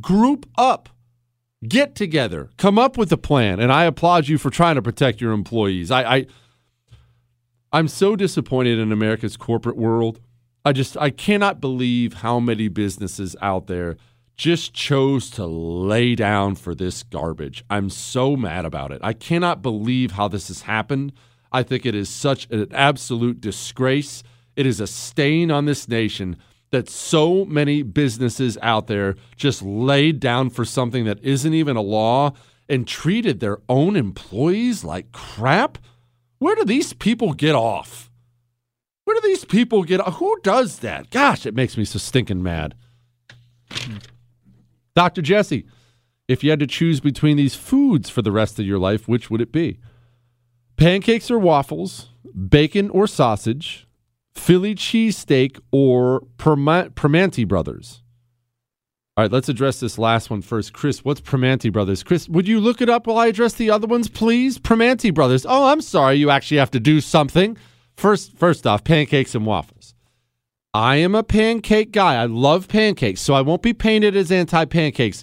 Group 0.00 0.48
up, 0.56 0.88
get 1.68 1.94
together, 1.94 2.48
come 2.56 2.78
up 2.78 2.96
with 2.96 3.12
a 3.12 3.18
plan. 3.18 3.60
And 3.60 3.70
I 3.70 3.84
applaud 3.84 4.26
you 4.26 4.38
for 4.38 4.48
trying 4.48 4.76
to 4.76 4.82
protect 4.82 5.20
your 5.20 5.32
employees. 5.32 5.90
I, 5.90 6.02
I 6.02 6.26
I'm 7.74 7.88
so 7.88 8.16
disappointed 8.16 8.78
in 8.78 8.90
America's 8.90 9.36
corporate 9.36 9.76
world. 9.76 10.18
I 10.64 10.72
just 10.72 10.96
I 10.96 11.10
cannot 11.10 11.60
believe 11.60 12.14
how 12.14 12.40
many 12.40 12.68
businesses 12.68 13.36
out 13.42 13.66
there 13.66 13.98
just 14.36 14.74
chose 14.74 15.30
to 15.30 15.46
lay 15.46 16.14
down 16.14 16.54
for 16.56 16.74
this 16.74 17.02
garbage. 17.02 17.64
I'm 17.70 17.88
so 17.90 18.36
mad 18.36 18.64
about 18.64 18.90
it. 18.90 19.00
I 19.02 19.12
cannot 19.12 19.62
believe 19.62 20.12
how 20.12 20.28
this 20.28 20.48
has 20.48 20.62
happened. 20.62 21.12
I 21.52 21.62
think 21.62 21.86
it 21.86 21.94
is 21.94 22.08
such 22.08 22.50
an 22.50 22.68
absolute 22.72 23.40
disgrace. 23.40 24.22
It 24.56 24.66
is 24.66 24.80
a 24.80 24.86
stain 24.86 25.50
on 25.50 25.66
this 25.66 25.88
nation 25.88 26.36
that 26.70 26.88
so 26.88 27.44
many 27.44 27.82
businesses 27.82 28.58
out 28.60 28.88
there 28.88 29.14
just 29.36 29.62
laid 29.62 30.18
down 30.18 30.50
for 30.50 30.64
something 30.64 31.04
that 31.04 31.22
isn't 31.22 31.54
even 31.54 31.76
a 31.76 31.80
law 31.80 32.32
and 32.68 32.88
treated 32.88 33.38
their 33.38 33.58
own 33.68 33.94
employees 33.94 34.82
like 34.82 35.12
crap. 35.12 35.78
Where 36.38 36.56
do 36.56 36.64
these 36.64 36.92
people 36.92 37.32
get 37.32 37.54
off? 37.54 38.10
Where 39.04 39.14
do 39.20 39.28
these 39.28 39.44
people 39.44 39.84
get 39.84 40.00
off? 40.00 40.14
Who 40.14 40.36
does 40.42 40.80
that? 40.80 41.10
Gosh, 41.10 41.46
it 41.46 41.54
makes 41.54 41.76
me 41.76 41.84
so 41.84 41.98
stinking 42.00 42.42
mad. 42.42 42.74
Dr. 44.94 45.22
Jesse, 45.22 45.66
if 46.28 46.44
you 46.44 46.50
had 46.50 46.60
to 46.60 46.66
choose 46.66 47.00
between 47.00 47.36
these 47.36 47.54
foods 47.54 48.08
for 48.08 48.22
the 48.22 48.32
rest 48.32 48.58
of 48.58 48.66
your 48.66 48.78
life, 48.78 49.08
which 49.08 49.30
would 49.30 49.40
it 49.40 49.52
be? 49.52 49.78
Pancakes 50.76 51.30
or 51.30 51.38
waffles, 51.38 52.10
bacon 52.48 52.90
or 52.90 53.06
sausage, 53.06 53.86
Philly 54.34 54.74
cheesesteak 54.74 55.60
or 55.70 56.22
Primanti 56.38 57.46
Brothers? 57.46 58.02
All 59.16 59.22
right, 59.22 59.30
let's 59.30 59.48
address 59.48 59.78
this 59.78 59.96
last 59.96 60.28
one 60.28 60.42
first. 60.42 60.72
Chris, 60.72 61.04
what's 61.04 61.20
Primanti 61.20 61.72
Brothers? 61.72 62.02
Chris, 62.02 62.28
would 62.28 62.48
you 62.48 62.58
look 62.58 62.80
it 62.80 62.88
up 62.88 63.06
while 63.06 63.18
I 63.18 63.28
address 63.28 63.54
the 63.54 63.70
other 63.70 63.86
ones, 63.86 64.08
please? 64.08 64.58
Primanti 64.58 65.14
Brothers. 65.14 65.46
Oh, 65.48 65.68
I'm 65.68 65.80
sorry, 65.80 66.16
you 66.16 66.30
actually 66.30 66.56
have 66.56 66.72
to 66.72 66.80
do 66.80 67.00
something. 67.00 67.56
First, 67.96 68.36
first 68.36 68.66
off, 68.66 68.82
pancakes 68.82 69.36
and 69.36 69.46
waffles. 69.46 69.93
I 70.74 70.96
am 70.96 71.14
a 71.14 71.22
pancake 71.22 71.92
guy. 71.92 72.16
I 72.16 72.26
love 72.26 72.66
pancakes, 72.66 73.20
so 73.20 73.32
I 73.32 73.42
won't 73.42 73.62
be 73.62 73.72
painted 73.72 74.16
as 74.16 74.32
anti 74.32 74.64
pancakes. 74.64 75.22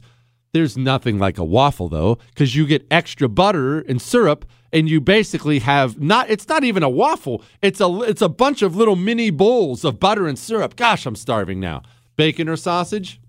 There's 0.54 0.78
nothing 0.78 1.20
like 1.20 1.38
a 1.38 1.44
waffle, 1.44 1.90
though, 1.90 2.16
because 2.30 2.56
you 2.56 2.66
get 2.66 2.88
extra 2.90 3.28
butter 3.28 3.80
and 3.82 4.02
syrup 4.02 4.46
and 4.74 4.90
you 4.90 5.02
basically 5.02 5.60
have 5.60 6.00
not 6.00 6.30
it's 6.30 6.48
not 6.48 6.64
even 6.64 6.84
a 6.84 6.90
waffle. 6.90 7.44
It's 7.62 7.82
a 7.82 8.02
it's 8.04 8.22
a 8.22 8.30
bunch 8.30 8.62
of 8.62 8.78
little 8.78 8.96
mini 8.96 9.30
bowls 9.30 9.84
of 9.84 10.00
butter 10.00 10.26
and 10.28 10.40
syrup. 10.40 10.78
Gosh 10.78 11.06
i'm 11.06 11.18
starving 11.18 11.60
now. 11.60 11.82
Bacon 12.16 12.48
or 12.48 12.56
sausage? 12.56 13.20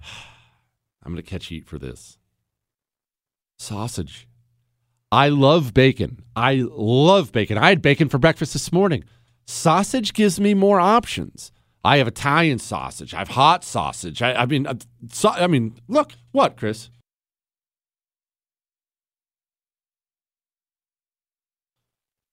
I'm 1.02 1.12
going 1.12 1.16
to 1.16 1.22
catch 1.22 1.46
heat 1.46 1.66
for 1.66 1.78
this. 1.78 2.18
Sausage 3.58 4.26
i 5.12 5.28
love 5.28 5.72
bacon 5.72 6.20
i 6.34 6.64
love 6.68 7.30
bacon 7.30 7.56
i 7.56 7.68
had 7.68 7.80
bacon 7.80 8.08
for 8.08 8.18
breakfast 8.18 8.52
this 8.54 8.72
morning 8.72 9.04
sausage 9.46 10.12
gives 10.12 10.40
me 10.40 10.54
more 10.54 10.80
options 10.80 11.52
i 11.84 11.98
have 11.98 12.08
italian 12.08 12.58
sausage 12.58 13.14
i 13.14 13.18
have 13.18 13.28
hot 13.28 13.62
sausage 13.62 14.20
i, 14.22 14.34
I 14.34 14.46
mean 14.46 14.66
uh, 14.66 14.74
so, 15.10 15.28
i 15.28 15.46
mean 15.46 15.78
look 15.86 16.14
what 16.32 16.56
chris 16.56 16.90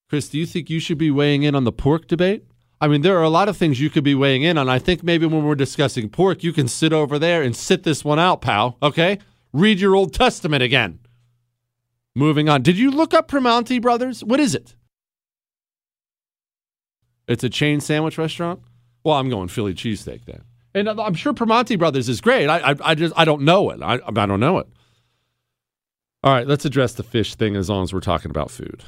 Chris, 0.09 0.27
do 0.27 0.39
you 0.39 0.47
think 0.47 0.71
you 0.71 0.79
should 0.79 0.97
be 0.97 1.11
weighing 1.11 1.43
in 1.43 1.53
on 1.53 1.65
the 1.65 1.71
pork 1.71 2.07
debate? 2.07 2.43
I 2.81 2.87
mean, 2.87 3.01
there 3.01 3.17
are 3.19 3.23
a 3.23 3.29
lot 3.29 3.47
of 3.47 3.55
things 3.55 3.79
you 3.79 3.91
could 3.91 4.03
be 4.03 4.15
weighing 4.15 4.41
in 4.41 4.57
on. 4.57 4.67
I 4.67 4.79
think 4.79 5.03
maybe 5.03 5.27
when 5.27 5.43
we're 5.43 5.53
discussing 5.53 6.09
pork, 6.09 6.43
you 6.43 6.51
can 6.51 6.67
sit 6.67 6.91
over 6.91 7.19
there 7.19 7.43
and 7.43 7.55
sit 7.55 7.83
this 7.83 8.03
one 8.03 8.17
out, 8.17 8.41
pal. 8.41 8.77
Okay? 8.81 9.19
Read 9.53 9.79
your 9.79 9.95
Old 9.95 10.13
Testament 10.13 10.63
again. 10.63 10.99
Moving 12.15 12.49
on. 12.49 12.61
Did 12.61 12.77
you 12.77 12.91
look 12.91 13.13
up 13.13 13.29
Primanti 13.29 13.81
Brothers? 13.81 14.23
What 14.23 14.39
is 14.39 14.55
it? 14.55 14.75
It's 17.27 17.43
a 17.43 17.49
chain 17.49 17.79
sandwich 17.79 18.17
restaurant? 18.17 18.61
Well, 19.03 19.15
I'm 19.15 19.29
going 19.29 19.47
Philly 19.47 19.73
cheesesteak 19.73 20.25
then. 20.25 20.41
And 20.73 20.89
I'm 20.89 21.13
sure 21.13 21.33
Primanti 21.33 21.77
Brothers 21.77 22.09
is 22.09 22.21
great. 22.21 22.47
I, 22.47 22.71
I, 22.71 22.75
I 22.81 22.95
just 22.95 23.13
I 23.17 23.25
don't 23.25 23.43
know 23.43 23.69
it. 23.69 23.81
I, 23.81 23.99
I 24.05 24.25
don't 24.25 24.39
know 24.39 24.57
it. 24.59 24.67
All 26.23 26.33
right, 26.33 26.45
let's 26.45 26.65
address 26.65 26.93
the 26.93 27.03
fish 27.03 27.35
thing 27.35 27.55
as 27.55 27.69
long 27.69 27.83
as 27.83 27.93
we're 27.93 28.01
talking 28.01 28.29
about 28.29 28.51
food. 28.51 28.83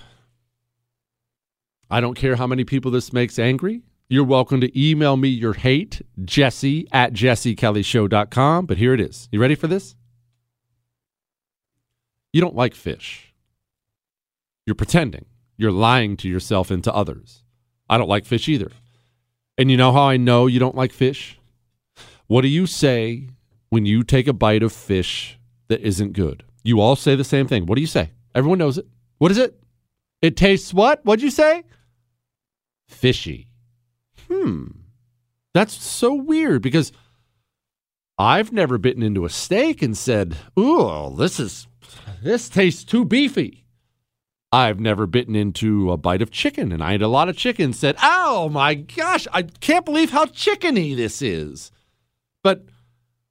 I 1.90 2.02
don't 2.02 2.16
care 2.16 2.36
how 2.36 2.48
many 2.48 2.64
people 2.66 2.92
this 2.92 3.14
makes 3.14 3.40
angry. 3.40 3.84
You're 4.10 4.26
welcome 4.26 4.60
to 4.62 4.80
email 4.80 5.16
me 5.16 5.30
your 5.30 5.54
hate, 5.54 6.02
jesse 6.26 6.88
at 6.92 7.14
jessekellyshow.com. 7.14 8.66
But 8.66 8.78
here 8.78 8.94
it 8.94 9.00
is. 9.00 9.30
You 9.32 9.40
ready 9.40 9.56
for 9.56 9.68
this? 9.68 9.96
You 12.34 12.42
don't 12.42 12.56
like 12.56 12.76
fish. 12.76 13.34
You're 14.66 14.76
pretending. 14.76 15.26
You're 15.58 15.72
lying 15.72 16.18
to 16.18 16.30
yourself 16.30 16.72
and 16.72 16.84
to 16.84 16.94
others. 16.94 17.44
I 17.90 17.98
don't 17.98 18.10
like 18.10 18.26
fish 18.26 18.48
either. 18.48 18.72
And 19.58 19.70
you 19.70 19.78
know 19.78 19.92
how 19.92 20.04
I 20.04 20.18
know 20.18 20.48
you 20.48 20.60
don't 20.60 20.76
like 20.76 20.94
fish? 20.94 21.40
What 22.28 22.42
do 22.42 22.48
you 22.48 22.66
say 22.66 23.30
when 23.70 23.86
you 23.86 24.04
take 24.04 24.28
a 24.28 24.34
bite 24.34 24.64
of 24.64 24.72
fish 24.72 25.38
that 25.68 25.82
isn't 25.82 26.14
good? 26.14 26.44
You 26.64 26.80
all 26.80 26.96
say 26.96 27.16
the 27.16 27.24
same 27.24 27.48
thing. 27.48 27.66
What 27.66 27.76
do 27.76 27.82
you 27.82 27.88
say? 27.88 28.12
Everyone 28.34 28.60
knows 28.60 28.78
it. 28.78 28.88
What 29.18 29.32
is 29.32 29.38
it? 29.38 29.62
It 30.22 30.38
tastes 30.38 30.74
what? 30.74 31.04
What'd 31.04 31.24
you 31.24 31.32
say? 31.32 31.64
fishy. 32.92 33.48
Hmm. 34.28 34.66
That's 35.54 35.74
so 35.74 36.14
weird 36.14 36.62
because 36.62 36.92
I've 38.18 38.52
never 38.52 38.78
bitten 38.78 39.04
into 39.04 39.26
a 39.26 39.30
steak 39.30 39.82
and 39.82 39.98
said, 39.98 40.38
"Ooh, 40.60 41.16
this 41.18 41.40
is 41.40 41.68
this 42.24 42.50
tastes 42.50 42.84
too 42.84 43.06
beefy." 43.06 43.66
I've 44.52 44.80
never 44.80 45.08
bitten 45.08 45.36
into 45.36 45.92
a 45.92 45.98
bite 45.98 46.22
of 46.22 46.30
chicken 46.30 46.72
and 46.74 46.84
I 46.84 46.96
ate 46.96 47.02
a 47.02 47.08
lot 47.08 47.30
of 47.30 47.38
chicken 47.38 47.72
said, 47.72 47.96
"Oh 48.04 48.50
my 48.50 48.76
gosh, 48.76 49.28
I 49.32 49.44
can't 49.44 49.86
believe 49.86 50.12
how 50.12 50.26
chickeny 50.26 50.96
this 50.96 51.22
is." 51.22 51.72
But 52.44 52.66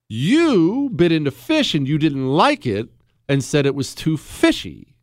you 0.09 0.91
bit 0.95 1.13
into 1.13 1.31
fish 1.31 1.75
and 1.75 1.87
you 1.87 1.97
didn't 1.97 2.27
like 2.27 2.67
it 2.67 2.89
and 3.29 3.45
said 3.45 3.65
it 3.65 3.77
was 3.77 3.95
too 3.95 4.17
fishy. 4.17 4.97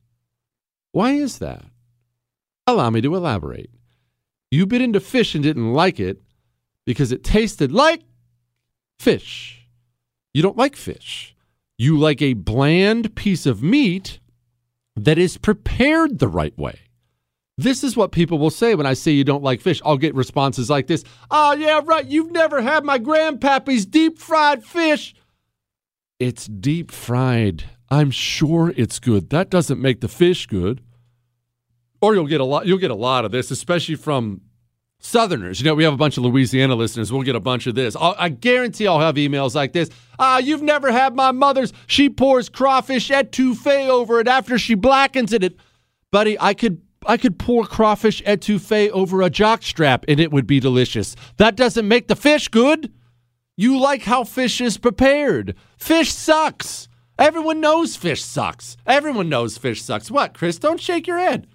Why 0.92 1.14
is 1.14 1.38
that? 1.38 1.64
Allow 2.66 2.90
me 2.90 3.00
to 3.02 3.16
elaborate. 3.16 3.70
You 4.52 4.66
bit 4.66 4.82
into 4.82 5.00
fish 5.00 5.34
and 5.34 5.44
didn't 5.44 5.72
like 5.72 5.98
it 6.00 6.22
because 6.86 7.14
it 7.14 7.24
tasted 7.24 7.72
like 7.72 8.02
fish. 9.00 9.70
You 10.34 10.42
don't 10.42 10.58
like 10.58 10.76
fish. 10.76 11.37
You 11.78 11.98
like 11.98 12.22
a 12.22 12.34
bland 12.34 13.16
piece 13.16 13.46
of 13.46 13.62
meat 13.62 14.20
that 14.96 15.18
is 15.18 15.38
prepared 15.38 16.20
the 16.20 16.28
right 16.28 16.58
way. 16.58 16.80
This 17.58 17.84
is 17.84 17.98
what 17.98 18.12
people 18.12 18.38
will 18.38 18.50
say 18.52 18.76
when 18.76 18.86
I 18.86 18.94
say 18.94 19.12
you 19.12 19.24
don't 19.24 19.44
like 19.44 19.62
fish. 19.62 19.82
I'll 19.86 19.98
get 19.98 20.16
responses 20.16 20.70
like 20.70 20.88
this 20.88 21.04
Oh, 21.32 21.54
yeah, 21.54 21.82
right. 21.84 22.06
You've 22.06 22.32
never 22.32 22.62
had 22.62 22.84
my 22.84 23.00
grandpappy's 23.00 23.86
deep 23.86 24.20
fried 24.20 24.64
fish. 24.64 25.16
It's 26.20 26.48
deep 26.48 26.92
fried. 26.92 27.64
I'm 27.90 28.12
sure 28.12 28.74
it's 28.76 29.00
good. 29.00 29.30
That 29.30 29.50
doesn't 29.50 29.82
make 29.82 30.02
the 30.02 30.08
fish 30.08 30.46
good 30.48 30.82
or 32.02 32.14
you'll 32.14 32.28
get 32.28 32.42
a 32.42 32.46
lot 32.46 32.66
you'll 32.66 32.78
get 32.78 32.92
a 32.92 32.96
lot 32.96 33.26
of 33.26 33.32
this 33.32 33.52
especially 33.52 33.96
from 33.96 34.42
southerners 35.00 35.60
you 35.60 35.66
know 35.66 35.76
we 35.76 35.84
have 35.84 35.94
a 35.94 35.98
bunch 35.98 36.18
of 36.18 36.24
louisiana 36.24 36.76
listeners 36.76 37.12
we'll 37.12 37.22
get 37.22 37.36
a 37.36 37.40
bunch 37.40 37.68
of 37.68 37.76
this 37.76 37.96
I'll, 37.96 38.16
i 38.18 38.30
guarantee 38.30 38.88
i'll 38.88 39.00
have 39.00 39.16
emails 39.16 39.54
like 39.54 39.72
this 39.74 39.90
ah 40.18 40.40
you've 40.40 40.64
never 40.64 40.92
had 40.92 41.16
my 41.16 41.32
mother's 41.32 41.72
she 41.86 42.10
pours 42.10 42.50
crawfish 42.50 43.10
etouffee 43.10 43.88
over 43.90 44.20
it 44.20 44.28
after 44.28 44.58
she 44.58 44.74
blackens 44.74 45.34
it 45.34 45.56
buddy 46.12 46.38
i 46.40 46.54
could 46.54 46.82
I 47.06 47.16
could 47.18 47.40
pour 47.40 47.66
crawfish 47.66 48.22
etouffee 48.24 48.90
over 48.90 49.22
a 49.22 49.30
jock 49.30 49.64
strap 49.64 50.04
and 50.08 50.20
it 50.20 50.32
would 50.32 50.46
be 50.46 50.60
delicious. 50.60 51.16
That 51.38 51.56
doesn't 51.56 51.88
make 51.88 52.08
the 52.08 52.16
fish 52.18 52.50
good. 52.50 52.92
You 53.56 53.80
like 53.80 54.04
how 54.04 54.26
fish 54.26 54.60
is 54.60 54.78
prepared. 54.78 55.56
Fish 55.78 56.14
sucks. 56.14 56.90
Everyone 57.18 57.62
knows 57.62 57.96
fish 57.96 58.22
sucks. 58.22 58.78
Everyone 58.86 59.30
knows 59.30 59.58
fish 59.58 59.82
sucks. 59.82 60.12
What, 60.12 60.34
Chris? 60.34 60.60
Don't 60.60 60.82
shake 60.82 61.08
your 61.08 61.18
head. 61.18 61.48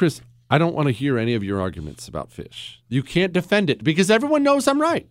Chris, 0.00 0.22
I 0.48 0.56
don't 0.56 0.74
want 0.74 0.86
to 0.86 0.92
hear 0.92 1.18
any 1.18 1.34
of 1.34 1.44
your 1.44 1.60
arguments 1.60 2.08
about 2.08 2.32
fish. 2.32 2.80
You 2.88 3.02
can't 3.02 3.34
defend 3.34 3.68
it 3.68 3.84
because 3.84 4.10
everyone 4.10 4.42
knows 4.42 4.66
I'm 4.66 4.80
right. 4.80 5.06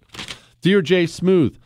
Dear 0.62 0.82
Jay 0.82 1.06
Smooth, 1.06 1.60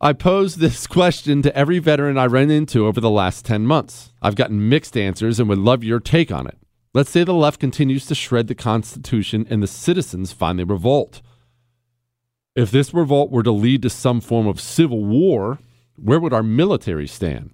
I 0.00 0.12
pose 0.12 0.54
this 0.54 0.86
question 1.00 1.42
to 1.42 1.56
every 1.56 1.80
veteran 1.80 2.16
I 2.16 2.26
ran 2.26 2.52
into 2.52 2.86
over 2.86 3.00
the 3.00 3.10
last 3.10 3.44
10 3.44 3.66
months. 3.66 4.12
I've 4.22 4.36
gotten 4.36 4.68
mixed 4.68 4.96
answers 4.96 5.40
and 5.40 5.48
would 5.48 5.58
love 5.58 5.82
your 5.82 5.98
take 5.98 6.30
on 6.30 6.46
it. 6.46 6.56
Let's 6.92 7.10
say 7.10 7.24
the 7.24 7.34
left 7.34 7.58
continues 7.58 8.06
to 8.06 8.14
shred 8.14 8.46
the 8.46 8.54
Constitution 8.54 9.48
and 9.50 9.60
the 9.60 9.66
citizens 9.66 10.30
finally 10.30 10.62
revolt. 10.62 11.22
If 12.54 12.70
this 12.70 12.94
revolt 12.94 13.32
were 13.32 13.42
to 13.42 13.50
lead 13.50 13.82
to 13.82 13.90
some 13.90 14.20
form 14.20 14.46
of 14.46 14.60
civil 14.60 15.04
war, 15.04 15.58
where 15.96 16.20
would 16.20 16.32
our 16.32 16.44
military 16.44 17.08
stand? 17.08 17.50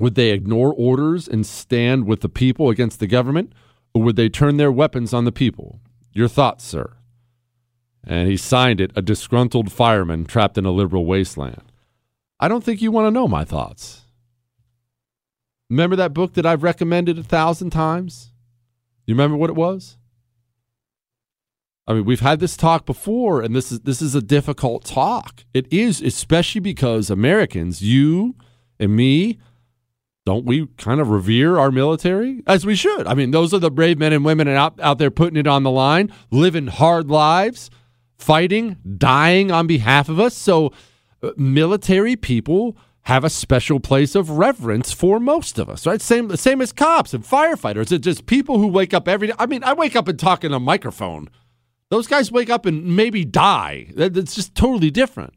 Would 0.00 0.16
they 0.16 0.30
ignore 0.30 0.74
orders 0.74 1.28
and 1.28 1.46
stand 1.46 2.06
with 2.06 2.22
the 2.22 2.28
people 2.28 2.68
against 2.68 2.98
the 2.98 3.06
government? 3.06 3.52
Or 3.98 4.02
would 4.02 4.16
they 4.16 4.28
turn 4.28 4.58
their 4.58 4.70
weapons 4.70 5.12
on 5.12 5.24
the 5.24 5.32
people? 5.32 5.80
Your 6.12 6.28
thoughts, 6.28 6.64
sir. 6.64 6.96
And 8.04 8.28
he 8.28 8.36
signed 8.36 8.80
it, 8.80 8.92
a 8.94 9.02
disgruntled 9.02 9.72
fireman 9.72 10.24
trapped 10.24 10.56
in 10.56 10.64
a 10.64 10.70
liberal 10.70 11.04
wasteland. 11.04 11.72
I 12.38 12.46
don't 12.46 12.62
think 12.62 12.80
you 12.80 12.92
want 12.92 13.08
to 13.08 13.10
know 13.10 13.26
my 13.26 13.44
thoughts. 13.44 14.02
Remember 15.68 15.96
that 15.96 16.14
book 16.14 16.34
that 16.34 16.46
I've 16.46 16.62
recommended 16.62 17.18
a 17.18 17.24
thousand 17.24 17.70
times? 17.70 18.30
You 19.04 19.14
remember 19.14 19.36
what 19.36 19.50
it 19.50 19.56
was? 19.56 19.96
I 21.88 21.94
mean, 21.94 22.04
we've 22.04 22.20
had 22.20 22.38
this 22.38 22.56
talk 22.56 22.86
before, 22.86 23.42
and 23.42 23.56
this 23.56 23.72
is 23.72 23.80
this 23.80 24.00
is 24.00 24.14
a 24.14 24.22
difficult 24.22 24.84
talk. 24.84 25.44
It 25.52 25.66
is, 25.72 26.00
especially 26.00 26.60
because 26.60 27.10
Americans, 27.10 27.82
you 27.82 28.36
and 28.78 28.94
me, 28.94 29.40
don't 30.28 30.44
we 30.44 30.66
kind 30.76 31.00
of 31.00 31.08
revere 31.08 31.58
our 31.58 31.70
military 31.70 32.42
as 32.46 32.66
we 32.66 32.74
should? 32.74 33.06
I 33.06 33.14
mean, 33.14 33.30
those 33.30 33.54
are 33.54 33.58
the 33.58 33.70
brave 33.70 33.98
men 33.98 34.12
and 34.12 34.26
women 34.26 34.46
out, 34.46 34.78
out 34.78 34.98
there 34.98 35.10
putting 35.10 35.38
it 35.38 35.46
on 35.46 35.62
the 35.62 35.70
line, 35.70 36.12
living 36.30 36.66
hard 36.66 37.08
lives, 37.10 37.70
fighting, 38.18 38.76
dying 38.98 39.50
on 39.50 39.66
behalf 39.66 40.10
of 40.10 40.20
us. 40.20 40.36
So, 40.36 40.70
uh, 41.22 41.30
military 41.38 42.14
people 42.14 42.76
have 43.04 43.24
a 43.24 43.30
special 43.30 43.80
place 43.80 44.14
of 44.14 44.28
reverence 44.28 44.92
for 44.92 45.18
most 45.18 45.58
of 45.58 45.70
us, 45.70 45.86
right? 45.86 46.02
Same, 46.02 46.36
same 46.36 46.60
as 46.60 46.74
cops 46.74 47.14
and 47.14 47.24
firefighters. 47.24 47.90
It's 47.90 48.04
just 48.04 48.26
people 48.26 48.58
who 48.58 48.66
wake 48.66 48.92
up 48.92 49.08
every 49.08 49.28
day. 49.28 49.34
I 49.38 49.46
mean, 49.46 49.64
I 49.64 49.72
wake 49.72 49.96
up 49.96 50.08
and 50.08 50.18
talk 50.18 50.44
in 50.44 50.52
a 50.52 50.60
microphone. 50.60 51.30
Those 51.88 52.06
guys 52.06 52.30
wake 52.30 52.50
up 52.50 52.66
and 52.66 52.94
maybe 52.94 53.24
die. 53.24 53.86
It's 53.96 54.34
just 54.34 54.54
totally 54.54 54.90
different. 54.90 55.32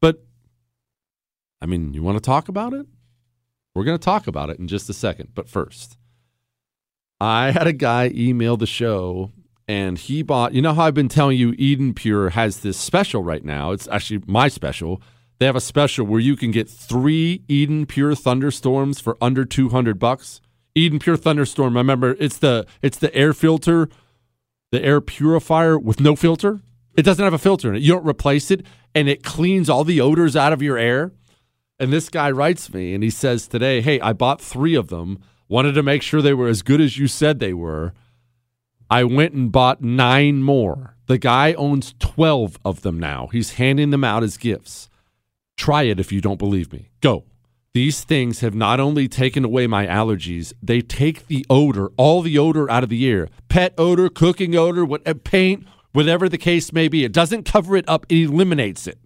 But, 0.00 0.24
I 1.60 1.66
mean, 1.66 1.94
you 1.94 2.04
want 2.04 2.16
to 2.16 2.22
talk 2.22 2.48
about 2.48 2.74
it? 2.74 2.86
We're 3.76 3.84
going 3.84 3.98
to 3.98 4.04
talk 4.04 4.26
about 4.26 4.50
it 4.50 4.58
in 4.58 4.68
just 4.68 4.88
a 4.88 4.94
second. 4.94 5.30
But 5.34 5.48
first, 5.48 5.98
I 7.20 7.50
had 7.50 7.66
a 7.66 7.72
guy 7.72 8.10
email 8.14 8.56
the 8.56 8.66
show 8.66 9.32
and 9.68 9.98
he 9.98 10.22
bought, 10.22 10.54
you 10.54 10.62
know 10.62 10.74
how 10.74 10.84
I've 10.84 10.94
been 10.94 11.08
telling 11.08 11.38
you 11.38 11.54
Eden 11.58 11.92
Pure 11.92 12.30
has 12.30 12.60
this 12.60 12.78
special 12.78 13.22
right 13.22 13.44
now? 13.44 13.72
It's 13.72 13.88
actually 13.88 14.22
my 14.26 14.48
special. 14.48 15.02
They 15.38 15.46
have 15.46 15.56
a 15.56 15.60
special 15.60 16.06
where 16.06 16.20
you 16.20 16.36
can 16.36 16.50
get 16.50 16.68
three 16.68 17.42
Eden 17.48 17.84
Pure 17.84 18.14
thunderstorms 18.14 19.00
for 19.00 19.18
under 19.20 19.44
200 19.44 19.98
bucks. 19.98 20.40
Eden 20.74 20.98
Pure 20.98 21.16
Thunderstorm, 21.16 21.76
I 21.76 21.80
remember, 21.80 22.16
it's 22.20 22.38
the 22.38 22.66
it's 22.82 22.98
the 22.98 23.14
air 23.14 23.32
filter, 23.32 23.88
the 24.70 24.82
air 24.82 25.00
purifier 25.00 25.78
with 25.78 26.00
no 26.00 26.14
filter. 26.14 26.60
It 26.96 27.02
doesn't 27.02 27.24
have 27.24 27.32
a 27.34 27.38
filter 27.38 27.70
in 27.70 27.76
it. 27.76 27.82
You 27.82 27.94
don't 27.94 28.06
replace 28.06 28.50
it, 28.50 28.64
and 28.94 29.08
it 29.08 29.22
cleans 29.22 29.70
all 29.70 29.84
the 29.84 30.00
odors 30.00 30.36
out 30.36 30.52
of 30.52 30.62
your 30.62 30.76
air. 30.76 31.12
And 31.78 31.92
this 31.92 32.08
guy 32.08 32.30
writes 32.30 32.72
me 32.72 32.94
and 32.94 33.02
he 33.02 33.10
says 33.10 33.46
today, 33.46 33.80
Hey, 33.80 34.00
I 34.00 34.12
bought 34.12 34.40
three 34.40 34.74
of 34.74 34.88
them, 34.88 35.18
wanted 35.48 35.72
to 35.72 35.82
make 35.82 36.02
sure 36.02 36.22
they 36.22 36.34
were 36.34 36.48
as 36.48 36.62
good 36.62 36.80
as 36.80 36.98
you 36.98 37.06
said 37.06 37.38
they 37.38 37.52
were. 37.52 37.92
I 38.88 39.04
went 39.04 39.34
and 39.34 39.52
bought 39.52 39.82
nine 39.82 40.42
more. 40.42 40.96
The 41.06 41.18
guy 41.18 41.52
owns 41.54 41.94
12 41.98 42.58
of 42.64 42.82
them 42.82 42.98
now. 42.98 43.28
He's 43.28 43.54
handing 43.54 43.90
them 43.90 44.04
out 44.04 44.22
as 44.22 44.36
gifts. 44.36 44.88
Try 45.56 45.84
it 45.84 46.00
if 46.00 46.12
you 46.12 46.20
don't 46.20 46.38
believe 46.38 46.72
me. 46.72 46.90
Go. 47.00 47.24
These 47.74 48.04
things 48.04 48.40
have 48.40 48.54
not 48.54 48.80
only 48.80 49.06
taken 49.06 49.44
away 49.44 49.66
my 49.66 49.86
allergies, 49.86 50.52
they 50.62 50.80
take 50.80 51.26
the 51.26 51.44
odor, 51.50 51.90
all 51.98 52.22
the 52.22 52.38
odor 52.38 52.70
out 52.70 52.82
of 52.82 52.88
the 52.88 53.06
air. 53.08 53.28
Pet 53.48 53.74
odor, 53.76 54.08
cooking 54.08 54.56
odor, 54.56 54.84
what, 54.84 55.06
uh, 55.06 55.14
paint, 55.24 55.66
whatever 55.92 56.28
the 56.28 56.38
case 56.38 56.72
may 56.72 56.88
be. 56.88 57.04
It 57.04 57.12
doesn't 57.12 57.44
cover 57.44 57.76
it 57.76 57.84
up, 57.86 58.06
it 58.08 58.30
eliminates 58.30 58.86
it. 58.86 58.98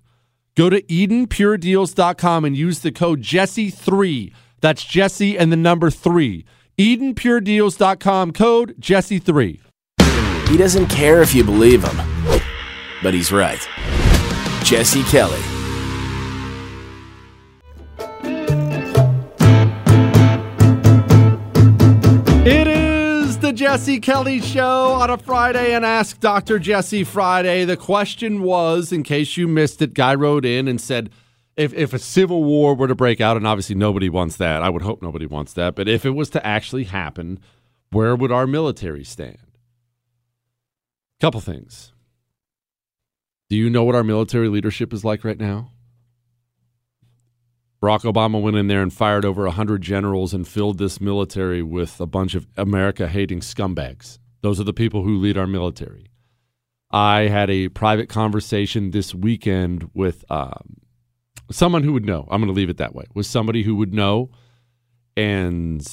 Go 0.60 0.68
to 0.68 0.82
EdenPureDeals.com 0.82 2.44
and 2.44 2.54
use 2.54 2.80
the 2.80 2.92
code 2.92 3.22
Jesse3. 3.22 4.30
That's 4.60 4.84
Jesse 4.84 5.38
and 5.38 5.50
the 5.50 5.56
number 5.56 5.90
three. 5.90 6.44
EdenPureDeals.com 6.78 8.32
code 8.32 8.74
Jesse3. 8.78 9.58
He 10.50 10.56
doesn't 10.58 10.88
care 10.88 11.22
if 11.22 11.34
you 11.34 11.44
believe 11.44 11.82
him, 11.82 11.96
but 13.02 13.14
he's 13.14 13.32
right. 13.32 13.66
Jesse 14.62 15.02
Kelly. 15.04 15.59
Jesse 23.60 24.00
Kelly 24.00 24.40
Show 24.40 24.92
on 24.92 25.10
a 25.10 25.18
Friday 25.18 25.74
and 25.74 25.84
Ask 25.84 26.18
Dr. 26.18 26.58
Jesse 26.58 27.04
Friday. 27.04 27.66
The 27.66 27.76
question 27.76 28.40
was, 28.40 28.90
in 28.90 29.02
case 29.02 29.36
you 29.36 29.46
missed 29.46 29.82
it, 29.82 29.92
Guy 29.92 30.14
wrote 30.14 30.46
in 30.46 30.66
and 30.66 30.80
said, 30.80 31.10
if, 31.58 31.74
if 31.74 31.92
a 31.92 31.98
civil 31.98 32.42
war 32.42 32.74
were 32.74 32.88
to 32.88 32.94
break 32.94 33.20
out, 33.20 33.36
and 33.36 33.46
obviously 33.46 33.74
nobody 33.74 34.08
wants 34.08 34.36
that, 34.36 34.62
I 34.62 34.70
would 34.70 34.80
hope 34.80 35.02
nobody 35.02 35.26
wants 35.26 35.52
that, 35.52 35.74
but 35.74 35.88
if 35.88 36.06
it 36.06 36.12
was 36.12 36.30
to 36.30 36.46
actually 36.46 36.84
happen, 36.84 37.38
where 37.90 38.16
would 38.16 38.32
our 38.32 38.46
military 38.46 39.04
stand? 39.04 39.36
Couple 41.20 41.42
things. 41.42 41.92
Do 43.50 43.56
you 43.56 43.68
know 43.68 43.84
what 43.84 43.94
our 43.94 44.02
military 44.02 44.48
leadership 44.48 44.90
is 44.94 45.04
like 45.04 45.22
right 45.22 45.38
now? 45.38 45.70
Barack 47.82 48.02
Obama 48.02 48.40
went 48.40 48.56
in 48.56 48.66
there 48.66 48.82
and 48.82 48.92
fired 48.92 49.24
over 49.24 49.44
100 49.44 49.80
generals 49.80 50.34
and 50.34 50.46
filled 50.46 50.76
this 50.76 51.00
military 51.00 51.62
with 51.62 51.98
a 51.98 52.06
bunch 52.06 52.34
of 52.34 52.46
America 52.56 53.08
hating 53.08 53.40
scumbags. 53.40 54.18
Those 54.42 54.60
are 54.60 54.64
the 54.64 54.74
people 54.74 55.02
who 55.02 55.18
lead 55.18 55.38
our 55.38 55.46
military. 55.46 56.06
I 56.90 57.22
had 57.22 57.48
a 57.50 57.68
private 57.68 58.08
conversation 58.08 58.90
this 58.90 59.14
weekend 59.14 59.88
with 59.94 60.24
um, 60.30 60.76
someone 61.50 61.82
who 61.82 61.92
would 61.92 62.04
know. 62.04 62.26
I'm 62.30 62.40
going 62.40 62.52
to 62.52 62.58
leave 62.58 62.68
it 62.68 62.78
that 62.78 62.94
way. 62.94 63.04
With 63.14 63.26
somebody 63.26 63.62
who 63.62 63.76
would 63.76 63.94
know. 63.94 64.30
And 65.16 65.86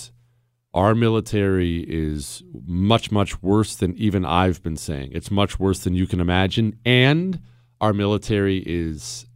our 0.74 0.96
military 0.96 1.86
is 1.88 2.44
much, 2.66 3.12
much 3.12 3.42
worse 3.42 3.76
than 3.76 3.96
even 3.96 4.26
I've 4.26 4.62
been 4.64 4.78
saying. 4.78 5.12
It's 5.14 5.32
much 5.32 5.60
worse 5.60 5.80
than 5.80 5.94
you 5.94 6.08
can 6.08 6.20
imagine. 6.20 6.80
And 6.86 7.40
our 7.80 7.94
military 7.94 8.64
is 8.66 9.27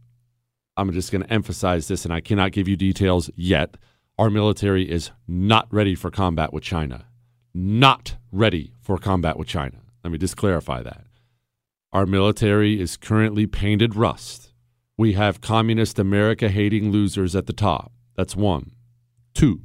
I'm 0.76 0.92
just 0.92 1.12
going 1.12 1.22
to 1.22 1.32
emphasize 1.32 1.88
this, 1.88 2.04
and 2.04 2.14
I 2.14 2.20
cannot 2.20 2.52
give 2.52 2.66
you 2.68 2.76
details 2.76 3.30
yet. 3.36 3.76
Our 4.18 4.30
military 4.30 4.90
is 4.90 5.10
not 5.28 5.68
ready 5.70 5.94
for 5.94 6.10
combat 6.10 6.52
with 6.52 6.62
China. 6.62 7.06
Not 7.54 8.16
ready 8.30 8.72
for 8.80 8.96
combat 8.96 9.38
with 9.38 9.48
China. 9.48 9.78
Let 10.02 10.12
me 10.12 10.18
just 10.18 10.36
clarify 10.36 10.82
that. 10.82 11.04
Our 11.92 12.06
military 12.06 12.80
is 12.80 12.96
currently 12.96 13.46
painted 13.46 13.94
rust. 13.94 14.52
We 14.96 15.12
have 15.12 15.40
communist 15.40 15.98
America 15.98 16.48
hating 16.48 16.90
losers 16.90 17.36
at 17.36 17.46
the 17.46 17.52
top. 17.52 17.92
That's 18.16 18.34
one. 18.34 18.72
Two. 19.34 19.60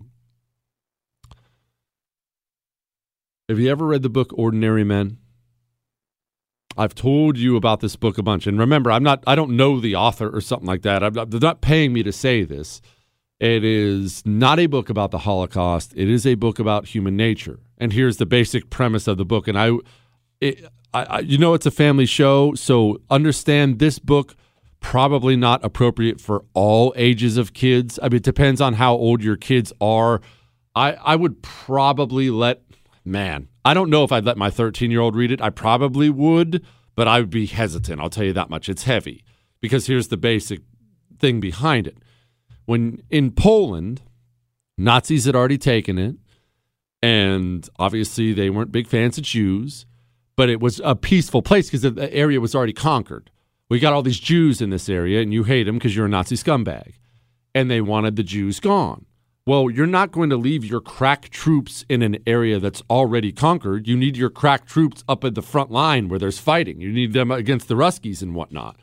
Have 3.47 3.59
you 3.59 3.69
ever 3.69 3.85
read 3.85 4.03
the 4.03 4.09
book 4.09 4.33
Ordinary 4.33 4.83
Men? 4.83 5.19
I've 6.77 6.95
told 6.95 7.37
you 7.37 7.55
about 7.55 7.79
this 7.79 7.95
book 7.95 8.17
a 8.17 8.23
bunch. 8.23 8.47
And 8.47 8.59
remember, 8.59 8.91
I'm 8.91 9.03
not 9.03 9.23
I 9.25 9.35
don't 9.35 9.51
know 9.51 9.79
the 9.79 9.95
author 9.95 10.29
or 10.29 10.41
something 10.41 10.67
like 10.67 10.83
that. 10.83 11.01
Not, 11.13 11.31
they're 11.31 11.39
not 11.39 11.61
paying 11.61 11.93
me 11.93 12.03
to 12.03 12.11
say 12.11 12.43
this. 12.43 12.81
It 13.39 13.63
is 13.63 14.25
not 14.25 14.59
a 14.59 14.65
book 14.65 14.89
about 14.89 15.11
the 15.11 15.19
Holocaust. 15.19 15.93
It 15.95 16.09
is 16.09 16.25
a 16.25 16.35
book 16.35 16.57
about 16.57 16.87
human 16.87 17.15
nature. 17.15 17.59
And 17.77 17.93
here's 17.93 18.17
the 18.17 18.25
basic 18.25 18.69
premise 18.69 19.07
of 19.07 19.17
the 19.17 19.25
book. 19.25 19.47
And 19.47 19.59
I, 19.59 19.73
it, 20.41 20.65
I, 20.93 21.03
I 21.03 21.19
you 21.19 21.37
know, 21.37 21.53
it's 21.53 21.67
a 21.67 21.71
family 21.71 22.07
show, 22.07 22.55
so 22.55 22.99
understand 23.11 23.77
this 23.77 23.99
book 23.99 24.35
probably 24.79 25.35
not 25.35 25.63
appropriate 25.63 26.19
for 26.19 26.45
all 26.53 26.93
ages 26.95 27.37
of 27.37 27.53
kids. 27.53 27.99
I 28.01 28.09
mean, 28.09 28.17
it 28.17 28.23
depends 28.23 28.59
on 28.61 28.73
how 28.73 28.95
old 28.95 29.23
your 29.23 29.35
kids 29.35 29.71
are. 29.79 30.21
I 30.75 30.93
I 30.93 31.15
would 31.15 31.41
probably 31.43 32.29
let 32.29 32.63
man, 33.07 33.47
I 33.65 33.73
don't 33.73 33.89
know 33.89 34.03
if 34.03 34.11
I'd 34.11 34.25
let 34.25 34.37
my 34.37 34.49
13 34.49 34.91
year 34.91 34.99
old 34.99 35.15
read 35.15 35.31
it. 35.31 35.41
I 35.41 35.49
probably 35.49 36.09
would, 36.09 36.65
but 36.95 37.07
I 37.07 37.19
would 37.19 37.29
be 37.29 37.45
hesitant. 37.45 38.01
I'll 38.01 38.09
tell 38.09 38.25
you 38.25 38.33
that 38.33 38.49
much. 38.49 38.69
It's 38.69 38.83
heavy 38.83 39.23
because 39.61 39.87
here's 39.87 40.09
the 40.09 40.17
basic 40.17 40.61
thing 41.19 41.39
behind 41.39 41.87
it. 41.87 41.97
When 42.65 43.01
in 43.09 43.31
Poland, 43.31 44.01
Nazis 44.77 45.25
had 45.25 45.35
already 45.35 45.57
taken 45.57 45.97
it, 45.97 46.15
and 47.01 47.67
obviously 47.79 48.33
they 48.33 48.49
weren't 48.49 48.71
big 48.71 48.87
fans 48.87 49.17
of 49.17 49.23
Jews, 49.23 49.85
but 50.35 50.49
it 50.49 50.59
was 50.59 50.81
a 50.83 50.95
peaceful 50.95 51.41
place 51.41 51.69
because 51.69 51.81
the 51.81 52.13
area 52.13 52.41
was 52.41 52.53
already 52.53 52.73
conquered. 52.73 53.31
We 53.69 53.79
got 53.79 53.93
all 53.93 54.03
these 54.03 54.19
Jews 54.19 54.61
in 54.61 54.69
this 54.69 54.87
area, 54.87 55.21
and 55.21 55.33
you 55.33 55.43
hate 55.43 55.63
them 55.63 55.75
because 55.75 55.95
you're 55.95 56.05
a 56.05 56.09
Nazi 56.09 56.35
scumbag. 56.35 56.93
And 57.55 57.71
they 57.71 57.81
wanted 57.81 58.15
the 58.15 58.23
Jews 58.23 58.59
gone. 58.59 59.05
Well, 59.47 59.69
you're 59.69 59.87
not 59.87 60.11
going 60.11 60.29
to 60.31 60.35
leave 60.35 60.65
your 60.65 60.81
crack 60.81 61.29
troops 61.29 61.85
in 61.87 62.01
an 62.01 62.17
area 62.27 62.59
that's 62.59 62.83
already 62.89 63.31
conquered. 63.31 63.87
You 63.87 63.95
need 63.95 64.17
your 64.17 64.29
crack 64.29 64.65
troops 64.65 65.05
up 65.07 65.23
at 65.23 65.35
the 65.35 65.41
front 65.41 65.71
line 65.71 66.09
where 66.09 66.19
there's 66.19 66.37
fighting. 66.37 66.81
You 66.81 66.91
need 66.91 67.13
them 67.13 67.31
against 67.31 67.69
the 67.69 67.75
Ruskies 67.75 68.21
and 68.21 68.35
whatnot. 68.35 68.75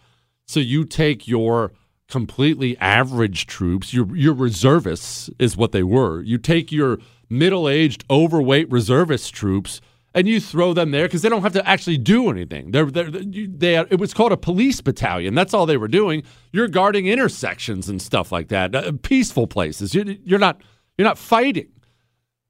So 0.47 0.61
you 0.61 0.87
take 0.87 1.29
your 1.29 1.73
completely 2.09 2.79
average 2.79 3.47
troops, 3.47 3.93
your 3.93 4.17
your 4.17 4.33
reservists 4.33 5.29
is 5.39 5.55
what 5.55 5.73
they 5.73 5.83
were. 5.83 6.23
You 6.23 6.39
take 6.39 6.73
your 6.73 6.97
middle-aged, 7.29 8.07
overweight 8.09 8.71
reservist 8.71 9.35
troops 9.35 9.83
and 10.15 10.29
you 10.29 10.41
throw 10.41 10.73
them 10.73 10.93
there 10.93 11.07
because 11.07 11.23
they 11.23 11.29
don't 11.29 11.43
have 11.43 11.53
to 11.55 11.69
actually 11.69 11.99
do 11.99 12.31
anything. 12.31 12.71
They're, 12.71 12.87
they're 12.87 13.11
they 13.11 13.77
it 13.77 13.99
was 13.99 14.15
called 14.15 14.33
a 14.33 14.37
police 14.37 14.81
battalion. 14.81 15.35
That's 15.35 15.53
all 15.53 15.67
they 15.67 15.77
were 15.77 15.89
doing. 15.89 16.23
You're 16.53 16.69
guarding 16.69 17.07
intersections 17.07 17.89
and 17.89 18.01
stuff 18.01 18.31
like 18.31 18.49
that, 18.49 18.75
uh, 18.75 18.93
peaceful 19.03 19.47
places. 19.47 19.95
You're, 19.95 20.07
you're 20.25 20.39
not 20.39 20.61
you're 20.97 21.09
not 21.09 21.19
fighting, 21.19 21.73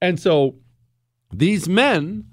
and 0.01 0.21
so 0.21 0.57
these 1.33 1.69
men, 1.69 2.27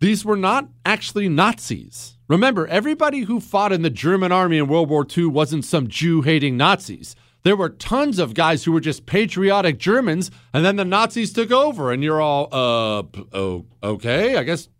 these 0.00 0.24
were 0.24 0.36
not 0.36 0.68
actually 0.84 1.28
Nazis. 1.28 2.18
Remember, 2.28 2.66
everybody 2.66 3.20
who 3.20 3.40
fought 3.40 3.72
in 3.72 3.82
the 3.82 3.90
German 3.90 4.32
army 4.32 4.58
in 4.58 4.66
World 4.66 4.88
War 4.88 5.06
II 5.16 5.26
wasn't 5.26 5.64
some 5.64 5.88
Jew 5.88 6.22
hating 6.22 6.56
Nazis. 6.56 7.14
There 7.42 7.56
were 7.56 7.68
tons 7.68 8.18
of 8.18 8.32
guys 8.32 8.64
who 8.64 8.72
were 8.72 8.80
just 8.80 9.04
patriotic 9.04 9.78
Germans, 9.78 10.30
and 10.54 10.64
then 10.64 10.76
the 10.76 10.84
Nazis 10.84 11.30
took 11.30 11.50
over, 11.50 11.92
and 11.92 12.02
you're 12.02 12.20
all, 12.20 12.48
uh, 12.50 13.02
oh, 13.34 13.66
okay, 13.82 14.38
I 14.38 14.44
guess 14.44 14.70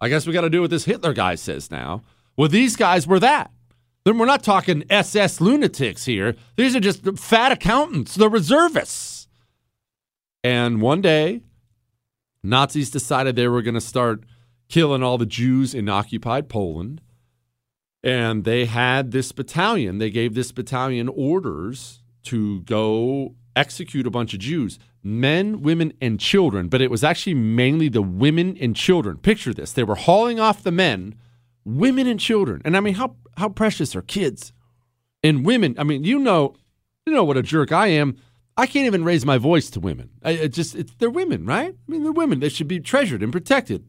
I 0.00 0.08
guess 0.08 0.26
we 0.26 0.32
got 0.32 0.42
to 0.42 0.50
do 0.50 0.60
what 0.60 0.70
this 0.70 0.84
Hitler 0.84 1.12
guy 1.12 1.34
says 1.34 1.70
now. 1.70 2.02
Well, 2.36 2.48
these 2.48 2.76
guys 2.76 3.06
were 3.06 3.20
that. 3.20 3.50
Then 4.04 4.18
we're 4.18 4.26
not 4.26 4.44
talking 4.44 4.84
SS 4.88 5.40
lunatics 5.40 6.04
here. 6.04 6.36
These 6.56 6.76
are 6.76 6.80
just 6.80 7.02
fat 7.18 7.50
accountants, 7.50 8.14
the 8.14 8.28
reservists. 8.28 9.26
And 10.44 10.80
one 10.80 11.00
day, 11.00 11.40
Nazis 12.42 12.90
decided 12.90 13.34
they 13.34 13.48
were 13.48 13.62
going 13.62 13.74
to 13.74 13.80
start 13.80 14.22
killing 14.68 15.02
all 15.02 15.18
the 15.18 15.26
Jews 15.26 15.74
in 15.74 15.88
occupied 15.88 16.48
Poland. 16.48 17.00
And 18.04 18.44
they 18.44 18.66
had 18.66 19.10
this 19.10 19.32
battalion. 19.32 19.98
They 19.98 20.10
gave 20.10 20.34
this 20.34 20.52
battalion 20.52 21.08
orders 21.08 22.02
to 22.24 22.60
go 22.60 23.34
execute 23.56 24.06
a 24.06 24.10
bunch 24.10 24.34
of 24.34 24.40
Jews 24.40 24.78
men, 25.02 25.62
women, 25.62 25.92
and 26.00 26.18
children, 26.18 26.68
but 26.68 26.80
it 26.80 26.90
was 26.90 27.04
actually 27.04 27.34
mainly 27.34 27.88
the 27.88 28.02
women 28.02 28.56
and 28.60 28.74
children. 28.74 29.16
Picture 29.16 29.54
this. 29.54 29.72
They 29.72 29.84
were 29.84 29.94
hauling 29.94 30.40
off 30.40 30.64
the 30.64 30.72
men, 30.72 31.14
women 31.64 32.08
and 32.08 32.18
children. 32.18 32.60
And 32.64 32.76
I 32.76 32.80
mean, 32.80 32.94
how 32.94 33.16
how 33.36 33.48
precious 33.48 33.96
are 33.96 34.02
kids? 34.02 34.52
And 35.22 35.44
women, 35.44 35.74
I 35.78 35.84
mean, 35.84 36.04
you 36.04 36.18
know, 36.18 36.54
you 37.06 37.12
know 37.12 37.24
what 37.24 37.36
a 37.36 37.42
jerk 37.42 37.72
I 37.72 37.88
am. 37.88 38.16
I 38.56 38.66
can't 38.66 38.86
even 38.86 39.04
raise 39.04 39.26
my 39.26 39.38
voice 39.38 39.68
to 39.70 39.80
women. 39.80 40.10
I, 40.24 40.30
it 40.32 40.48
just 40.52 40.74
it's, 40.74 40.92
they're 40.98 41.10
women, 41.10 41.46
right? 41.46 41.74
I 41.74 41.90
mean, 41.90 42.02
they're 42.02 42.12
women. 42.12 42.40
They 42.40 42.48
should 42.48 42.68
be 42.68 42.80
treasured 42.80 43.22
and 43.22 43.32
protected. 43.32 43.84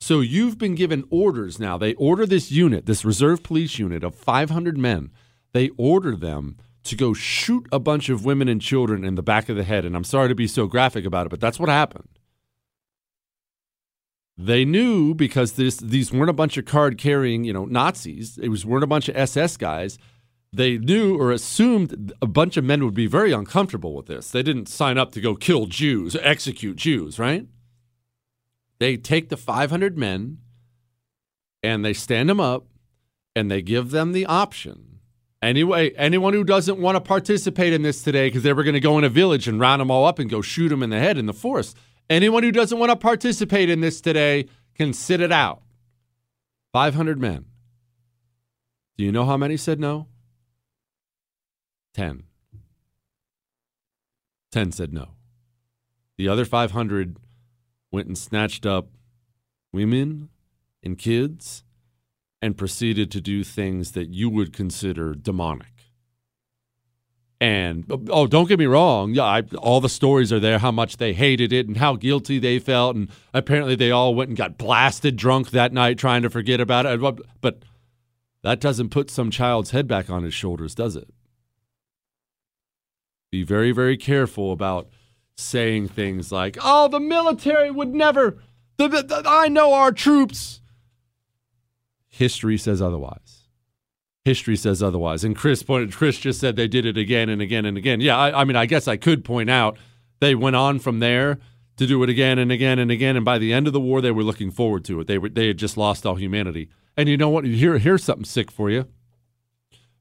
So 0.00 0.20
you've 0.20 0.58
been 0.58 0.74
given 0.74 1.04
orders 1.10 1.60
now. 1.60 1.78
They 1.78 1.94
order 1.94 2.26
this 2.26 2.50
unit, 2.50 2.86
this 2.86 3.04
reserve 3.04 3.42
police 3.42 3.78
unit 3.78 4.02
of 4.02 4.14
500 4.14 4.76
men. 4.76 5.10
They 5.52 5.70
order 5.76 6.16
them 6.16 6.56
to 6.84 6.96
go 6.96 7.14
shoot 7.14 7.66
a 7.70 7.78
bunch 7.78 8.08
of 8.08 8.24
women 8.24 8.48
and 8.48 8.60
children 8.60 9.04
in 9.04 9.14
the 9.14 9.22
back 9.22 9.48
of 9.48 9.56
the 9.56 9.64
head. 9.64 9.84
And 9.84 9.94
I'm 9.94 10.04
sorry 10.04 10.28
to 10.28 10.34
be 10.34 10.46
so 10.46 10.66
graphic 10.66 11.04
about 11.04 11.26
it, 11.26 11.30
but 11.30 11.40
that's 11.40 11.60
what 11.60 11.68
happened. 11.68 12.08
They 14.36 14.64
knew 14.64 15.14
because 15.14 15.52
this, 15.52 15.76
these 15.76 16.12
weren't 16.12 16.30
a 16.30 16.34
bunch 16.34 16.56
of 16.56 16.64
card 16.64 16.98
carrying, 16.98 17.44
you 17.44 17.52
know, 17.52 17.64
Nazis. 17.64 18.38
It 18.38 18.48
was 18.48 18.66
weren't 18.66 18.84
a 18.84 18.88
bunch 18.88 19.08
of 19.08 19.16
SS 19.16 19.56
guys. 19.56 19.98
They 20.52 20.78
knew 20.78 21.18
or 21.18 21.30
assumed 21.30 22.12
a 22.20 22.26
bunch 22.26 22.56
of 22.56 22.64
men 22.64 22.84
would 22.84 22.94
be 22.94 23.06
very 23.06 23.32
uncomfortable 23.32 23.94
with 23.94 24.06
this. 24.06 24.30
They 24.30 24.42
didn't 24.42 24.68
sign 24.68 24.98
up 24.98 25.12
to 25.12 25.20
go 25.20 25.34
kill 25.34 25.66
Jews, 25.66 26.16
execute 26.16 26.76
Jews, 26.76 27.18
right? 27.18 27.46
They 28.78 28.96
take 28.96 29.28
the 29.28 29.36
500 29.36 29.96
men 29.96 30.38
and 31.62 31.84
they 31.84 31.92
stand 31.92 32.28
them 32.28 32.40
up 32.40 32.66
and 33.36 33.50
they 33.50 33.62
give 33.62 33.92
them 33.92 34.12
the 34.12 34.26
option. 34.26 34.91
Anyway, 35.42 35.90
anyone 35.96 36.32
who 36.32 36.44
doesn't 36.44 36.78
want 36.78 36.94
to 36.94 37.00
participate 37.00 37.72
in 37.72 37.82
this 37.82 38.00
today 38.02 38.28
because 38.28 38.44
they 38.44 38.52
were 38.52 38.62
going 38.62 38.74
to 38.74 38.80
go 38.80 38.96
in 38.96 39.02
a 39.02 39.08
village 39.08 39.48
and 39.48 39.58
round 39.58 39.80
them 39.80 39.90
all 39.90 40.06
up 40.06 40.20
and 40.20 40.30
go 40.30 40.40
shoot 40.40 40.68
them 40.68 40.84
in 40.84 40.90
the 40.90 41.00
head 41.00 41.18
in 41.18 41.26
the 41.26 41.32
forest. 41.32 41.76
Anyone 42.08 42.44
who 42.44 42.52
doesn't 42.52 42.78
want 42.78 42.90
to 42.90 42.96
participate 42.96 43.68
in 43.68 43.80
this 43.80 44.00
today 44.00 44.46
can 44.76 44.92
sit 44.92 45.20
it 45.20 45.32
out. 45.32 45.62
500 46.72 47.20
men. 47.20 47.46
Do 48.96 49.04
you 49.04 49.10
know 49.10 49.24
how 49.24 49.36
many 49.36 49.56
said 49.56 49.80
no? 49.80 50.06
10. 51.94 52.22
10 54.52 54.72
said 54.72 54.92
no. 54.92 55.08
The 56.18 56.28
other 56.28 56.44
500 56.44 57.16
went 57.90 58.06
and 58.06 58.16
snatched 58.16 58.64
up 58.64 58.90
women 59.72 60.28
and 60.84 60.96
kids 60.96 61.64
and 62.42 62.58
proceeded 62.58 63.10
to 63.12 63.20
do 63.20 63.44
things 63.44 63.92
that 63.92 64.10
you 64.10 64.28
would 64.28 64.52
consider 64.52 65.14
demonic. 65.14 65.68
And 67.40 67.84
oh, 68.10 68.26
don't 68.26 68.48
get 68.48 68.58
me 68.58 68.66
wrong. 68.66 69.14
Yeah, 69.14 69.24
I, 69.24 69.42
all 69.58 69.80
the 69.80 69.88
stories 69.88 70.32
are 70.32 70.38
there 70.38 70.58
how 70.58 70.70
much 70.70 70.98
they 70.98 71.12
hated 71.12 71.52
it 71.52 71.66
and 71.66 71.76
how 71.76 71.96
guilty 71.96 72.38
they 72.38 72.60
felt. 72.60 72.94
And 72.94 73.10
apparently, 73.34 73.74
they 73.74 73.90
all 73.90 74.14
went 74.14 74.28
and 74.28 74.36
got 74.36 74.58
blasted 74.58 75.16
drunk 75.16 75.50
that 75.50 75.72
night 75.72 75.98
trying 75.98 76.22
to 76.22 76.30
forget 76.30 76.60
about 76.60 76.86
it. 76.86 77.00
But 77.40 77.64
that 78.42 78.60
doesn't 78.60 78.90
put 78.90 79.10
some 79.10 79.30
child's 79.30 79.70
head 79.70 79.88
back 79.88 80.08
on 80.08 80.22
his 80.22 80.34
shoulders, 80.34 80.74
does 80.74 80.94
it? 80.94 81.08
Be 83.32 83.42
very, 83.42 83.72
very 83.72 83.96
careful 83.96 84.52
about 84.52 84.88
saying 85.36 85.88
things 85.88 86.30
like, 86.30 86.56
oh, 86.62 86.86
the 86.86 87.00
military 87.00 87.72
would 87.72 87.92
never, 87.92 88.38
the, 88.76 88.86
the, 88.86 89.22
I 89.26 89.48
know 89.48 89.72
our 89.72 89.90
troops. 89.90 90.60
History 92.12 92.58
says 92.58 92.82
otherwise. 92.82 93.48
History 94.24 94.54
says 94.54 94.82
otherwise. 94.82 95.24
And 95.24 95.34
Chris 95.34 95.62
pointed, 95.62 95.92
Chris 95.92 96.18
just 96.18 96.38
said 96.38 96.54
they 96.54 96.68
did 96.68 96.86
it 96.86 96.96
again 96.96 97.28
and 97.28 97.40
again 97.40 97.64
and 97.64 97.76
again. 97.76 98.00
Yeah, 98.00 98.16
I, 98.16 98.42
I 98.42 98.44
mean, 98.44 98.54
I 98.54 98.66
guess 98.66 98.86
I 98.86 98.96
could 98.96 99.24
point 99.24 99.50
out 99.50 99.78
they 100.20 100.34
went 100.34 100.54
on 100.54 100.78
from 100.78 101.00
there 101.00 101.38
to 101.78 101.86
do 101.86 102.02
it 102.02 102.10
again 102.10 102.38
and 102.38 102.52
again 102.52 102.78
and 102.78 102.90
again. 102.90 103.16
And 103.16 103.24
by 103.24 103.38
the 103.38 103.52
end 103.52 103.66
of 103.66 103.72
the 103.72 103.80
war, 103.80 104.02
they 104.02 104.10
were 104.10 104.22
looking 104.22 104.50
forward 104.50 104.84
to 104.84 105.00
it. 105.00 105.06
They 105.06 105.16
were 105.16 105.30
they 105.30 105.48
had 105.48 105.56
just 105.56 105.78
lost 105.78 106.04
all 106.04 106.16
humanity. 106.16 106.68
And 106.98 107.08
you 107.08 107.16
know 107.16 107.30
what? 107.30 107.46
Here, 107.46 107.78
here's 107.78 108.04
something 108.04 108.26
sick 108.26 108.50
for 108.50 108.70
you. 108.70 108.86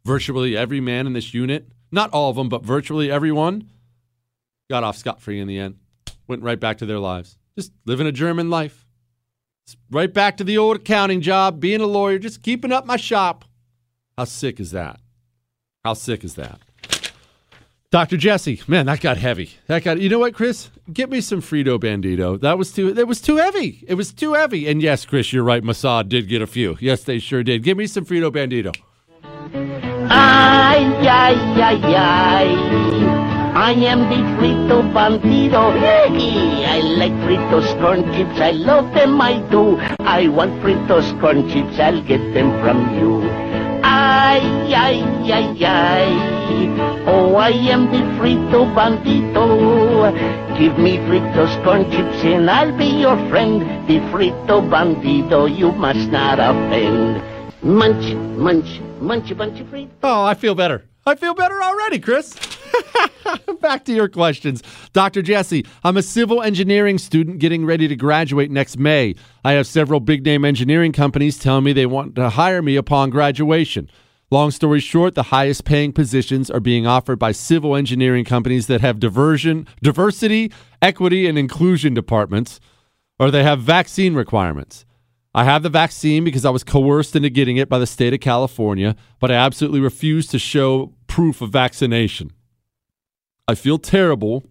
Virtually 0.03 0.57
every 0.57 0.81
man 0.81 1.07
in 1.07 1.13
this 1.13 1.33
unit, 1.33 1.69
not 1.91 2.11
all 2.11 2.29
of 2.29 2.35
them, 2.35 2.49
but 2.49 2.65
virtually 2.65 3.09
everyone, 3.09 3.69
got 4.69 4.83
off 4.83 4.97
scot 4.97 5.21
free 5.21 5.39
in 5.39 5.47
the 5.47 5.57
end. 5.57 5.77
Went 6.27 6.43
right 6.43 6.59
back 6.59 6.77
to 6.79 6.85
their 6.85 6.99
lives, 6.99 7.37
just 7.57 7.71
living 7.85 8.05
a 8.05 8.11
German 8.11 8.49
life. 8.49 8.80
Right 9.89 10.13
back 10.13 10.37
to 10.37 10.43
the 10.43 10.57
old 10.57 10.77
accounting 10.77 11.21
job, 11.21 11.59
being 11.59 11.81
a 11.81 11.85
lawyer, 11.85 12.17
just 12.19 12.43
keeping 12.43 12.71
up 12.71 12.85
my 12.85 12.97
shop. 12.97 13.45
How 14.17 14.25
sick 14.25 14.59
is 14.59 14.71
that? 14.71 14.99
How 15.83 15.93
sick 15.93 16.23
is 16.23 16.35
that? 16.35 16.59
Dr. 17.91 18.15
Jesse, 18.15 18.61
man, 18.67 18.85
that 18.85 19.01
got 19.01 19.17
heavy. 19.17 19.51
That 19.67 19.83
got 19.83 19.99
you 19.99 20.07
know 20.07 20.19
what, 20.19 20.33
Chris? 20.33 20.69
Get 20.93 21.09
me 21.09 21.19
some 21.19 21.41
Frito 21.41 21.77
Bandito. 21.77 22.39
That 22.39 22.57
was 22.57 22.71
too 22.71 22.93
that 22.93 23.05
was 23.05 23.19
too 23.19 23.35
heavy. 23.35 23.83
It 23.85 23.95
was 23.95 24.13
too 24.13 24.33
heavy. 24.33 24.69
And 24.69 24.81
yes, 24.81 25.03
Chris, 25.05 25.33
you're 25.33 25.43
right. 25.43 25.61
Mossad 25.61 26.07
did 26.07 26.29
get 26.29 26.41
a 26.41 26.47
few. 26.47 26.77
Yes, 26.79 27.03
they 27.03 27.19
sure 27.19 27.43
did. 27.43 27.63
Give 27.63 27.77
me 27.77 27.87
some 27.87 28.05
Frito 28.05 28.31
Bandito. 28.31 28.73
Ay, 30.09 30.85
ay, 31.05 31.35
ay, 31.61 31.95
ay. 31.95 32.90
I 33.53 33.73
am 33.73 33.99
the 34.07 34.15
frito 34.39 34.81
bandito. 34.93 35.73
I 35.81 36.79
like 36.97 37.11
fritos 37.25 37.67
corn 37.81 38.03
chips. 38.13 38.39
I 38.39 38.51
love 38.51 38.93
them, 38.93 39.19
I 39.19 39.39
do. 39.49 39.77
I 39.99 40.29
want 40.29 40.53
fritos 40.61 41.19
corn 41.19 41.49
chips. 41.49 41.77
I'll 41.77 42.01
get 42.03 42.21
them 42.33 42.51
from 42.61 42.97
you. 42.97 43.21
Ay, 43.83 44.39
ay, 44.73 45.03
ay, 45.31 45.65
ay. 45.65 47.03
Oh, 47.07 47.35
I 47.35 47.49
am 47.49 47.91
the 47.91 47.99
frito 48.17 48.73
bandito. 48.73 49.45
Give 50.57 50.77
me 50.77 50.97
fritos 50.99 51.51
corn 51.63 51.83
chips 51.91 52.23
and 52.23 52.49
I'll 52.49 52.75
be 52.77 52.85
your 52.85 53.17
friend. 53.29 53.61
The 53.87 53.99
frito 54.11 54.61
Bandito, 54.69 55.45
you 55.45 55.73
must 55.73 56.09
not 56.09 56.39
offend. 56.39 57.21
Munch, 57.61 58.15
munch, 58.37 58.79
munch, 59.01 59.35
bunch 59.37 59.59
of 59.59 59.67
fritos. 59.67 59.89
Oh, 60.03 60.23
I 60.23 60.35
feel 60.35 60.55
better. 60.55 60.85
I 61.05 61.15
feel 61.15 61.33
better 61.33 61.61
already, 61.61 61.99
Chris. 61.99 62.37
Back 63.61 63.85
to 63.85 63.93
your 63.93 64.07
questions. 64.07 64.61
Dr. 64.93 65.23
Jesse, 65.23 65.65
I'm 65.83 65.97
a 65.97 66.03
civil 66.03 66.43
engineering 66.43 66.99
student 66.99 67.39
getting 67.39 67.65
ready 67.65 67.87
to 67.87 67.95
graduate 67.95 68.51
next 68.51 68.77
May. 68.77 69.15
I 69.43 69.53
have 69.53 69.65
several 69.65 69.99
big 69.99 70.23
name 70.23 70.45
engineering 70.45 70.91
companies 70.91 71.39
telling 71.39 71.63
me 71.63 71.73
they 71.73 71.87
want 71.87 72.15
to 72.15 72.29
hire 72.29 72.61
me 72.61 72.75
upon 72.75 73.09
graduation. 73.09 73.89
Long 74.29 74.51
story 74.51 74.79
short, 74.79 75.15
the 75.15 75.23
highest 75.23 75.65
paying 75.65 75.91
positions 75.91 76.49
are 76.51 76.59
being 76.59 76.85
offered 76.85 77.17
by 77.19 77.31
civil 77.31 77.75
engineering 77.75 78.23
companies 78.23 78.67
that 78.67 78.81
have 78.81 78.99
diversion, 78.99 79.67
diversity, 79.81 80.51
equity, 80.81 81.27
and 81.27 81.37
inclusion 81.37 81.93
departments, 81.93 82.59
or 83.19 83.31
they 83.31 83.43
have 83.43 83.59
vaccine 83.59 84.13
requirements. 84.13 84.85
I 85.33 85.45
have 85.45 85.63
the 85.63 85.69
vaccine 85.69 86.23
because 86.23 86.43
I 86.43 86.49
was 86.49 86.63
coerced 86.63 87.15
into 87.15 87.29
getting 87.29 87.57
it 87.57 87.69
by 87.69 87.79
the 87.79 87.87
state 87.87 88.13
of 88.13 88.19
California, 88.19 88.95
but 89.19 89.31
I 89.31 89.35
absolutely 89.35 89.79
refuse 89.79 90.27
to 90.27 90.39
show 90.39 90.93
proof 91.07 91.41
of 91.41 91.51
vaccination. 91.51 92.31
I 93.47 93.55
feel 93.55 93.77
terrible 93.77 94.45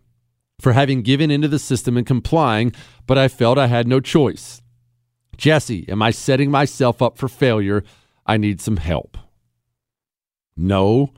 for 0.61 0.73
having 0.73 1.03
given 1.03 1.31
into 1.31 1.49
the 1.49 1.59
system 1.59 1.97
and 1.97 2.07
complying, 2.07 2.73
but 3.07 3.19
I 3.19 3.29
felt 3.29 3.59
I 3.59 3.67
had 3.67 3.87
no 3.87 4.01
choice. 4.01 4.63
Jesse, 5.37 5.87
am 5.89 6.03
I 6.03 6.11
setting 6.11 6.51
myself 6.51 7.01
up 7.03 7.19
for 7.19 7.29
failure? 7.29 7.83
I 8.27 8.37
need 8.37 8.61
some 8.61 8.77
help. 8.77 9.17
No, 10.57 11.13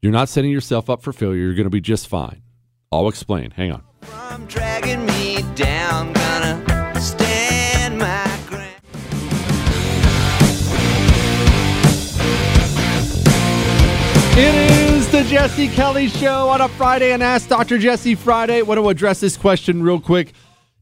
you're 0.00 0.12
not 0.12 0.28
setting 0.28 0.50
yourself 0.50 0.90
up 0.90 1.02
for 1.02 1.12
failure. 1.12 1.42
You're 1.42 1.54
going 1.54 1.64
to 1.64 1.70
be 1.70 1.80
just 1.80 2.08
fine. 2.08 2.42
I'll 2.90 3.08
explain. 3.08 3.52
Hang 3.52 3.72
on. 3.72 3.82
It 14.34 14.54
is 14.94 15.10
the 15.12 15.24
Jesse 15.24 15.68
Kelly 15.68 16.08
Show 16.08 16.48
on 16.48 16.62
a 16.62 16.68
Friday 16.68 17.12
and 17.12 17.22
Ask 17.22 17.50
Dr. 17.50 17.76
Jesse 17.76 18.14
Friday. 18.14 18.62
Want 18.62 18.78
to 18.80 18.88
address 18.88 19.20
this 19.20 19.36
question 19.36 19.82
real 19.82 20.00
quick. 20.00 20.32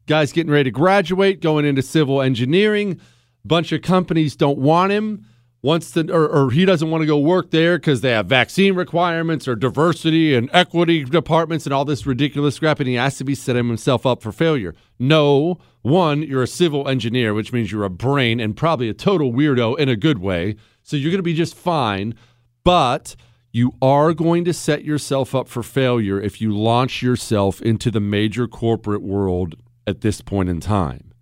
Guys 0.06 0.30
getting 0.30 0.52
ready 0.52 0.70
to 0.70 0.70
graduate, 0.70 1.40
going 1.40 1.64
into 1.64 1.82
civil 1.82 2.22
engineering. 2.22 3.00
Bunch 3.44 3.72
of 3.72 3.82
companies 3.82 4.36
don't 4.36 4.58
want 4.58 4.92
him. 4.92 5.26
Wants 5.62 5.90
to, 5.90 6.08
or, 6.12 6.28
or 6.28 6.50
he 6.52 6.64
doesn't 6.64 6.92
want 6.92 7.02
to 7.02 7.06
go 7.06 7.18
work 7.18 7.50
there 7.50 7.76
because 7.76 8.02
they 8.02 8.12
have 8.12 8.26
vaccine 8.26 8.76
requirements 8.76 9.48
or 9.48 9.56
diversity 9.56 10.32
and 10.32 10.48
equity 10.52 11.02
departments 11.02 11.66
and 11.66 11.72
all 11.74 11.84
this 11.84 12.06
ridiculous 12.06 12.60
crap, 12.60 12.78
and 12.78 12.88
he 12.88 12.94
has 12.94 13.18
to 13.18 13.24
be 13.24 13.34
setting 13.34 13.66
himself 13.66 14.06
up 14.06 14.22
for 14.22 14.30
failure. 14.30 14.76
No, 15.00 15.58
one, 15.82 16.22
you're 16.22 16.44
a 16.44 16.46
civil 16.46 16.86
engineer, 16.86 17.34
which 17.34 17.52
means 17.52 17.72
you're 17.72 17.82
a 17.82 17.90
brain 17.90 18.38
and 18.38 18.56
probably 18.56 18.88
a 18.88 18.94
total 18.94 19.32
weirdo 19.32 19.76
in 19.76 19.88
a 19.88 19.96
good 19.96 20.20
way. 20.20 20.54
So 20.84 20.96
you're 20.96 21.10
going 21.10 21.18
to 21.18 21.24
be 21.24 21.34
just 21.34 21.56
fine. 21.56 22.14
But 22.62 23.16
you 23.52 23.74
are 23.82 24.12
going 24.12 24.44
to 24.44 24.52
set 24.52 24.84
yourself 24.84 25.34
up 25.34 25.48
for 25.48 25.62
failure 25.62 26.20
if 26.20 26.40
you 26.40 26.56
launch 26.56 27.02
yourself 27.02 27.60
into 27.62 27.90
the 27.90 28.00
major 28.00 28.46
corporate 28.46 29.02
world 29.02 29.56
at 29.86 30.02
this 30.02 30.20
point 30.20 30.48
in 30.48 30.60
time. 30.60 31.12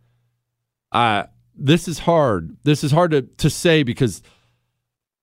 Uh, 0.92 1.24
this 1.54 1.88
is 1.88 2.00
hard. 2.00 2.56
This 2.64 2.84
is 2.84 2.92
hard 2.92 3.10
to, 3.12 3.22
to 3.22 3.50
say 3.50 3.82
because 3.82 4.22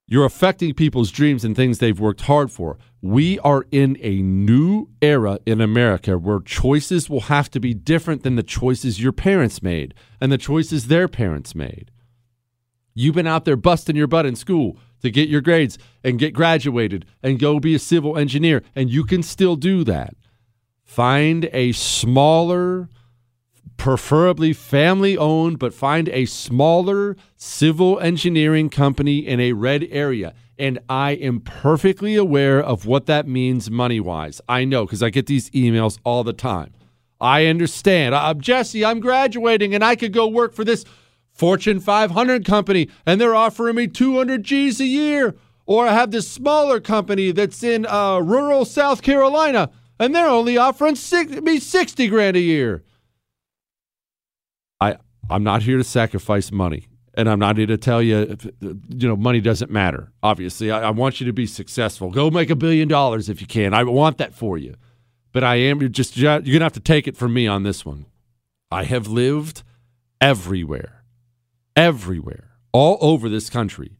you're 0.07 0.25
affecting 0.25 0.73
people's 0.73 1.11
dreams 1.11 1.43
and 1.43 1.55
things 1.55 1.79
they've 1.79 1.99
worked 1.99 2.21
hard 2.21 2.51
for. 2.51 2.77
We 3.01 3.39
are 3.39 3.65
in 3.71 3.97
a 4.01 4.21
new 4.21 4.89
era 5.01 5.39
in 5.45 5.61
America 5.61 6.17
where 6.17 6.39
choices 6.39 7.09
will 7.09 7.21
have 7.21 7.49
to 7.51 7.59
be 7.59 7.73
different 7.73 8.23
than 8.23 8.35
the 8.35 8.43
choices 8.43 9.01
your 9.01 9.11
parents 9.11 9.61
made 9.61 9.93
and 10.19 10.31
the 10.31 10.37
choices 10.37 10.87
their 10.87 11.07
parents 11.07 11.55
made. 11.55 11.91
You've 12.93 13.15
been 13.15 13.27
out 13.27 13.45
there 13.45 13.57
busting 13.57 13.95
your 13.95 14.07
butt 14.07 14.25
in 14.25 14.35
school 14.35 14.77
to 15.01 15.11
get 15.11 15.29
your 15.29 15.41
grades 15.41 15.77
and 16.03 16.19
get 16.19 16.33
graduated 16.33 17.05
and 17.21 17.39
go 17.39 17.59
be 17.59 17.75
a 17.75 17.79
civil 17.79 18.17
engineer. 18.17 18.63
And 18.75 18.89
you 18.89 19.03
can 19.03 19.23
still 19.23 19.55
do 19.55 19.83
that. 19.83 20.15
Find 20.83 21.49
a 21.51 21.71
smaller, 21.73 22.89
preferably 23.77 24.53
family 24.53 25.17
owned, 25.17 25.59
but 25.59 25.73
find 25.73 26.09
a 26.09 26.25
smaller 26.25 27.17
civil 27.35 27.99
engineering 27.99 28.69
company 28.69 29.19
in 29.19 29.39
a 29.39 29.53
red 29.53 29.87
area. 29.89 30.33
And 30.57 30.79
I 30.87 31.11
am 31.11 31.41
perfectly 31.41 32.15
aware 32.15 32.63
of 32.63 32.85
what 32.85 33.07
that 33.07 33.27
means 33.27 33.69
money 33.69 33.99
wise. 33.99 34.39
I 34.47 34.63
know 34.63 34.85
because 34.85 35.03
I 35.03 35.09
get 35.09 35.27
these 35.27 35.49
emails 35.49 35.99
all 36.05 36.23
the 36.23 36.33
time. 36.33 36.71
I 37.19 37.47
understand. 37.47 38.13
Uh, 38.13 38.33
Jesse, 38.35 38.85
I'm 38.85 38.99
graduating 38.99 39.73
and 39.73 39.83
I 39.83 39.95
could 39.95 40.13
go 40.13 40.27
work 40.27 40.53
for 40.53 40.63
this 40.63 40.85
Fortune 41.35 41.81
500 41.81 42.45
company 42.45 42.89
and 43.05 43.19
they're 43.19 43.35
offering 43.35 43.75
me 43.75 43.87
200 43.87 44.41
G's 44.41 44.79
a 44.79 44.85
year. 44.85 45.35
Or 45.67 45.87
I 45.87 45.93
have 45.93 46.11
this 46.11 46.29
smaller 46.29 46.79
company 46.79 47.31
that's 47.31 47.61
in 47.61 47.85
uh, 47.85 48.19
rural 48.19 48.65
South 48.65 49.01
Carolina 49.01 49.69
and 49.99 50.15
they're 50.15 50.27
only 50.27 50.57
offering 50.57 50.95
six, 50.95 51.31
me 51.41 51.59
60 51.59 52.07
grand 52.07 52.37
a 52.37 52.39
year. 52.39 52.83
I, 54.79 54.97
I'm 55.29 55.43
not 55.43 55.63
here 55.63 55.77
to 55.77 55.83
sacrifice 55.83 56.51
money. 56.51 56.87
And 57.17 57.29
I'm 57.29 57.39
not 57.39 57.57
here 57.57 57.67
to 57.67 57.77
tell 57.77 58.01
you, 58.01 58.35
you 58.59 59.07
know, 59.07 59.15
money 59.15 59.39
doesn't 59.39 59.71
matter. 59.71 60.11
Obviously, 60.21 60.69
I, 60.69 60.87
I 60.87 60.89
want 60.89 61.21
you 61.21 61.25
to 61.27 61.33
be 61.33 61.47
successful. 61.47 62.11
Go 62.11 62.29
make 62.29 62.49
a 62.49 62.57
billion 62.57 62.89
dollars 62.89 63.29
if 63.29 63.39
you 63.39 63.47
can. 63.47 63.73
I 63.73 63.83
want 63.83 64.17
that 64.17 64.33
for 64.33 64.57
you. 64.57 64.75
But 65.31 65.43
I 65.43 65.55
am 65.55 65.79
you're 65.79 65.89
just, 65.89 66.17
you're 66.17 66.39
going 66.39 66.59
to 66.59 66.63
have 66.63 66.73
to 66.73 66.81
take 66.81 67.07
it 67.07 67.15
from 67.15 67.33
me 67.33 67.47
on 67.47 67.63
this 67.63 67.85
one. 67.85 68.05
I 68.69 68.83
have 68.83 69.07
lived 69.07 69.63
everywhere, 70.19 70.94
everywhere, 71.75 72.51
all 72.71 72.97
over 73.01 73.29
this 73.29 73.49
country. 73.49 73.97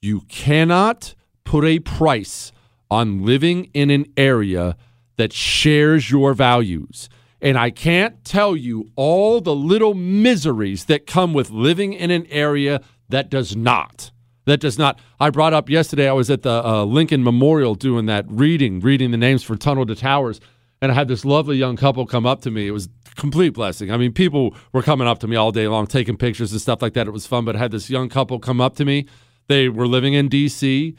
You 0.00 0.22
cannot 0.28 1.14
put 1.44 1.64
a 1.64 1.78
price 1.80 2.52
on 2.90 3.24
living 3.24 3.70
in 3.74 3.90
an 3.90 4.06
area 4.16 4.76
that 5.16 5.32
shares 5.32 6.10
your 6.10 6.34
values. 6.34 7.08
And 7.40 7.58
I 7.58 7.70
can't 7.70 8.24
tell 8.24 8.56
you 8.56 8.90
all 8.96 9.40
the 9.40 9.54
little 9.54 9.94
miseries 9.94 10.86
that 10.86 11.06
come 11.06 11.34
with 11.34 11.50
living 11.50 11.92
in 11.92 12.10
an 12.10 12.26
area 12.30 12.80
that 13.08 13.30
does 13.30 13.54
not. 13.54 14.10
That 14.46 14.60
does 14.60 14.78
not. 14.78 14.98
I 15.20 15.30
brought 15.30 15.52
up 15.52 15.68
yesterday, 15.68 16.08
I 16.08 16.12
was 16.12 16.30
at 16.30 16.42
the 16.42 16.64
uh, 16.64 16.84
Lincoln 16.84 17.22
Memorial 17.22 17.74
doing 17.74 18.06
that 18.06 18.24
reading, 18.28 18.80
reading 18.80 19.10
the 19.10 19.16
names 19.16 19.42
for 19.42 19.56
Tunnel 19.56 19.86
to 19.86 19.94
Towers. 19.94 20.40
And 20.80 20.90
I 20.90 20.94
had 20.94 21.08
this 21.08 21.24
lovely 21.24 21.56
young 21.56 21.76
couple 21.76 22.06
come 22.06 22.24
up 22.24 22.40
to 22.42 22.50
me. 22.50 22.66
It 22.66 22.70
was 22.70 22.88
complete 23.18 23.50
blessing. 23.50 23.90
I 23.90 23.98
mean, 23.98 24.12
people 24.12 24.54
were 24.72 24.82
coming 24.82 25.06
up 25.06 25.18
to 25.18 25.26
me 25.26 25.36
all 25.36 25.52
day 25.52 25.68
long, 25.68 25.86
taking 25.86 26.16
pictures 26.16 26.52
and 26.52 26.60
stuff 26.60 26.80
like 26.80 26.94
that. 26.94 27.06
It 27.06 27.10
was 27.10 27.26
fun. 27.26 27.44
But 27.44 27.56
I 27.56 27.58
had 27.58 27.72
this 27.72 27.90
young 27.90 28.08
couple 28.08 28.38
come 28.38 28.60
up 28.60 28.76
to 28.76 28.84
me. 28.84 29.06
They 29.48 29.68
were 29.68 29.86
living 29.86 30.14
in 30.14 30.28
D.C. 30.28 30.96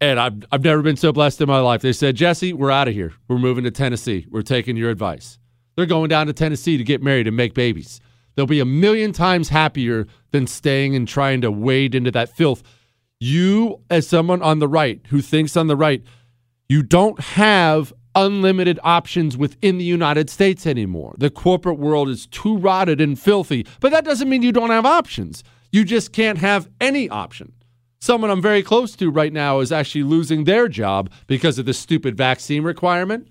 And 0.00 0.20
I've, 0.20 0.44
I've 0.52 0.62
never 0.62 0.82
been 0.82 0.96
so 0.96 1.12
blessed 1.12 1.40
in 1.40 1.48
my 1.48 1.60
life. 1.60 1.80
They 1.80 1.92
said, 1.92 2.14
Jesse, 2.14 2.52
we're 2.52 2.70
out 2.70 2.88
of 2.88 2.94
here. 2.94 3.12
We're 3.26 3.38
moving 3.38 3.64
to 3.64 3.70
Tennessee. 3.70 4.26
We're 4.30 4.42
taking 4.42 4.76
your 4.76 4.90
advice. 4.90 5.38
They're 5.76 5.86
going 5.86 6.08
down 6.08 6.26
to 6.26 6.32
Tennessee 6.32 6.76
to 6.76 6.84
get 6.84 7.02
married 7.02 7.26
and 7.26 7.36
make 7.36 7.54
babies. 7.54 8.00
They'll 8.34 8.46
be 8.46 8.60
a 8.60 8.64
million 8.64 9.12
times 9.12 9.48
happier 9.48 10.06
than 10.32 10.46
staying 10.46 10.94
and 10.94 11.08
trying 11.08 11.40
to 11.40 11.50
wade 11.50 11.94
into 11.94 12.10
that 12.10 12.30
filth. 12.30 12.62
You, 13.20 13.80
as 13.90 14.06
someone 14.06 14.42
on 14.42 14.58
the 14.58 14.68
right 14.68 15.00
who 15.08 15.20
thinks 15.20 15.56
on 15.56 15.68
the 15.68 15.76
right, 15.76 16.02
you 16.68 16.82
don't 16.82 17.18
have 17.20 17.92
unlimited 18.14 18.78
options 18.82 19.36
within 19.36 19.78
the 19.78 19.84
United 19.84 20.30
States 20.30 20.66
anymore. 20.66 21.14
The 21.18 21.30
corporate 21.30 21.78
world 21.78 22.08
is 22.08 22.26
too 22.26 22.56
rotted 22.56 23.00
and 23.00 23.18
filthy, 23.18 23.66
but 23.80 23.92
that 23.92 24.04
doesn't 24.04 24.28
mean 24.28 24.42
you 24.42 24.52
don't 24.52 24.70
have 24.70 24.86
options. 24.86 25.44
You 25.72 25.84
just 25.84 26.12
can't 26.12 26.38
have 26.38 26.68
any 26.80 27.08
option. 27.08 27.52
Someone 28.00 28.30
I'm 28.30 28.42
very 28.42 28.62
close 28.62 28.94
to 28.96 29.10
right 29.10 29.32
now 29.32 29.60
is 29.60 29.72
actually 29.72 30.02
losing 30.02 30.44
their 30.44 30.68
job 30.68 31.10
because 31.26 31.58
of 31.58 31.66
the 31.66 31.72
stupid 31.72 32.16
vaccine 32.16 32.62
requirement 32.62 33.28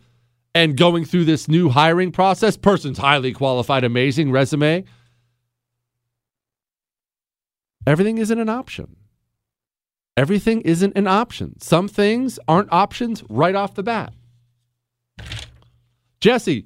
and 0.56 0.76
going 0.76 1.06
through 1.06 1.26
this 1.26 1.48
new 1.48 1.70
hiring 1.70 2.12
process. 2.12 2.58
Person's 2.58 2.98
highly 2.98 3.34
qualified, 3.34 3.84
amazing 3.84 4.32
resume. 4.32 4.84
Everything 7.86 8.18
isn't 8.18 8.40
an 8.40 8.50
option. 8.50 8.96
Everything 10.16 10.62
isn't 10.62 10.96
an 10.96 11.08
option. 11.08 11.60
Some 11.60 11.88
things 11.88 12.40
aren't 12.48 12.72
options 12.72 13.24
right 13.30 13.56
off 13.56 13.76
the 13.76 13.84
bat. 13.84 14.14
Jesse, 16.24 16.66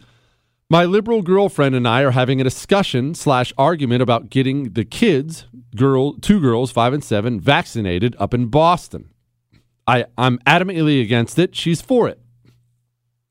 my 0.69 0.85
liberal 0.85 1.23
girlfriend 1.23 1.73
and 1.73 1.87
I 1.87 2.03
are 2.03 2.11
having 2.11 2.39
a 2.39 2.43
discussion 2.43 3.15
slash 3.15 3.51
argument 3.57 4.03
about 4.03 4.29
getting 4.29 4.73
the 4.73 4.85
kids, 4.85 5.47
girl, 5.75 6.13
two 6.13 6.39
girls, 6.39 6.69
five 6.69 6.93
and 6.93 7.03
seven, 7.03 7.39
vaccinated 7.39 8.15
up 8.19 8.35
in 8.35 8.47
Boston. 8.47 9.09
I, 9.87 10.05
I'm 10.15 10.37
adamantly 10.45 11.01
against 11.01 11.39
it. 11.39 11.55
She's 11.55 11.81
for 11.81 12.07
it. 12.07 12.19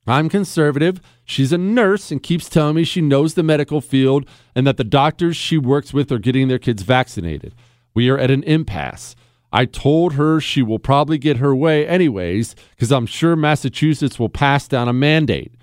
I'm 0.08 0.28
conservative. 0.28 1.00
She's 1.24 1.52
a 1.52 1.58
nurse 1.58 2.10
and 2.10 2.20
keeps 2.20 2.48
telling 2.48 2.74
me 2.74 2.82
she 2.82 3.00
knows 3.00 3.34
the 3.34 3.44
medical 3.44 3.80
field 3.80 4.28
and 4.54 4.66
that 4.66 4.78
the 4.78 4.84
doctors 4.84 5.36
she 5.36 5.58
works 5.58 5.92
with 5.92 6.10
are 6.10 6.18
getting 6.18 6.48
their 6.48 6.58
kids 6.58 6.82
vaccinated. 6.82 7.54
We 7.94 8.08
are 8.08 8.18
at 8.18 8.32
an 8.32 8.42
impasse. 8.42 9.14
I 9.56 9.64
told 9.64 10.12
her 10.12 10.38
she 10.38 10.60
will 10.60 10.78
probably 10.78 11.16
get 11.16 11.38
her 11.38 11.56
way 11.56 11.88
anyways 11.88 12.54
because 12.72 12.92
I'm 12.92 13.06
sure 13.06 13.34
Massachusetts 13.34 14.18
will 14.18 14.28
pass 14.28 14.68
down 14.68 14.86
a 14.86 14.92
mandate. 14.92 15.54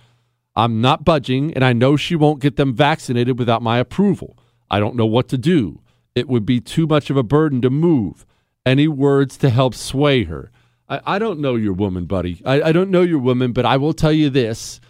I'm 0.55 0.81
not 0.81 1.05
budging 1.05 1.53
and 1.53 1.63
I 1.63 1.73
know 1.73 1.95
she 1.95 2.15
won't 2.15 2.41
get 2.41 2.55
them 2.55 2.73
vaccinated 2.73 3.37
without 3.37 3.61
my 3.61 3.77
approval. 3.77 4.35
I 4.67 4.79
don't 4.79 4.95
know 4.95 5.05
what 5.05 5.27
to 5.27 5.37
do. 5.37 5.79
It 6.15 6.27
would 6.27 6.43
be 6.43 6.59
too 6.59 6.87
much 6.87 7.11
of 7.11 7.17
a 7.17 7.21
burden 7.21 7.61
to 7.61 7.69
move. 7.69 8.25
Any 8.65 8.87
words 8.87 9.37
to 9.37 9.51
help 9.51 9.75
sway 9.75 10.23
her? 10.23 10.49
I, 10.89 11.01
I 11.05 11.19
don't 11.19 11.39
know 11.39 11.53
your 11.53 11.73
woman, 11.73 12.05
buddy. 12.05 12.41
I, 12.43 12.63
I 12.63 12.71
don't 12.71 12.89
know 12.89 13.03
your 13.03 13.19
woman, 13.19 13.51
but 13.51 13.63
I 13.63 13.77
will 13.77 13.93
tell 13.93 14.11
you 14.11 14.31
this. 14.31 14.81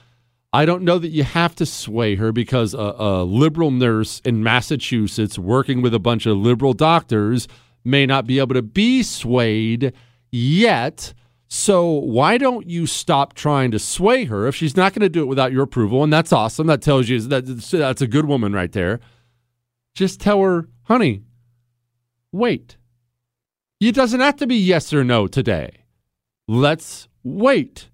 I 0.53 0.63
don't 0.63 0.83
know 0.83 0.97
that 0.97 1.09
you 1.09 1.23
have 1.23 1.55
to 1.55 1.65
sway 1.65 2.15
her 2.15 2.31
because 2.31 2.73
a, 2.73 2.77
a 2.77 3.23
liberal 3.25 3.69
nurse 3.69 4.21
in 4.23 4.43
Massachusetts 4.43 5.37
working 5.37 5.81
with 5.81 5.93
a 5.93 5.99
bunch 5.99 6.25
of 6.25 6.37
liberal 6.37 6.71
doctors 6.71 7.49
may 7.83 8.05
not 8.05 8.25
be 8.25 8.39
able 8.39 8.55
to 8.55 8.61
be 8.61 9.03
swayed 9.03 9.93
yet. 10.31 11.13
So 11.47 11.87
why 11.87 12.37
don't 12.37 12.67
you 12.67 12.87
stop 12.87 13.33
trying 13.33 13.71
to 13.71 13.79
sway 13.79 14.25
her 14.25 14.47
if 14.47 14.55
she's 14.55 14.75
not 14.75 14.93
going 14.93 15.01
to 15.01 15.09
do 15.09 15.21
it 15.21 15.27
without 15.27 15.51
your 15.51 15.63
approval? 15.63 16.03
And 16.03 16.11
that's 16.11 16.33
awesome. 16.33 16.67
That 16.67 16.81
tells 16.81 17.09
you 17.09 17.19
that 17.21 17.45
that's 17.45 18.01
a 18.01 18.07
good 18.07 18.25
woman 18.25 18.53
right 18.53 18.71
there. 18.71 18.99
Just 19.93 20.19
tell 20.19 20.41
her, 20.41 20.67
honey, 20.83 21.21
wait. 22.31 22.77
It 23.79 23.93
doesn't 23.93 24.21
have 24.21 24.37
to 24.37 24.47
be 24.47 24.55
yes 24.55 24.93
or 24.93 25.03
no 25.03 25.27
today 25.27 25.83
let's 26.47 27.07
wait 27.23 27.89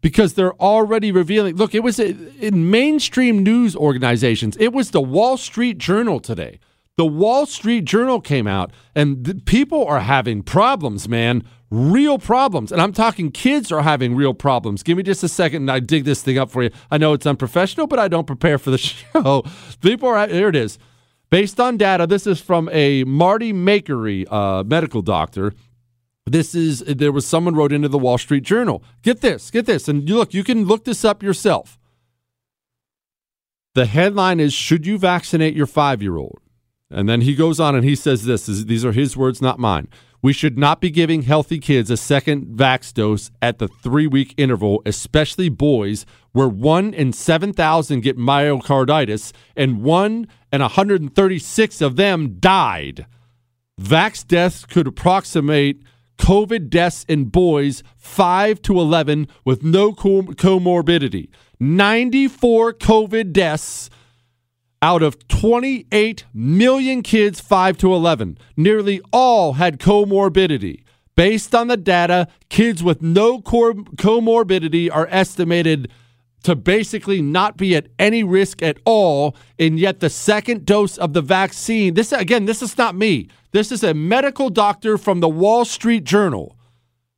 because 0.00 0.34
they're 0.34 0.54
already 0.54 1.12
revealing. 1.12 1.56
Look, 1.56 1.74
it 1.74 1.82
was 1.82 2.00
uh, 2.00 2.14
in 2.38 2.70
mainstream 2.70 3.42
news 3.42 3.76
organizations. 3.76 4.56
It 4.58 4.72
was 4.72 4.90
the 4.90 5.00
Wall 5.00 5.36
Street 5.36 5.78
Journal 5.78 6.20
today. 6.20 6.58
The 7.00 7.06
Wall 7.06 7.46
Street 7.46 7.86
Journal 7.86 8.20
came 8.20 8.46
out, 8.46 8.72
and 8.94 9.42
people 9.46 9.86
are 9.86 10.00
having 10.00 10.42
problems, 10.42 11.08
man. 11.08 11.44
Real 11.70 12.18
problems. 12.18 12.70
And 12.70 12.78
I'm 12.78 12.92
talking 12.92 13.32
kids 13.32 13.72
are 13.72 13.80
having 13.80 14.14
real 14.14 14.34
problems. 14.34 14.82
Give 14.82 14.98
me 14.98 15.02
just 15.02 15.24
a 15.24 15.28
second 15.28 15.62
and 15.62 15.70
I 15.70 15.80
dig 15.80 16.04
this 16.04 16.20
thing 16.22 16.36
up 16.36 16.50
for 16.50 16.62
you. 16.62 16.70
I 16.90 16.98
know 16.98 17.14
it's 17.14 17.24
unprofessional, 17.24 17.86
but 17.86 17.98
I 17.98 18.06
don't 18.08 18.26
prepare 18.26 18.58
for 18.58 18.70
the 18.70 18.76
show. 19.14 19.44
People 19.80 20.10
are, 20.10 20.28
here 20.28 20.50
it 20.50 20.56
is. 20.56 20.78
Based 21.30 21.58
on 21.58 21.78
data, 21.78 22.06
this 22.06 22.26
is 22.26 22.38
from 22.38 22.68
a 22.70 23.04
Marty 23.04 23.54
Makary, 23.54 24.30
uh, 24.30 24.62
medical 24.64 25.00
doctor 25.00 25.54
this 26.26 26.54
is 26.54 26.80
there 26.80 27.12
was 27.12 27.26
someone 27.26 27.54
wrote 27.54 27.72
into 27.72 27.88
the 27.88 27.98
Wall 27.98 28.18
Street 28.18 28.44
Journal. 28.44 28.84
Get 29.00 29.22
this, 29.22 29.50
get 29.50 29.64
this, 29.64 29.88
and 29.88 30.06
you 30.06 30.16
look, 30.16 30.34
you 30.34 30.44
can 30.44 30.66
look 30.66 30.84
this 30.84 31.02
up 31.02 31.22
yourself. 31.22 31.78
The 33.74 33.86
headline 33.86 34.38
is 34.38 34.52
Should 34.52 34.86
you 34.86 34.98
vaccinate 34.98 35.56
your 35.56 35.66
five 35.66 36.02
year 36.02 36.18
old? 36.18 36.40
And 36.90 37.08
then 37.08 37.20
he 37.20 37.34
goes 37.34 37.60
on 37.60 37.74
and 37.74 37.84
he 37.84 37.94
says 37.94 38.24
this, 38.24 38.46
these 38.46 38.84
are 38.84 38.92
his 38.92 39.16
words, 39.16 39.40
not 39.40 39.58
mine. 39.58 39.88
We 40.22 40.32
should 40.34 40.58
not 40.58 40.80
be 40.80 40.90
giving 40.90 41.22
healthy 41.22 41.58
kids 41.58 41.90
a 41.90 41.96
second 41.96 42.46
vax 42.48 42.92
dose 42.92 43.30
at 43.40 43.58
the 43.58 43.68
three 43.68 44.06
week 44.06 44.34
interval, 44.36 44.82
especially 44.84 45.48
boys, 45.48 46.04
where 46.32 46.48
one 46.48 46.92
in 46.92 47.12
7,000 47.12 48.00
get 48.00 48.18
myocarditis 48.18 49.32
and 49.56 49.82
one 49.82 50.26
and 50.52 50.60
136 50.60 51.80
of 51.80 51.96
them 51.96 52.36
died. 52.38 53.06
Vax 53.80 54.26
deaths 54.26 54.66
could 54.66 54.86
approximate 54.86 55.82
COVID 56.18 56.68
deaths 56.68 57.06
in 57.08 57.24
boys 57.26 57.82
5 57.96 58.60
to 58.62 58.78
11 58.78 59.26
with 59.46 59.62
no 59.62 59.92
comorbidity. 59.92 61.30
94 61.58 62.74
COVID 62.74 63.32
deaths 63.32 63.88
out 64.82 65.02
of 65.02 65.28
28 65.28 66.24
million 66.32 67.02
kids 67.02 67.40
5 67.40 67.76
to 67.78 67.92
11. 67.92 68.38
Nearly 68.56 69.00
all 69.12 69.54
had 69.54 69.78
comorbidity. 69.78 70.82
Based 71.14 71.54
on 71.54 71.68
the 71.68 71.76
data, 71.76 72.28
kids 72.48 72.82
with 72.82 73.02
no 73.02 73.40
comorbidity 73.40 74.90
are 74.90 75.08
estimated 75.10 75.90
to 76.44 76.56
basically 76.56 77.20
not 77.20 77.58
be 77.58 77.76
at 77.76 77.88
any 77.98 78.24
risk 78.24 78.62
at 78.62 78.78
all. 78.86 79.36
And 79.58 79.78
yet, 79.78 80.00
the 80.00 80.08
second 80.08 80.64
dose 80.64 80.96
of 80.96 81.12
the 81.12 81.20
vaccine, 81.20 81.94
this 81.94 82.12
again, 82.12 82.46
this 82.46 82.62
is 82.62 82.78
not 82.78 82.94
me. 82.94 83.28
This 83.52 83.70
is 83.70 83.82
a 83.82 83.92
medical 83.92 84.48
doctor 84.48 84.96
from 84.96 85.20
the 85.20 85.28
Wall 85.28 85.66
Street 85.66 86.04
Journal. 86.04 86.56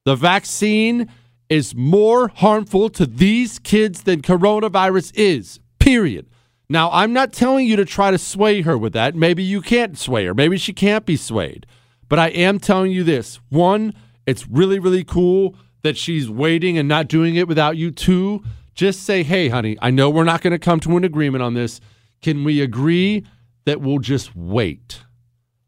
The 0.05 0.16
vaccine 0.16 1.09
is 1.48 1.74
more 1.74 2.28
harmful 2.28 2.89
to 2.90 3.06
these 3.06 3.59
kids 3.60 4.02
than 4.02 4.22
coronavirus 4.22 5.12
is, 5.14 5.60
period. 5.78 6.26
Now, 6.68 6.90
I'm 6.90 7.12
not 7.12 7.32
telling 7.32 7.66
you 7.66 7.76
to 7.76 7.84
try 7.84 8.10
to 8.10 8.18
sway 8.18 8.62
her 8.62 8.78
with 8.78 8.93
that. 8.94 9.14
Maybe 9.14 9.43
you 9.43 9.60
can't 9.60 9.98
sway 9.98 10.24
her. 10.24 10.34
Maybe 10.34 10.56
she 10.56 10.72
can't 10.72 11.05
be 11.05 11.16
swayed. 11.16 11.66
But 12.09 12.18
I 12.18 12.28
am 12.28 12.59
telling 12.59 12.93
you 12.93 13.05
this 13.05 13.40
one, 13.48 13.94
it's 14.26 14.48
really, 14.48 14.78
really 14.78 15.05
cool 15.05 15.55
that 15.82 15.97
she's 15.97 16.30
waiting 16.30 16.78
and 16.78 16.89
not 16.89 17.09
doing 17.09 17.34
it 17.34 17.48
without 17.48 17.76
you. 17.76 17.90
Two, 17.90 18.43
Just 18.74 19.02
say, 19.02 19.22
hey, 19.22 19.48
honey, 19.48 19.76
I 19.82 19.90
know 19.90 20.09
we're 20.09 20.24
not 20.24 20.40
going 20.40 20.52
to 20.52 20.59
come 20.59 20.80
to 20.80 20.97
an 20.97 21.05
agreement 21.05 21.43
on 21.43 21.55
this. 21.55 21.80
Can 22.22 22.44
we 22.44 22.60
agree 22.60 23.24
that 23.64 23.80
we'll 23.80 23.98
just 23.98 24.34
wait? 24.34 25.02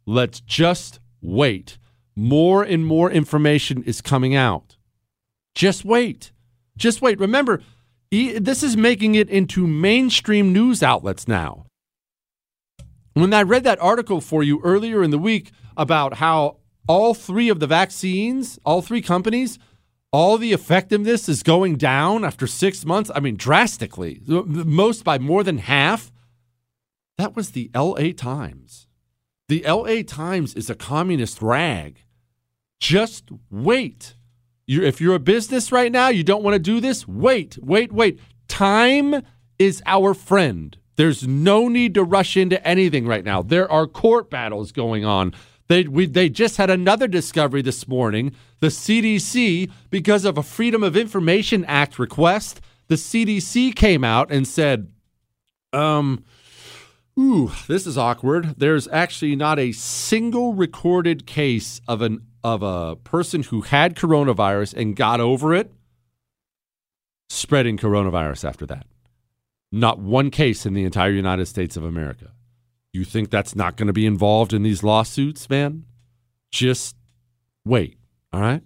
Let's 0.06 0.40
just 0.40 1.00
wait. 1.20 1.78
More 2.16 2.62
and 2.62 2.86
more 2.86 3.10
information 3.10 3.82
is 3.82 4.00
coming 4.00 4.34
out. 4.34 4.76
Just 5.54 5.84
wait. 5.84 6.32
Just 6.76 7.02
wait. 7.02 7.18
Remember, 7.18 7.60
this 8.10 8.62
is 8.62 8.76
making 8.76 9.14
it 9.14 9.28
into 9.28 9.66
mainstream 9.66 10.52
news 10.52 10.82
outlets 10.82 11.26
now. 11.26 11.66
When 13.14 13.32
I 13.32 13.42
read 13.42 13.64
that 13.64 13.80
article 13.80 14.20
for 14.20 14.42
you 14.42 14.60
earlier 14.64 15.02
in 15.02 15.10
the 15.10 15.18
week 15.18 15.52
about 15.76 16.14
how 16.14 16.58
all 16.88 17.14
three 17.14 17.48
of 17.48 17.60
the 17.60 17.66
vaccines, 17.66 18.58
all 18.64 18.82
three 18.82 19.02
companies, 19.02 19.58
all 20.12 20.38
the 20.38 20.52
effectiveness 20.52 21.28
is 21.28 21.42
going 21.42 21.76
down 21.76 22.24
after 22.24 22.46
six 22.46 22.84
months. 22.84 23.10
I 23.14 23.20
mean, 23.20 23.36
drastically, 23.36 24.20
most 24.26 25.02
by 25.04 25.18
more 25.18 25.42
than 25.42 25.58
half. 25.58 26.12
That 27.18 27.34
was 27.34 27.50
the 27.50 27.70
LA 27.74 28.12
Times. 28.16 28.86
The 29.48 29.64
LA 29.66 30.02
Times 30.06 30.54
is 30.54 30.70
a 30.70 30.74
communist 30.74 31.42
rag. 31.42 32.00
Just 32.80 33.30
wait. 33.50 34.14
You 34.66 34.82
if 34.82 35.00
you're 35.00 35.14
a 35.14 35.20
business 35.20 35.72
right 35.72 35.92
now, 35.92 36.08
you 36.08 36.24
don't 36.24 36.42
want 36.42 36.54
to 36.54 36.58
do 36.58 36.80
this, 36.80 37.06
wait, 37.06 37.58
wait, 37.62 37.92
wait. 37.92 38.18
Time 38.48 39.22
is 39.58 39.82
our 39.86 40.14
friend. 40.14 40.76
There's 40.96 41.26
no 41.26 41.68
need 41.68 41.94
to 41.94 42.04
rush 42.04 42.36
into 42.36 42.64
anything 42.66 43.06
right 43.06 43.24
now. 43.24 43.42
There 43.42 43.70
are 43.70 43.86
court 43.86 44.30
battles 44.30 44.72
going 44.72 45.04
on. 45.04 45.34
They, 45.68 45.84
we, 45.84 46.06
they 46.06 46.28
just 46.28 46.56
had 46.56 46.70
another 46.70 47.08
discovery 47.08 47.62
this 47.62 47.88
morning. 47.88 48.32
The 48.60 48.68
CDC, 48.68 49.70
because 49.90 50.24
of 50.24 50.38
a 50.38 50.42
Freedom 50.42 50.82
of 50.82 50.96
Information 50.96 51.64
Act 51.64 51.98
request, 51.98 52.60
the 52.88 52.96
CDC 52.96 53.74
came 53.74 54.04
out 54.04 54.30
and 54.30 54.46
said, 54.46 54.92
um, 55.72 56.22
ooh, 57.18 57.50
this 57.66 57.86
is 57.86 57.98
awkward. 57.98 58.54
There's 58.58 58.86
actually 58.88 59.36
not 59.36 59.58
a 59.58 59.72
single 59.72 60.52
recorded 60.52 61.26
case 61.26 61.80
of 61.88 62.02
an 62.02 62.26
of 62.44 62.62
a 62.62 62.94
person 62.96 63.42
who 63.42 63.62
had 63.62 63.96
coronavirus 63.96 64.74
and 64.74 64.94
got 64.94 65.18
over 65.18 65.54
it 65.54 65.72
spreading 67.30 67.78
coronavirus 67.78 68.46
after 68.46 68.66
that. 68.66 68.86
Not 69.72 69.98
one 69.98 70.30
case 70.30 70.66
in 70.66 70.74
the 70.74 70.84
entire 70.84 71.10
United 71.10 71.46
States 71.46 71.76
of 71.76 71.84
America. 71.84 72.32
You 72.92 73.04
think 73.04 73.30
that's 73.30 73.56
not 73.56 73.76
going 73.76 73.88
to 73.88 73.92
be 73.92 74.06
involved 74.06 74.52
in 74.52 74.62
these 74.62 74.84
lawsuits, 74.84 75.50
man? 75.50 75.84
Just 76.52 76.94
wait, 77.64 77.96
all 78.32 78.40
right? 78.40 78.62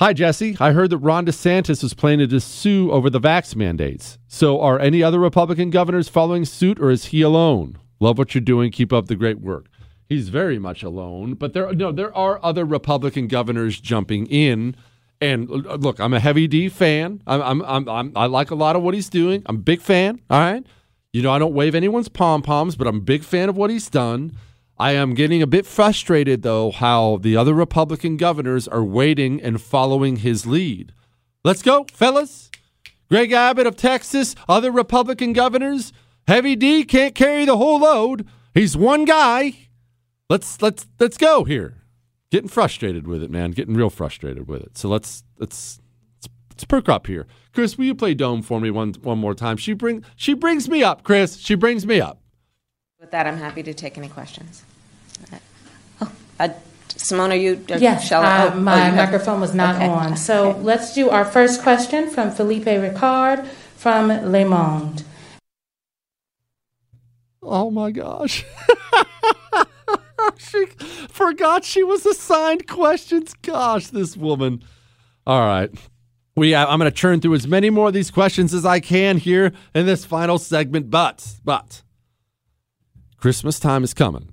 Hi, 0.00 0.12
Jesse. 0.12 0.56
I 0.58 0.72
heard 0.72 0.90
that 0.90 0.98
Ron 0.98 1.24
DeSantis 1.24 1.84
is 1.84 1.94
planning 1.94 2.28
to 2.28 2.40
sue 2.40 2.90
over 2.90 3.08
the 3.08 3.20
vax 3.20 3.54
mandates. 3.54 4.18
So, 4.26 4.60
are 4.60 4.78
any 4.78 5.04
other 5.04 5.20
Republican 5.20 5.70
governors 5.70 6.08
following 6.08 6.44
suit, 6.44 6.80
or 6.80 6.90
is 6.90 7.06
he 7.06 7.22
alone? 7.22 7.78
Love 8.00 8.18
what 8.18 8.34
you're 8.34 8.42
doing. 8.42 8.72
Keep 8.72 8.92
up 8.92 9.06
the 9.06 9.14
great 9.14 9.40
work. 9.40 9.66
He's 10.08 10.28
very 10.28 10.58
much 10.58 10.82
alone, 10.82 11.34
but 11.34 11.54
there 11.54 11.72
no 11.72 11.90
there 11.90 12.14
are 12.14 12.38
other 12.42 12.64
Republican 12.64 13.26
governors 13.26 13.80
jumping 13.80 14.26
in. 14.26 14.76
And 15.20 15.50
uh, 15.50 15.76
look, 15.76 15.98
I'm 15.98 16.12
a 16.12 16.20
heavy 16.20 16.46
D 16.46 16.68
fan. 16.68 17.22
I'm, 17.26 17.40
I'm, 17.40 17.62
I'm, 17.62 17.88
I'm 17.88 18.12
I 18.14 18.26
like 18.26 18.50
a 18.50 18.54
lot 18.54 18.76
of 18.76 18.82
what 18.82 18.94
he's 18.94 19.08
doing. 19.08 19.42
I'm 19.46 19.56
a 19.56 19.60
big 19.60 19.80
fan. 19.80 20.20
All 20.28 20.38
right, 20.38 20.64
you 21.12 21.22
know 21.22 21.32
I 21.32 21.38
don't 21.38 21.54
wave 21.54 21.74
anyone's 21.74 22.08
pom 22.08 22.42
poms, 22.42 22.76
but 22.76 22.86
I'm 22.86 22.96
a 22.96 23.00
big 23.00 23.24
fan 23.24 23.48
of 23.48 23.56
what 23.56 23.70
he's 23.70 23.88
done. 23.88 24.36
I 24.78 24.92
am 24.92 25.14
getting 25.14 25.40
a 25.40 25.46
bit 25.46 25.66
frustrated 25.66 26.42
though 26.42 26.70
how 26.70 27.18
the 27.18 27.36
other 27.36 27.54
Republican 27.54 28.16
governors 28.16 28.68
are 28.68 28.84
waiting 28.84 29.40
and 29.40 29.62
following 29.62 30.16
his 30.16 30.46
lead. 30.46 30.92
Let's 31.44 31.62
go, 31.62 31.86
fellas. 31.92 32.50
Greg 33.08 33.32
Abbott 33.32 33.66
of 33.66 33.76
Texas, 33.76 34.34
other 34.48 34.72
Republican 34.72 35.32
governors. 35.32 35.92
Heavy 36.26 36.56
D 36.56 36.84
can't 36.84 37.14
carry 37.14 37.44
the 37.44 37.56
whole 37.56 37.80
load. 37.80 38.26
He's 38.54 38.76
one 38.76 39.04
guy. 39.04 39.63
Let's 40.30 40.60
let's 40.62 40.86
let's 40.98 41.16
go 41.16 41.44
here. 41.44 41.74
Getting 42.30 42.48
frustrated 42.48 43.06
with 43.06 43.22
it, 43.22 43.30
man. 43.30 43.50
Getting 43.52 43.74
real 43.74 43.90
frustrated 43.90 44.48
with 44.48 44.62
it. 44.62 44.78
So 44.78 44.88
let's 44.88 45.22
let's 45.38 45.78
let's, 46.16 46.28
let's 46.50 46.64
perk 46.64 46.88
up 46.88 47.06
here. 47.06 47.26
Chris, 47.52 47.76
will 47.78 47.84
you 47.84 47.94
play 47.94 48.14
Dome 48.14 48.42
for 48.42 48.60
me 48.60 48.70
one 48.70 48.94
one 49.02 49.18
more 49.18 49.34
time? 49.34 49.56
She 49.56 49.74
bring 49.74 50.02
she 50.16 50.34
brings 50.34 50.68
me 50.68 50.82
up, 50.82 51.02
Chris. 51.02 51.36
She 51.38 51.54
brings 51.54 51.86
me 51.86 52.00
up. 52.00 52.20
With 53.00 53.10
that, 53.10 53.26
I'm 53.26 53.36
happy 53.36 53.62
to 53.64 53.74
take 53.74 53.98
any 53.98 54.08
questions. 54.08 54.64
Oh, 56.00 56.10
uh, 56.40 56.48
Symone, 56.88 57.30
are 57.30 57.34
you? 57.36 57.62
Uh, 57.70 57.76
Yes, 57.78 58.08
shall 58.08 58.22
I- 58.22 58.46
uh, 58.46 58.52
oh, 58.54 58.60
my 58.60 58.72
oh, 58.72 58.76
you 58.76 58.82
have- 58.82 58.96
microphone 58.96 59.40
was 59.40 59.54
not 59.54 59.76
Okay. 59.76 59.86
on. 59.88 60.16
So 60.16 60.58
let's 60.62 60.94
do 60.94 61.10
our 61.10 61.24
first 61.26 61.62
question 61.62 62.08
from 62.08 62.30
Philippe 62.30 62.64
Ricard 62.78 63.46
from 63.76 64.08
Le 64.08 64.44
Monde. 64.46 65.04
Oh 67.42 67.70
my 67.70 67.90
gosh. 67.90 68.42
she 70.38 70.66
forgot 71.08 71.64
she 71.64 71.82
was 71.82 72.06
assigned 72.06 72.66
questions. 72.66 73.34
Gosh, 73.42 73.88
this 73.88 74.16
woman. 74.16 74.62
All 75.26 75.46
right. 75.46 75.70
We 76.36 76.54
uh, 76.54 76.66
I'm 76.66 76.78
going 76.78 76.90
to 76.90 76.96
churn 76.96 77.20
through 77.20 77.34
as 77.34 77.46
many 77.46 77.70
more 77.70 77.88
of 77.88 77.94
these 77.94 78.10
questions 78.10 78.52
as 78.52 78.64
I 78.64 78.80
can 78.80 79.18
here 79.18 79.52
in 79.74 79.86
this 79.86 80.04
final 80.04 80.38
segment, 80.38 80.90
but 80.90 81.36
but 81.44 81.82
Christmas 83.16 83.60
time 83.60 83.84
is 83.84 83.94
coming. 83.94 84.30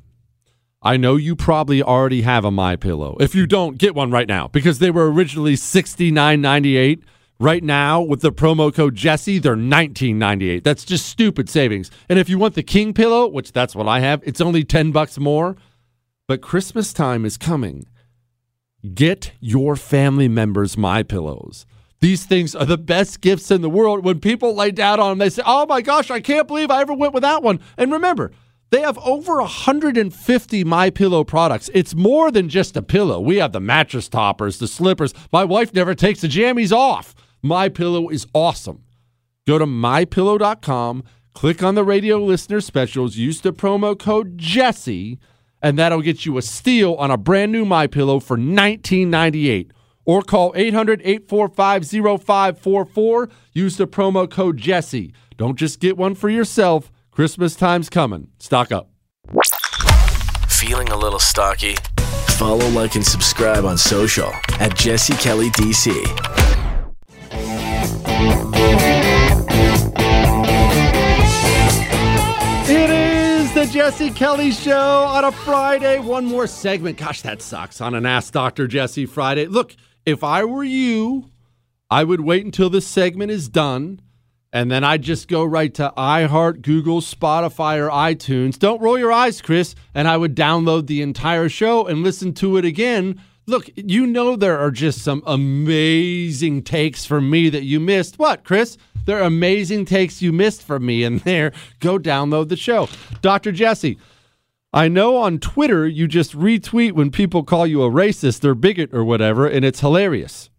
I 0.83 0.97
know 0.97 1.15
you 1.15 1.35
probably 1.35 1.83
already 1.83 2.23
have 2.23 2.43
a 2.43 2.49
My 2.49 2.75
Pillow. 2.75 3.15
If 3.19 3.35
you 3.35 3.45
don't, 3.45 3.77
get 3.77 3.93
one 3.93 4.09
right 4.09 4.27
now 4.27 4.47
because 4.47 4.79
they 4.79 4.89
were 4.89 5.11
originally 5.11 5.53
$69.98. 5.53 7.03
Right 7.39 7.63
now, 7.63 8.01
with 8.01 8.21
the 8.21 8.31
promo 8.31 8.73
code 8.73 8.95
Jesse, 8.95 9.39
they're 9.39 9.55
$19.98. 9.55 10.63
That's 10.63 10.83
just 10.83 11.05
stupid 11.07 11.49
savings. 11.49 11.89
And 12.09 12.19
if 12.19 12.29
you 12.29 12.37
want 12.37 12.55
the 12.55 12.63
King 12.63 12.93
pillow, 12.93 13.27
which 13.27 13.51
that's 13.51 13.75
what 13.75 13.87
I 13.87 13.99
have, 13.99 14.21
it's 14.25 14.41
only 14.41 14.63
10 14.63 14.91
bucks 14.91 15.17
more. 15.17 15.55
But 16.31 16.39
Christmas 16.39 16.93
time 16.93 17.25
is 17.25 17.35
coming. 17.35 17.87
Get 18.93 19.33
your 19.41 19.75
family 19.75 20.29
members 20.29 20.77
my 20.77 21.03
pillows. 21.03 21.65
These 21.99 22.23
things 22.23 22.55
are 22.55 22.63
the 22.63 22.77
best 22.77 23.19
gifts 23.19 23.51
in 23.51 23.61
the 23.61 23.69
world. 23.69 24.05
When 24.05 24.21
people 24.21 24.55
lay 24.55 24.71
down 24.71 25.01
on 25.01 25.09
them, 25.09 25.17
they 25.17 25.29
say, 25.29 25.41
"Oh 25.45 25.65
my 25.65 25.81
gosh, 25.81 26.09
I 26.09 26.21
can't 26.21 26.47
believe 26.47 26.71
I 26.71 26.79
ever 26.79 26.93
went 26.93 27.13
without 27.13 27.43
one." 27.43 27.59
And 27.77 27.91
remember, 27.91 28.31
they 28.69 28.79
have 28.79 28.97
over 28.99 29.41
150 29.41 30.63
my 30.63 30.89
pillow 30.89 31.25
products. 31.25 31.69
It's 31.73 31.95
more 31.95 32.31
than 32.31 32.47
just 32.47 32.77
a 32.77 32.81
pillow. 32.81 33.19
We 33.19 33.35
have 33.35 33.51
the 33.51 33.59
mattress 33.59 34.07
toppers, 34.07 34.57
the 34.57 34.69
slippers. 34.69 35.13
My 35.33 35.43
wife 35.43 35.73
never 35.73 35.93
takes 35.93 36.21
the 36.21 36.29
jammies 36.29 36.71
off. 36.71 37.13
My 37.43 37.67
pillow 37.67 38.07
is 38.07 38.25
awesome. 38.33 38.83
Go 39.45 39.57
to 39.57 39.65
mypillow.com, 39.65 41.03
click 41.33 41.61
on 41.61 41.75
the 41.75 41.83
radio 41.83 42.23
listener 42.23 42.61
specials, 42.61 43.17
use 43.17 43.41
the 43.41 43.51
promo 43.51 43.99
code 43.99 44.37
Jesse, 44.37 45.19
and 45.61 45.77
that'll 45.77 46.01
get 46.01 46.25
you 46.25 46.37
a 46.37 46.41
steal 46.41 46.95
on 46.95 47.11
a 47.11 47.17
brand 47.17 47.51
new 47.51 47.65
My 47.65 47.85
Pillow 47.87 48.19
for 48.19 48.37
$19.98. 48.37 49.71
Or 50.03 50.23
call 50.23 50.51
800-845-0544. 50.53 53.31
Use 53.53 53.77
the 53.77 53.87
promo 53.87 54.27
code 54.29 54.57
Jesse. 54.57 55.13
Don't 55.37 55.57
just 55.57 55.79
get 55.79 55.95
one 55.95 56.15
for 56.15 56.29
yourself. 56.29 56.91
Christmas 57.11 57.55
time's 57.55 57.89
coming. 57.89 58.29
Stock 58.39 58.71
up. 58.71 58.89
Feeling 60.49 60.89
a 60.89 60.97
little 60.97 61.19
stocky? 61.19 61.75
Follow, 62.29 62.67
like, 62.69 62.95
and 62.95 63.05
subscribe 63.05 63.65
on 63.65 63.77
social 63.77 64.31
at 64.59 64.75
Jesse 64.75 65.13
Kelly 65.15 65.51
DC. 65.51 65.91
The 73.61 73.67
Jesse 73.67 74.09
Kelly 74.09 74.49
Show 74.49 75.03
on 75.03 75.23
a 75.23 75.31
Friday. 75.31 75.99
One 75.99 76.25
more 76.25 76.47
segment. 76.47 76.97
Gosh, 76.97 77.21
that 77.21 77.43
sucks. 77.43 77.79
On 77.79 77.93
an 77.93 78.07
Ask 78.07 78.33
Dr. 78.33 78.65
Jesse 78.65 79.05
Friday. 79.05 79.45
Look, 79.45 79.75
if 80.03 80.23
I 80.23 80.45
were 80.45 80.63
you, 80.63 81.29
I 81.87 82.03
would 82.03 82.21
wait 82.21 82.43
until 82.43 82.71
this 82.71 82.87
segment 82.87 83.29
is 83.29 83.49
done, 83.49 84.01
and 84.51 84.71
then 84.71 84.83
I'd 84.83 85.03
just 85.03 85.27
go 85.27 85.45
right 85.45 85.71
to 85.75 85.93
iHeart, 85.95 86.63
Google, 86.63 87.01
Spotify, 87.01 87.77
or 87.77 87.89
iTunes. 87.89 88.57
Don't 88.57 88.81
roll 88.81 88.97
your 88.97 89.11
eyes, 89.11 89.43
Chris. 89.43 89.75
And 89.93 90.07
I 90.07 90.17
would 90.17 90.35
download 90.35 90.87
the 90.87 91.03
entire 91.03 91.47
show 91.47 91.85
and 91.85 92.01
listen 92.01 92.33
to 92.35 92.57
it 92.57 92.65
again. 92.65 93.21
Look, 93.47 93.69
you 93.75 94.05
know 94.05 94.35
there 94.35 94.59
are 94.59 94.71
just 94.71 95.01
some 95.03 95.23
amazing 95.25 96.63
takes 96.63 97.05
from 97.05 97.29
me 97.29 97.49
that 97.49 97.63
you 97.63 97.79
missed. 97.79 98.19
What, 98.19 98.43
Chris? 98.43 98.77
There 99.05 99.19
are 99.19 99.25
amazing 99.25 99.85
takes 99.85 100.21
you 100.21 100.31
missed 100.31 100.61
from 100.61 100.85
me 100.85 101.03
in 101.03 101.17
there. 101.19 101.51
Go 101.79 101.97
download 101.97 102.49
the 102.49 102.55
show. 102.55 102.87
Dr. 103.21 103.51
Jesse, 103.51 103.97
I 104.73 104.87
know 104.87 105.17
on 105.17 105.39
Twitter 105.39 105.87
you 105.87 106.07
just 106.07 106.37
retweet 106.37 106.91
when 106.93 107.09
people 107.09 107.43
call 107.43 107.65
you 107.65 107.83
a 107.83 107.89
racist 107.89 108.45
or 108.45 108.53
bigot 108.53 108.93
or 108.93 109.03
whatever, 109.03 109.47
and 109.47 109.65
it's 109.65 109.79
hilarious. 109.79 110.49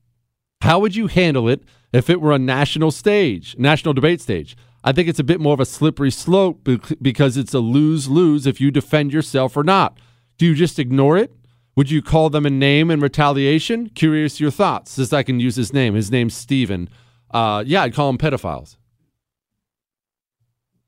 How 0.63 0.81
would 0.81 0.97
you 0.97 1.07
handle 1.07 1.49
it 1.49 1.63
if 1.93 2.11
it 2.11 2.21
were 2.21 2.33
a 2.33 2.39
national 2.39 2.91
stage, 2.91 3.57
national 3.59 3.95
debate 3.95 4.21
stage? 4.21 4.57
I 4.85 4.93
think 4.93 5.09
it's 5.09 5.21
a 5.21 5.25
bit 5.25 5.41
more 5.41 5.55
of 5.55 5.61
a 5.61 5.65
slippery 5.65 6.11
slope 6.11 6.69
because 7.01 7.37
it's 7.37 7.55
a 7.55 7.61
lose 7.61 8.09
lose 8.09 8.47
if 8.47 8.61
you 8.61 8.73
defend 8.73 9.13
yourself 9.13 9.57
or 9.57 9.63
not. 9.63 9.99
Do 10.37 10.47
you 10.47 10.55
just 10.55 10.79
ignore 10.81 11.17
it? 11.17 11.33
Would 11.75 11.91
you 11.91 12.03
call 12.03 12.29
them 12.29 12.45
a 12.45 12.51
name 12.51 12.91
in 12.91 13.01
retaliation? 13.01 13.89
Curious 13.89 14.41
your 14.41 14.51
thoughts. 14.51 14.99
As 14.99 15.13
I 15.13 15.23
can 15.23 15.41
use 15.41 15.57
his 15.57 15.73
name. 15.73 15.95
His 15.95 16.11
name's 16.11 16.35
Steven. 16.35 16.89
Uh, 17.31 17.65
yeah, 17.67 17.83
I'd 17.83 17.95
call 17.95 18.13
them 18.13 18.19
pedophiles. 18.19 18.77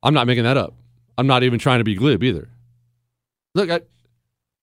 I'm 0.02 0.12
not 0.12 0.26
making 0.26 0.44
that 0.44 0.58
up. 0.58 0.74
I'm 1.16 1.26
not 1.26 1.42
even 1.42 1.58
trying 1.58 1.78
to 1.78 1.84
be 1.84 1.94
glib 1.94 2.22
either. 2.22 2.50
Look, 3.54 3.70
I, 3.70 3.80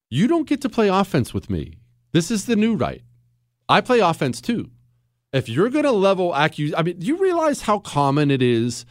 you 0.10 0.28
don't 0.28 0.48
get 0.48 0.62
to 0.62 0.70
play 0.70 0.90
offense 0.90 1.34
with 1.34 1.50
me. 1.50 1.78
This 2.12 2.30
is 2.30 2.46
the 2.46 2.56
new 2.56 2.76
right. 2.76 3.02
I 3.68 3.82
play 3.82 4.00
offense 4.00 4.42
too. 4.42 4.70
If 5.34 5.48
you're 5.48 5.70
going 5.70 5.86
to 5.86 5.92
level 5.92 6.34
accuse, 6.34 6.74
I 6.78 6.84
mean, 6.84 7.00
do 7.00 7.08
you 7.08 7.18
realize 7.18 7.62
how 7.62 7.80
common 7.80 8.30
it 8.30 8.42
is 8.42 8.86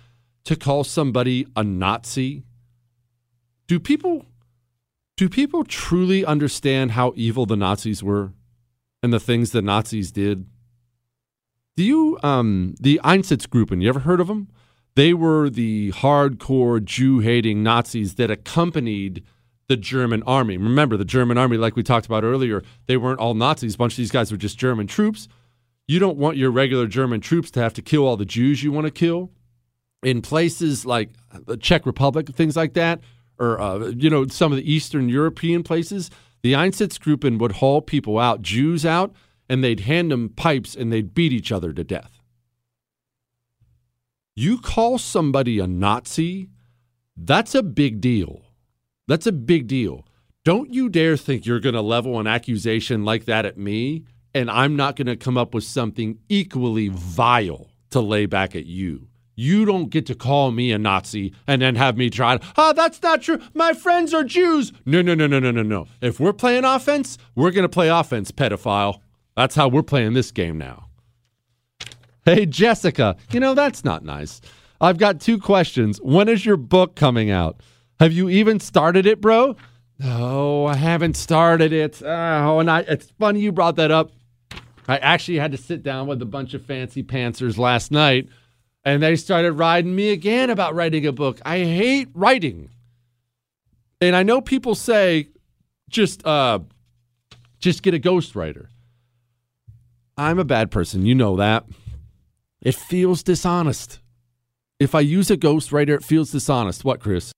to 0.45 0.57
call 0.57 0.85
somebody 0.85 1.47
a 1.55 1.63
Nazi? 1.63 2.45
Do 3.69 3.79
people 3.79 4.25
do 5.21 5.29
people 5.29 5.65
truly 5.65 6.25
understand 6.25 6.93
how 6.93 7.13
evil 7.15 7.45
the 7.45 7.55
Nazis 7.55 8.03
were 8.03 8.33
and 9.03 9.13
the 9.13 9.21
things 9.21 9.51
the 9.51 9.61
Nazis 9.61 10.11
did? 10.11 10.47
Do 11.77 11.85
you 11.85 12.19
um 12.23 12.75
the 12.81 12.99
Einsatzgruppen, 13.05 13.83
you 13.83 13.91
ever 13.91 14.01
heard 14.01 14.23
of 14.23 14.29
them? 14.29 14.49
They 14.95 15.13
were 15.13 15.51
the 15.51 15.93
hardcore 15.93 16.83
Jew-hating 16.83 17.63
Nazis 17.63 18.15
that 18.15 18.31
accompanied 18.31 19.23
the 19.69 19.77
German 19.77 20.23
army. 20.23 20.57
Remember, 20.57 20.97
the 20.97 21.05
German 21.05 21.37
army, 21.37 21.59
like 21.59 21.77
we 21.77 21.83
talked 21.83 22.07
about 22.07 22.25
earlier, 22.25 22.63
they 22.87 22.97
weren't 22.97 23.21
all 23.21 23.35
Nazis. 23.35 23.75
A 23.75 23.79
bunch 23.79 23.93
of 23.93 23.99
these 23.99 24.11
guys 24.11 24.33
were 24.33 24.39
just 24.39 24.57
German 24.57 24.87
troops. 24.87 25.29
You 25.87 25.99
don't 25.99 26.17
want 26.17 26.39
your 26.39 26.51
regular 26.51 26.87
German 26.87 27.21
troops 27.21 27.51
to 27.51 27.61
have 27.61 27.75
to 27.75 27.83
kill 27.83 28.07
all 28.07 28.17
the 28.17 28.25
Jews 28.25 28.63
you 28.63 28.73
want 28.73 28.87
to 28.87 28.91
kill. 28.91 29.33
In 30.03 30.23
places 30.23 30.87
like 30.87 31.11
the 31.45 31.59
Czech 31.59 31.85
Republic, 31.85 32.27
things 32.31 32.57
like 32.57 32.73
that, 32.73 33.03
or 33.41 33.61
uh, 33.61 33.87
you 33.97 34.11
know 34.11 34.27
some 34.29 34.53
of 34.53 34.59
the 34.59 34.73
Eastern 34.73 35.09
European 35.09 35.65
places, 35.65 36.11
the 36.43 36.53
Einsatzgruppen 36.53 37.39
would 37.39 37.53
haul 37.53 37.83
people 37.83 38.19
out, 38.19 38.43
Jews 38.43 38.87
out, 38.87 39.13
and 39.49 39.65
they'd 39.65 39.81
hand 39.81 40.13
them 40.13 40.29
pipes 40.29 40.77
and 40.77 40.93
they'd 40.93 41.15
beat 41.15 41.33
each 41.33 41.51
other 41.51 41.73
to 41.73 41.83
death. 41.83 42.21
You 44.37 44.59
call 44.59 44.99
somebody 44.99 45.59
a 45.59 45.67
Nazi, 45.67 46.49
that's 47.17 47.55
a 47.55 47.63
big 47.63 48.01
deal. 48.01 48.43
That's 49.09 49.27
a 49.27 49.33
big 49.33 49.67
deal. 49.67 50.07
Don't 50.45 50.73
you 50.73 50.89
dare 50.89 51.17
think 51.17 51.45
you're 51.45 51.61
going 51.61 51.75
to 51.75 51.83
level 51.83 52.19
an 52.19 52.27
accusation 52.27 53.05
like 53.05 53.27
that 53.27 53.45
at 53.45 53.59
me, 53.59 54.05
and 54.33 54.51
I'm 54.51 54.77
not 54.77 54.97
going 54.97 55.09
to 55.09 55.17
come 55.17 55.37
up 55.37 55.53
with 55.53 55.65
something 55.65 56.19
equally 56.29 56.89
vile 56.89 57.71
to 57.91 58.01
lay 58.01 58.27
back 58.27 58.55
at 58.55 58.67
you. 58.67 59.10
You 59.41 59.65
don't 59.65 59.89
get 59.89 60.05
to 60.05 60.15
call 60.15 60.51
me 60.51 60.71
a 60.71 60.79
Nazi 60.79 61.33
and 61.47 61.63
then 61.63 61.75
have 61.77 61.97
me 61.97 62.11
try 62.11 62.39
oh, 62.59 62.75
that's 62.75 63.03
not 63.03 63.23
true. 63.23 63.41
My 63.55 63.73
friends 63.73 64.13
are 64.13 64.23
Jews. 64.23 64.71
No, 64.85 65.01
no, 65.01 65.15
no, 65.15 65.27
no, 65.27 65.39
no, 65.39 65.51
no, 65.51 65.63
no. 65.63 65.87
If 66.03 66.21
we're 66.21 66.35
playing 66.35 66.67
offense, 66.67 67.17
we're 67.35 67.51
going 67.51 67.63
to 67.63 67.69
play 67.71 67.89
offense, 67.89 68.31
pedophile. 68.33 69.01
That's 69.39 69.55
how 69.55 69.69
we're 69.69 69.83
playing 69.83 70.13
this 70.13 70.31
game 70.31 70.59
now. 70.59 70.91
Hey, 72.27 72.45
Jessica, 72.45 73.17
you 73.33 73.41
know, 73.41 73.55
that's 73.55 73.83
not 73.83 74.05
nice. 74.05 74.43
I've 74.79 74.99
got 74.99 75.23
two 75.23 75.39
questions. 75.39 75.99
When 76.03 76.29
is 76.29 76.45
your 76.45 76.59
book 76.59 76.95
coming 76.95 77.31
out? 77.31 77.63
Have 77.99 78.13
you 78.13 78.29
even 78.29 78.61
started 78.61 79.07
it, 79.07 79.23
bro? 79.23 79.57
No, 79.99 80.67
I 80.67 80.77
haven't 80.77 81.17
started 81.17 81.73
it. 81.73 82.03
Oh, 82.03 82.59
and 82.59 82.71
I, 82.71 82.81
it's 82.81 83.11
funny 83.19 83.41
you 83.41 83.53
brought 83.53 83.77
that 83.77 83.91
up. 83.91 84.13
I 84.87 84.99
actually 84.99 85.39
had 85.39 85.53
to 85.53 85.59
sit 85.59 85.83
down 85.83 86.09
with 86.09 86.21
a 86.21 86.27
bunch 86.27 86.53
of 86.53 86.63
fancy 86.67 87.03
pantsers 87.03 87.57
last 87.57 87.91
night, 87.91 88.29
and 88.85 89.03
they 89.03 89.17
started 89.17 89.53
riding 89.53 89.95
me 89.95 90.11
again 90.11 90.51
about 90.51 90.75
writing 90.75 91.07
a 91.07 91.13
book. 91.13 91.41
I 91.45 91.59
hate 91.59 92.09
writing. 92.15 92.71
And 94.01 94.17
I 94.17 94.23
know 94.23 94.41
people 94.41 94.75
say 94.75 95.29
just 95.89 96.27
uh 96.27 96.61
just 97.59 97.83
get 97.83 97.95
a 97.95 97.99
ghostwriter. 97.99 98.69
I'm 100.17 100.39
a 100.39 100.45
bad 100.45 100.71
person, 100.71 101.05
you 101.05 101.15
know 101.15 101.37
that. 101.37 101.65
It 102.63 102.75
feels 102.75 103.23
dishonest. 103.23 104.01
If 104.79 104.95
I 104.95 105.01
use 105.01 105.31
a 105.31 105.37
ghostwriter, 105.37 105.91
it 105.91 106.05
feels 106.05 106.31
dishonest. 106.31 106.85
What, 106.85 107.01
Chris? 107.01 107.33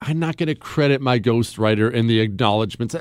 I'm 0.00 0.18
not 0.18 0.36
going 0.36 0.48
to 0.48 0.54
credit 0.54 1.00
my 1.00 1.18
ghostwriter 1.18 1.92
in 1.92 2.06
the 2.06 2.20
acknowledgments. 2.20 2.94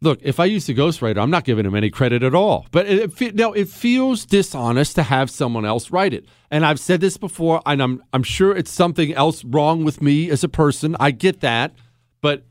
Look, 0.00 0.20
if 0.22 0.38
I 0.38 0.44
use 0.44 0.68
a 0.68 0.74
ghostwriter, 0.74 1.18
I'm 1.18 1.30
not 1.30 1.44
giving 1.44 1.64
him 1.64 1.74
any 1.74 1.88
credit 1.88 2.22
at 2.22 2.34
all. 2.34 2.66
But 2.70 2.86
it, 2.86 3.22
it, 3.22 3.34
no, 3.34 3.52
it 3.52 3.68
feels 3.68 4.26
dishonest 4.26 4.96
to 4.96 5.02
have 5.02 5.30
someone 5.30 5.64
else 5.64 5.90
write 5.90 6.12
it. 6.12 6.26
And 6.50 6.66
I've 6.66 6.80
said 6.80 7.00
this 7.00 7.16
before, 7.16 7.62
and 7.64 7.82
I'm 7.82 8.02
I'm 8.12 8.22
sure 8.22 8.54
it's 8.54 8.70
something 8.70 9.14
else 9.14 9.44
wrong 9.44 9.84
with 9.84 10.02
me 10.02 10.30
as 10.30 10.44
a 10.44 10.48
person. 10.48 10.96
I 11.00 11.10
get 11.10 11.40
that, 11.40 11.74
but 12.20 12.44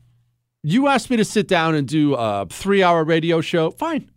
you 0.62 0.88
asked 0.88 1.10
me 1.10 1.16
to 1.16 1.24
sit 1.24 1.46
down 1.46 1.74
and 1.74 1.86
do 1.86 2.14
a 2.14 2.46
three-hour 2.50 3.04
radio 3.04 3.40
show. 3.40 3.70
Fine. 3.70 4.10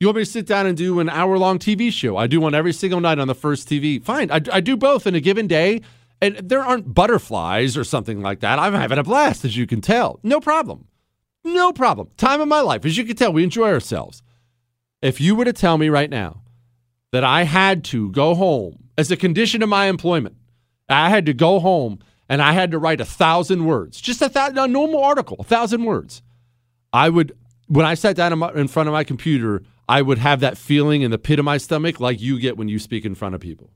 You 0.00 0.08
want 0.08 0.16
me 0.16 0.24
to 0.24 0.30
sit 0.30 0.46
down 0.46 0.66
and 0.66 0.76
do 0.76 0.98
an 0.98 1.08
hour-long 1.08 1.60
TV 1.60 1.92
show? 1.92 2.16
I 2.16 2.26
do 2.26 2.40
one 2.40 2.54
every 2.54 2.72
single 2.72 3.00
night 3.00 3.20
on 3.20 3.28
the 3.28 3.36
first 3.36 3.68
TV. 3.68 4.02
Fine. 4.02 4.32
I, 4.32 4.40
I 4.52 4.60
do 4.60 4.76
both 4.76 5.06
in 5.06 5.14
a 5.14 5.20
given 5.20 5.46
day 5.46 5.80
and 6.22 6.36
there 6.36 6.60
aren't 6.60 6.94
butterflies 6.94 7.76
or 7.76 7.84
something 7.84 8.20
like 8.20 8.40
that. 8.40 8.58
I'm 8.58 8.74
having 8.74 8.98
a 8.98 9.02
blast, 9.02 9.44
as 9.44 9.56
you 9.56 9.66
can 9.66 9.80
tell. 9.80 10.20
No 10.22 10.40
problem. 10.40 10.86
No 11.44 11.72
problem. 11.72 12.08
Time 12.16 12.40
of 12.40 12.48
my 12.48 12.60
life. 12.60 12.84
As 12.84 12.96
you 12.96 13.04
can 13.04 13.16
tell, 13.16 13.32
we 13.32 13.44
enjoy 13.44 13.68
ourselves. 13.68 14.22
If 15.00 15.20
you 15.20 15.34
were 15.34 15.44
to 15.44 15.52
tell 15.52 15.78
me 15.78 15.88
right 15.88 16.10
now 16.10 16.42
that 17.10 17.24
I 17.24 17.42
had 17.42 17.84
to 17.84 18.10
go 18.12 18.34
home 18.34 18.84
as 18.96 19.10
a 19.10 19.16
condition 19.16 19.62
of 19.62 19.68
my 19.68 19.86
employment, 19.86 20.36
I 20.88 21.10
had 21.10 21.26
to 21.26 21.34
go 21.34 21.58
home 21.58 21.98
and 22.28 22.40
I 22.40 22.52
had 22.52 22.70
to 22.70 22.78
write 22.78 23.00
a 23.00 23.04
thousand 23.04 23.66
words, 23.66 24.00
just 24.00 24.22
a, 24.22 24.30
a 24.34 24.68
normal 24.68 25.02
article, 25.02 25.36
a 25.40 25.44
thousand 25.44 25.84
words, 25.84 26.22
I 26.92 27.08
would, 27.08 27.36
when 27.66 27.84
I 27.84 27.94
sat 27.94 28.16
down 28.16 28.32
in 28.56 28.68
front 28.68 28.88
of 28.88 28.92
my 28.92 29.04
computer, 29.04 29.62
I 29.88 30.02
would 30.02 30.18
have 30.18 30.40
that 30.40 30.56
feeling 30.56 31.02
in 31.02 31.10
the 31.10 31.18
pit 31.18 31.38
of 31.38 31.44
my 31.44 31.58
stomach 31.58 32.00
like 32.00 32.20
you 32.20 32.38
get 32.38 32.56
when 32.56 32.68
you 32.68 32.78
speak 32.78 33.04
in 33.04 33.14
front 33.14 33.34
of 33.34 33.40
people. 33.40 33.70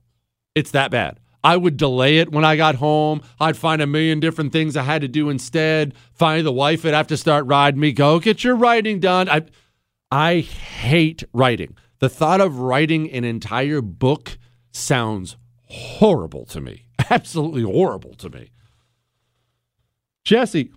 It's 0.55 0.71
that 0.71 0.91
bad. 0.91 1.21
I 1.47 1.57
would 1.57 1.77
delay 1.77 2.19
it 2.19 2.33
when 2.33 2.45
I 2.45 2.57
got 2.57 2.75
home. 2.75 3.23
I'd 3.39 3.57
find 3.57 3.81
a 3.81 3.87
million 3.87 4.19
different 4.19 4.53
things 4.53 4.77
I 4.77 4.83
had 4.83 5.03
to 5.03 5.09
do 5.09 5.31
instead. 5.31 5.95
Finally, 6.13 6.43
the 6.43 6.51
wife 6.51 6.83
would 6.83 6.93
have 6.93 7.07
to 7.07 7.17
start 7.17 7.47
riding 7.47 7.79
me. 7.79 7.93
Go 7.93 8.19
get 8.19 8.43
your 8.43 8.57
writing 8.57 8.99
done. 8.99 9.29
I, 9.29 9.43
I 10.11 10.41
hate 10.41 11.23
writing. 11.33 11.77
The 12.01 12.09
thought 12.09 12.41
of 12.41 12.59
writing 12.59 13.09
an 13.13 13.23
entire 13.23 13.81
book 13.81 14.39
sounds 14.73 15.37
horrible 15.67 16.47
to 16.47 16.61
me. 16.61 16.87
Absolutely 17.11 17.63
horrible 17.63 18.15
to 18.15 18.29
me. 18.29 18.51
Jesse, 20.25 20.73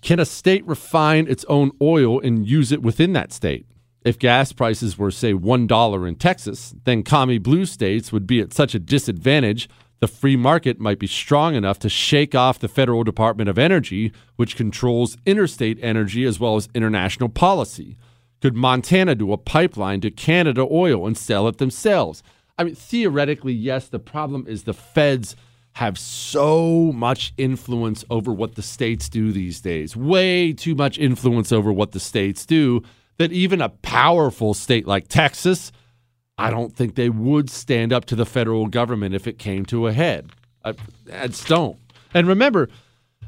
can 0.00 0.18
a 0.18 0.24
state 0.24 0.66
refine 0.66 1.26
its 1.28 1.44
own 1.44 1.72
oil 1.82 2.20
and 2.20 2.48
use 2.48 2.72
it 2.72 2.80
within 2.80 3.12
that 3.12 3.34
state? 3.34 3.66
If 4.04 4.18
gas 4.18 4.52
prices 4.52 4.98
were, 4.98 5.10
say, 5.10 5.32
$1 5.32 6.08
in 6.08 6.14
Texas, 6.16 6.74
then 6.84 7.02
commie 7.02 7.38
blue 7.38 7.64
states 7.64 8.12
would 8.12 8.26
be 8.26 8.40
at 8.40 8.52
such 8.52 8.74
a 8.74 8.78
disadvantage, 8.78 9.68
the 10.00 10.08
free 10.08 10.36
market 10.36 10.78
might 10.78 10.98
be 10.98 11.06
strong 11.06 11.54
enough 11.54 11.78
to 11.78 11.88
shake 11.88 12.34
off 12.34 12.58
the 12.58 12.68
Federal 12.68 13.04
Department 13.04 13.48
of 13.48 13.58
Energy, 13.58 14.12
which 14.36 14.56
controls 14.56 15.16
interstate 15.24 15.78
energy 15.80 16.24
as 16.24 16.38
well 16.38 16.56
as 16.56 16.68
international 16.74 17.30
policy. 17.30 17.96
Could 18.42 18.54
Montana 18.54 19.14
do 19.14 19.32
a 19.32 19.38
pipeline 19.38 20.02
to 20.02 20.10
Canada 20.10 20.66
oil 20.70 21.06
and 21.06 21.16
sell 21.16 21.48
it 21.48 21.56
themselves? 21.56 22.22
I 22.58 22.64
mean, 22.64 22.74
theoretically, 22.74 23.54
yes. 23.54 23.88
The 23.88 23.98
problem 23.98 24.44
is 24.46 24.64
the 24.64 24.74
feds 24.74 25.34
have 25.74 25.98
so 25.98 26.92
much 26.92 27.32
influence 27.38 28.04
over 28.10 28.30
what 28.30 28.56
the 28.56 28.62
states 28.62 29.08
do 29.08 29.32
these 29.32 29.62
days. 29.62 29.96
Way 29.96 30.52
too 30.52 30.74
much 30.74 30.98
influence 30.98 31.50
over 31.50 31.72
what 31.72 31.92
the 31.92 32.00
states 32.00 32.44
do 32.44 32.82
that 33.18 33.32
even 33.32 33.60
a 33.60 33.68
powerful 33.68 34.54
state 34.54 34.86
like 34.86 35.08
Texas, 35.08 35.72
I 36.36 36.50
don't 36.50 36.74
think 36.74 36.94
they 36.94 37.10
would 37.10 37.48
stand 37.48 37.92
up 37.92 38.04
to 38.06 38.16
the 38.16 38.26
federal 38.26 38.66
government 38.66 39.14
if 39.14 39.26
it 39.26 39.38
came 39.38 39.64
to 39.66 39.86
a 39.86 39.92
head. 39.92 40.30
I, 40.64 40.74
I 41.12 41.28
just 41.28 41.46
don't. 41.46 41.78
And 42.12 42.26
remember, 42.26 42.68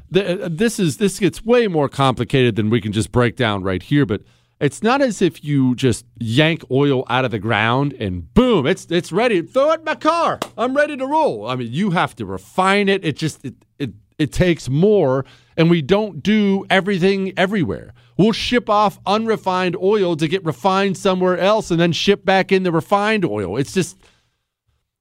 the, 0.09 0.45
uh, 0.45 0.49
this 0.51 0.79
is 0.79 0.97
this 0.97 1.19
gets 1.19 1.43
way 1.43 1.67
more 1.67 1.89
complicated 1.89 2.55
than 2.55 2.69
we 2.69 2.81
can 2.81 2.91
just 2.91 3.11
break 3.11 3.35
down 3.35 3.63
right 3.63 3.83
here. 3.83 4.05
But 4.05 4.21
it's 4.59 4.81
not 4.81 5.01
as 5.01 5.21
if 5.21 5.43
you 5.43 5.75
just 5.75 6.05
yank 6.19 6.63
oil 6.71 7.05
out 7.09 7.25
of 7.25 7.31
the 7.31 7.39
ground 7.39 7.93
and 7.93 8.33
boom, 8.33 8.65
it's 8.65 8.85
it's 8.89 9.11
ready. 9.11 9.41
Throw 9.41 9.71
it 9.71 9.79
in 9.79 9.85
my 9.85 9.95
car. 9.95 10.39
I'm 10.57 10.75
ready 10.75 10.97
to 10.97 11.05
roll. 11.05 11.47
I 11.47 11.55
mean, 11.55 11.71
you 11.71 11.91
have 11.91 12.15
to 12.17 12.25
refine 12.25 12.89
it. 12.89 13.05
It 13.05 13.17
just 13.17 13.43
it 13.45 13.55
it, 13.79 13.91
it 14.17 14.31
takes 14.31 14.69
more, 14.69 15.25
and 15.55 15.69
we 15.69 15.81
don't 15.81 16.23
do 16.23 16.65
everything 16.69 17.33
everywhere. 17.37 17.93
We'll 18.17 18.31
ship 18.31 18.69
off 18.69 18.99
unrefined 19.05 19.75
oil 19.75 20.15
to 20.15 20.27
get 20.27 20.43
refined 20.43 20.97
somewhere 20.97 21.37
else 21.37 21.69
and 21.69 21.79
then 21.79 21.91
ship 21.91 22.25
back 22.25 22.51
in 22.51 22.63
the 22.63 22.71
refined 22.71 23.23
oil. 23.23 23.57
It's 23.57 23.73
just 23.73 23.97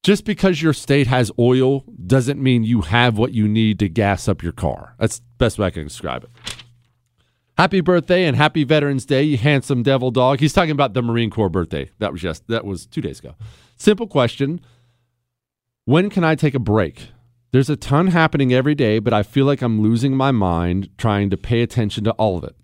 just 0.02 0.24
because 0.24 0.62
your 0.62 0.72
state 0.72 1.08
has 1.08 1.32
oil 1.38 1.84
doesn't 2.06 2.40
mean 2.40 2.62
you 2.62 2.82
have 2.82 3.18
what 3.18 3.32
you 3.32 3.48
need 3.48 3.78
to 3.80 3.88
gas 3.88 4.28
up 4.28 4.42
your 4.42 4.52
car. 4.52 4.94
That's 4.98 5.18
the 5.18 5.24
best 5.38 5.58
way 5.58 5.66
I 5.66 5.70
can 5.70 5.84
describe 5.84 6.24
it. 6.24 6.30
Happy 7.58 7.80
birthday 7.80 8.26
and 8.26 8.36
happy 8.36 8.64
Veterans 8.64 9.06
Day, 9.06 9.22
you 9.22 9.38
handsome 9.38 9.82
devil 9.82 10.10
dog. 10.10 10.40
He's 10.40 10.52
talking 10.52 10.70
about 10.70 10.92
the 10.92 11.02
Marine 11.02 11.30
Corps 11.30 11.48
birthday. 11.48 11.90
That 11.98 12.12
was 12.12 12.20
just 12.20 12.46
that 12.48 12.66
was 12.66 12.86
2 12.86 13.00
days 13.00 13.18
ago. 13.18 13.34
Simple 13.76 14.06
question. 14.06 14.60
When 15.86 16.10
can 16.10 16.22
I 16.22 16.34
take 16.34 16.54
a 16.54 16.58
break? 16.58 17.08
There's 17.52 17.70
a 17.70 17.76
ton 17.76 18.08
happening 18.08 18.52
every 18.52 18.74
day, 18.74 18.98
but 18.98 19.14
I 19.14 19.22
feel 19.22 19.46
like 19.46 19.62
I'm 19.62 19.80
losing 19.80 20.14
my 20.14 20.32
mind 20.32 20.90
trying 20.98 21.30
to 21.30 21.36
pay 21.38 21.62
attention 21.62 22.04
to 22.04 22.10
all 22.12 22.36
of 22.36 22.44
it. 22.44 22.54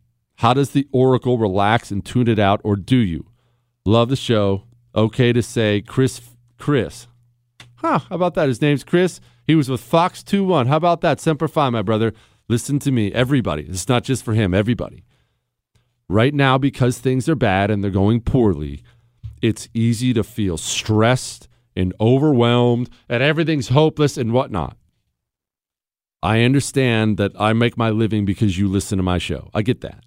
How 0.42 0.54
does 0.54 0.70
the 0.70 0.88
oracle 0.90 1.38
relax 1.38 1.92
and 1.92 2.04
tune 2.04 2.26
it 2.26 2.40
out, 2.40 2.60
or 2.64 2.74
do 2.74 2.96
you? 2.96 3.26
Love 3.86 4.08
the 4.08 4.16
show. 4.16 4.64
Okay 4.92 5.32
to 5.32 5.40
say 5.40 5.80
Chris 5.80 6.20
Chris. 6.58 7.06
Huh, 7.76 8.00
how 8.00 8.16
about 8.16 8.34
that? 8.34 8.48
His 8.48 8.60
name's 8.60 8.82
Chris. 8.82 9.20
He 9.46 9.54
was 9.54 9.68
with 9.68 9.80
Fox 9.80 10.24
2 10.24 10.42
1. 10.42 10.66
How 10.66 10.76
about 10.78 11.00
that? 11.02 11.20
Semper 11.20 11.46
Fi, 11.46 11.70
my 11.70 11.80
brother. 11.80 12.12
Listen 12.48 12.80
to 12.80 12.90
me, 12.90 13.12
everybody. 13.12 13.62
It's 13.68 13.88
not 13.88 14.02
just 14.02 14.24
for 14.24 14.34
him, 14.34 14.52
everybody. 14.52 15.04
Right 16.08 16.34
now, 16.34 16.58
because 16.58 16.98
things 16.98 17.28
are 17.28 17.36
bad 17.36 17.70
and 17.70 17.84
they're 17.84 17.92
going 17.92 18.20
poorly, 18.20 18.82
it's 19.40 19.68
easy 19.72 20.12
to 20.12 20.24
feel 20.24 20.56
stressed 20.58 21.46
and 21.76 21.94
overwhelmed 22.00 22.90
and 23.08 23.22
everything's 23.22 23.68
hopeless 23.68 24.16
and 24.16 24.32
whatnot. 24.32 24.76
I 26.20 26.42
understand 26.42 27.16
that 27.18 27.30
I 27.40 27.52
make 27.52 27.76
my 27.76 27.90
living 27.90 28.24
because 28.24 28.58
you 28.58 28.66
listen 28.66 28.96
to 28.96 29.04
my 29.04 29.18
show. 29.18 29.48
I 29.54 29.62
get 29.62 29.82
that. 29.82 30.02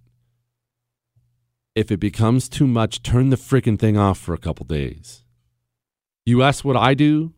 If 1.75 1.91
it 1.91 1.99
becomes 1.99 2.47
too 2.47 2.67
much, 2.67 3.03
turn 3.03 3.31
the 3.31 3.35
freaking 3.35 3.77
thing 3.77 3.97
off 3.97 4.17
for 4.17 4.33
a 4.33 4.37
couple 4.37 4.65
days. 4.65 5.25
You 6.25 6.41
ask 6.41 6.63
what 6.63 6.77
I 6.77 6.93
do? 6.93 7.33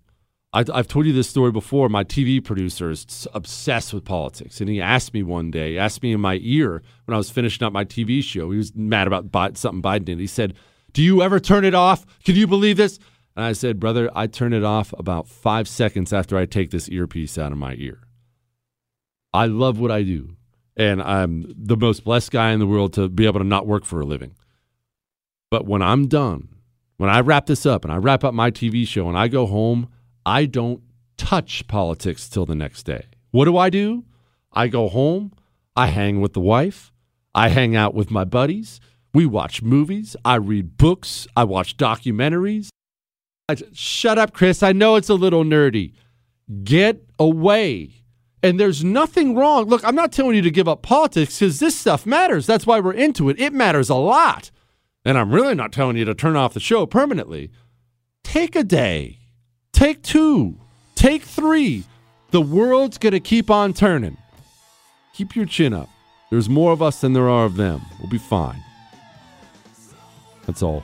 I, 0.54 0.64
have 0.76 0.88
told 0.88 1.08
you 1.08 1.14
this 1.14 1.28
story 1.28 1.52
before. 1.52 1.90
My 1.90 2.04
TV 2.04 2.44
producer 2.44 2.92
is 2.92 3.28
obsessed 3.34 3.94
with 3.94 4.06
politics, 4.06 4.62
and 4.62 4.70
he 4.70 4.80
asked 4.80 5.14
me 5.14 5.24
one 5.24 5.50
day, 5.50 5.78
asked 5.78 6.04
me 6.04 6.14
in 6.14 6.22
my 6.22 6.40
ear 6.42 6.84
when 7.06 7.16
I 7.16 7.18
was 7.18 7.32
finishing 7.32 7.66
up 7.66 7.74
my 7.74 7.84
TV 7.84 8.24
show. 8.24 8.52
He 8.52 8.58
was 8.58 8.76
mad 8.76 9.08
about 9.08 9.58
something 9.58 9.82
Biden 9.82 10.06
did. 10.06 10.20
He 10.20 10.28
said, 10.28 10.54
"Do 10.94 11.04
you 11.04 11.22
ever 11.22 11.40
turn 11.40 11.66
it 11.66 11.74
off? 11.74 12.06
Can 12.24 12.36
you 12.36 12.48
believe 12.48 12.78
this?" 12.78 12.98
And 13.36 13.44
I 13.44 13.54
said, 13.54 13.80
"Brother, 13.80 14.10
I 14.16 14.28
turn 14.28 14.54
it 14.54 14.64
off 14.64 14.94
about 14.98 15.28
five 15.28 15.68
seconds 15.68 16.14
after 16.14 16.38
I 16.38 16.46
take 16.46 16.70
this 16.70 16.90
earpiece 16.90 17.38
out 17.38 17.52
of 17.52 17.58
my 17.58 17.76
ear. 17.78 18.08
I 19.34 19.48
love 19.48 19.80
what 19.80 19.92
I 19.92 20.04
do, 20.04 20.37
and 20.78 21.02
I'm 21.02 21.54
the 21.58 21.76
most 21.76 22.06
blessed 22.06 22.32
guy 22.32 22.52
in 22.52 22.60
the 22.60 22.68
world 22.68 22.94
to 22.94 23.10
be 23.10 23.26
able 23.26 23.40
to 23.40 23.46
not 23.46 23.68
work 23.68 23.84
for 23.84 24.00
a 24.00 24.06
living. 24.06 24.36
But 25.52 25.66
when 25.66 25.82
I'm 25.82 26.08
done, 26.08 26.48
when 26.96 27.10
I 27.10 27.20
wrap 27.20 27.48
this 27.48 27.66
up 27.66 27.84
and 27.84 27.92
I 27.92 27.98
wrap 27.98 28.24
up 28.24 28.34
my 28.34 28.52
TV 28.52 28.88
show 28.88 29.10
and 29.10 29.18
I 29.18 29.28
go 29.28 29.46
home." 29.46 29.90
I 30.28 30.46
don't 30.46 30.82
touch 31.16 31.66
politics 31.70 32.28
till 32.28 32.46
the 32.46 32.54
next 32.54 32.84
day. 32.84 33.06
What 33.32 33.46
do 33.46 33.56
I 33.56 33.70
do? 33.70 34.04
I 34.52 34.68
go 34.68 34.90
home, 34.90 35.32
I 35.74 35.88
hang 35.88 36.20
with 36.20 36.34
the 36.34 36.42
wife, 36.42 36.92
I 37.34 37.48
hang 37.48 37.78
out 37.78 37.94
with 37.94 38.12
my 38.12 38.26
buddies, 38.26 38.82
we 39.14 39.26
watch 39.26 39.62
movies, 39.62 40.18
I 40.26 40.36
read 40.36 40.76
books, 40.78 41.28
I 41.38 41.46
watch 41.46 41.78
documentaries. 41.78 42.68
I 43.48 43.56
Shut 43.72 44.18
up, 44.18 44.34
Chris. 44.34 44.62
I 44.62 44.74
know 44.74 44.96
it's 44.96 45.08
a 45.08 45.14
little 45.14 45.46
nerdy. 45.46 45.94
Get 46.66 47.06
away. 47.18 47.97
And 48.44 48.60
there's 48.60 48.84
nothing 48.84 49.36
wrong. 49.36 49.66
Look, 49.66 49.84
I'm 49.84 49.96
not 49.96 50.12
telling 50.12 50.36
you 50.36 50.42
to 50.44 50.52
give 50.52 50.68
up 50.68 50.82
politics 50.82 51.40
because 51.40 51.60
this 51.60 51.76
stuff 51.76 52.06
matters. 52.06 52.46
That's 52.46 52.68
why 52.68 52.80
we're 52.80 52.94
into 52.94 53.30
it. 53.30 53.40
It 53.40 53.54
matters 53.54 53.90
a 53.90 53.96
lot. 53.96 54.52
And 55.04 55.18
I'm 55.18 55.32
really 55.32 55.56
not 55.56 55.72
telling 55.72 55.98
you 55.98 56.06
to 56.06 56.14
turn 56.14 56.36
off 56.36 56.54
the 56.54 56.60
show 56.60 56.86
permanently. 56.86 57.50
Take 58.24 58.56
a 58.56 58.64
day 58.64 59.18
Take 59.78 60.02
two. 60.02 60.58
Take 60.96 61.22
three. 61.22 61.84
The 62.32 62.42
world's 62.42 62.98
going 62.98 63.14
to 63.14 63.20
keep 63.20 63.52
on 63.52 63.76
turning. 63.76 64.18
Keep 65.14 65.36
your 65.36 65.46
chin 65.46 65.72
up. 65.72 65.88
There's 66.32 66.50
more 66.50 66.72
of 66.72 66.82
us 66.82 67.00
than 67.00 67.14
there 67.14 67.30
are 67.30 67.46
of 67.46 67.58
them. 67.58 67.82
We'll 68.00 68.10
be 68.10 68.18
fine. 68.18 68.64
That's 70.48 70.64
all. 70.64 70.84